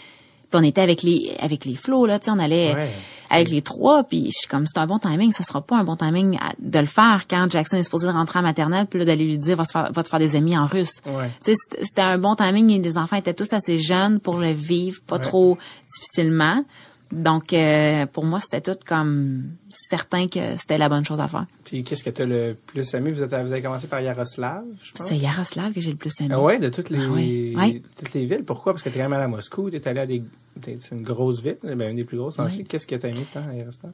puis 0.50 0.54
on 0.54 0.64
était 0.64 0.82
avec 0.82 1.04
les, 1.04 1.36
avec 1.40 1.66
les 1.66 1.76
flots 1.76 2.06
là, 2.06 2.20
tu 2.20 2.26
sais, 2.26 2.32
on 2.32 2.40
allait 2.40 2.74
Ouais. 2.74 2.90
avec 3.30 3.50
les 3.50 3.62
trois. 3.62 4.04
Puis 4.04 4.26
je 4.34 4.40
suis 4.40 4.48
comme, 4.48 4.66
c'est 4.66 4.80
un 4.80 4.88
bon 4.88 4.98
timing. 4.98 5.32
Ça 5.32 5.44
sera 5.44 5.62
pas 5.62 5.78
un 5.78 5.84
bon 5.84 5.96
timing 5.96 6.38
à- 6.42 6.54
de 6.60 6.80
le 6.80 6.86
faire 6.88 7.26
quand 7.30 7.50
Jackson 7.52 7.78
est 7.78 7.84
supposé 7.84 8.08
de 8.08 8.12
rentrer 8.12 8.40
en 8.40 8.42
maternelle, 8.42 8.88
puis 8.88 9.00
là 9.00 9.06
d'aller 9.06 9.26
lui 9.26 9.38
dire, 9.38 9.56
va 9.58 9.66
se 9.66 9.72
faire, 9.72 9.92
va 9.92 10.02
te 10.04 10.10
faire 10.10 10.20
des 10.20 10.36
amis 10.36 10.58
en 10.58 10.66
russe. 10.66 11.02
Ouais. 11.06 11.30
Tu 11.46 11.52
sais, 11.52 11.58
c'était- 11.70 11.86
c'était 11.86 12.02
un 12.02 12.18
bon 12.18 12.36
timing 12.36 12.70
et 12.72 12.80
les 12.80 12.98
enfants 12.98 13.16
étaient 13.18 13.34
tous 13.36 13.54
assez 13.54 13.78
jeunes 13.78 14.20
pour 14.20 14.38
le 14.38 14.52
vivre, 14.52 14.98
pas 15.06 15.16
Ouais. 15.18 15.22
trop 15.22 15.58
difficilement. 15.88 16.64
Donc, 17.12 17.54
euh, 17.54 18.06
pour 18.06 18.24
moi, 18.26 18.40
c'était 18.40 18.62
tout 18.62 18.78
comme 18.86 19.52
certain 19.70 20.28
que 20.28 20.56
c'était 20.58 20.78
la 20.78 20.90
bonne 20.90 21.04
chose 21.04 21.20
à 21.20 21.28
faire. 21.28 21.46
Puis 21.64 21.84
qu'est-ce 21.84 22.04
que 22.04 22.10
tu 22.12 22.22
as 22.22 22.26
le 22.26 22.56
plus 22.68 22.94
aimé? 22.94 23.12
Vous, 23.12 23.24
êtes, 23.24 23.30
vous 23.32 23.52
avez 23.52 23.62
commencé 23.62 23.88
par 23.88 24.00
Yaroslav, 24.02 24.64
je 24.84 24.92
pense. 24.92 25.08
C'est 25.08 25.18
Yaroslav 25.18 25.74
que 25.74 25.82
j'ai 25.82 25.92
le 25.92 25.98
plus 25.98 26.14
aimé. 26.22 26.30
Ah 26.32 26.42
ouais, 26.42 26.60
de 26.60 26.70
toutes 26.70 26.92
les, 26.92 27.00
Ah 27.04 27.10
ouais. 27.10 27.54
Ouais. 27.56 27.74
de 27.80 27.88
toutes 27.98 28.14
les 28.14 28.26
villes. 28.26 28.44
Pourquoi? 28.46 28.74
Parce 28.74 28.84
que 28.84 28.90
tu 28.90 28.98
es 28.98 29.02
quand 29.02 29.10
même 29.10 29.20
à 29.20 29.28
Moscou, 29.28 29.70
tu 29.72 29.78
es 29.78 29.88
allé 29.88 30.00
à 30.02 30.06
des, 30.06 30.22
c'est 30.64 30.92
une 30.92 31.02
grosse 31.04 31.42
ville, 31.42 31.58
ben, 31.64 31.90
une 31.90 31.96
des 31.96 32.04
plus 32.06 32.18
grosses. 32.18 32.38
Qu'est-ce 32.68 32.86
que 32.86 32.96
tu 32.96 33.06
as 33.06 33.10
aimé 33.10 33.26
tant 33.34 33.42
à 33.50 33.56
Yaroslav? 33.56 33.92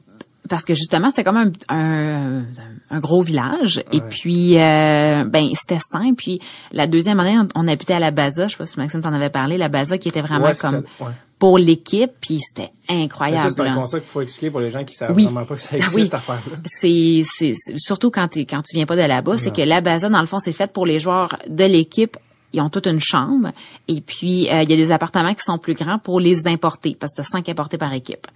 Parce 0.48 0.64
que 0.64 0.74
justement, 0.74 1.10
c'était 1.10 1.24
comme 1.24 1.36
un, 1.36 1.50
un, 1.68 2.42
un 2.90 3.00
gros 3.00 3.22
village. 3.22 3.82
Et 3.92 4.00
puis, 4.00 4.58
euh, 4.60 5.24
ben, 5.24 5.48
c'était 5.54 5.80
simple. 5.80 6.14
Puis, 6.16 6.38
la 6.72 6.86
deuxième 6.86 7.20
année, 7.20 7.38
on, 7.38 7.48
on 7.64 7.68
habitait 7.68 7.94
à 7.94 8.00
la 8.00 8.10
Baza. 8.10 8.46
Je 8.46 8.52
sais 8.52 8.58
pas 8.58 8.66
si 8.66 8.78
Maxime 8.78 9.00
t'en 9.00 9.12
avait 9.12 9.30
parlé. 9.30 9.58
La 9.58 9.68
Baza 9.68 9.98
qui 9.98 10.08
était 10.08 10.22
vraiment 10.22 10.46
Ouais, 10.46 10.54
comme 10.54 10.82
ça, 10.98 11.04
ouais. 11.04 11.12
pour 11.38 11.58
l'équipe. 11.58 12.10
Puis, 12.20 12.40
c'était 12.40 12.70
Mais 12.88 13.02
incroyable. 13.02 13.42
ça, 13.42 13.50
c'est 13.50 13.60
un 13.68 13.74
concept 13.74 14.04
qu'il 14.04 14.12
faut 14.12 14.20
expliquer 14.20 14.50
pour 14.50 14.60
les 14.60 14.70
gens 14.70 14.84
qui 14.84 14.94
savent 14.94 15.14
Oui. 15.16 15.24
vraiment 15.24 15.44
pas 15.44 15.54
que 15.56 15.60
ça 15.60 15.70
Ah 15.72 15.76
existe, 15.76 15.94
oui. 15.96 16.04
cette 16.04 16.14
affaire-là. 16.14 16.56
c'est 16.66 17.22
c'est 17.24 17.52
c'est- 17.54 17.76
surtout 17.76 18.10
quand 18.10 18.28
tu 18.28 18.40
quand 18.46 18.62
tu 18.62 18.76
viens 18.76 18.86
pas 18.86 18.96
de 18.96 19.02
là-bas, 19.02 19.36
c'est 19.36 19.52
que 19.54 19.62
la 19.62 19.80
Baza 19.80 20.08
dans 20.08 20.20
le 20.20 20.26
fond 20.26 20.38
c'est 20.38 20.52
fait 20.52 20.72
pour 20.72 20.86
les 20.86 21.00
joueurs 21.00 21.36
de 21.48 21.64
l'équipe. 21.64 22.16
Ils 22.56 22.62
ont 22.62 22.70
toute 22.70 22.86
une 22.86 23.00
chambre 23.00 23.52
et 23.86 24.00
puis 24.00 24.48
euh, 24.50 24.62
il 24.62 24.70
y 24.70 24.72
a 24.72 24.76
des 24.76 24.90
appartements 24.90 25.34
qui 25.34 25.44
sont 25.44 25.58
plus 25.58 25.74
grands 25.74 25.98
pour 25.98 26.20
les 26.20 26.48
importer 26.48 26.96
parce 26.98 27.12
que 27.12 27.18
t'as 27.18 27.22
cinq 27.22 27.50
importés 27.50 27.76
par 27.76 27.92
équipe. 27.92 28.26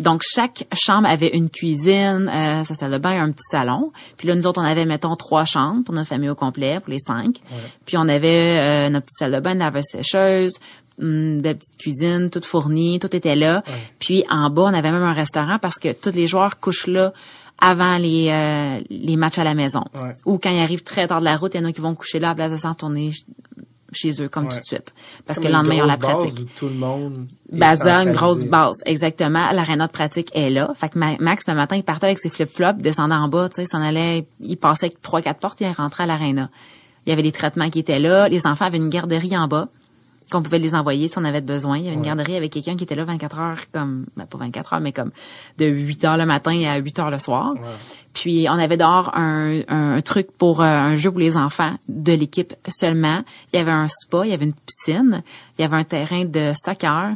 Donc 0.00 0.22
chaque 0.28 0.66
chambre 0.74 1.06
avait 1.08 1.28
une 1.28 1.48
cuisine, 1.48 2.28
euh, 2.28 2.64
sa 2.64 2.74
salle 2.74 2.90
de 2.90 2.98
bain, 2.98 3.22
un 3.22 3.30
petit 3.30 3.44
salon. 3.52 3.92
Puis 4.16 4.26
là 4.26 4.34
nous 4.34 4.46
autres 4.48 4.60
on 4.60 4.64
avait 4.64 4.84
mettons 4.84 5.14
trois 5.14 5.44
chambres 5.44 5.84
pour 5.84 5.94
notre 5.94 6.08
famille 6.08 6.28
au 6.28 6.34
complet 6.34 6.80
pour 6.80 6.90
les 6.90 6.98
cinq. 6.98 7.36
Puis 7.86 7.96
on 7.96 8.08
avait 8.08 8.58
euh, 8.58 8.88
notre 8.90 9.06
petite 9.06 9.18
salle 9.18 9.32
de 9.32 9.40
bain, 9.40 9.52
une 9.52 9.60
laveuse 9.60 9.84
sécheuse, 9.84 10.54
une 10.98 11.40
belle 11.40 11.58
petite 11.58 11.76
cuisine, 11.78 12.30
toute 12.30 12.46
fournie, 12.46 12.98
tout 12.98 13.14
était 13.14 13.36
là. 13.36 13.62
Puis 14.00 14.24
en 14.28 14.50
bas 14.50 14.62
on 14.62 14.74
avait 14.74 14.90
même 14.90 15.04
un 15.04 15.12
restaurant 15.12 15.58
parce 15.60 15.78
que 15.78 15.92
tous 15.92 16.16
les 16.16 16.26
joueurs 16.26 16.58
couchent 16.58 16.88
là 16.88 17.12
avant 17.60 17.98
les 17.98 18.28
euh, 18.30 18.80
les 18.88 19.16
matchs 19.16 19.38
à 19.38 19.44
la 19.44 19.54
maison. 19.54 19.84
Ouais. 19.94 20.12
Ou 20.26 20.38
quand 20.38 20.50
ils 20.50 20.60
arrivent 20.60 20.84
très 20.84 21.06
tard 21.06 21.20
de 21.20 21.24
la 21.24 21.36
route, 21.36 21.54
il 21.54 21.60
y 21.60 21.64
en 21.64 21.68
a 21.68 21.72
qui 21.72 21.80
vont 21.80 21.94
coucher 21.94 22.18
là 22.18 22.28
à 22.28 22.30
la 22.30 22.34
place 22.36 22.52
de 22.52 22.56
s'en 22.56 22.74
tourner 22.74 23.10
chez 23.92 24.22
eux 24.22 24.28
comme 24.28 24.44
Ouais. 24.44 24.50
tout 24.50 24.58
de 24.60 24.64
suite. 24.64 24.92
Parce 25.26 25.38
que 25.38 25.46
le 25.46 25.52
lendemain, 25.52 25.78
on 25.82 25.86
la 25.86 25.96
base 25.96 26.10
pratique. 26.16 26.38
où 26.40 26.58
tout 26.58 26.68
le 26.68 26.74
monde 26.74 27.26
est 27.52 27.56
Baza, 27.58 28.02
une 28.02 28.12
grosse 28.12 28.44
base, 28.44 28.76
exactement. 28.86 29.50
L'aréna 29.52 29.86
de 29.86 29.92
pratique 29.92 30.30
est 30.34 30.50
là. 30.50 30.70
Fait 30.74 30.88
que 30.90 30.98
Ma- 30.98 31.16
Max, 31.18 31.48
le 31.48 31.54
matin, 31.54 31.76
il 31.76 31.84
partait 31.84 32.06
avec 32.06 32.18
ses 32.18 32.28
flip-flops, 32.28 32.80
descendait 32.80 33.14
en 33.14 33.28
bas, 33.28 33.48
tu 33.48 33.56
sais, 33.56 33.62
il 33.62 33.68
s'en 33.68 33.80
allait, 33.80 34.26
il 34.40 34.56
passait 34.56 34.86
avec 34.86 35.00
trois, 35.00 35.22
quatre 35.22 35.40
portes, 35.40 35.60
il 35.60 35.70
rentrait 35.70 36.04
à 36.04 36.06
l'aréna. 36.06 36.50
Il 37.06 37.10
y 37.10 37.12
avait 37.12 37.22
des 37.22 37.32
traitements 37.32 37.70
qui 37.70 37.78
étaient 37.78 37.98
là. 37.98 38.28
Les 38.28 38.46
enfants 38.46 38.66
avaient 38.66 38.76
une 38.76 38.90
garderie 38.90 39.36
en 39.36 39.48
bas 39.48 39.68
qu'on 40.30 40.42
pouvait 40.42 40.58
les 40.58 40.74
envoyer 40.74 41.08
si 41.08 41.18
on 41.18 41.24
avait 41.24 41.40
besoin. 41.40 41.78
Il 41.78 41.84
y 41.84 41.88
avait 41.88 41.96
une 41.96 42.02
garderie 42.02 42.36
avec 42.36 42.52
quelqu'un 42.52 42.76
qui 42.76 42.84
était 42.84 42.94
là 42.94 43.04
24 43.04 43.38
heures, 43.38 43.58
comme, 43.72 44.06
ben, 44.16 44.26
pas 44.26 44.38
24 44.38 44.74
heures, 44.74 44.80
mais 44.80 44.92
comme 44.92 45.10
de 45.58 45.66
8 45.66 46.04
heures 46.04 46.16
le 46.16 46.26
matin 46.26 46.60
à 46.64 46.76
8 46.76 46.98
heures 46.98 47.10
le 47.10 47.18
soir. 47.18 47.54
Puis 48.12 48.46
on 48.48 48.58
avait 48.58 48.76
dehors 48.76 49.16
un, 49.16 49.62
un, 49.68 49.96
un 49.96 50.00
truc 50.00 50.28
pour 50.36 50.60
euh, 50.60 50.66
un 50.66 50.96
jeu 50.96 51.10
pour 51.10 51.20
les 51.20 51.36
enfants 51.36 51.74
de 51.88 52.12
l'équipe 52.12 52.54
seulement. 52.68 53.22
Il 53.52 53.56
y 53.56 53.60
avait 53.60 53.70
un 53.70 53.88
spa, 53.88 54.24
il 54.24 54.30
y 54.30 54.34
avait 54.34 54.46
une 54.46 54.54
piscine, 54.54 55.22
il 55.58 55.62
y 55.62 55.64
avait 55.64 55.76
un 55.76 55.84
terrain 55.84 56.24
de 56.24 56.52
soccer, 56.54 57.14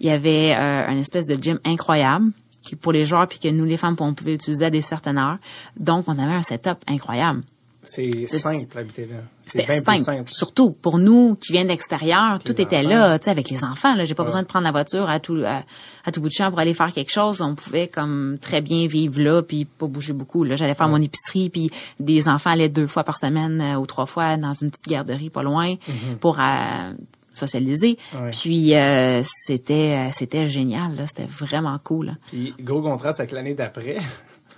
il 0.00 0.06
y 0.06 0.10
avait 0.10 0.54
euh, 0.56 0.90
une 0.90 0.98
espèce 0.98 1.26
de 1.26 1.34
gym 1.40 1.58
incroyable 1.64 2.32
qui 2.62 2.76
pour 2.76 2.92
les 2.92 3.06
joueurs 3.06 3.28
puis 3.28 3.38
que 3.38 3.48
nous 3.48 3.64
les 3.64 3.76
femmes 3.76 3.96
on 4.00 4.14
pouvait 4.14 4.34
utiliser 4.34 4.66
à 4.66 4.70
des 4.70 4.82
certaines 4.82 5.18
heures. 5.18 5.38
Donc 5.78 6.04
on 6.08 6.18
avait 6.18 6.34
un 6.34 6.42
setup 6.42 6.78
incroyable. 6.86 7.42
C'est 7.86 8.26
simple, 8.26 8.78
habiter 8.78 9.06
là. 9.06 9.16
C'est 9.40 9.64
bien 9.66 9.80
simple. 9.80 9.96
plus 9.98 10.04
simple. 10.04 10.30
Surtout 10.30 10.70
pour 10.70 10.98
nous 10.98 11.36
qui 11.36 11.52
viennent 11.52 11.68
d'extérieur, 11.68 12.38
tout 12.40 12.52
les 12.52 12.60
était 12.62 12.78
enfants. 12.80 12.88
là, 12.88 13.18
tu 13.18 13.24
sais, 13.24 13.30
avec 13.30 13.48
les 13.50 13.64
enfants. 13.64 13.94
Là, 13.94 14.04
j'ai 14.04 14.14
pas 14.14 14.22
Ouais. 14.22 14.26
besoin 14.28 14.42
de 14.42 14.46
prendre 14.46 14.64
la 14.64 14.72
voiture 14.72 15.08
à 15.08 15.20
tout 15.20 15.42
à, 15.46 15.62
à 16.04 16.12
tout 16.12 16.20
bout 16.20 16.28
de 16.28 16.34
champ 16.34 16.50
pour 16.50 16.58
aller 16.58 16.74
faire 16.74 16.92
quelque 16.92 17.10
chose. 17.12 17.40
On 17.40 17.54
pouvait 17.54 17.88
comme 17.88 18.38
très 18.40 18.60
bien 18.60 18.86
vivre 18.86 19.20
là, 19.20 19.42
puis 19.42 19.64
pas 19.64 19.86
bouger 19.86 20.12
beaucoup. 20.12 20.44
Là, 20.44 20.56
j'allais 20.56 20.74
faire 20.74 20.88
mon 20.88 21.00
épicerie, 21.00 21.48
puis 21.50 21.70
des 22.00 22.28
enfants 22.28 22.50
allaient 22.50 22.68
deux 22.68 22.86
fois 22.86 23.04
par 23.04 23.18
semaine 23.18 23.60
euh, 23.60 23.76
ou 23.76 23.86
trois 23.86 24.06
fois 24.06 24.36
dans 24.36 24.52
une 24.54 24.70
petite 24.70 24.86
garderie 24.88 25.30
pas 25.30 25.42
loin 25.42 25.74
pour 26.20 26.38
euh, 26.40 26.92
socialiser. 27.34 27.98
Ouais. 28.14 28.30
Puis 28.30 28.74
euh, 28.74 29.22
c'était 29.24 30.08
c'était 30.12 30.48
génial. 30.48 30.96
Là, 30.96 31.06
c'était 31.06 31.26
vraiment 31.26 31.78
cool. 31.84 32.06
là. 32.06 32.12
Puis, 32.28 32.54
gros 32.60 32.82
contraste 32.82 33.20
avec 33.20 33.32
l'année 33.32 33.54
d'après. 33.54 33.98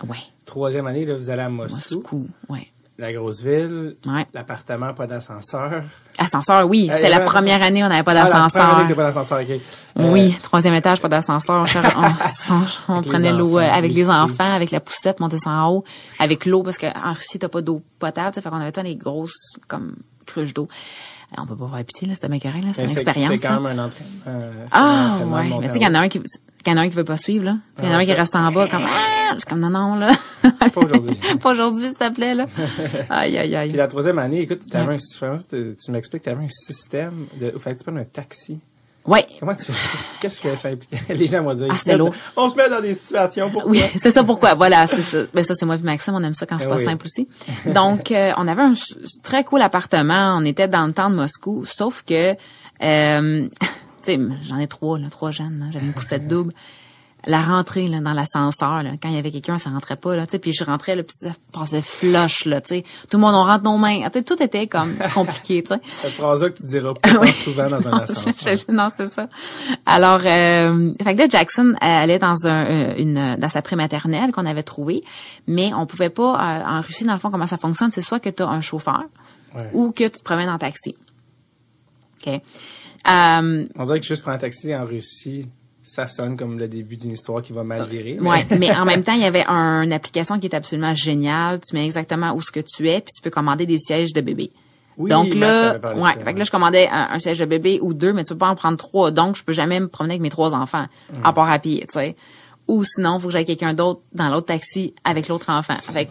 Ouais, 0.08 0.16
Troisième 0.44 0.86
année, 0.86 1.04
là, 1.04 1.14
vous 1.16 1.28
allez 1.28 1.42
à 1.42 1.48
Moscou, 1.48 1.96
Moscou. 1.96 2.26
Ouais. 2.48 2.68
La 3.00 3.12
grosse 3.12 3.42
ville, 3.42 3.96
Ouais. 4.06 4.26
l'appartement, 4.34 4.92
pas 4.92 5.06
d'ascenseur. 5.06 5.84
Ascenseur, 6.18 6.66
oui. 6.68 6.88
C'était 6.92 7.06
Eh, 7.06 7.10
la 7.10 7.20
première 7.20 7.62
année, 7.62 7.84
on 7.84 7.88
n'avait 7.88 8.02
pas 8.02 8.10
Ah, 8.10 8.14
la 8.14 8.20
première 8.24 8.42
d'ascenseur. 8.46 8.78
année, 8.78 8.94
pas 8.94 9.02
d'ascenseur, 9.04 9.40
ok. 9.40 9.50
Euh, 9.50 10.12
Oui, 10.12 10.36
troisième 10.42 10.74
étage, 10.74 11.00
pas 11.00 11.08
d'ascenseur. 11.08 11.62
On, 12.88 12.94
on- 12.94 13.02
prenait 13.08 13.32
l'eau 13.32 13.58
euh, 13.58 13.62
avec 13.70 13.92
les 13.92 14.10
enfants, 14.10 14.52
avec 14.52 14.72
la 14.72 14.80
poussette, 14.80 15.20
monter 15.20 15.38
ça 15.38 15.50
en 15.50 15.70
haut, 15.70 15.84
avec 16.18 16.44
l'eau, 16.44 16.62
parce 16.64 16.76
qu'en 16.78 17.12
Russie, 17.14 17.38
t'as 17.38 17.48
pas 17.48 17.62
d'eau 17.62 17.82
potable, 18.00 18.30
tu 18.32 18.34
sais, 18.34 18.40
fait 18.42 18.50
qu'on 18.50 18.60
avait 18.60 18.72
tant 18.72 18.82
des 18.82 18.96
grosses, 18.96 19.36
comme, 19.68 19.94
cruches 20.26 20.52
d'eau. 20.54 20.66
Euh, 21.32 21.40
On 21.42 21.46
peut 21.46 21.56
pas 21.56 21.66
voir 21.66 21.84
pitié, 21.84 22.08
là, 22.08 22.14
c'était 22.14 22.28
bien 22.28 22.40
correct, 22.40 22.64
là, 22.64 22.70
c'est 22.72 22.82
une 22.84 22.90
expérience, 22.90 23.40
C'est 23.40 23.46
quand 23.48 23.60
même 23.60 23.78
un 23.78 23.84
entraînement. 23.86 24.12
euh, 24.26 24.48
c'est 24.68 24.76
un 24.76 24.80
Ah, 24.80 25.10
entraînement 25.12 25.36
ouais. 25.36 25.48
Mais 25.60 25.66
tu 25.68 25.72
sais, 25.74 25.78
qu'il 25.78 25.86
y 25.88 25.90
en 25.90 25.94
a 25.94 26.00
un 26.00 26.08
qui, 26.08 26.20
qu'il 26.62 26.72
y 26.72 26.76
en 26.76 26.78
a 26.78 26.82
un 26.84 26.88
qui 26.88 26.96
veut 26.96 27.04
pas 27.04 27.16
suivre, 27.16 27.44
là. 27.44 27.56
Il 27.78 27.84
y 27.84 27.88
en 27.88 27.90
a 27.90 27.94
Ah, 27.94 27.98
un 27.98 28.00
qui 28.00 28.06
ça- 28.06 28.14
reste 28.14 28.36
en 28.36 28.50
bas, 28.52 28.68
comme, 28.68 28.86
ah, 28.88 29.34
c'est 29.38 29.48
comme, 29.48 29.60
non, 29.60 29.70
non, 29.70 29.94
là. 29.96 30.12
Pas 30.42 30.80
aujourd'hui. 30.80 31.14
pas 31.42 31.52
aujourd'hui, 31.52 31.88
s'il 31.88 31.96
te 31.96 32.12
plaît, 32.12 32.34
là. 32.34 32.46
Aïe, 33.10 33.36
aïe, 33.38 33.48
Puis 33.48 33.56
aïe. 33.56 33.70
la 33.72 33.86
troisième 33.88 34.18
année, 34.18 34.40
écoute, 34.40 34.60
tu 34.70 34.76
avais 34.76 34.86
Ouais. 34.88 34.94
un, 34.94 35.18
vraiment, 35.26 35.38
tu 35.48 35.76
tu 35.84 35.90
m'expliques, 35.92 36.22
tu 36.22 36.28
avais 36.30 36.44
un 36.44 36.48
système 36.48 37.26
de, 37.40 37.52
il 37.54 37.60
fallait 37.60 37.74
que 37.76 37.80
tu 37.80 37.84
prennes 37.84 37.98
un 37.98 38.04
taxi. 38.04 38.60
Ouais. 39.06 39.24
Comment 39.40 39.54
tu 39.54 39.72
fais, 39.72 40.08
qu'est-ce- 40.20 40.40
que 40.42 40.54
ça 40.54 40.68
implique? 40.68 40.90
Les 41.08 41.26
gens 41.28 41.42
vont 41.42 41.54
dire, 41.54 41.68
Ah, 41.70 41.76
c'était 41.78 41.96
lourd. 41.96 42.14
on 42.36 42.50
se 42.50 42.56
met 42.56 42.68
dans 42.68 42.82
des 42.82 42.94
situations 42.94 43.48
pour 43.50 43.66
Oui, 43.66 43.82
c'est 43.96 44.10
ça 44.10 44.22
pourquoi? 44.22 44.52
Voilà, 44.54 44.86
c'est 44.86 45.00
ça. 45.00 45.18
Ben 45.32 45.42
ça, 45.42 45.54
c'est 45.54 45.64
moi 45.64 45.76
et 45.76 45.78
Maxime, 45.78 46.12
on 46.14 46.22
aime 46.22 46.34
ça 46.34 46.44
quand 46.44 46.58
c'est 46.58 46.66
Eh 46.66 46.68
pas 46.68 46.76
oui. 46.76 46.84
simple 46.84 47.06
aussi. 47.06 47.26
Donc, 47.72 48.10
euh, 48.12 48.32
on 48.36 48.46
avait 48.46 48.60
un 48.62 48.72
très 49.22 49.44
cool 49.44 49.62
appartement. 49.62 50.36
On 50.36 50.44
était 50.44 50.68
dans 50.68 50.84
le 50.86 50.92
temps 50.92 51.08
de 51.08 51.14
Moscou, 51.14 51.64
sauf 51.64 52.02
que, 52.02 52.34
euh, 52.82 53.48
j'en 54.42 54.58
ai 54.58 54.66
trois, 54.66 54.98
là, 54.98 55.08
trois 55.10 55.30
jeunes. 55.30 55.68
J'avais 55.72 55.86
une 55.86 55.92
poussette 55.92 56.26
double. 56.28 56.52
La 57.26 57.42
rentrée 57.42 57.88
là, 57.88 58.00
dans 58.00 58.12
l'ascenseur, 58.12 58.80
quand 59.02 59.08
il 59.08 59.16
y 59.16 59.18
avait 59.18 59.32
quelqu'un, 59.32 59.58
ça 59.58 59.70
rentrait 59.70 59.96
pas, 59.96 60.14
là, 60.14 60.24
puis 60.40 60.52
je 60.52 60.62
rentrais, 60.62 60.94
là, 60.94 61.02
puis 61.02 61.16
ça 61.18 61.30
passait 61.52 61.82
flush, 61.82 62.44
là. 62.44 62.60
Tout 62.60 62.74
le 63.14 63.18
monde, 63.18 63.34
on 63.34 63.42
rentre 63.44 63.64
nos 63.64 63.76
mains. 63.76 64.04
Tu 64.08 64.20
sais, 64.20 64.22
tout 64.22 64.40
était 64.40 64.68
comme 64.68 64.94
compliqué. 65.14 65.64
Cette 65.96 66.12
phrase-là 66.12 66.50
que 66.50 66.58
tu 66.58 66.66
diras 66.68 66.94
pas 67.02 67.26
souvent 67.32 67.68
dans 67.68 67.88
un 67.88 67.90
Non, 67.96 67.96
ascenseur. 67.98 68.56
je- 68.56 68.64
je- 68.68 68.72
non, 68.72 68.86
c'est 68.96 69.08
ça. 69.08 69.28
Alors, 69.84 70.20
euh, 70.24 70.92
fait 71.02 71.14
que 71.16 71.18
là, 71.22 71.26
Jackson 71.28 71.70
euh, 71.74 71.76
allait 71.80 72.20
dans 72.20 72.46
un, 72.46 72.66
euh, 72.66 72.94
une, 72.96 73.36
dans 73.36 73.48
sa 73.48 73.62
prématernelle 73.62 74.30
qu'on 74.30 74.46
avait 74.46 74.62
trouvée, 74.62 75.02
mais 75.48 75.72
on 75.74 75.86
pouvait 75.86 76.10
pas, 76.10 76.34
euh, 76.34 76.64
en 76.66 76.80
Russie, 76.82 77.04
dans 77.04 77.14
le 77.14 77.18
fond, 77.18 77.32
comment 77.32 77.48
ça 77.48 77.56
fonctionne, 77.58 77.90
c'est 77.90 78.00
soit 78.00 78.20
que 78.20 78.30
tu 78.30 78.44
as 78.44 78.48
un 78.48 78.60
chauffeur 78.60 79.02
Ouais. 79.56 79.68
ou 79.72 79.90
que 79.90 80.04
tu 80.04 80.18
te 80.20 80.22
promènes 80.22 80.50
en 80.50 80.58
taxi. 80.58 80.94
OK? 82.24 82.40
Euh, 83.08 83.66
On 83.76 83.84
dirait 83.84 84.00
que 84.00 84.06
juste 84.06 84.22
prendre 84.22 84.36
un 84.36 84.40
taxi 84.40 84.74
en 84.74 84.84
Russie, 84.84 85.46
ça 85.82 86.06
sonne 86.06 86.36
comme 86.36 86.58
le 86.58 86.68
début 86.68 86.96
d'une 86.96 87.12
histoire 87.12 87.40
qui 87.42 87.52
va 87.52 87.64
mal 87.64 87.84
virer. 87.86 88.18
mais- 88.20 88.28
Ouais, 88.30 88.46
mais 88.58 88.74
en 88.76 88.84
même 88.84 89.02
temps, 89.04 89.14
il 89.14 89.20
y 89.22 89.24
avait 89.24 89.44
un- 89.46 89.82
une 89.82 89.92
application 89.92 90.38
qui 90.38 90.46
est 90.46 90.54
absolument 90.54 90.92
géniale. 90.94 91.60
Tu 91.66 91.74
mets 91.74 91.84
exactement 91.84 92.32
où 92.34 92.42
ce 92.42 92.50
que 92.52 92.60
tu 92.60 92.88
es, 92.90 93.00
puis 93.00 93.12
tu 93.16 93.22
peux 93.22 93.30
commander 93.30 93.64
des 93.66 93.78
sièges 93.78 94.12
de 94.12 94.20
bébé. 94.20 94.50
Oui, 94.98 95.10
donc 95.10 95.32
là, 95.34 95.78
ouais, 95.94 96.10
ça, 96.12 96.24
fait 96.24 96.34
que 96.34 96.38
là 96.38 96.44
je 96.44 96.50
commandais 96.50 96.88
un, 96.90 97.10
un 97.12 97.18
siège 97.20 97.38
de 97.38 97.44
bébé 97.44 97.78
ou 97.80 97.94
deux, 97.94 98.12
mais 98.12 98.24
tu 98.24 98.32
peux 98.34 98.38
pas 98.38 98.48
en 98.48 98.56
prendre 98.56 98.76
trois. 98.76 99.12
Donc 99.12 99.36
je 99.36 99.44
peux 99.44 99.52
jamais 99.52 99.78
me 99.78 99.86
promener 99.86 100.14
avec 100.14 100.22
mes 100.22 100.28
trois 100.30 100.54
enfants 100.54 100.86
Mm. 101.12 101.20
à 101.24 101.32
part 101.32 101.48
à 101.50 101.58
pied, 101.60 101.86
tu 101.88 101.98
sais. 102.00 102.16
Ou 102.66 102.82
sinon, 102.84 103.18
faut 103.20 103.28
que 103.28 103.32
j'aille 103.32 103.44
quelqu'un 103.46 103.72
d'autre 103.74 104.00
dans 104.12 104.28
l'autre 104.28 104.46
taxi 104.48 104.94
avec 105.04 105.28
l'autre 105.28 105.50
enfant. 105.50 105.74
Fait 105.74 106.06
que 106.06 106.10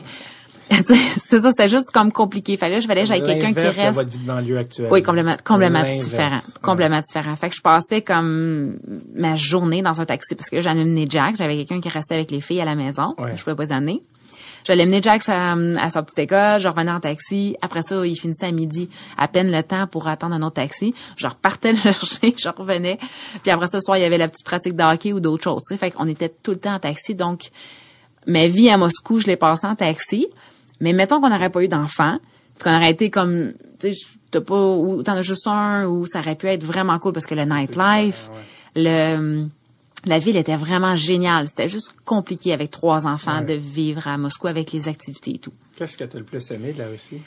c'est 0.86 1.40
ça, 1.40 1.50
c'était 1.52 1.70
juste 1.70 1.92
comme 1.92 2.12
compliqué. 2.12 2.58
Fallait, 2.58 2.82
je 2.82 2.88
fallait, 2.88 3.06
j'avais 3.06 3.22
quelqu'un 3.22 3.50
qui 3.50 3.56
L'inverse 3.56 3.78
de 3.78 3.82
reste. 3.82 3.96
votre 3.96 4.10
vie 4.10 4.18
de 4.20 4.26
banlieue 4.26 4.58
actuelle. 4.58 4.90
Oui, 4.92 5.02
complètement, 5.04 5.36
complètement 5.44 5.84
différent. 5.84 6.36
Ouais. 6.36 6.62
Complètement 6.62 7.00
différent. 7.00 7.36
Fait 7.36 7.50
que 7.50 7.56
je 7.56 7.62
passais 7.62 8.02
comme 8.02 8.78
ma 9.16 9.36
journée 9.36 9.82
dans 9.82 10.02
un 10.02 10.06
taxi 10.06 10.36
parce 10.36 10.50
que 10.50 10.56
là, 10.58 10.62
j'allais 10.62 10.86
mener 10.86 11.06
Jack. 11.10 11.36
J'avais 11.36 11.56
quelqu'un 11.58 11.80
qui 11.80 11.90
restait 11.90 12.16
avec 12.16 12.32
les 12.32 12.42
filles 12.42 12.62
à 12.62 12.66
la 12.66 12.76
maison. 12.76 13.16
Ouais. 13.18 13.36
Je 13.36 13.44
pouvais 13.44 13.56
pas 13.56 13.64
les 13.64 13.72
amener. 13.72 14.04
J'allais 14.66 14.86
mener 14.86 15.02
Jack 15.02 15.22
à, 15.30 15.54
à 15.54 15.90
sa 15.90 16.04
petite 16.04 16.20
école, 16.20 16.60
je 16.60 16.68
revenais 16.68 16.92
en 16.92 17.00
taxi. 17.00 17.56
Après 17.62 17.82
ça, 17.82 18.06
il 18.06 18.16
finissait 18.20 18.48
à 18.48 18.52
midi, 18.52 18.90
à 19.18 19.30
peine 19.30 19.50
le 19.50 19.64
temps 19.64 19.88
pour 19.88 20.10
attendre 20.10 20.36
un 20.36 20.42
autre 20.42 20.56
taxi. 20.56 20.94
Je 21.16 21.26
repartais 21.26 21.72
le 21.72 21.78
chercher, 21.80 22.36
je 22.38 22.50
revenais. 22.50 22.98
Puis 23.44 23.52
après 23.52 23.68
ça, 23.68 23.78
le 23.78 23.82
soir, 23.82 23.98
il 23.98 24.02
y 24.02 24.06
avait 24.06 24.18
la 24.18 24.28
petite 24.28 24.44
pratique 24.46 24.76
de 24.76 24.84
hockey 24.84 25.14
ou 25.14 25.22
d'autres 25.22 25.46
choses. 25.46 25.62
tu 25.70 25.74
sais. 25.74 25.80
Fait 25.80 25.92
qu'on 25.92 26.08
était 26.10 26.28
tout 26.28 26.52
le 26.52 26.58
temps 26.58 26.74
en 26.74 26.80
taxi. 26.80 27.16
Donc, 27.16 27.44
ma 28.26 28.48
vie 28.48 28.70
à 28.70 28.76
Moscou, 28.76 29.22
je 29.22 29.28
l'ai 29.28 29.38
passée 29.38 29.68
en 29.68 29.76
taxi. 29.76 30.28
Mais 30.80 30.94
mettons 30.94 31.20
qu'on 31.22 31.30
n'aurait 31.30 31.50
pas 31.50 31.64
eu 31.64 31.68
d'enfants, 31.68 32.20
puis 32.56 32.64
qu'on 32.64 32.76
aurait 32.76 32.92
été 32.92 33.10
comme, 33.10 33.54
tu 33.80 33.94
sais, 33.94 34.00
t'as 34.32 34.42
pas, 34.42 34.60
ou 34.76 35.02
t'en 35.04 35.14
as 35.14 35.22
juste 35.22 35.48
un, 35.48 35.86
ou 35.86 36.06
ça 36.06 36.20
aurait 36.20 36.36
pu 36.36 36.48
être 36.48 36.64
vraiment 36.64 36.98
cool 37.00 37.14
parce 37.14 37.26
que 37.26 37.36
le 37.36 37.46
nightlife, 37.46 38.30
le, 38.76 39.46
la 40.06 40.20
ville 40.20 40.38
était 40.38 40.56
vraiment 40.56 40.96
géniale. 40.96 41.48
C'était 41.48 41.70
juste 41.70 41.96
compliqué 42.06 42.54
avec 42.54 42.72
trois 42.72 43.08
enfants 43.08 43.40
Ouais. 43.40 43.46
de 43.46 43.54
vivre 43.54 44.08
à 44.08 44.18
Moscou 44.18 44.48
avec 44.48 44.72
les 44.72 44.88
activités 44.88 45.36
et 45.36 45.40
tout. 45.40 45.54
Qu'est-ce 45.76 45.98
que 45.98 46.04
tu 46.04 46.16
as 46.16 46.20
le 46.20 46.26
plus 46.26 46.50
aimé 46.52 46.74
de 46.74 46.80
la 46.80 46.88
Russie? 46.88 47.22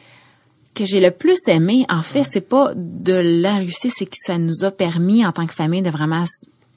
Que 0.75 0.85
j'ai 0.85 1.01
le 1.01 1.11
plus 1.11 1.39
aimé, 1.49 1.85
en 1.89 2.03
fait, 2.03 2.23
c'est 2.23 2.41
pas 2.49 2.73
de 2.77 3.13
la 3.15 3.57
Russie, 3.57 3.91
c'est 3.91 4.07
que 4.07 4.15
ça 4.17 4.39
nous 4.39 4.65
a 4.65 4.71
permis 4.71 5.27
en 5.27 5.33
tant 5.33 5.47
que 5.47 5.55
famille 5.55 5.83
de 5.83 5.91
vraiment 5.91 6.25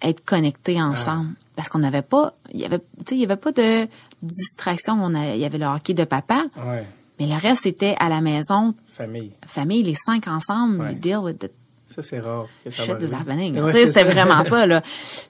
être 0.02 0.26
connectés 0.26 0.82
ensemble. 0.82 1.30
Parce 1.56 1.70
qu'on 1.70 1.80
n'avait 1.80 2.02
pas, 2.02 2.34
il 2.52 2.60
y 2.62 2.66
avait, 2.66 2.80
tu 2.80 2.86
sais, 3.10 3.16
il 3.16 3.22
y 3.22 3.24
avait 3.26 3.36
pas 3.36 3.52
de 3.52 3.88
distraction. 4.22 4.94
On 5.02 5.14
a, 5.16 5.36
il 5.36 5.40
y 5.42 5.46
avait 5.46 5.58
le 5.60 5.66
hockey 5.68 5.94
de 5.94 6.04
papa, 6.04 6.46
Ouais. 6.58 6.84
mais 7.20 7.28
le 7.28 7.36
reste 7.40 7.64
c'était 7.64 7.96
à 8.00 8.10
la 8.10 8.22
maison, 8.22 8.74
Famille. 8.88 9.32
famille, 9.46 9.84
les 9.84 9.96
cinq 9.96 10.28
ensemble, 10.28 10.80
Ouais. 10.82 10.96
deal 10.96 11.18
with 11.18 11.40
the 11.40 11.52
Ça, 11.86 12.02
c'est 12.02 12.20
rare. 12.20 12.48
que 12.64 12.72
ça 12.72 12.84
shit 12.86 12.96
is 13.02 13.14
happening. 13.14 13.60
Ouais, 13.60 13.72
tu 13.72 13.86
c'était 13.86 14.04
vraiment 14.04 14.42
ça, 14.44 14.66
là. 14.66 14.82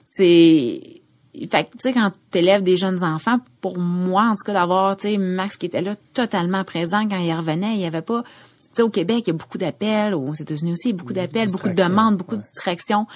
C'est, 0.02 1.02
fait 1.50 1.64
que, 1.64 1.72
tu 1.72 1.78
sais, 1.80 1.92
quand 1.92 2.10
t'élèves 2.30 2.62
des 2.62 2.76
jeunes 2.76 3.02
enfants, 3.04 3.38
pour 3.60 3.76
moi, 3.78 4.22
en 4.30 4.34
tout 4.34 4.44
cas, 4.46 4.52
d'avoir, 4.52 4.96
tu 4.96 5.08
sais, 5.10 5.18
Max 5.18 5.56
qui 5.56 5.66
était 5.66 5.82
là 5.82 5.94
totalement 6.14 6.62
présent 6.64 7.06
quand 7.08 7.18
il 7.18 7.34
revenait, 7.34 7.74
il 7.74 7.80
y 7.80 7.86
avait 7.86 8.02
pas, 8.02 8.22
tu 8.22 8.28
sais, 8.76 8.82
au 8.82 8.90
Québec, 8.90 9.24
il 9.26 9.28
y 9.28 9.30
a 9.30 9.36
beaucoup 9.36 9.58
d'appels, 9.58 10.14
aux 10.14 10.34
États-Unis 10.34 10.72
aussi, 10.72 10.88
il 10.88 10.92
y 10.92 10.94
a 10.94 10.96
beaucoup 10.96 11.12
d'appels, 11.12 11.50
beaucoup 11.50 11.68
de 11.68 11.74
demandes, 11.74 12.16
beaucoup 12.16 12.36
de 12.36 12.40
distractions. 12.40 13.06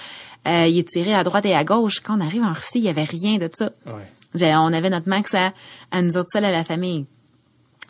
Euh, 0.47 0.67
il 0.67 0.79
est 0.79 0.89
tiré 0.89 1.15
à 1.15 1.23
droite 1.23 1.47
et 1.47 1.55
à 1.55 1.65
gauche. 1.65 2.01
Quand 2.01 2.19
on 2.19 2.21
arrive 2.21 2.43
en 2.43 2.53
Russie, 2.53 2.79
il 2.79 2.85
y 2.85 2.89
avait 2.89 3.05
rien 3.05 3.39
de 3.39 3.51
ça. 3.53 3.71
Ouais. 3.87 4.55
On 4.57 4.73
avait 4.73 4.91
notre 4.91 5.09
Max 5.09 5.35
à, 5.35 5.53
à 5.91 6.03
nous 6.03 6.17
autres 6.17 6.29
seuls 6.33 6.45
à 6.45 6.53
la 6.53 6.65
famille. 6.65 7.07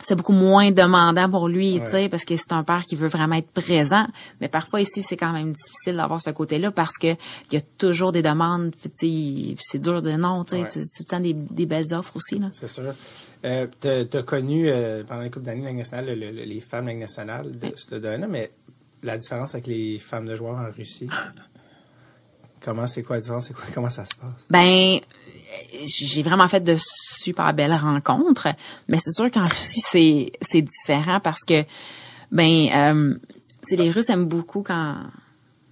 C'est 0.01 0.15
beaucoup 0.15 0.31
moins 0.33 0.71
demandant 0.71 1.29
pour 1.29 1.49
lui, 1.49 1.73
Ouais. 1.79 1.83
tu 1.85 1.91
sais, 1.91 2.09
parce 2.09 2.23
que 2.23 2.35
c'est 2.37 2.53
un 2.53 2.63
père 2.63 2.83
qui 2.85 2.95
veut 2.95 3.09
vraiment 3.09 3.35
être 3.35 3.51
présent. 3.51 4.07
Mais 4.39 4.47
parfois 4.47 4.79
ici, 4.79 5.01
c'est 5.03 5.17
quand 5.17 5.33
même 5.33 5.51
difficile 5.51 5.97
d'avoir 5.97 6.21
ce 6.21 6.29
côté-là 6.29 6.71
parce 6.71 6.97
que 6.97 7.07
il 7.07 7.53
y 7.53 7.57
a 7.57 7.61
toujours 7.77 8.11
des 8.13 8.21
demandes, 8.21 8.71
puis 8.95 9.57
c'est 9.59 9.79
dur 9.79 10.01
de 10.01 10.11
non, 10.11 10.45
tu 10.45 10.55
sais, 10.55 10.61
Ouais. 10.63 10.69
c'est 10.71 10.81
tout 10.83 10.87
le 11.01 11.05
temps 11.05 11.19
des, 11.19 11.33
des 11.33 11.65
belles 11.65 11.93
offres 11.93 12.15
aussi 12.15 12.39
là. 12.39 12.47
C'est 12.53 12.69
sûr. 12.69 12.93
Euh, 13.45 13.67
t'as, 13.79 14.23
connu 14.23 14.69
euh, 14.69 15.03
pendant 15.03 15.21
une 15.23 15.31
couple 15.31 15.45
d'années 15.45 15.63
la 15.65 15.73
nationale, 15.73 16.05
le- 16.07 16.31
le- 16.31 16.43
les 16.43 16.59
femmes 16.61 16.87
la 16.87 16.93
nationale 16.93 17.51
de 17.59 17.67
ce 17.75 17.95
domaine-là, 17.95 18.27
mais 18.27 18.51
la 19.03 19.17
différence 19.17 19.53
avec 19.53 19.67
les 19.67 19.97
femmes 19.97 20.25
de 20.27 20.35
joueurs 20.35 20.57
en 20.57 20.69
Russie, 20.75 21.09
comment 22.61 22.87
c'est 22.87 23.03
quoi 23.03 23.15
la 23.17 23.21
différence? 23.21 23.45
C'est 23.47 23.53
quoi, 23.53 23.65
comment 23.73 23.89
ça 23.89 24.05
se 24.05 24.15
passe? 24.15 24.47
Ben, 24.49 24.99
j'ai 25.85 26.21
vraiment 26.21 26.47
fait 26.47 26.59
de 26.61 26.75
super 26.79 27.53
belles 27.53 27.73
rencontres, 27.73 28.49
mais 28.87 28.97
c'est 28.99 29.11
sûr 29.11 29.29
qu'en 29.31 29.45
Russie 29.47 29.81
c'est 29.87 30.31
c'est 30.41 30.61
différent 30.61 31.19
parce 31.19 31.41
que 31.43 31.63
ben, 32.31 32.69
euh, 32.71 33.15
tu 33.67 33.75
sais, 33.75 33.75
les 33.75 33.89
Russes 33.91 34.09
aiment 34.09 34.27
beaucoup 34.27 34.61
quand 34.63 34.97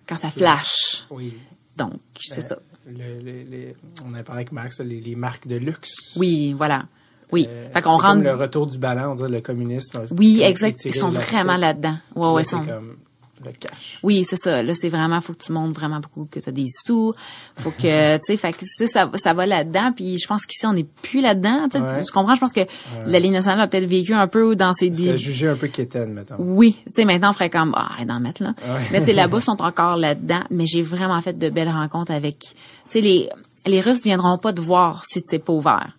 quand 0.08 0.18
ça 0.18 0.30
flash. 0.30 1.06
Oui. 1.10 1.34
Donc 1.76 1.94
c'est 2.20 2.40
Euh, 2.40 2.42
ça. 2.42 2.58
le- 2.88 3.22
le- 3.22 3.44
les- 3.44 3.76
on 4.06 4.14
a 4.16 4.24
parlé 4.24 4.40
avec 4.42 4.52
Max, 4.52 4.80
les, 4.80 5.00
les 5.02 5.16
marques 5.16 5.48
de 5.48 5.58
luxe. 5.58 6.16
Oui, 6.16 6.54
voilà. 6.54 6.86
Oui. 7.32 7.46
Euh, 7.50 7.70
fait 7.72 7.82
qu'on 7.82 7.98
comme 7.98 8.06
rentre. 8.06 8.24
le 8.24 8.34
retour 8.36 8.68
du 8.68 8.78
ballon, 8.78 9.12
on 9.12 9.16
dirait 9.16 9.30
le 9.30 9.42
communisme. 9.42 10.06
Oui, 10.18 10.42
exact. 10.42 10.78
Ils 10.86 10.94
sont 10.96 11.10
vraiment 11.10 11.58
là-dedans. 11.58 11.98
Ouais, 12.16 12.32
ouais, 12.32 12.44
sont. 12.46 12.66
comme 12.66 12.98
le 13.46 13.52
cash. 13.52 14.00
Oui, 14.04 14.24
c'est 14.26 14.36
ça. 14.38 14.64
Là, 14.64 14.74
c'est 14.76 14.90
vraiment, 14.90 15.22
faut 15.22 15.34
que 15.34 15.44
tu 15.44 15.52
montres 15.52 15.80
vraiment 15.80 16.00
beaucoup 16.00 16.26
que 16.30 16.40
tu 16.40 16.50
as 16.50 16.52
des 16.52 16.66
sous. 16.70 17.14
Faut 17.58 17.72
que, 17.72 18.16
tu 18.18 18.22
sais, 18.24 18.38
fait 18.38 18.54
que 18.54 18.66
ça, 18.66 18.88
ça, 18.88 19.10
ça 19.16 19.34
va 19.34 19.46
là-dedans. 19.46 19.92
Puis 19.96 20.18
je 20.18 20.28
pense 20.28 20.46
qu'ici, 20.46 20.66
on 20.66 20.74
n'est 20.74 20.84
plus 21.02 21.22
là-dedans. 21.22 21.68
Tu 21.70 21.78
Ouais. 21.78 22.02
comprends? 22.14 22.36
Je 22.36 22.40
pense 22.40 22.54
que 22.54 22.62
la 23.06 23.20
Ligue 23.20 23.32
nationale 23.32 23.62
a 23.62 23.68
peut-être 23.68 23.86
vécu 23.86 24.14
un 24.14 24.28
peu 24.28 24.56
dans 24.56 24.74
ses... 24.74 24.90
Que 24.90 25.18
juger 25.18 25.48
un 25.50 25.56
peu 25.56 25.68
quétaine, 25.68 26.14
mettons. 26.14 26.36
Oui, 26.40 26.76
tu 26.88 26.94
sais, 26.94 27.06
maintenant, 27.06 27.30
on 27.30 27.34
ferait 27.34 27.50
comme, 27.50 27.74
ah, 27.76 27.90
arrête 27.94 28.08
d'en 28.08 28.20
mettre, 28.20 28.44
là. 28.44 28.54
Ouais. 28.64 28.82
Mais 28.92 29.00
tu 29.00 29.06
sais, 29.08 29.14
là-bas, 29.14 29.40
sont 29.42 29.62
encore 29.62 29.96
là-dedans. 29.98 30.44
Mais 30.50 30.66
j'ai 30.68 30.82
vraiment 30.82 31.22
fait 31.22 31.38
de 31.38 31.50
belles 31.50 31.70
rencontres 31.70 32.12
avec, 32.12 32.40
tu 32.40 32.56
sais, 32.90 33.02
les, 33.02 33.30
les 33.66 33.82
Russes 33.82 34.04
viendront 34.04 34.38
pas 34.38 34.54
te 34.54 34.62
voir 34.62 35.04
si 35.06 35.22
tu 35.22 35.36
n'es 35.36 35.40
pas 35.40 35.54
ouvert. 35.54 35.98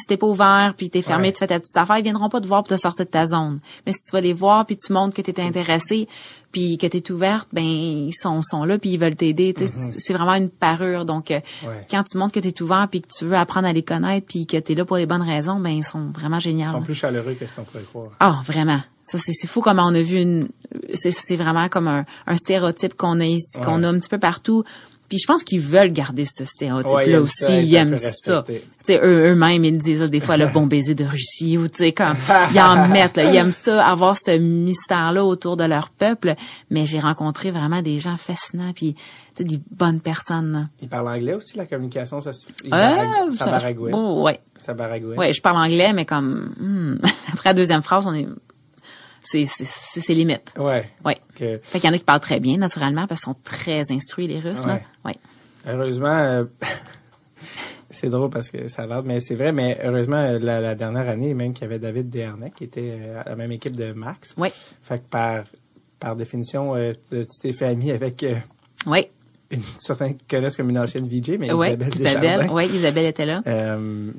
Si 0.00 0.06
t'es 0.06 0.16
pas 0.16 0.26
ouvert, 0.26 0.74
puis 0.76 0.88
t'es 0.90 1.02
fermé, 1.02 1.28
Ouais. 1.28 1.32
tu 1.32 1.38
fais 1.40 1.46
ta 1.48 1.60
petite 1.60 1.76
affaire, 1.76 1.98
ils 1.98 2.02
viendront 2.02 2.28
pas 2.28 2.40
te 2.40 2.46
voir 2.46 2.62
pour 2.62 2.68
te 2.76 2.80
sortir 2.80 3.04
de 3.04 3.10
ta 3.10 3.26
zone. 3.26 3.60
Mais 3.86 3.92
si 3.92 4.06
tu 4.06 4.12
vas 4.12 4.20
les 4.20 4.32
voir, 4.32 4.64
puis 4.66 4.76
tu 4.76 4.92
montres 4.92 5.14
que 5.14 5.22
tu 5.22 5.30
es 5.30 5.40
intéressé, 5.40 6.08
puis 6.50 6.76
que 6.78 6.86
tu 6.86 6.98
es 6.98 7.10
ouverte, 7.12 7.48
ben 7.52 7.64
ils 7.64 8.12
sont, 8.14 8.40
sont 8.42 8.64
là, 8.64 8.78
puis 8.78 8.90
ils 8.90 8.98
veulent 8.98 9.14
t'aider. 9.16 9.54
Sais, 9.56 9.66
c'est- 9.66 10.12
vraiment 10.12 10.34
une 10.34 10.50
parure. 10.50 11.04
Donc, 11.04 11.30
euh, 11.30 11.38
Mm-hmm. 11.40 11.68
Ouais. 11.68 11.86
quand 11.90 12.04
tu 12.04 12.18
montres 12.18 12.32
que 12.32 12.40
tu 12.40 12.48
es 12.48 12.62
ouvert, 12.62 12.88
puis 12.90 13.00
que 13.02 13.08
tu 13.08 13.24
veux 13.24 13.36
apprendre 13.36 13.66
à 13.68 13.72
les 13.72 13.82
connaître, 13.82 14.26
puis 14.26 14.46
que 14.46 14.56
tu 14.58 14.72
es 14.72 14.74
là 14.74 14.84
pour 14.84 14.96
les 14.98 15.06
bonnes 15.06 15.22
raisons, 15.22 15.58
ben 15.60 15.70
ils 15.70 15.84
sont 15.84 16.06
vraiment 16.10 16.36
Ils 16.38 16.42
géniaux. 16.42 16.70
sont 16.70 16.82
plus 16.82 16.94
chaleureux 16.94 17.34
que 17.34 17.46
ce 17.46 17.52
qu'on 17.52 17.64
pourrait 17.64 17.82
croire. 17.84 18.10
Ah, 18.20 18.40
vraiment. 18.44 18.80
Ça, 19.04 19.18
c'est, 19.18 19.46
fou 19.48 19.60
comment 19.62 19.84
on 19.86 19.94
a 19.94 20.00
vu 20.00 20.20
une, 20.20 20.48
c'est, 20.94 21.36
vraiment 21.36 21.68
comme 21.68 21.88
un, 21.88 22.04
un 22.26 22.36
stéréotype 22.36 22.94
qu'on 22.94 23.20
a 23.20 23.24
qu'on 23.64 23.80
Ouais. 23.80 23.86
a 23.86 23.88
un 23.88 23.98
petit 23.98 24.08
peu 24.08 24.18
partout. 24.18 24.62
Puis 25.12 25.18
je 25.18 25.26
pense 25.26 25.44
qu'ils 25.44 25.60
veulent 25.60 25.92
garder 25.92 26.24
ce 26.24 26.46
stéréotype-là 26.46 27.20
aussi. 27.20 27.44
ça, 27.44 27.60
ils 27.60 27.74
aiment 27.74 27.98
ça. 27.98 28.42
Tu 28.46 28.52
respectés. 28.52 28.68
sais, 28.84 28.98
eux, 29.02 29.32
eux-mêmes, 29.32 29.62
ils 29.62 29.76
disent 29.76 30.00
là, 30.00 30.08
des 30.08 30.20
fois 30.20 30.38
le 30.38 30.46
bon 30.46 30.64
baiser 30.64 30.94
de 30.94 31.04
Russie 31.04 31.58
ou 31.58 31.68
tu 31.68 31.76
sais, 31.84 31.92
comme, 31.92 32.16
ils 32.54 32.58
en 32.60 32.88
mettent, 32.88 33.18
là. 33.18 33.30
Ils 33.30 33.36
aiment 33.36 33.52
ça, 33.52 33.86
avoir 33.86 34.16
ce 34.16 34.38
mystère-là 34.38 35.22
autour 35.22 35.58
de 35.58 35.64
leur 35.64 35.90
peuple. 35.90 36.34
Mais 36.70 36.86
j'ai 36.86 36.98
rencontré 36.98 37.50
vraiment 37.50 37.82
des 37.82 37.98
gens 38.00 38.16
fascinants 38.16 38.72
puis, 38.74 38.96
des 39.38 39.60
bonnes 39.70 40.00
personnes, 40.00 40.52
là. 40.52 40.68
Ils 40.80 40.88
parlent 40.88 41.08
anglais 41.08 41.34
aussi, 41.34 41.58
la 41.58 41.66
communication, 41.66 42.22
ça 42.22 42.32
se 42.32 42.46
baragou- 42.64 43.32
ça 43.32 43.44
ça- 43.44 43.50
baragouine. 43.50 43.94
oh, 43.94 44.22
ouais. 44.22 44.40
Ça 44.58 44.72
baragouine. 44.72 45.18
Ouais, 45.18 45.34
je 45.34 45.42
parle 45.42 45.58
anglais, 45.58 45.92
mais 45.92 46.06
comme, 46.06 46.54
hmm. 46.58 46.98
après 47.34 47.50
la 47.50 47.54
deuxième 47.54 47.82
phrase, 47.82 48.06
on 48.06 48.14
est, 48.14 48.26
c'est, 49.22 49.44
c'est, 49.44 49.64
c'est, 49.64 50.00
c'est 50.00 50.14
limite. 50.14 50.52
Ouais. 50.58 50.88
Ouais. 51.04 51.18
Fait 51.34 51.60
qu'il 51.80 51.84
y 51.84 51.88
en 51.88 51.94
a 51.94 51.98
qui 51.98 52.04
parlent 52.04 52.20
très 52.20 52.40
bien, 52.40 52.56
naturellement, 52.58 53.06
parce 53.06 53.22
qu'ils 53.22 53.32
sont 53.32 53.38
très 53.42 53.90
instruits, 53.92 54.26
les 54.28 54.38
Russes, 54.40 54.64
là. 54.66 54.80
Ouais. 55.04 55.16
Heureusement, 55.66 56.16
euh, 56.18 56.44
c'est 57.90 58.08
drôle 58.10 58.30
parce 58.30 58.50
que 58.50 58.68
ça 58.68 58.82
a 58.82 58.86
l'air, 58.86 59.02
mais 59.04 59.20
c'est 59.20 59.34
vrai, 59.34 59.52
mais 59.52 59.78
heureusement, 59.82 60.16
euh, 60.16 60.38
la, 60.38 60.60
la 60.60 60.74
dernière 60.74 61.08
année, 61.08 61.34
même 61.34 61.52
qu'il 61.52 61.62
y 61.62 61.66
avait 61.66 61.78
David 61.78 62.08
Dernay 62.10 62.50
qui 62.56 62.64
était 62.64 62.98
euh, 63.00 63.20
à 63.24 63.30
la 63.30 63.36
même 63.36 63.52
équipe 63.52 63.76
de 63.76 63.92
Max. 63.92 64.34
Ouais. 64.36 64.50
Fait 64.82 64.98
que 64.98 65.06
par, 65.08 65.44
par 66.00 66.16
définition, 66.16 66.74
euh, 66.74 66.92
tu 67.10 67.24
t'es 67.40 67.52
fait 67.52 67.66
ami 67.66 67.90
avec 67.92 68.22
euh, 68.22 68.34
Ouais. 68.86 69.10
une, 69.50 69.62
certains 69.78 70.14
qui 70.14 70.24
connaissent 70.28 70.56
comme 70.56 70.70
une 70.70 70.78
ancienne 70.78 71.06
VJ, 71.06 71.36
mais 71.38 71.52
Ouais. 71.52 71.68
Isabelle 71.68 71.94
Isabelle. 71.94 72.50
Ouais, 72.50 72.66
Isabelle 72.66 73.06
était 73.06 73.26
là. 73.26 73.42
Euh, 73.46 74.10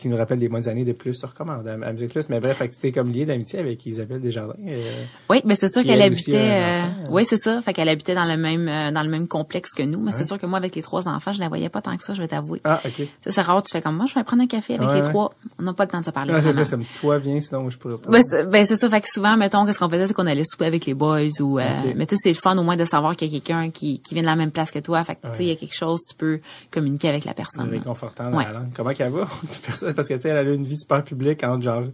qui 0.00 0.08
nous 0.08 0.16
rappelle 0.16 0.38
des 0.38 0.48
bonnes 0.48 0.68
années 0.68 0.84
de 0.84 0.92
plus 0.92 1.14
sur 1.14 1.34
commande 1.34 1.66
à, 1.68 1.74
à 1.74 1.92
Musique 1.92 2.10
Plus. 2.10 2.28
Mais 2.28 2.40
bref, 2.40 2.56
fait 2.56 2.68
que 2.68 2.72
tu 2.74 2.80
t'es 2.80 2.92
comme 2.92 3.12
lié 3.12 3.26
d'amitié 3.26 3.58
avec 3.58 3.84
Isabelle 3.86 4.20
Desjardins. 4.20 4.54
euh, 4.66 4.80
Oui, 5.28 5.40
mais 5.44 5.54
c'est 5.56 5.68
sûr 5.68 5.84
qu'elle 5.84 6.02
habitait. 6.02 6.32
euh, 6.36 6.80
enfant, 6.82 6.92
hein. 7.04 7.08
oui, 7.10 7.24
c'est 7.24 7.36
ça. 7.36 7.60
Fait 7.62 7.72
qu'elle 7.72 7.88
habitait 7.88 8.14
dans 8.14 8.24
le 8.24 8.36
même 8.36 8.66
euh, 8.68 8.90
dans 8.90 9.02
le 9.02 9.08
même 9.08 9.28
complexe 9.28 9.72
que 9.74 9.82
nous. 9.82 10.00
Mais 10.00 10.12
c'est 10.12 10.24
sûr 10.24 10.38
que 10.38 10.46
moi, 10.46 10.58
avec 10.58 10.74
les 10.74 10.82
trois 10.82 11.06
enfants, 11.08 11.32
je 11.32 11.40
la 11.40 11.48
voyais 11.48 11.68
pas 11.68 11.80
tant 11.82 11.96
que 11.96 12.02
ça. 12.02 12.14
Je 12.14 12.20
vais 12.22 12.28
t'avouer. 12.28 12.60
Ah, 12.64 12.80
ok. 12.84 13.06
Ça, 13.24 13.30
C'est 13.30 13.42
rare. 13.42 13.62
Tu 13.62 13.70
fais 13.72 13.82
comme 13.82 13.96
moi. 13.96 14.06
Je 14.08 14.14
vais 14.14 14.24
prendre 14.24 14.42
un 14.42 14.46
café 14.46 14.74
avec 14.74 14.88
Ouais, 14.88 14.94
les 14.96 15.02
ouais. 15.02 15.08
trois. 15.08 15.32
On 15.58 15.62
n'a 15.62 15.72
pas 15.74 15.84
le 15.84 15.90
temps 15.90 16.00
de 16.00 16.04
se 16.06 16.10
parler. 16.10 16.32
Ah, 16.34 16.40
c'est 16.42 16.52
ça, 16.52 16.64
comme 16.64 16.84
toi, 17.00 17.18
viens, 17.18 17.40
sinon 17.40 17.68
je 17.70 17.76
pourrais 17.78 17.98
pas. 17.98 18.10
Ben, 18.10 18.22
c'est 18.28 18.44
ben, 18.48 18.64
c'est 18.64 18.76
ça. 18.76 18.88
Fait 18.88 19.00
que 19.00 19.08
souvent, 19.08 19.36
mettons, 19.36 19.66
qu'est-ce 19.66 19.78
qu'on 19.78 19.88
faisait, 19.90 20.06
c'est 20.06 20.14
qu'on 20.14 20.26
allait 20.26 20.44
souper 20.44 20.64
avec 20.66 20.86
les 20.86 20.94
boys 20.94 21.20
ou, 21.40 21.58
euh, 21.58 21.64
mais 21.96 22.06
tu 22.06 22.14
sais, 22.16 22.20
c'est 22.24 22.30
le 22.30 22.34
fun 22.40 22.56
au 22.56 22.62
moins 22.62 22.76
de 22.76 22.84
savoir 22.84 23.14
qu'il 23.16 23.28
y 23.32 23.36
a 23.36 23.40
quelqu'un 23.40 23.70
qui, 23.70 24.00
qui 24.00 24.14
vient 24.14 24.22
de 24.22 24.28
la 24.28 24.36
même 24.36 24.50
place 24.50 24.70
que 24.70 24.78
toi. 24.78 25.04
Fait 25.04 25.16
que, 25.16 25.26
tu 25.28 25.34
sais, 25.36 25.44
il 25.44 25.48
y 25.48 25.52
a 25.52 25.56
quelque 25.56 25.74
chose, 25.74 26.00
tu 26.08 26.16
peux 26.16 26.40
communiquer 26.70 27.08
avec 27.10 27.24
la 27.24 27.34
personne. 27.34 27.68
réconfortant 27.68 28.30
dans 28.30 28.38
Ouais. 28.38 28.44
la 28.44 28.52
langue. 28.52 28.70
Comment 28.74 28.90
qu'elle 28.94 29.12
va? 29.12 29.26
Parce 29.94 30.08
que, 30.08 30.14
tu 30.14 30.20
sais, 30.20 30.28
elle 30.30 30.36
a 30.36 30.42
eu 30.42 30.54
une 30.54 30.64
vie 30.64 30.76
super 30.78 31.02
publique 31.04 31.42
entre 31.44 31.62
genre 31.62 31.84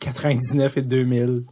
99 0.00 0.76
et 0.76 0.82
2000. 0.82 1.42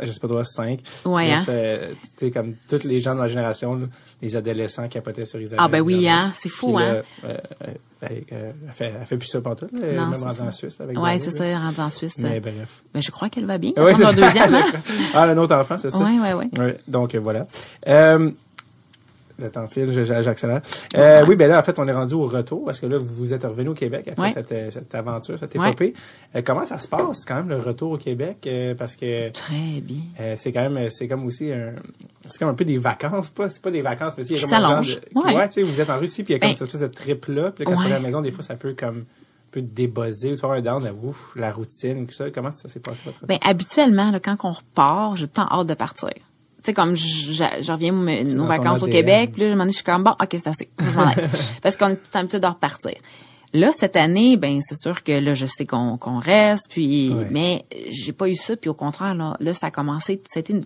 Je 0.00 0.10
sais 0.10 0.20
pas 0.20 0.28
toi, 0.28 0.44
5. 0.44 0.78
Ouais, 1.04 1.32
hein? 1.32 1.40
Tu 1.44 2.08
sais, 2.16 2.30
comme 2.30 2.54
tous 2.68 2.84
les 2.84 3.00
gens 3.00 3.14
de 3.14 3.20
ma 3.20 3.26
génération, 3.28 3.74
là, 3.74 3.86
les 4.22 4.36
adolescents 4.36 4.86
capotaient 4.88 5.26
sur 5.26 5.40
Isabelle. 5.40 5.64
Ah, 5.64 5.68
ben 5.68 5.80
oui, 5.80 6.08
hein? 6.08 6.30
C'est 6.34 6.48
fou, 6.48 6.72
Puis 6.74 6.84
hein? 6.84 7.02
euh, 7.24 7.24
euh, 7.24 7.36
elle, 8.00 8.24
euh, 8.32 8.52
elle 8.68 8.72
fait, 8.72 8.94
elle 8.98 9.06
fait 9.06 9.16
plus 9.16 9.26
ça 9.26 9.40
pantoute, 9.40 9.72
là. 9.72 9.80
Elle 9.82 9.88
est 9.94 9.96
Non, 9.96 10.06
même 10.06 10.22
rendue 10.22 10.40
en 10.40 10.52
Suisse 10.52 10.80
avec 10.80 10.98
Ouais, 10.98 11.18
c'est 11.18 11.32
ça, 11.32 11.58
rendu 11.58 11.80
en 11.80 11.90
Suisse. 11.90 12.18
Mais 12.20 12.36
euh, 12.36 12.40
bref. 12.40 12.84
ben, 12.94 13.02
je 13.02 13.10
crois 13.10 13.28
qu'elle 13.28 13.44
va 13.46 13.58
bien. 13.58 13.72
Ouais, 13.76 13.94
c'est 13.94 14.14
deuxième, 14.14 14.54
hein? 14.54 14.64
ah, 15.14 15.24
un 15.24 15.36
autre 15.36 15.56
enfant, 15.56 15.76
c'est 15.76 15.90
ça? 15.90 15.98
Ouais, 15.98 16.32
ouais. 16.32 16.48
Ouais, 16.58 16.76
donc 16.86 17.14
euh, 17.14 17.20
voilà. 17.20 17.46
Euh, 17.88 18.30
Le 19.38 19.50
temps 19.50 19.66
file, 19.66 19.92
j'accélère. 19.92 20.62
Euh, 20.96 21.24
Oui, 21.26 21.36
ben 21.36 21.46
là, 21.48 21.58
en 21.58 21.62
fait, 21.62 21.78
on 21.78 21.86
est 21.86 21.92
rendu 21.92 22.14
au 22.14 22.26
retour 22.26 22.64
parce 22.64 22.80
que 22.80 22.86
là, 22.86 22.96
vous 22.98 23.34
êtes 23.34 23.44
revenu 23.44 23.68
au 23.68 23.74
Québec 23.74 24.08
après 24.08 24.22
Ouais. 24.22 24.30
cette, 24.30 24.50
euh, 24.52 24.70
cette 24.70 24.94
aventure, 24.94 25.38
cette 25.38 25.54
Ouais. 25.56 25.68
épopée. 25.68 25.92
Euh, 26.34 26.40
comment 26.44 26.64
ça 26.64 26.78
se 26.78 26.88
passe 26.88 27.24
quand 27.26 27.34
même 27.36 27.48
le 27.50 27.58
retour 27.58 27.90
au 27.92 27.98
Québec? 27.98 28.38
Euh, 28.46 28.74
Parce 28.74 28.96
que 28.96 29.30
Très 29.30 29.80
bien. 29.82 29.98
euh, 30.20 30.34
c'est 30.38 30.52
quand 30.52 30.68
même, 30.70 30.88
c'est 30.88 31.06
comme 31.06 31.26
aussi 31.26 31.52
un, 31.52 31.74
c'est 32.24 32.38
comme 32.38 32.48
un 32.48 32.54
peu 32.54 32.64
des 32.64 32.78
vacances, 32.78 33.28
pas, 33.28 33.50
c'est 33.50 33.60
pas 33.62 33.70
des 33.70 33.82
vacances, 33.82 34.16
mais 34.16 34.24
Qui 34.24 34.40
comme 34.40 34.52
un 34.54 34.80
de- 34.80 34.86
Ouais. 35.16 35.34
ouais, 35.36 35.48
tu 35.48 35.54
sais, 35.54 35.62
vous 35.62 35.80
êtes 35.80 35.90
en 35.90 35.98
Russie 35.98 36.24
puis 36.24 36.32
il 36.32 36.36
y 36.36 36.40
a 36.40 36.40
comme 36.40 36.54
cette 36.54 36.68
espèce 36.68 36.80
de 36.80 36.86
trip 36.94 37.26
là, 37.26 37.50
puis 37.50 37.64
là, 37.64 37.70
quand 37.70 37.76
tu 37.76 37.82
reviens 37.84 37.96
à 37.96 37.98
la 37.98 38.04
maison, 38.06 38.20
des 38.22 38.30
fois, 38.30 38.42
ça 38.42 38.54
peut 38.56 38.74
comme 38.78 39.00
un 39.00 39.50
peu 39.50 39.60
débosser, 39.62 40.32
ou 40.42 40.46
un 40.46 40.60
down, 40.62 40.90
ouf, 41.02 41.34
la 41.36 41.52
routine, 41.52 42.06
tout 42.06 42.14
ça. 42.14 42.30
Comment 42.30 42.52
ça 42.52 42.68
s'est 42.68 42.80
passé 42.80 43.02
votre 43.04 43.24
Ben 43.26 43.38
habituellement, 43.44 44.10
là, 44.10 44.18
quand 44.20 44.36
on 44.44 44.52
repart, 44.52 45.16
j'ai 45.16 45.28
tant 45.28 45.46
hâte 45.50 45.66
de 45.66 45.74
partir. 45.74 46.10
Sais, 46.66 46.74
comme 46.74 46.96
je, 46.96 47.70
reviens 47.70 47.92
nos 47.92 48.46
vacances 48.46 48.82
au. 48.82 48.86
Québec, 48.86 49.30
puis 49.32 49.42
là, 49.42 49.48
à 49.48 49.50
un 49.50 49.52
moment 49.52 49.64
donné, 49.64 49.72
je 49.72 49.76
suis 49.76 49.84
comme, 49.84 50.02
bon, 50.02 50.10
OK, 50.10 50.28
c'est 50.30 50.48
assez. 50.48 50.68
Parce 51.62 51.76
qu'on 51.76 51.90
est 51.90 52.16
habitué 52.16 52.40
de 52.40 52.46
repartir. 52.46 52.94
Là, 53.52 53.70
cette 53.72 53.94
année, 53.94 54.36
ben 54.36 54.58
c'est 54.60 54.76
sûr 54.76 55.04
que 55.04 55.12
là, 55.12 55.32
je 55.34 55.46
sais 55.46 55.64
qu'on 55.64 55.96
qu'on 55.96 56.18
reste, 56.18 56.70
puis 56.70 57.14
mais 57.30 57.64
j'ai 57.88 58.12
pas 58.12 58.28
eu 58.28 58.34
ça, 58.34 58.56
puis 58.56 58.68
au 58.68 58.74
contraire, 58.74 59.14
là, 59.14 59.36
là 59.38 59.54
ça 59.54 59.68
a 59.68 59.70
commencé, 59.70 60.20
c'était 60.24 60.60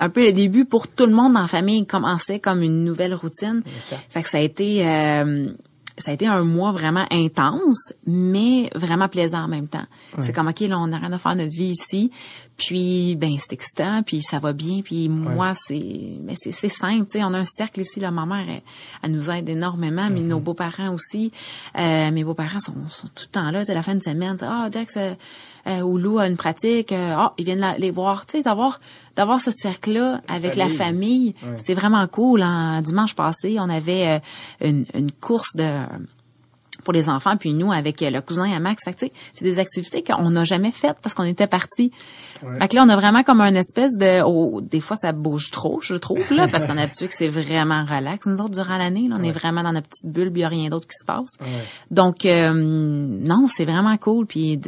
un 0.00 0.08
peu 0.08 0.24
le 0.24 0.32
début 0.32 0.64
pour 0.64 0.88
tout 0.88 1.06
le 1.06 1.12
monde 1.12 1.34
la 1.34 1.46
famille, 1.46 1.86
commençait 1.86 2.40
comme 2.40 2.62
une 2.62 2.84
nouvelle 2.84 3.14
routine. 3.14 3.62
Fait 4.08 4.22
que 4.22 4.28
ça 4.28 4.38
a 4.38 4.40
été... 4.40 4.86
euh, 4.86 5.52
ça 5.98 6.10
a 6.10 6.14
été 6.14 6.26
un 6.26 6.42
mois 6.42 6.72
vraiment 6.72 7.06
intense, 7.10 7.92
mais 8.06 8.70
vraiment 8.74 9.08
plaisant 9.08 9.44
en 9.44 9.48
même 9.48 9.68
temps. 9.68 9.84
C'est 10.20 10.32
comme, 10.32 10.48
OK, 10.48 10.60
là, 10.60 10.78
on 10.78 10.92
a 10.92 10.98
rien 10.98 11.12
à 11.12 11.18
faire 11.18 11.36
notre 11.36 11.52
vie 11.52 11.70
ici. 11.70 12.10
Puis, 12.56 13.16
ben, 13.16 13.36
c'est 13.38 13.52
excitant, 13.52 14.02
puis 14.02 14.22
ça 14.22 14.38
va 14.38 14.52
bien. 14.52 14.80
Puis 14.82 15.08
moi, 15.08 15.52
c'est 15.54 16.18
mais 16.22 16.34
c'est 16.36 16.52
c'est 16.52 16.68
simple. 16.68 17.06
Tu 17.06 17.18
sais, 17.18 17.24
on 17.24 17.34
a 17.34 17.38
un 17.38 17.44
cercle 17.44 17.80
ici. 17.80 18.00
Là, 18.00 18.10
ma 18.10 18.26
mère, 18.26 18.46
elle, 18.48 18.62
elle 19.02 19.12
nous 19.12 19.30
aide 19.30 19.48
énormément, 19.48 20.08
mais 20.10 20.20
nos 20.20 20.40
beaux-parents 20.40 20.92
aussi. 20.94 21.32
Euh, 21.78 22.10
mes 22.10 22.24
beaux-parents 22.24 22.60
sont, 22.60 22.74
sont 22.88 23.08
tout 23.08 23.24
le 23.26 23.32
temps 23.32 23.50
là. 23.50 23.60
Tu 23.60 23.66
sais, 23.66 23.74
la 23.74 23.82
fin 23.82 23.94
de 23.94 24.02
semaine, 24.02 24.36
tu 24.36 24.44
sais, 24.44 24.50
ah, 24.50 24.68
Jax, 24.70 24.96
euh, 25.66 25.70
euh, 25.78 25.80
Oulou 25.82 26.18
a 26.18 26.26
une 26.26 26.36
pratique. 26.36 26.92
euh, 26.92 27.14
Ah, 27.16 27.32
ils 27.38 27.44
viennent 27.44 27.60
la- 27.60 27.78
les 27.78 27.90
voir. 27.90 28.26
Tu 28.26 28.38
sais, 28.38 28.42
d'avoir 28.42 28.80
d'avoir 29.16 29.40
ce 29.40 29.50
cercle-là 29.50 30.20
avec 30.26 30.56
la 30.56 30.68
famille. 30.76 31.34
c'est 31.58 31.74
vraiment 31.74 32.06
cool. 32.06 32.42
En 32.42 32.80
dimanche 32.82 33.14
passé, 33.14 33.58
on 33.60 33.68
avait 33.68 34.20
euh, 34.62 34.66
une, 34.68 34.86
une 34.94 35.10
course 35.12 35.54
de 35.56 35.70
pour 36.84 36.92
les 36.92 37.08
enfants, 37.08 37.36
puis 37.36 37.54
nous 37.54 37.72
avec 37.72 38.02
euh, 38.02 38.10
le 38.10 38.20
cousin 38.20 38.50
à 38.52 38.58
Max. 38.60 38.84
Fait 38.84 38.92
que, 38.92 38.98
tu 39.00 39.06
sais, 39.06 39.12
c'est 39.34 39.44
des 39.44 39.58
activités 39.58 40.02
qu'on 40.02 40.30
n'a 40.30 40.44
jamais 40.44 40.72
faites 40.72 40.96
parce 41.02 41.14
qu'on 41.14 41.24
était 41.24 41.46
partis. 41.46 41.92
Ouais. 42.42 42.58
Fait 42.60 42.68
que 42.68 42.76
là, 42.76 42.82
on 42.84 42.88
a 42.88 42.96
vraiment 42.96 43.22
comme 43.22 43.40
un 43.40 43.54
espèce 43.54 43.96
de... 43.96 44.22
oh, 44.24 44.60
des 44.60 44.80
fois, 44.80 44.96
ça 44.96 45.12
bouge 45.12 45.50
trop, 45.52 45.80
je 45.80 45.94
trouve, 45.94 46.32
là, 46.34 46.48
parce 46.48 46.66
qu'on 46.66 46.76
est 46.76 46.82
habitué 46.82 47.06
que 47.06 47.14
c'est 47.14 47.28
vraiment 47.28 47.84
relax. 47.84 48.26
Nous 48.26 48.38
autres, 48.40 48.54
durant 48.54 48.78
l'année, 48.78 49.06
là, 49.08 49.16
on 49.18 49.22
est 49.22 49.30
vraiment 49.30 49.62
dans 49.62 49.72
notre 49.72 49.88
petite 49.88 50.10
bulle, 50.12 50.30
puis 50.32 50.40
il 50.40 50.42
n'y 50.42 50.44
a 50.44 50.48
rien 50.48 50.68
d'autre 50.68 50.88
qui 50.88 50.96
se 50.98 51.04
passe. 51.04 51.30
Ouais. 51.40 51.46
Donc, 51.90 52.26
euh, 52.26 52.52
non, 52.52 53.46
c'est 53.48 53.64
vraiment 53.64 53.96
cool. 53.96 54.26
Puis, 54.26 54.60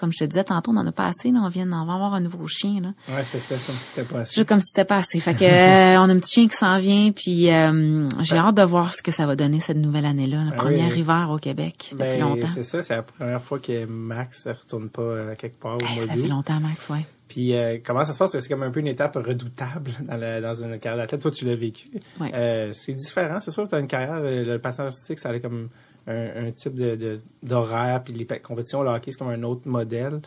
comme 0.00 0.10
je 0.12 0.18
te 0.18 0.24
disais 0.24 0.44
tantôt, 0.44 0.70
on 0.70 0.74
n'en 0.74 0.86
a 0.86 0.92
pas 0.92 1.06
assez. 1.06 1.30
Là, 1.30 1.40
on 1.44 1.48
vient 1.48 1.66
d'en 1.66 1.82
avoir 1.82 2.14
un 2.14 2.20
nouveau 2.20 2.46
chien. 2.46 2.80
Là. 2.80 3.14
Ouais, 3.14 3.24
c'est 3.24 3.38
ça, 3.40 3.54
comme 3.54 3.74
si 3.74 3.84
c'était 3.90 4.02
pas 4.04 4.20
assez. 4.20 4.34
Juste 4.34 4.48
comme 4.48 4.60
si 4.60 4.68
c'était 4.74 4.86
pas 4.86 4.96
assez. 4.96 5.20
Fait 5.20 5.34
que 5.34 5.44
euh, 5.44 6.00
on 6.00 6.08
a 6.08 6.12
un 6.14 6.18
petit 6.18 6.32
chien 6.34 6.48
qui 6.48 6.56
s'en 6.56 6.78
vient, 6.78 7.12
puis 7.12 7.50
euh, 7.50 8.08
j'ai 8.22 8.36
hâte 8.36 8.54
de 8.54 8.62
voir 8.62 8.94
ce 8.94 9.02
que 9.02 9.10
ça 9.12 9.26
va 9.26 9.36
donner 9.36 9.60
cette 9.60 9.76
nouvelle 9.76 10.06
année-là, 10.06 10.38
le 10.44 10.50
Ah 10.52 10.56
premier 10.56 10.86
oui. 10.90 11.00
hiver 11.00 11.28
au 11.30 11.36
Québec 11.38 11.57
depuis 11.66 11.96
Ben, 11.96 12.20
longtemps. 12.20 12.46
c'est 12.46 12.62
ça, 12.62 12.82
c'est 12.82 12.94
la 12.94 13.02
première 13.02 13.42
fois 13.42 13.58
que 13.58 13.84
Max 13.86 14.46
ne 14.46 14.52
retourne 14.52 14.88
pas 14.88 15.02
euh, 15.02 15.34
quelque 15.34 15.58
part 15.58 15.76
au 15.76 15.84
Hey, 15.86 16.00
ça 16.06 16.12
fait 16.14 16.26
longtemps, 16.28 16.60
Max, 16.60 16.88
ouais. 16.90 17.04
Puis 17.28 17.54
euh, 17.54 17.78
comment 17.84 18.04
ça 18.04 18.12
se 18.14 18.18
passe? 18.18 18.36
C'est 18.38 18.48
comme 18.48 18.62
un 18.62 18.70
peu 18.70 18.80
une 18.80 18.86
étape 18.86 19.16
redoutable 19.16 19.90
dans, 20.02 20.16
la- 20.16 20.40
dans 20.40 20.54
une 20.64 20.78
carrière 20.78 21.02
d'athlète. 21.04 21.20
Toi, 21.22 21.30
tu 21.30 21.44
l'as 21.44 21.54
vécu. 21.56 21.88
Ouais. 22.20 22.30
Euh, 22.34 22.72
c'est 22.72 22.94
différent, 22.94 23.38
c'est 23.40 23.50
sûr 23.50 23.64
que 23.64 23.68
tu 23.68 23.74
as 23.74 23.78
une 23.80 23.86
carrière, 23.86 24.20
le 24.22 24.56
patinage 24.58 24.88
artistique, 24.92 25.18
ça 25.18 25.28
allait 25.28 25.40
comme 25.40 25.68
un, 26.06 26.46
un 26.46 26.50
type 26.52 26.74
de, 26.74 26.96
de- 26.96 27.20
d'horaire, 27.42 28.02
puis 28.02 28.14
les 28.14 28.26
compétitions, 28.40 28.82
le 28.82 28.88
hockey, 28.90 29.12
c'est 29.12 29.18
comme 29.18 29.28
un 29.28 29.42
autre 29.42 29.68
modèle. 29.68 30.20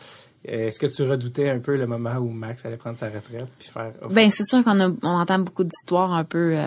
Est-ce 0.44 0.78
que 0.80 0.86
tu 0.86 1.02
redoutais 1.04 1.48
un 1.50 1.60
peu 1.60 1.76
le 1.76 1.86
moment 1.86 2.14
où 2.16 2.28
Max 2.28 2.64
allait 2.66 2.76
prendre 2.76 2.98
sa 2.98 3.06
retraite 3.06 3.46
puis 3.60 3.68
faire 3.68 3.92
Ben 4.10 4.28
c'est 4.28 4.42
sûr 4.44 4.64
qu'on 4.64 4.80
on 4.80 5.08
entend 5.08 5.38
beaucoup 5.38 5.62
d'histoires 5.62 6.12
un 6.12 6.24
peu 6.24 6.54
euh, 6.56 6.66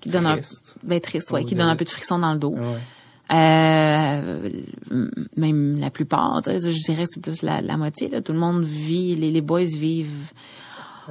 qui 0.00 0.08
donnent 0.10 0.26
un, 0.26 0.36
Triste. 0.36 0.76
ben 0.82 1.00
triste, 1.00 1.30
ouais, 1.30 1.44
qui 1.44 1.54
donnent 1.54 1.68
un 1.68 1.76
peu 1.76 1.84
de 1.84 1.90
friction 1.90 2.18
dans 2.18 2.32
le 2.32 2.40
dos. 2.40 2.54
Ouais. 2.56 2.78
Euh, 3.30 4.50
même 5.36 5.78
la 5.80 5.90
plupart, 5.90 6.40
tu 6.42 6.50
sais, 6.58 6.72
je 6.72 6.82
dirais 6.82 7.04
que 7.04 7.10
c'est 7.12 7.20
plus 7.22 7.42
la, 7.42 7.60
la 7.60 7.76
moitié. 7.76 8.08
Là. 8.08 8.22
Tout 8.22 8.32
le 8.32 8.38
monde 8.38 8.64
vit, 8.64 9.14
les, 9.16 9.30
les 9.30 9.40
boys 9.40 9.64
vivent 9.64 10.32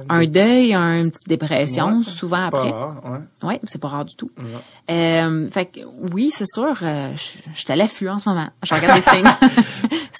un 0.08 0.24
deuil, 0.26 0.74
un- 0.74 1.00
une 1.02 1.10
petite 1.10 1.28
dépression, 1.28 1.98
Ouais, 1.98 2.04
souvent 2.04 2.36
c'est 2.44 2.50
pas 2.52 2.58
après. 2.58 2.70
rare, 2.70 3.02
ouais. 3.42 3.48
Ouais, 3.48 3.60
c'est 3.64 3.80
pas 3.80 3.88
rare 3.88 4.04
du 4.04 4.14
tout. 4.14 4.30
Ouais. 4.38 4.94
Euh, 4.94 5.48
fait 5.50 5.66
que 5.66 5.80
oui, 6.12 6.30
c'est 6.32 6.46
sûr, 6.46 6.76
euh, 6.82 7.10
je, 7.16 7.50
je 7.52 7.58
suis 7.58 7.72
à 7.72 7.74
l'affût 7.76 8.08
en 8.08 8.18
ce 8.20 8.28
moment. 8.28 8.48
Je 8.62 8.74
regarde 8.74 8.94
les 8.96 9.02
signes. 9.16 9.24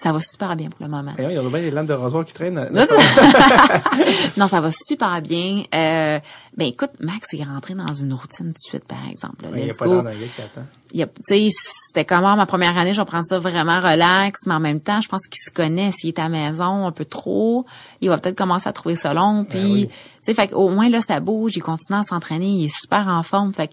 Ça 0.02 0.12
va 0.12 0.20
super 0.20 0.54
bien 0.56 0.68
pour 0.70 0.84
le 0.84 0.88
moment. 0.90 1.12
Et 1.18 1.22
ouais, 1.26 1.32
Il 1.32 1.34
y 1.34 1.38
a 1.38 1.42
bien 1.48 1.60
des 1.60 1.70
lames 1.70 1.86
de 1.86 1.92
rasoir 1.92 2.24
qui 2.24 2.32
traînent. 2.34 2.68
Non, 4.36 4.46
ça 4.48 4.60
va 4.60 4.70
super 4.70 5.20
bien. 5.22 5.64
Euh, 5.74 6.20
ben 6.56 6.68
écoute, 6.68 6.90
Max 7.00 7.34
est 7.34 7.42
rentré 7.42 7.74
dans 7.74 7.92
une 7.92 8.12
routine 8.12 8.46
tout 8.46 8.52
de 8.52 8.58
suite, 8.58 8.84
par 8.84 8.98
exemple. 9.10 9.42
là. 9.44 9.50
Ouais, 9.50 9.60
Il 9.60 9.64
n'y 9.64 9.70
a 9.70 9.74
pas 9.74 9.86
l'air 9.86 10.02
d'un 10.02 10.12
gars 10.14 10.26
qui 10.34 10.40
attend. 10.42 10.66
Il 10.92 11.00
y 11.00 11.02
a- 11.02 11.06
tu 11.06 11.12
sais, 11.26 11.48
c'était 11.50 12.04
comment 12.04 12.36
ma 12.36 12.46
première 12.46 12.76
année, 12.78 12.94
je 12.94 13.00
vais 13.00 13.04
prendre 13.04 13.24
ça 13.26 13.38
vraiment 13.38 13.78
relax, 13.80 14.40
mais 14.46 14.54
en 14.54 14.60
même 14.60 14.80
temps, 14.80 15.00
je 15.00 15.08
pense 15.08 15.26
qu'il 15.26 15.40
se 15.40 15.50
connaît. 15.50 15.92
S'il 15.92 16.08
est 16.08 16.18
à 16.18 16.24
la 16.24 16.28
maison 16.28 16.86
un 16.86 16.92
peu 16.92 17.04
trop, 17.04 17.66
il 18.00 18.08
va 18.08 18.18
peut-être 18.18 18.38
commencer 18.38 18.68
à 18.68 18.72
trouver 18.72 18.96
ça 18.96 19.12
long. 19.12 19.44
Puis, 19.44 19.58
Ben 19.58 19.70
oui. 19.72 19.88
tu 19.88 19.94
sais, 20.22 20.34
fait 20.34 20.52
au 20.54 20.68
moins 20.68 20.88
là, 20.88 21.00
ça 21.00 21.20
bouge, 21.20 21.56
il 21.56 21.60
continue 21.62 21.98
à 21.98 22.02
s'entraîner, 22.04 22.46
il 22.46 22.64
est 22.66 22.74
super 22.74 23.08
en 23.08 23.22
forme. 23.22 23.52
Fait 23.52 23.70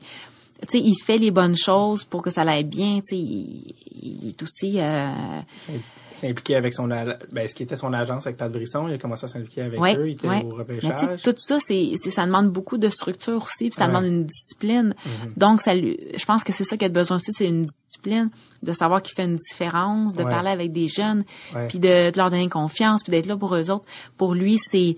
sais, 0.71 0.79
il 0.79 0.95
fait 1.03 1.17
les 1.17 1.31
bonnes 1.31 1.55
choses 1.55 2.03
pour 2.03 2.21
que 2.21 2.29
ça 2.29 2.43
l'aille 2.43 2.63
bien. 2.63 2.95
Tu 3.07 3.15
sais, 3.15 3.17
il, 3.17 3.73
il 4.01 4.29
est 4.29 4.43
aussi. 4.43 4.79
euh, 4.79 5.11
s'im- 5.55 5.73
s'impliquer 6.13 6.55
avec 6.55 6.73
son 6.73 6.87
ben, 6.87 7.17
ce 7.45 7.53
qui 7.53 7.63
était 7.63 7.75
son 7.75 7.91
agence 7.91 8.25
avec 8.25 8.37
Pat 8.37 8.49
Brisson, 8.49 8.87
il 8.87 8.93
a 8.93 8.97
commencé 8.97 9.25
à 9.25 9.27
s'impliquer 9.27 9.63
avec 9.63 9.81
Ouais, 9.81 9.97
eux, 9.97 10.07
il 10.07 10.13
était 10.13 10.29
ouais. 10.29 10.43
au 10.45 10.53
Mais 10.53 10.59
repêchage. 10.59 11.21
tout 11.21 11.33
ça, 11.37 11.59
c'est, 11.59 11.91
c'est- 11.95 12.09
ça 12.09 12.25
demande 12.25 12.49
beaucoup 12.51 12.77
de 12.77 12.87
structure 12.87 13.35
aussi, 13.43 13.69
puis 13.69 13.73
ça 13.73 13.87
demande 13.87 14.05
une 14.05 14.25
discipline. 14.25 14.95
Donc, 15.35 15.59
ça 15.59 15.75
lui, 15.75 15.99
je 16.17 16.23
pense 16.23 16.45
que 16.45 16.53
c'est 16.53 16.63
ça 16.63 16.77
qu'il 16.77 16.85
a 16.85 16.89
besoin 16.89 17.17
aussi, 17.17 17.33
c'est 17.33 17.47
une 17.47 17.65
discipline, 17.65 18.29
de 18.63 18.71
savoir 18.71 19.01
qu'il 19.01 19.13
fait 19.13 19.25
une 19.25 19.35
différence, 19.35 20.15
de 20.15 20.23
Ouais. 20.23 20.29
parler 20.29 20.51
avec 20.51 20.71
des 20.71 20.87
jeunes, 20.87 21.25
puis 21.67 21.79
de, 21.79 22.11
de 22.11 22.17
leur 22.17 22.29
donner 22.29 22.47
confiance, 22.47 23.03
puis 23.03 23.11
d'être 23.11 23.25
là 23.27 23.35
pour 23.35 23.53
eux 23.53 23.69
autres. 23.69 23.85
Pour 24.15 24.35
lui, 24.35 24.57
c'est 24.57 24.95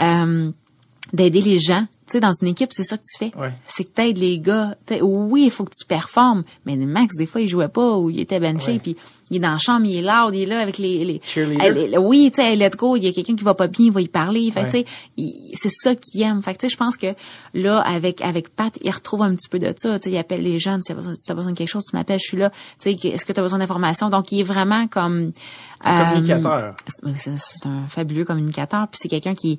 euh, 0.00 0.52
d'aider 1.12 1.42
les 1.42 1.58
gens. 1.58 1.86
Tu 2.06 2.14
sais, 2.14 2.20
dans 2.20 2.32
une 2.32 2.48
équipe, 2.48 2.70
c'est 2.72 2.82
ça 2.82 2.96
que 2.96 3.02
tu 3.02 3.18
fais. 3.18 3.36
Ouais. 3.38 3.52
C'est 3.68 3.84
que 3.84 3.90
t'aides 3.90 4.18
les 4.18 4.38
gars. 4.40 4.74
T'sais, 4.84 5.00
oui, 5.00 5.44
il 5.44 5.50
faut 5.50 5.64
que 5.64 5.70
tu 5.70 5.86
performes, 5.86 6.42
mais 6.66 6.76
Max, 6.76 7.14
des 7.16 7.26
fois, 7.26 7.40
il 7.40 7.48
jouait 7.48 7.68
pas 7.68 7.96
ou 7.96 8.10
il 8.10 8.18
était 8.18 8.40
benché, 8.40 8.80
puis 8.80 8.96
il 9.30 9.36
est 9.36 9.40
dans 9.40 9.52
la 9.52 9.58
chambre, 9.58 9.86
il 9.86 9.98
est 9.98 10.02
loud, 10.02 10.34
il 10.34 10.42
est 10.42 10.46
là 10.46 10.60
avec 10.60 10.78
les... 10.78 11.04
les 11.04 11.98
oui, 11.98 12.32
tu 12.34 12.42
sais, 12.42 12.56
let's 12.56 12.76
go, 12.76 12.96
il 12.96 13.04
y 13.04 13.08
a 13.08 13.12
quelqu'un 13.12 13.36
qui 13.36 13.44
va 13.44 13.54
pas 13.54 13.68
bien, 13.68 13.86
il 13.86 13.92
va 13.92 14.00
y 14.00 14.08
parler. 14.08 14.50
Fait 14.50 14.60
Ouais. 14.60 14.84
tu 14.84 15.24
sais, 15.24 15.54
c'est 15.54 15.70
ça 15.70 15.94
qu'il 15.94 16.20
aime. 16.22 16.42
Fait 16.42 16.52
que, 16.54 16.58
tu 16.58 16.66
sais, 16.66 16.72
je 16.72 16.76
pense 16.76 16.96
que 16.96 17.14
là, 17.54 17.80
avec 17.80 18.20
avec 18.20 18.48
Pat, 18.54 18.76
il 18.82 18.90
retrouve 18.90 19.22
un 19.22 19.34
petit 19.34 19.48
peu 19.48 19.58
de 19.58 19.72
ça. 19.76 19.98
Tu 19.98 20.04
sais, 20.04 20.14
il 20.14 20.18
appelle 20.18 20.42
les 20.42 20.58
jeunes. 20.58 20.82
Si 20.82 20.88
t'as 20.88 20.94
besoin, 20.94 21.14
si 21.14 21.26
t'as 21.26 21.34
besoin 21.34 21.52
de 21.52 21.56
quelque 21.56 21.68
chose, 21.68 21.84
tu 21.88 21.96
m'appelles, 21.96 22.18
je 22.18 22.26
suis 22.26 22.36
là. 22.36 22.50
Tu 22.80 22.92
sais, 22.92 23.08
est-ce 23.08 23.24
que 23.24 23.32
tu 23.32 23.40
as 23.40 23.42
besoin 23.42 23.58
d'informations? 23.58 24.10
Donc, 24.10 24.32
il 24.32 24.40
est 24.40 24.44
vraiment 24.44 24.86
comme... 24.88 25.32
Un 25.82 26.02
euh, 26.02 26.08
communicateur. 26.10 26.74
c'est 27.16 27.66
un 27.66 27.86
fabuleux 27.88 28.24
communicateur. 28.24 28.86
Puis 28.88 28.98
c'est 29.02 29.08
quelqu'un 29.08 29.34
qui, 29.34 29.58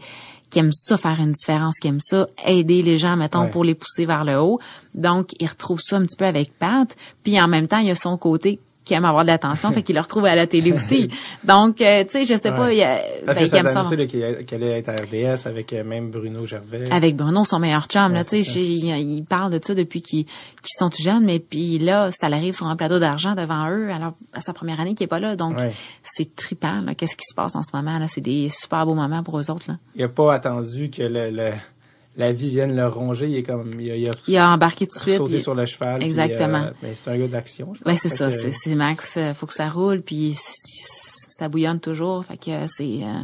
qui 0.52 0.60
aime 0.60 0.72
ça 0.72 0.98
faire 0.98 1.20
une 1.20 1.32
différence, 1.32 1.80
qui 1.80 1.88
aime 1.88 2.00
ça 2.00 2.28
aider 2.46 2.84
les 2.84 3.00
gens, 3.00 3.16
mettons, 3.18 3.42
Ouais. 3.44 3.50
pour 3.50 3.64
les 3.64 3.74
pousser 3.74 4.06
vers 4.06 4.24
le 4.24 4.38
haut. 4.38 4.60
Donc, 4.94 5.30
il 5.40 5.48
retrouve 5.48 5.80
ça 5.80 5.96
un 5.98 6.06
petit 6.06 6.18
peu 6.18 6.26
avec 6.26 6.54
Pat. 6.60 6.96
Puis 7.24 7.42
en 7.42 7.48
même 7.48 7.68
temps, 7.68 7.80
il 7.80 7.88
y 7.88 7.92
a 7.92 7.96
son 7.96 8.18
côté 8.18 8.60
qui 8.84 8.94
aime 8.96 9.06
avoir 9.06 9.24
de 9.24 9.28
l'attention, 9.30 9.72
fait 9.74 9.84
qu'il 9.84 9.96
le 9.96 10.02
retrouve 10.02 10.26
à 10.26 10.36
la 10.36 10.48
télé 10.48 10.72
aussi. 10.72 11.10
Donc, 11.44 11.82
euh, 11.82 12.04
tu 12.04 12.10
sais, 12.12 12.26
je 12.26 12.36
sais 12.36 12.52
pas, 12.52 12.72
il, 12.74 12.80
y 12.80 12.84
a- 12.84 13.00
Parce 13.26 13.38
ben, 13.38 13.44
que 13.46 13.70
ça 13.70 13.96
qu'il 14.08 14.24
allait 14.56 14.80
être 14.80 14.90
à 14.90 14.94
RDS 14.96 15.48
avec 15.48 15.72
euh, 15.74 15.84
même 15.84 16.10
Bruno 16.10 16.46
Gervais. 16.46 16.92
Avec 16.92 17.16
Bruno, 17.16 17.46
son 17.46 17.60
meilleur 17.60 17.86
chum, 17.86 18.12
là, 18.14 18.20
Ouais, 18.22 18.26
tu 18.26 18.44
sais, 18.44 18.60
il 18.62 19.24
parle 19.24 19.52
de 19.52 19.60
ça 19.64 19.76
depuis 19.76 20.02
qu'ils 20.02 20.26
qu'ils 20.26 20.76
sont 20.78 20.90
tout 20.90 21.02
jeunes, 21.04 21.26
mais 21.26 21.40
puis 21.40 21.78
là, 21.80 22.10
ça 22.12 22.28
l'arrive 22.30 22.54
sur 22.56 22.68
un 22.68 22.76
plateau 22.76 23.00
d'argent 23.00 23.36
devant 23.36 23.70
eux, 23.70 23.92
alors 23.92 24.14
à 24.34 24.42
sa 24.42 24.54
première 24.54 24.80
année 24.80 24.96
qui 24.96 25.04
est 25.04 25.08
pas 25.08 25.20
là, 25.20 25.36
donc 25.36 25.58
Ouais. 25.58 25.74
c'est 26.04 26.36
trippant, 26.36 26.84
qu'est-ce 26.98 27.16
qui 27.16 27.26
se 27.30 27.36
passe 27.36 27.56
en 27.56 27.64
ce 27.64 27.76
moment, 27.76 28.00
là, 28.00 28.08
c'est 28.08 28.22
des 28.22 28.50
super 28.50 28.86
beaux 28.86 28.96
moments 28.96 29.22
pour 29.24 29.40
eux 29.40 29.52
autres, 29.52 29.66
là. 29.68 29.78
Il 29.96 30.02
n'a 30.02 30.10
pas 30.10 30.34
attendu 30.34 30.90
que 30.90 31.04
le, 31.04 31.30
le- 31.32 31.52
la 32.18 32.34
vie 32.34 32.50
vienne 32.50 32.76
le 32.76 32.88
ronger. 32.88 33.28
Il 33.28 33.36
est 33.38 33.44
comme 33.44 33.72
il 33.80 33.92
a, 33.92 33.96
il 33.96 34.08
a 34.08 34.12
Il 34.28 34.38
a 34.38 34.50
embarqué 34.52 34.86
tout 34.88 34.96
de 34.98 35.02
suite. 35.02 35.16
sauté 35.18 35.36
il- 35.36 35.42
sur 35.42 35.56
le 35.56 35.66
cheval. 35.66 36.00
puis, 36.00 36.08
Exactement. 36.08 36.64
euh, 36.66 36.72
mais 36.84 36.94
c'est 36.96 37.10
un 37.12 37.18
gars 37.18 37.28
d'action. 37.28 37.74
je 37.74 37.84
Ben, 37.84 37.92
pense. 37.92 38.02
c'est 38.02 38.10
Fait 38.10 38.16
ça, 38.16 38.26
que- 38.28 38.32
c'est 38.34 38.52
c'est 38.52 38.76
Max, 38.76 39.16
euh, 39.18 39.34
faut 39.34 39.46
que 39.48 39.54
ça 39.54 39.70
roule, 39.70 40.02
puis 40.02 40.36
ça 41.30 41.48
bouillonne 41.50 41.80
toujours, 41.80 42.24
fait 42.26 42.38
que 42.38 42.68
c'est... 42.68 43.00
euh, 43.04 43.22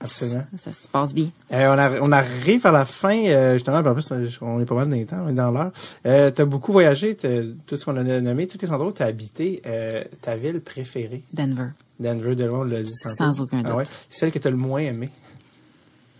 Absolument. 0.00 0.44
Ça, 0.56 0.70
se 0.72 0.86
passe 0.86 1.14
bien. 1.14 1.28
Euh, 1.52 1.66
on, 1.74 1.78
a- 1.78 2.00
on 2.02 2.12
arrive 2.12 2.66
à 2.66 2.72
la 2.72 2.84
fin, 2.84 3.16
euh, 3.26 3.54
justement, 3.54 3.78
en 3.78 3.94
plus, 3.94 4.10
euh, 4.12 4.28
on 4.42 4.60
est 4.60 4.66
pas 4.66 4.74
mal 4.74 4.88
dans 4.88 4.96
les 4.96 5.06
temps, 5.06 5.22
on 5.24 5.30
est 5.30 5.34
dans 5.34 5.50
l'heure. 5.50 5.70
Euh, 6.04 6.30
tu 6.30 6.42
as 6.42 6.44
beaucoup 6.44 6.72
voyagé, 6.72 7.14
tout 7.16 7.76
ce 7.76 7.84
qu'on 7.86 7.96
a 7.96 8.02
nommé, 8.02 8.46
tous 8.46 8.58
les 8.60 8.70
endroits 8.70 8.90
où 8.90 8.92
tu 8.92 9.02
as 9.02 9.06
habité, 9.06 9.62
euh, 9.66 10.02
ta 10.20 10.36
ville 10.36 10.60
préférée, 10.60 11.22
Denver. 11.32 11.68
Denver, 12.00 12.34
de 12.34 12.44
loin, 12.44 12.58
on 12.60 12.64
l'a 12.64 12.82
dit. 12.82 12.90
Sans 12.92 13.40
aucun 13.40 13.58
doute. 13.58 13.66
Ah 13.70 13.76
ouais? 13.76 13.84
Celle 14.10 14.30
que 14.32 14.38
tu 14.40 14.48
as 14.48 14.50
le 14.50 14.56
moins 14.58 14.80
aimée? 14.80 15.10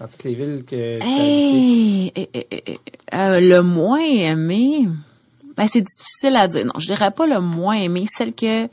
Dans 0.05 0.11
toutes 0.11 0.25
les 0.25 0.35
villes 0.35 0.65
que? 0.67 0.77
Hey, 1.03 2.13
eh, 2.15 2.29
eh, 2.35 2.47
eh, 2.51 2.79
euh, 3.15 3.41
le 3.41 3.63
moins 3.63 4.05
aimé, 4.05 4.89
ben 5.57 5.67
c'est 5.67 5.81
difficile 5.81 6.37
à 6.37 6.47
dire. 6.47 6.67
Non, 6.67 6.73
je 6.79 6.87
dirais 6.87 7.11
pas 7.11 7.27
le 7.27 7.41
moins 7.41 7.77
aimé, 7.77 8.05
celle 8.07 8.35
que, 8.35 8.67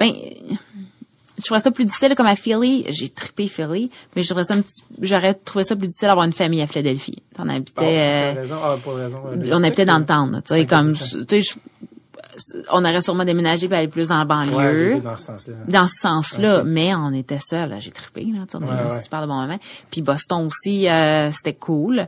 ben, 0.00 0.12
je 1.38 1.42
trouverais 1.44 1.60
ça 1.60 1.70
plus 1.70 1.84
difficile 1.84 2.14
comme 2.16 2.26
à 2.26 2.34
Philly. 2.34 2.84
J'ai 2.88 3.08
trippé 3.08 3.46
Philly, 3.46 3.90
mais 4.16 4.22
je 4.24 4.34
ça 4.34 4.54
un 4.54 4.60
petit, 4.62 4.82
j'aurais 5.00 5.34
trouvé 5.34 5.64
ça 5.64 5.76
plus 5.76 5.86
difficile 5.86 6.08
d'avoir 6.08 6.26
une 6.26 6.32
famille 6.32 6.60
à 6.60 6.66
Philadelphie. 6.66 7.22
On 7.38 7.44
Bon, 7.44 7.50
habitait, 7.50 7.72
pour 7.74 7.84
euh, 7.84 8.32
raison, 8.34 8.56
ah, 8.60 8.76
pour 8.82 8.94
raison, 8.94 9.18
euh, 9.28 9.50
on 9.52 9.62
habitait 9.62 9.84
dans 9.84 9.98
le 10.00 10.06
town, 10.06 10.42
tu 10.44 10.54
sais, 10.54 10.62
Ok, 10.62 10.68
comme, 10.68 10.92
tu 10.92 11.42
sais, 11.42 11.54
on 12.72 12.84
aurait 12.84 13.00
sûrement 13.00 13.24
déménagé 13.24 13.68
puis 13.68 13.76
aller 13.76 13.88
plus 13.88 14.08
dans 14.08 14.18
la 14.18 14.24
banlieue 14.24 15.00
dans 15.00 15.16
ce 15.16 15.24
sens-là. 15.26 15.54
dans 15.66 15.88
ce 15.88 15.96
sens-là, 16.00 16.62
mais 16.64 16.94
on 16.94 17.12
était 17.12 17.38
seuls. 17.40 17.74
J'ai 17.80 17.90
trippé, 17.90 18.24
là, 18.24 18.44
on 18.54 18.62
a 18.62 18.86
eu 18.86 19.00
super 19.02 19.22
de 19.22 19.26
bon 19.26 19.34
moment. 19.40 19.58
Puis 19.90 20.02
Boston 20.02 20.46
aussi, 20.46 20.88
euh, 20.88 21.30
c'était 21.32 21.54
cool. 21.54 22.06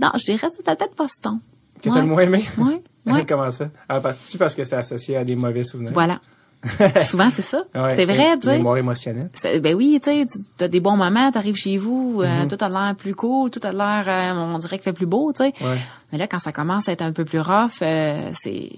Non, 0.00 0.10
je 0.16 0.24
dirais 0.24 0.48
c'était 0.48 0.74
peut-être 0.76 0.96
Boston. 0.96 1.40
Que 1.82 1.90
t'as 1.90 2.00
le 2.00 2.06
moins 2.06 2.22
aimé? 2.22 2.44
Ouais, 2.56 2.82
ouais. 3.06 3.24
Comment 3.28 3.50
ça? 3.50 3.68
Ah, 3.88 4.00
parce, 4.00 4.36
parce 4.36 4.54
que 4.54 4.64
c'est 4.64 4.76
associé 4.76 5.16
à 5.16 5.24
des 5.24 5.36
mauvais 5.36 5.64
souvenirs. 5.64 5.92
Voilà. 5.92 6.20
Souvent, 7.04 7.28
c'est 7.30 7.42
ça. 7.42 7.62
Ouais, 7.74 7.90
c'est 7.94 8.06
vrai, 8.06 8.38
tu 8.38 8.46
sais. 8.46 8.56
Mémoire 8.56 8.78
émotionnelle. 8.78 9.28
Ben 9.60 9.74
oui, 9.74 10.00
tu 10.02 10.10
sais, 10.10 10.26
tu 10.56 10.64
as 10.64 10.68
des 10.68 10.80
bons 10.80 10.96
moments, 10.96 11.30
t'arrives 11.30 11.56
chez 11.56 11.76
vous, 11.76 12.22
euh, 12.22 12.24
Mm-hmm. 12.44 12.48
tout 12.56 12.64
a 12.64 12.68
l'air 12.70 12.94
plus 12.96 13.14
cool, 13.14 13.50
tout 13.50 13.60
a 13.64 13.70
l'air, 13.72 14.04
euh, 14.08 14.32
on 14.34 14.58
dirait 14.58 14.78
qu'il 14.78 14.84
fait 14.84 14.94
plus 14.94 15.04
beau, 15.04 15.30
tu 15.34 15.44
sais. 15.44 15.52
Ouais. 15.62 15.78
Mais 16.10 16.16
là, 16.16 16.26
quand 16.26 16.38
ça 16.38 16.52
commence 16.52 16.88
à 16.88 16.92
être 16.92 17.02
un 17.02 17.12
peu 17.12 17.26
plus 17.26 17.40
rough, 17.40 17.82
euh, 17.82 18.30
c'est, 18.32 18.70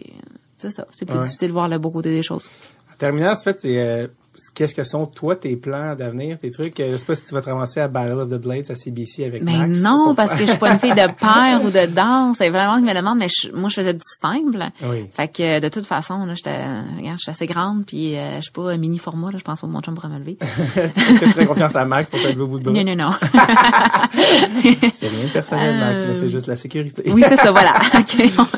c'est 0.59 0.71
ça, 0.71 0.87
c'est 0.91 1.05
plus 1.07 1.15
Ouais. 1.17 1.21
difficile 1.23 1.49
de 1.49 1.53
voir 1.53 1.69
le 1.69 1.79
beau 1.79 1.91
côté 1.91 2.11
des 2.11 2.23
choses. 2.23 2.49
En 2.93 2.97
terminant, 2.99 3.33
en 3.33 3.37
fait, 3.37 3.61
c'est 3.61 3.79
euh, 3.81 4.07
qu'est-ce 4.55 4.74
que 4.74 4.82
sont 4.84 5.07
toi 5.07 5.37
tes 5.37 5.57
plans 5.57 5.95
d'avenir, 5.95 6.39
tes 6.39 6.51
trucs? 6.51 6.78
Euh, 6.80 6.93
Je 6.93 6.97
sais 6.97 7.07
pas 7.07 7.14
si 7.14 7.24
tu 7.24 7.34
vas 7.34 7.41
te 7.43 7.49
ramasser 7.51 7.80
à 7.80 7.89
Battle 7.89 8.18
of 8.20 8.28
the 8.28 8.34
Blades 8.41 8.70
à 8.70 8.74
CBC 8.74 9.24
avec 9.24 9.43
Mais 9.43 9.57
Max. 9.57 9.80
non, 9.82 10.14
parce 10.14 10.32
que 10.34 10.41
je 10.41 10.47
suis 10.51 10.59
pas 10.59 10.72
une 10.72 10.78
fille 10.78 10.91
de 10.93 10.97
père 11.20 11.61
ou 11.64 11.70
de 11.70 11.87
danse. 11.87 12.37
C'est 12.39 12.51
vraiment 12.51 12.76
qui 12.76 12.82
me 12.84 12.95
demande, 12.95 13.18
mais 13.18 13.28
je- 13.28 13.51
moi, 13.53 13.68
je 13.68 13.74
faisais 13.76 13.95
du 13.95 14.01
simple. 14.03 14.64
Oui. 14.84 15.07
Fait 15.12 15.28
que, 15.28 15.61
de 15.61 15.68
toute 15.68 15.87
façon, 15.87 16.24
là, 16.24 16.34
j'étais, 16.34 16.57
regarde, 16.99 17.16
je 17.16 17.22
suis 17.22 17.30
assez 17.30 17.47
grande, 17.47 17.84
puis 17.87 18.16
euh, 18.16 18.37
je 18.37 18.43
suis 18.43 18.53
pas 18.53 18.76
mini 18.76 18.99
format, 18.99 19.30
là, 19.30 19.39
je 19.39 19.45
pense 19.45 19.61
pas 19.61 19.66
que 19.66 19.72
mon 19.72 19.80
chum 19.80 19.95
pourrait 19.95 20.09
me 20.09 20.18
lever. 20.18 20.39
Est-ce 20.76 21.18
que 21.20 21.24
tu 21.24 21.30
fais 21.32 21.47
confiance 21.47 21.76
à 21.76 21.84
Max 21.84 22.11
pour 22.11 22.20
te 22.20 22.28
lever 22.28 22.41
au 22.43 22.47
bout 22.47 22.59
de 22.59 22.64
bras? 22.64 22.72
non, 22.72 22.84
non, 22.84 22.97
non. 22.97 23.11
C'est 24.93 25.09
rien 25.09 25.24
de 25.24 25.32
personnel, 25.32 25.78
Max, 25.78 26.03
mais 26.07 26.14
c'est 26.14 26.28
juste 26.28 26.47
la 26.47 26.57
sécurité. 26.57 27.03
oui, 27.12 27.22
c'est 27.26 27.37
ça, 27.37 27.51
voilà. 27.53 27.72
Ok, 27.99 28.16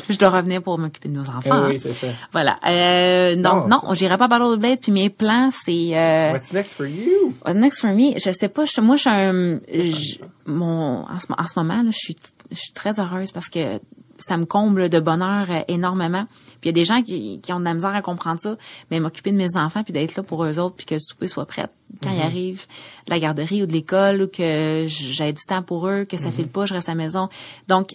je 0.09 0.19
dois 0.19 0.31
revenir 0.31 0.63
pour 0.63 0.79
m'occuper 0.79 1.09
de 1.09 1.15
nos 1.15 1.29
enfants. 1.29 1.67
oui, 1.69 1.79
c'est 1.79 1.93
ça. 1.93 2.07
Voilà. 2.33 2.59
Euh, 2.67 3.35
donc, 3.37 3.67
Non, 3.69 3.79
non, 3.83 3.95
j'irai 3.95 4.17
pas 4.17 4.27
à 4.27 4.29
Battle 4.29 4.45
of 4.45 4.57
the 4.57 4.61
Blades, 4.61 4.79
puis 4.81 4.93
mes 4.93 5.11
plans, 5.11 5.51
c'est... 5.69 5.97
Euh, 5.97 6.33
What's 6.33 6.53
next 6.53 6.75
for 6.75 6.87
you? 6.87 7.33
What's 7.45 7.59
next 7.59 7.81
for 7.81 7.91
me? 7.93 8.15
Je 8.19 8.31
sais 8.33 8.49
pas. 8.49 8.65
je- 8.65 8.81
moi, 8.81 8.97
je 8.97 9.01
suis 9.03 9.11
un, 9.11 9.61
je- 9.73 10.19
mon, 10.47 11.05
en 11.07 11.21
ce, 11.21 11.27
en 11.37 11.47
ce 11.47 11.59
moment, 11.59 11.83
là, 11.83 11.91
je 11.91 11.99
suis, 11.99 12.17
je 12.51 12.57
suis 12.57 12.73
très 12.73 12.99
heureuse 13.01 13.33
parce 13.33 13.49
que 13.49 13.81
ça 14.21 14.37
me 14.37 14.47
comble 14.47 14.89
de 14.89 14.99
bonheur 14.99 15.47
euh, 15.51 15.61
énormément. 15.69 16.25
Puis 16.61 16.65
il 16.65 16.67
y 16.67 16.71
a 16.71 16.73
des 16.73 16.85
gens 16.85 17.03
qui, 17.03 17.39
qui 17.41 17.53
ont 17.53 17.61
de 17.61 17.65
la 17.65 17.75
misère 17.75 17.95
à 17.95 18.03
comprendre 18.03 18.41
ça, 18.41 18.57
mais 18.91 18.99
m'occuper 18.99 19.31
de 19.31 19.37
mes 19.37 19.57
enfants 19.57 19.85
puis 19.85 19.93
d'être 19.93 20.17
là 20.17 20.23
pour 20.25 20.45
eux 20.45 20.59
autres 20.59 20.75
puis 20.75 20.87
que 20.87 20.95
le 20.95 21.01
souper 21.01 21.29
soit 21.29 21.47
prêt 21.47 21.67
quand 22.03 22.11
ils 22.11 22.21
arrivent 22.23 22.67
de 23.07 23.11
la 23.13 23.21
garderie 23.21 23.63
ou 23.63 23.67
de 23.67 23.73
l'école 23.73 24.23
ou 24.23 24.27
que 24.27 24.85
j'ai 24.89 25.33
du 25.33 25.43
temps 25.47 25.63
pour 25.63 25.87
eux, 25.87 26.05
que 26.05 26.17
ça 26.17 26.31
file 26.33 26.49
pas, 26.49 26.67
je 26.67 26.75
reste 26.75 26.89
à 26.89 26.93
la 26.93 26.97
maison. 26.97 27.29
Donc, 27.69 27.95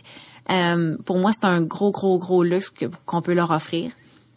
euh, 0.50 0.96
pour 1.06 1.18
moi, 1.18 1.32
c'est 1.34 1.46
un 1.46 1.62
gros, 1.62 1.92
gros, 1.92 2.18
gros 2.20 2.44
luxe 2.44 2.72
qu'on 3.06 3.22
peut 3.22 3.34
leur 3.34 3.52
offrir. 3.52 3.92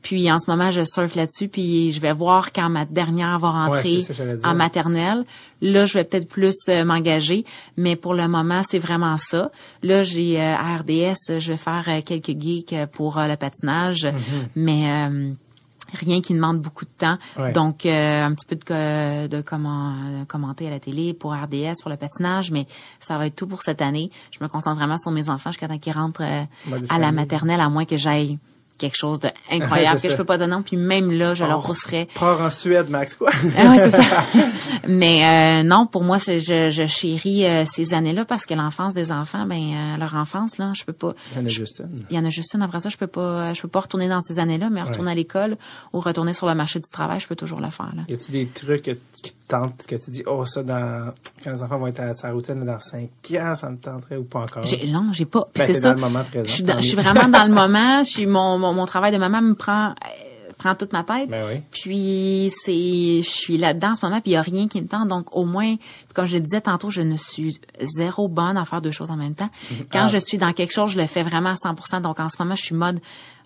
Puis 0.07 0.31
en 0.31 0.39
ce 0.39 0.49
moment, 0.49 0.71
je 0.71 0.85
surfe 0.85 1.17
là-dessus, 1.17 1.49
puis 1.49 1.91
je 1.91 2.01
vais 2.01 2.13
voir 2.13 2.53
quand 2.53 2.69
ma 2.69 2.85
dernière 2.85 3.41
va 3.41 3.51
rentrer 3.51 3.99
ça, 3.99 4.23
en 4.45 4.55
maternelle. 4.55 5.25
Là, 5.61 5.85
je 5.85 5.95
vais 5.95 6.05
peut-être 6.05 6.29
plus 6.29 6.55
euh, 6.69 6.85
m'engager, 6.85 7.45
mais 7.77 7.97
pour 7.97 8.15
le 8.15 8.29
moment, 8.29 8.63
c'est 8.63 8.79
vraiment 8.79 9.17
ça. 9.19 9.51
Là, 9.83 10.05
j'ai 10.05 10.41
euh, 10.41 10.55
à 10.55 10.77
RDS, 10.77 11.41
je 11.41 11.51
vais 11.53 11.57
faire 11.57 11.85
euh, 11.89 12.03
quelques 12.03 12.39
geeks 12.41 12.73
euh, 12.73 12.87
pour 12.87 13.17
le 13.19 13.35
patinage, 13.35 14.05
Mm-hmm. 14.05 14.49
mais 14.55 15.11
rien 15.95 16.21
qui 16.21 16.35
demande 16.35 16.61
beaucoup 16.61 16.85
de 16.85 16.91
temps. 16.99 17.17
Ouais. 17.39 17.53
Donc, 17.53 17.85
euh, 17.87 18.25
un 18.25 18.33
petit 18.35 18.47
peu 18.47 18.57
de, 18.57 18.65
co- 18.65 19.29
de 19.37 19.43
comment, 19.43 20.25
commenter 20.29 20.67
à 20.67 20.71
la 20.71 20.79
télé 20.81 21.15
pour 21.15 21.33
RDS, 21.33 21.75
pour 21.81 21.91
le 21.91 21.97
patinage, 21.97 22.51
mais 22.53 22.67
ça 23.01 23.19
va 23.19 23.27
être 23.27 23.35
tout 23.37 23.47
pour 23.47 23.63
cette 23.63 23.83
année. 23.83 24.11
Je 24.31 24.43
me 24.43 24.49
concentre 24.49 24.77
vraiment 24.77 24.99
sur 24.99 25.11
mes 25.11 25.29
enfants 25.31 25.51
jusqu'à 25.51 25.69
temps 25.69 25.79
qu'ils 25.79 25.93
rentrent 25.95 26.23
euh, 26.23 26.45
à 26.91 26.99
la 26.99 27.11
maternelle, 27.13 27.61
à 27.61 27.69
moins 27.69 27.85
que 27.85 27.97
j'aille 27.97 28.39
quelque 28.79 28.97
chose 28.97 29.21
d'incroyable 29.21 30.01
que 30.03 30.11
je 30.11 30.17
peux 30.17 30.25
pas 30.25 30.39
dire 30.39 30.49
non. 30.49 30.63
Puis 30.63 30.77
même 30.77 31.11
là, 31.11 31.35
je 31.35 31.45
leur 31.45 31.59
Oh, 31.59 31.69
rousserais 31.69 32.09
Pars 32.19 32.41
en 32.41 32.51
Suède, 32.51 32.91
Max, 32.91 33.15
quoi? 33.17 33.31
ah 33.59 33.71
ouais, 33.71 33.91
c'est 33.91 34.03
ça. 34.03 34.25
Mais 34.89 35.25
euh, 35.25 35.63
non, 35.63 35.87
pour 35.87 36.03
moi, 36.05 36.19
je, 36.19 36.37
je 36.71 36.87
chéris 36.87 37.45
euh, 37.47 37.65
ces 37.67 37.95
années-là 37.95 38.25
parce 38.25 38.45
que 38.47 38.55
l'enfance 38.55 38.95
des 38.95 39.11
enfants, 39.13 39.47
ben 39.47 39.57
euh, 39.57 39.97
leur 39.99 40.15
enfance 40.15 40.59
là, 40.59 40.73
je 40.75 40.85
peux 40.85 40.93
pas. 40.93 41.15
Il 41.35 41.39
y 41.41 41.43
en 41.43 41.47
a 41.47 41.49
juste 41.49 41.81
une. 41.81 42.05
Il 42.11 42.17
y 42.17 42.19
en 42.19 42.25
a 42.25 42.31
juste 42.31 42.55
une 42.55 42.63
après 42.63 42.81
ça, 42.81 42.89
je 42.89 42.97
peux 42.97 43.07
pas, 43.07 43.53
je 43.55 43.63
peux 43.63 43.69
pas 43.69 43.81
retourner 43.81 44.09
dans 44.09 44.21
ces 44.21 44.39
années-là, 44.39 44.71
mais 44.71 44.83
retourner 44.83 45.07
Ouais. 45.07 45.13
à 45.13 45.15
l'école 45.15 45.57
ou 45.93 46.01
retourner 46.01 46.33
sur 46.33 46.47
le 46.47 46.55
marché 46.55 46.79
du 46.81 46.91
travail, 46.91 47.21
je 47.21 47.29
peux 47.29 47.37
toujours 47.37 47.61
le 47.61 47.71
faire. 47.71 47.93
Là. 47.97 48.03
Y 48.09 48.15
a-tu 48.15 48.33
des 48.33 48.47
trucs 48.47 48.83
que- 48.83 48.91
qui 49.23 49.23
te 49.33 49.37
tentent, 49.49 49.87
que 49.87 49.95
tu 49.97 50.11
dis, 50.11 50.23
oh, 50.27 50.45
ça, 50.45 50.63
dans, 50.65 51.11
quand 51.45 51.53
les 51.53 51.63
enfants 51.63 51.79
vont 51.79 51.87
être 51.87 52.01
à 52.01 52.15
sa 52.15 52.33
routine 52.33 52.65
dans 52.65 52.79
5 52.81 53.09
ans, 53.41 53.55
ça 53.55 53.71
me 53.71 53.77
tenterait 53.79 54.17
ou 54.17 54.25
pas 54.25 54.41
encore? 54.41 54.65
Non, 54.89 55.07
j'ai 55.13 55.25
pas. 55.27 55.47
Ben, 55.55 55.65
c'est 55.67 55.75
ça. 55.75 55.91
dans 55.91 55.95
le 55.95 56.01
moment 56.01 56.25
présent, 56.25 56.47
Je 56.49 56.53
suis, 56.53 56.65
tant 56.65 56.75
dans- 56.75 56.81
je 56.81 56.87
suis 56.87 56.97
mieux. 56.97 57.03
vraiment 57.03 57.29
dans 57.29 57.45
le 57.47 57.55
moment. 57.55 58.03
Je 58.03 58.09
suis 58.11 58.27
mon, 58.27 58.59
mon, 58.59 58.66
mon 58.73 58.87
travail 58.87 59.13
de 59.13 59.19
maman 59.19 59.41
me 59.43 59.55
prend 59.55 59.91
euh, 59.91 60.53
prend 60.59 60.75
toute 60.75 60.93
ma 60.93 61.03
tête. 61.05 61.29
Ben 61.29 61.45
oui. 61.49 61.61
Puis 61.71 62.51
c'est, 62.51 63.23
je 63.23 63.29
suis 63.29 63.59
là-dedans 63.59 63.91
en 63.91 63.95
ce 63.95 64.05
moment, 64.07 64.21
puis 64.21 64.31
il 64.31 64.35
y 64.35 64.37
a 64.37 64.43
rien 64.43 64.69
qui 64.69 64.81
me 64.81 64.89
tente. 64.89 65.09
Donc 65.09 65.35
au 65.37 65.45
moins, 65.45 65.75
comme 66.15 66.27
je 66.27 66.37
le 66.37 66.43
disais 66.43 66.63
tantôt, 66.63 66.91
je 66.91 67.03
ne 67.03 67.17
suis 67.17 67.61
zéro 67.81 68.29
bonne 68.29 68.57
à 68.57 68.65
faire 68.65 68.81
deux 68.81 68.91
choses 68.91 69.11
en 69.11 69.17
même 69.17 69.35
temps. 69.35 69.51
Quand 69.93 70.05
Ah, 70.05 70.09
je 70.09 70.19
suis 70.19 70.39
dans 70.39 70.53
quelque 70.53 70.73
chose, 70.73 70.93
je 70.93 71.01
le 71.01 71.07
fais 71.07 71.23
vraiment 71.23 71.51
à 71.51 71.55
100%. 71.55 72.01
Donc 72.01 72.21
en 72.21 72.29
ce 72.31 72.37
moment, 72.43 72.55
je 72.55 72.63
suis 72.65 72.75
mode 72.75 73.01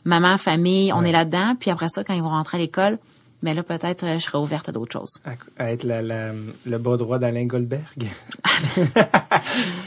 maman, 0.05 0.37
famille, 0.39 0.93
on 0.93 1.03
est 1.03 1.12
là-dedans. 1.12 1.57
Puis 1.59 1.71
après 1.71 1.89
ça, 1.89 2.05
quand 2.05 2.14
ils 2.14 2.23
vont 2.23 2.29
rentrer 2.31 2.59
à 2.59 2.61
l'école, 2.61 2.99
mais 3.43 3.55
là 3.55 3.62
peut-être 3.62 4.05
euh, 4.05 4.18
je 4.18 4.24
serai 4.24 4.38
ouverte 4.38 4.68
à 4.68 4.72
d'autres 4.72 4.93
choses. 4.93 5.14
À, 5.24 5.32
à 5.64 5.72
être 5.72 5.84
la, 5.84 6.03
la- 6.03 6.32
le 6.66 6.78
bas 6.78 6.97
droit 6.97 7.18
d'Alain 7.18 7.47
Goldberg. 7.47 8.05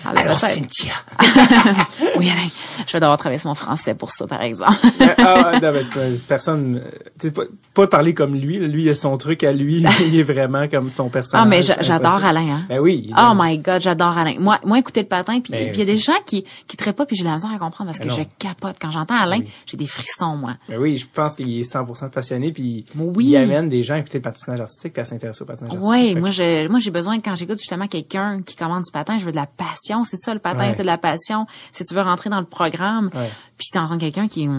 Ah, 0.05 0.11
ben, 0.13 0.21
Alors. 0.21 0.39
Cynthia. 0.39 0.93
oui, 2.17 2.29
Alain, 2.29 2.47
je 2.87 2.91
vais 2.93 2.99
devoir 2.99 3.17
travailler 3.17 3.39
sur 3.39 3.49
mon 3.49 3.55
français 3.55 3.93
pour 3.93 4.11
ça, 4.11 4.25
par 4.27 4.41
exemple. 4.41 4.77
ah, 5.19 5.51
ouais, 5.53 5.59
non, 5.59 5.71
mais 5.71 5.83
personne, 6.27 6.77
euh, 6.83 6.89
tu 7.19 7.27
sais, 7.29 7.33
pas, 7.73 7.87
parler 7.87 8.13
comme 8.13 8.35
lui, 8.35 8.57
lui, 8.59 8.83
il 8.83 8.89
a 8.89 8.95
son 8.95 9.17
truc 9.17 9.43
à 9.43 9.51
lui, 9.51 9.83
il 10.01 10.19
est 10.19 10.23
vraiment 10.23 10.67
comme 10.67 10.89
son 10.89 11.09
personnage. 11.09 11.45
Ah, 11.45 11.49
mais 11.49 11.61
j'adore. 11.83 12.23
Alain, 12.23 12.41
hein. 12.49 12.65
Ben 12.69 12.79
oui. 12.79 13.11
Oh 13.17 13.31
my 13.35 13.57
god, 13.57 13.81
j'adore 13.81 14.17
Alain. 14.17 14.35
Moi, 14.39 14.59
moi 14.65 14.79
écouter 14.79 15.01
le 15.01 15.07
patin, 15.07 15.39
puis 15.41 15.51
Ben, 15.51 15.69
il 15.73 15.79
y 15.79 15.81
a 15.81 15.85
des 15.85 15.97
gens 15.97 16.13
qui 16.25 16.45
qui 16.67 16.77
traitent 16.77 16.95
pas, 16.95 17.05
puis 17.05 17.15
j'ai 17.15 17.23
de 17.23 17.27
la 17.29 17.35
misère 17.35 17.51
à 17.51 17.57
comprendre 17.59 17.89
parce 17.89 17.99
que 17.99 18.03
Ben 18.07 18.11
non. 18.11 18.15
je 18.17 18.23
capote 18.47 18.77
quand 18.79 18.91
j'entends 18.91 19.15
Alain, 19.15 19.39
Oui. 19.39 19.49
j'ai 19.65 19.77
des 19.77 19.87
frissons 19.87 20.35
moi. 20.37 20.55
Ben 20.69 20.77
oui, 20.77 20.97
je 20.97 21.05
pense 21.11 21.35
qu'il 21.35 21.49
est 21.59 21.63
100% 21.63 22.09
passionné, 22.09 22.51
puis 22.51 22.85
Oui. 22.97 23.25
il 23.27 23.35
amène 23.37 23.69
des 23.69 23.83
gens 23.83 23.95
à 23.95 23.99
écouter 23.99 24.19
le 24.19 24.23
patinage 24.23 24.61
artistique, 24.61 24.93
puis 24.93 25.01
à 25.01 25.05
s'intéresser 25.05 25.41
au 25.41 25.45
patinage 25.45 25.73
artistique. 25.73 26.13
Fait 26.13 26.19
moi 26.19 26.29
que- 26.29 26.35
je 26.35 26.67
moi 26.67 26.79
j'ai 26.79 26.91
besoin 26.91 27.19
quand 27.19 27.35
j'écoute 27.35 27.59
justement 27.59 27.87
quelqu'un 27.87 28.41
qui 28.45 28.55
commande 28.55 28.83
du 28.83 28.91
patin, 28.91 29.17
je 29.17 29.25
veux 29.25 29.31
de 29.31 29.35
la 29.37 29.47
passion, 29.47 30.03
c'est 30.03 30.17
ça 30.17 30.33
le 30.33 30.39
patin, 30.39 30.65
Ouais. 30.67 30.73
c'est 30.73 30.83
de 30.83 30.87
la 30.87 30.97
passion. 30.97 31.45
Si 31.71 31.83
tu 31.85 31.93
veux 31.95 32.01
rentrer 32.01 32.29
dans 32.29 32.39
le 32.39 32.45
programme, 32.45 33.09
Ouais. 33.13 33.29
Puis 33.57 33.67
t'entends 33.71 33.97
quelqu'un 33.97 34.27
qui 34.27 34.49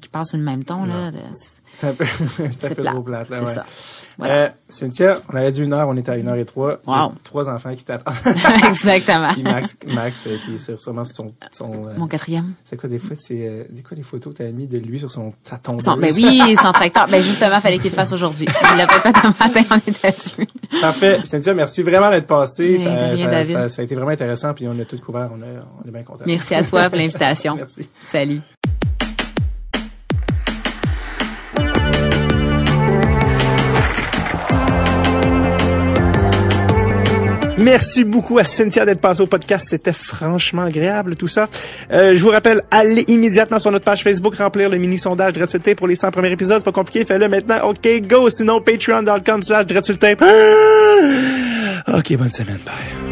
qui 0.00 0.08
passe 0.08 0.30
sur 0.30 0.38
le 0.38 0.44
même 0.44 0.64
ton 0.64 0.84
là, 0.84 1.10
C'est 1.74 1.88
un 1.88 1.94
peu, 1.94 2.04
c'est 2.04 2.74
trop 2.84 3.00
plate, 3.00 3.30
là, 3.30 3.36
C'est 3.38 3.44
ouais. 3.46 3.54
ça. 3.54 3.64
Voilà. 4.18 4.34
Euh, 4.34 4.48
Cynthia, 4.68 5.16
on 5.32 5.36
avait 5.36 5.50
dit 5.52 5.62
une 5.62 5.72
heure, 5.72 5.88
on 5.88 5.96
était 5.96 6.10
à 6.10 6.16
une 6.18 6.28
heure 6.28 6.36
et 6.36 6.44
trois. 6.44 6.76
Wow. 6.86 7.14
Trois 7.24 7.48
enfants 7.48 7.74
qui 7.74 7.82
t'attendent. 7.82 8.14
Exactement. 8.68 9.28
Puis 9.28 9.42
Max, 9.42 9.76
Max 9.86 10.26
euh, 10.26 10.36
qui 10.44 10.54
est 10.54 10.58
sur, 10.58 10.78
sûrement 10.78 11.06
sur 11.06 11.14
son, 11.14 11.34
son 11.50 11.88
euh, 11.88 11.94
Mon 11.96 12.06
quatrième. 12.06 12.52
c'est 12.62 12.76
quoi 12.76 12.90
des 12.90 12.98
fois, 12.98 13.16
c'est, 13.18 13.66
des 13.70 13.82
quoi 13.82 13.96
les 13.96 14.02
photos 14.02 14.34
que 14.34 14.38
t'avais 14.38 14.52
mis 14.52 14.66
de 14.66 14.76
lui 14.76 14.98
sur 14.98 15.10
son, 15.10 15.32
sa 15.44 15.56
tondeuse? 15.56 15.84
Son- 15.84 15.96
ben 15.96 16.12
oui, 16.14 16.56
son 16.60 16.72
tracteur. 16.72 17.08
Ben 17.08 17.22
justement, 17.22 17.58
fallait 17.58 17.78
qu'il 17.78 17.90
le 17.90 17.96
fasse 17.96 18.12
aujourd'hui. 18.12 18.46
Il 18.72 18.76
l'a 18.76 18.86
pas 18.86 19.00
fait 19.00 19.16
un 19.16 19.34
matin, 19.40 19.62
on 19.70 19.76
était 19.78 20.10
dessus. 20.10 20.46
Parfait. 20.78 21.20
Cynthia, 21.24 21.54
merci 21.54 21.82
vraiment 21.82 22.10
d'être 22.10 22.26
passée. 22.26 22.76
Ça, 22.76 23.16
ça, 23.16 23.26
David. 23.26 23.52
ça, 23.52 23.68
ça 23.70 23.80
a 23.80 23.84
été 23.86 23.94
vraiment 23.94 24.10
intéressant, 24.10 24.52
puis 24.52 24.68
on 24.68 24.78
a 24.78 24.84
tout 24.84 24.98
couvert. 24.98 25.30
On, 25.32 25.40
a, 25.40 25.46
on 25.82 25.88
est 25.88 25.90
bien 25.90 26.02
contents. 26.02 26.24
Merci 26.26 26.54
à 26.54 26.62
toi 26.62 26.90
pour 26.90 26.98
l'invitation. 26.98 27.56
Merci. 27.56 27.88
Merci 37.62 38.04
beaucoup 38.04 38.38
à 38.38 38.44
Cynthia 38.44 38.84
d'être 38.84 39.00
passée 39.00 39.20
au 39.20 39.26
podcast. 39.26 39.66
C'était 39.68 39.92
franchement 39.92 40.62
agréable, 40.62 41.14
tout 41.14 41.28
ça. 41.28 41.48
Euh, 41.92 42.16
je 42.16 42.22
vous 42.22 42.30
rappelle, 42.30 42.62
allez 42.72 43.04
immédiatement 43.06 43.60
sur 43.60 43.70
notre 43.70 43.84
page 43.84 44.02
Facebook 44.02 44.34
remplir 44.34 44.68
le 44.68 44.78
mini-sondage 44.78 45.34
Dreadsultape 45.34 45.76
pour 45.76 45.86
les 45.86 45.94
100 45.94 46.10
premiers 46.10 46.32
épisodes. 46.32 46.58
C'est 46.58 46.64
pas 46.64 46.72
compliqué, 46.72 47.04
fais-le 47.04 47.28
maintenant. 47.28 47.68
OK, 47.68 47.88
go! 48.02 48.28
Sinon, 48.28 48.60
patreon.com 48.60 49.42
slash! 49.42 49.66
OK, 51.88 52.16
bonne 52.16 52.32
semaine. 52.32 52.58
Bye. 52.64 53.11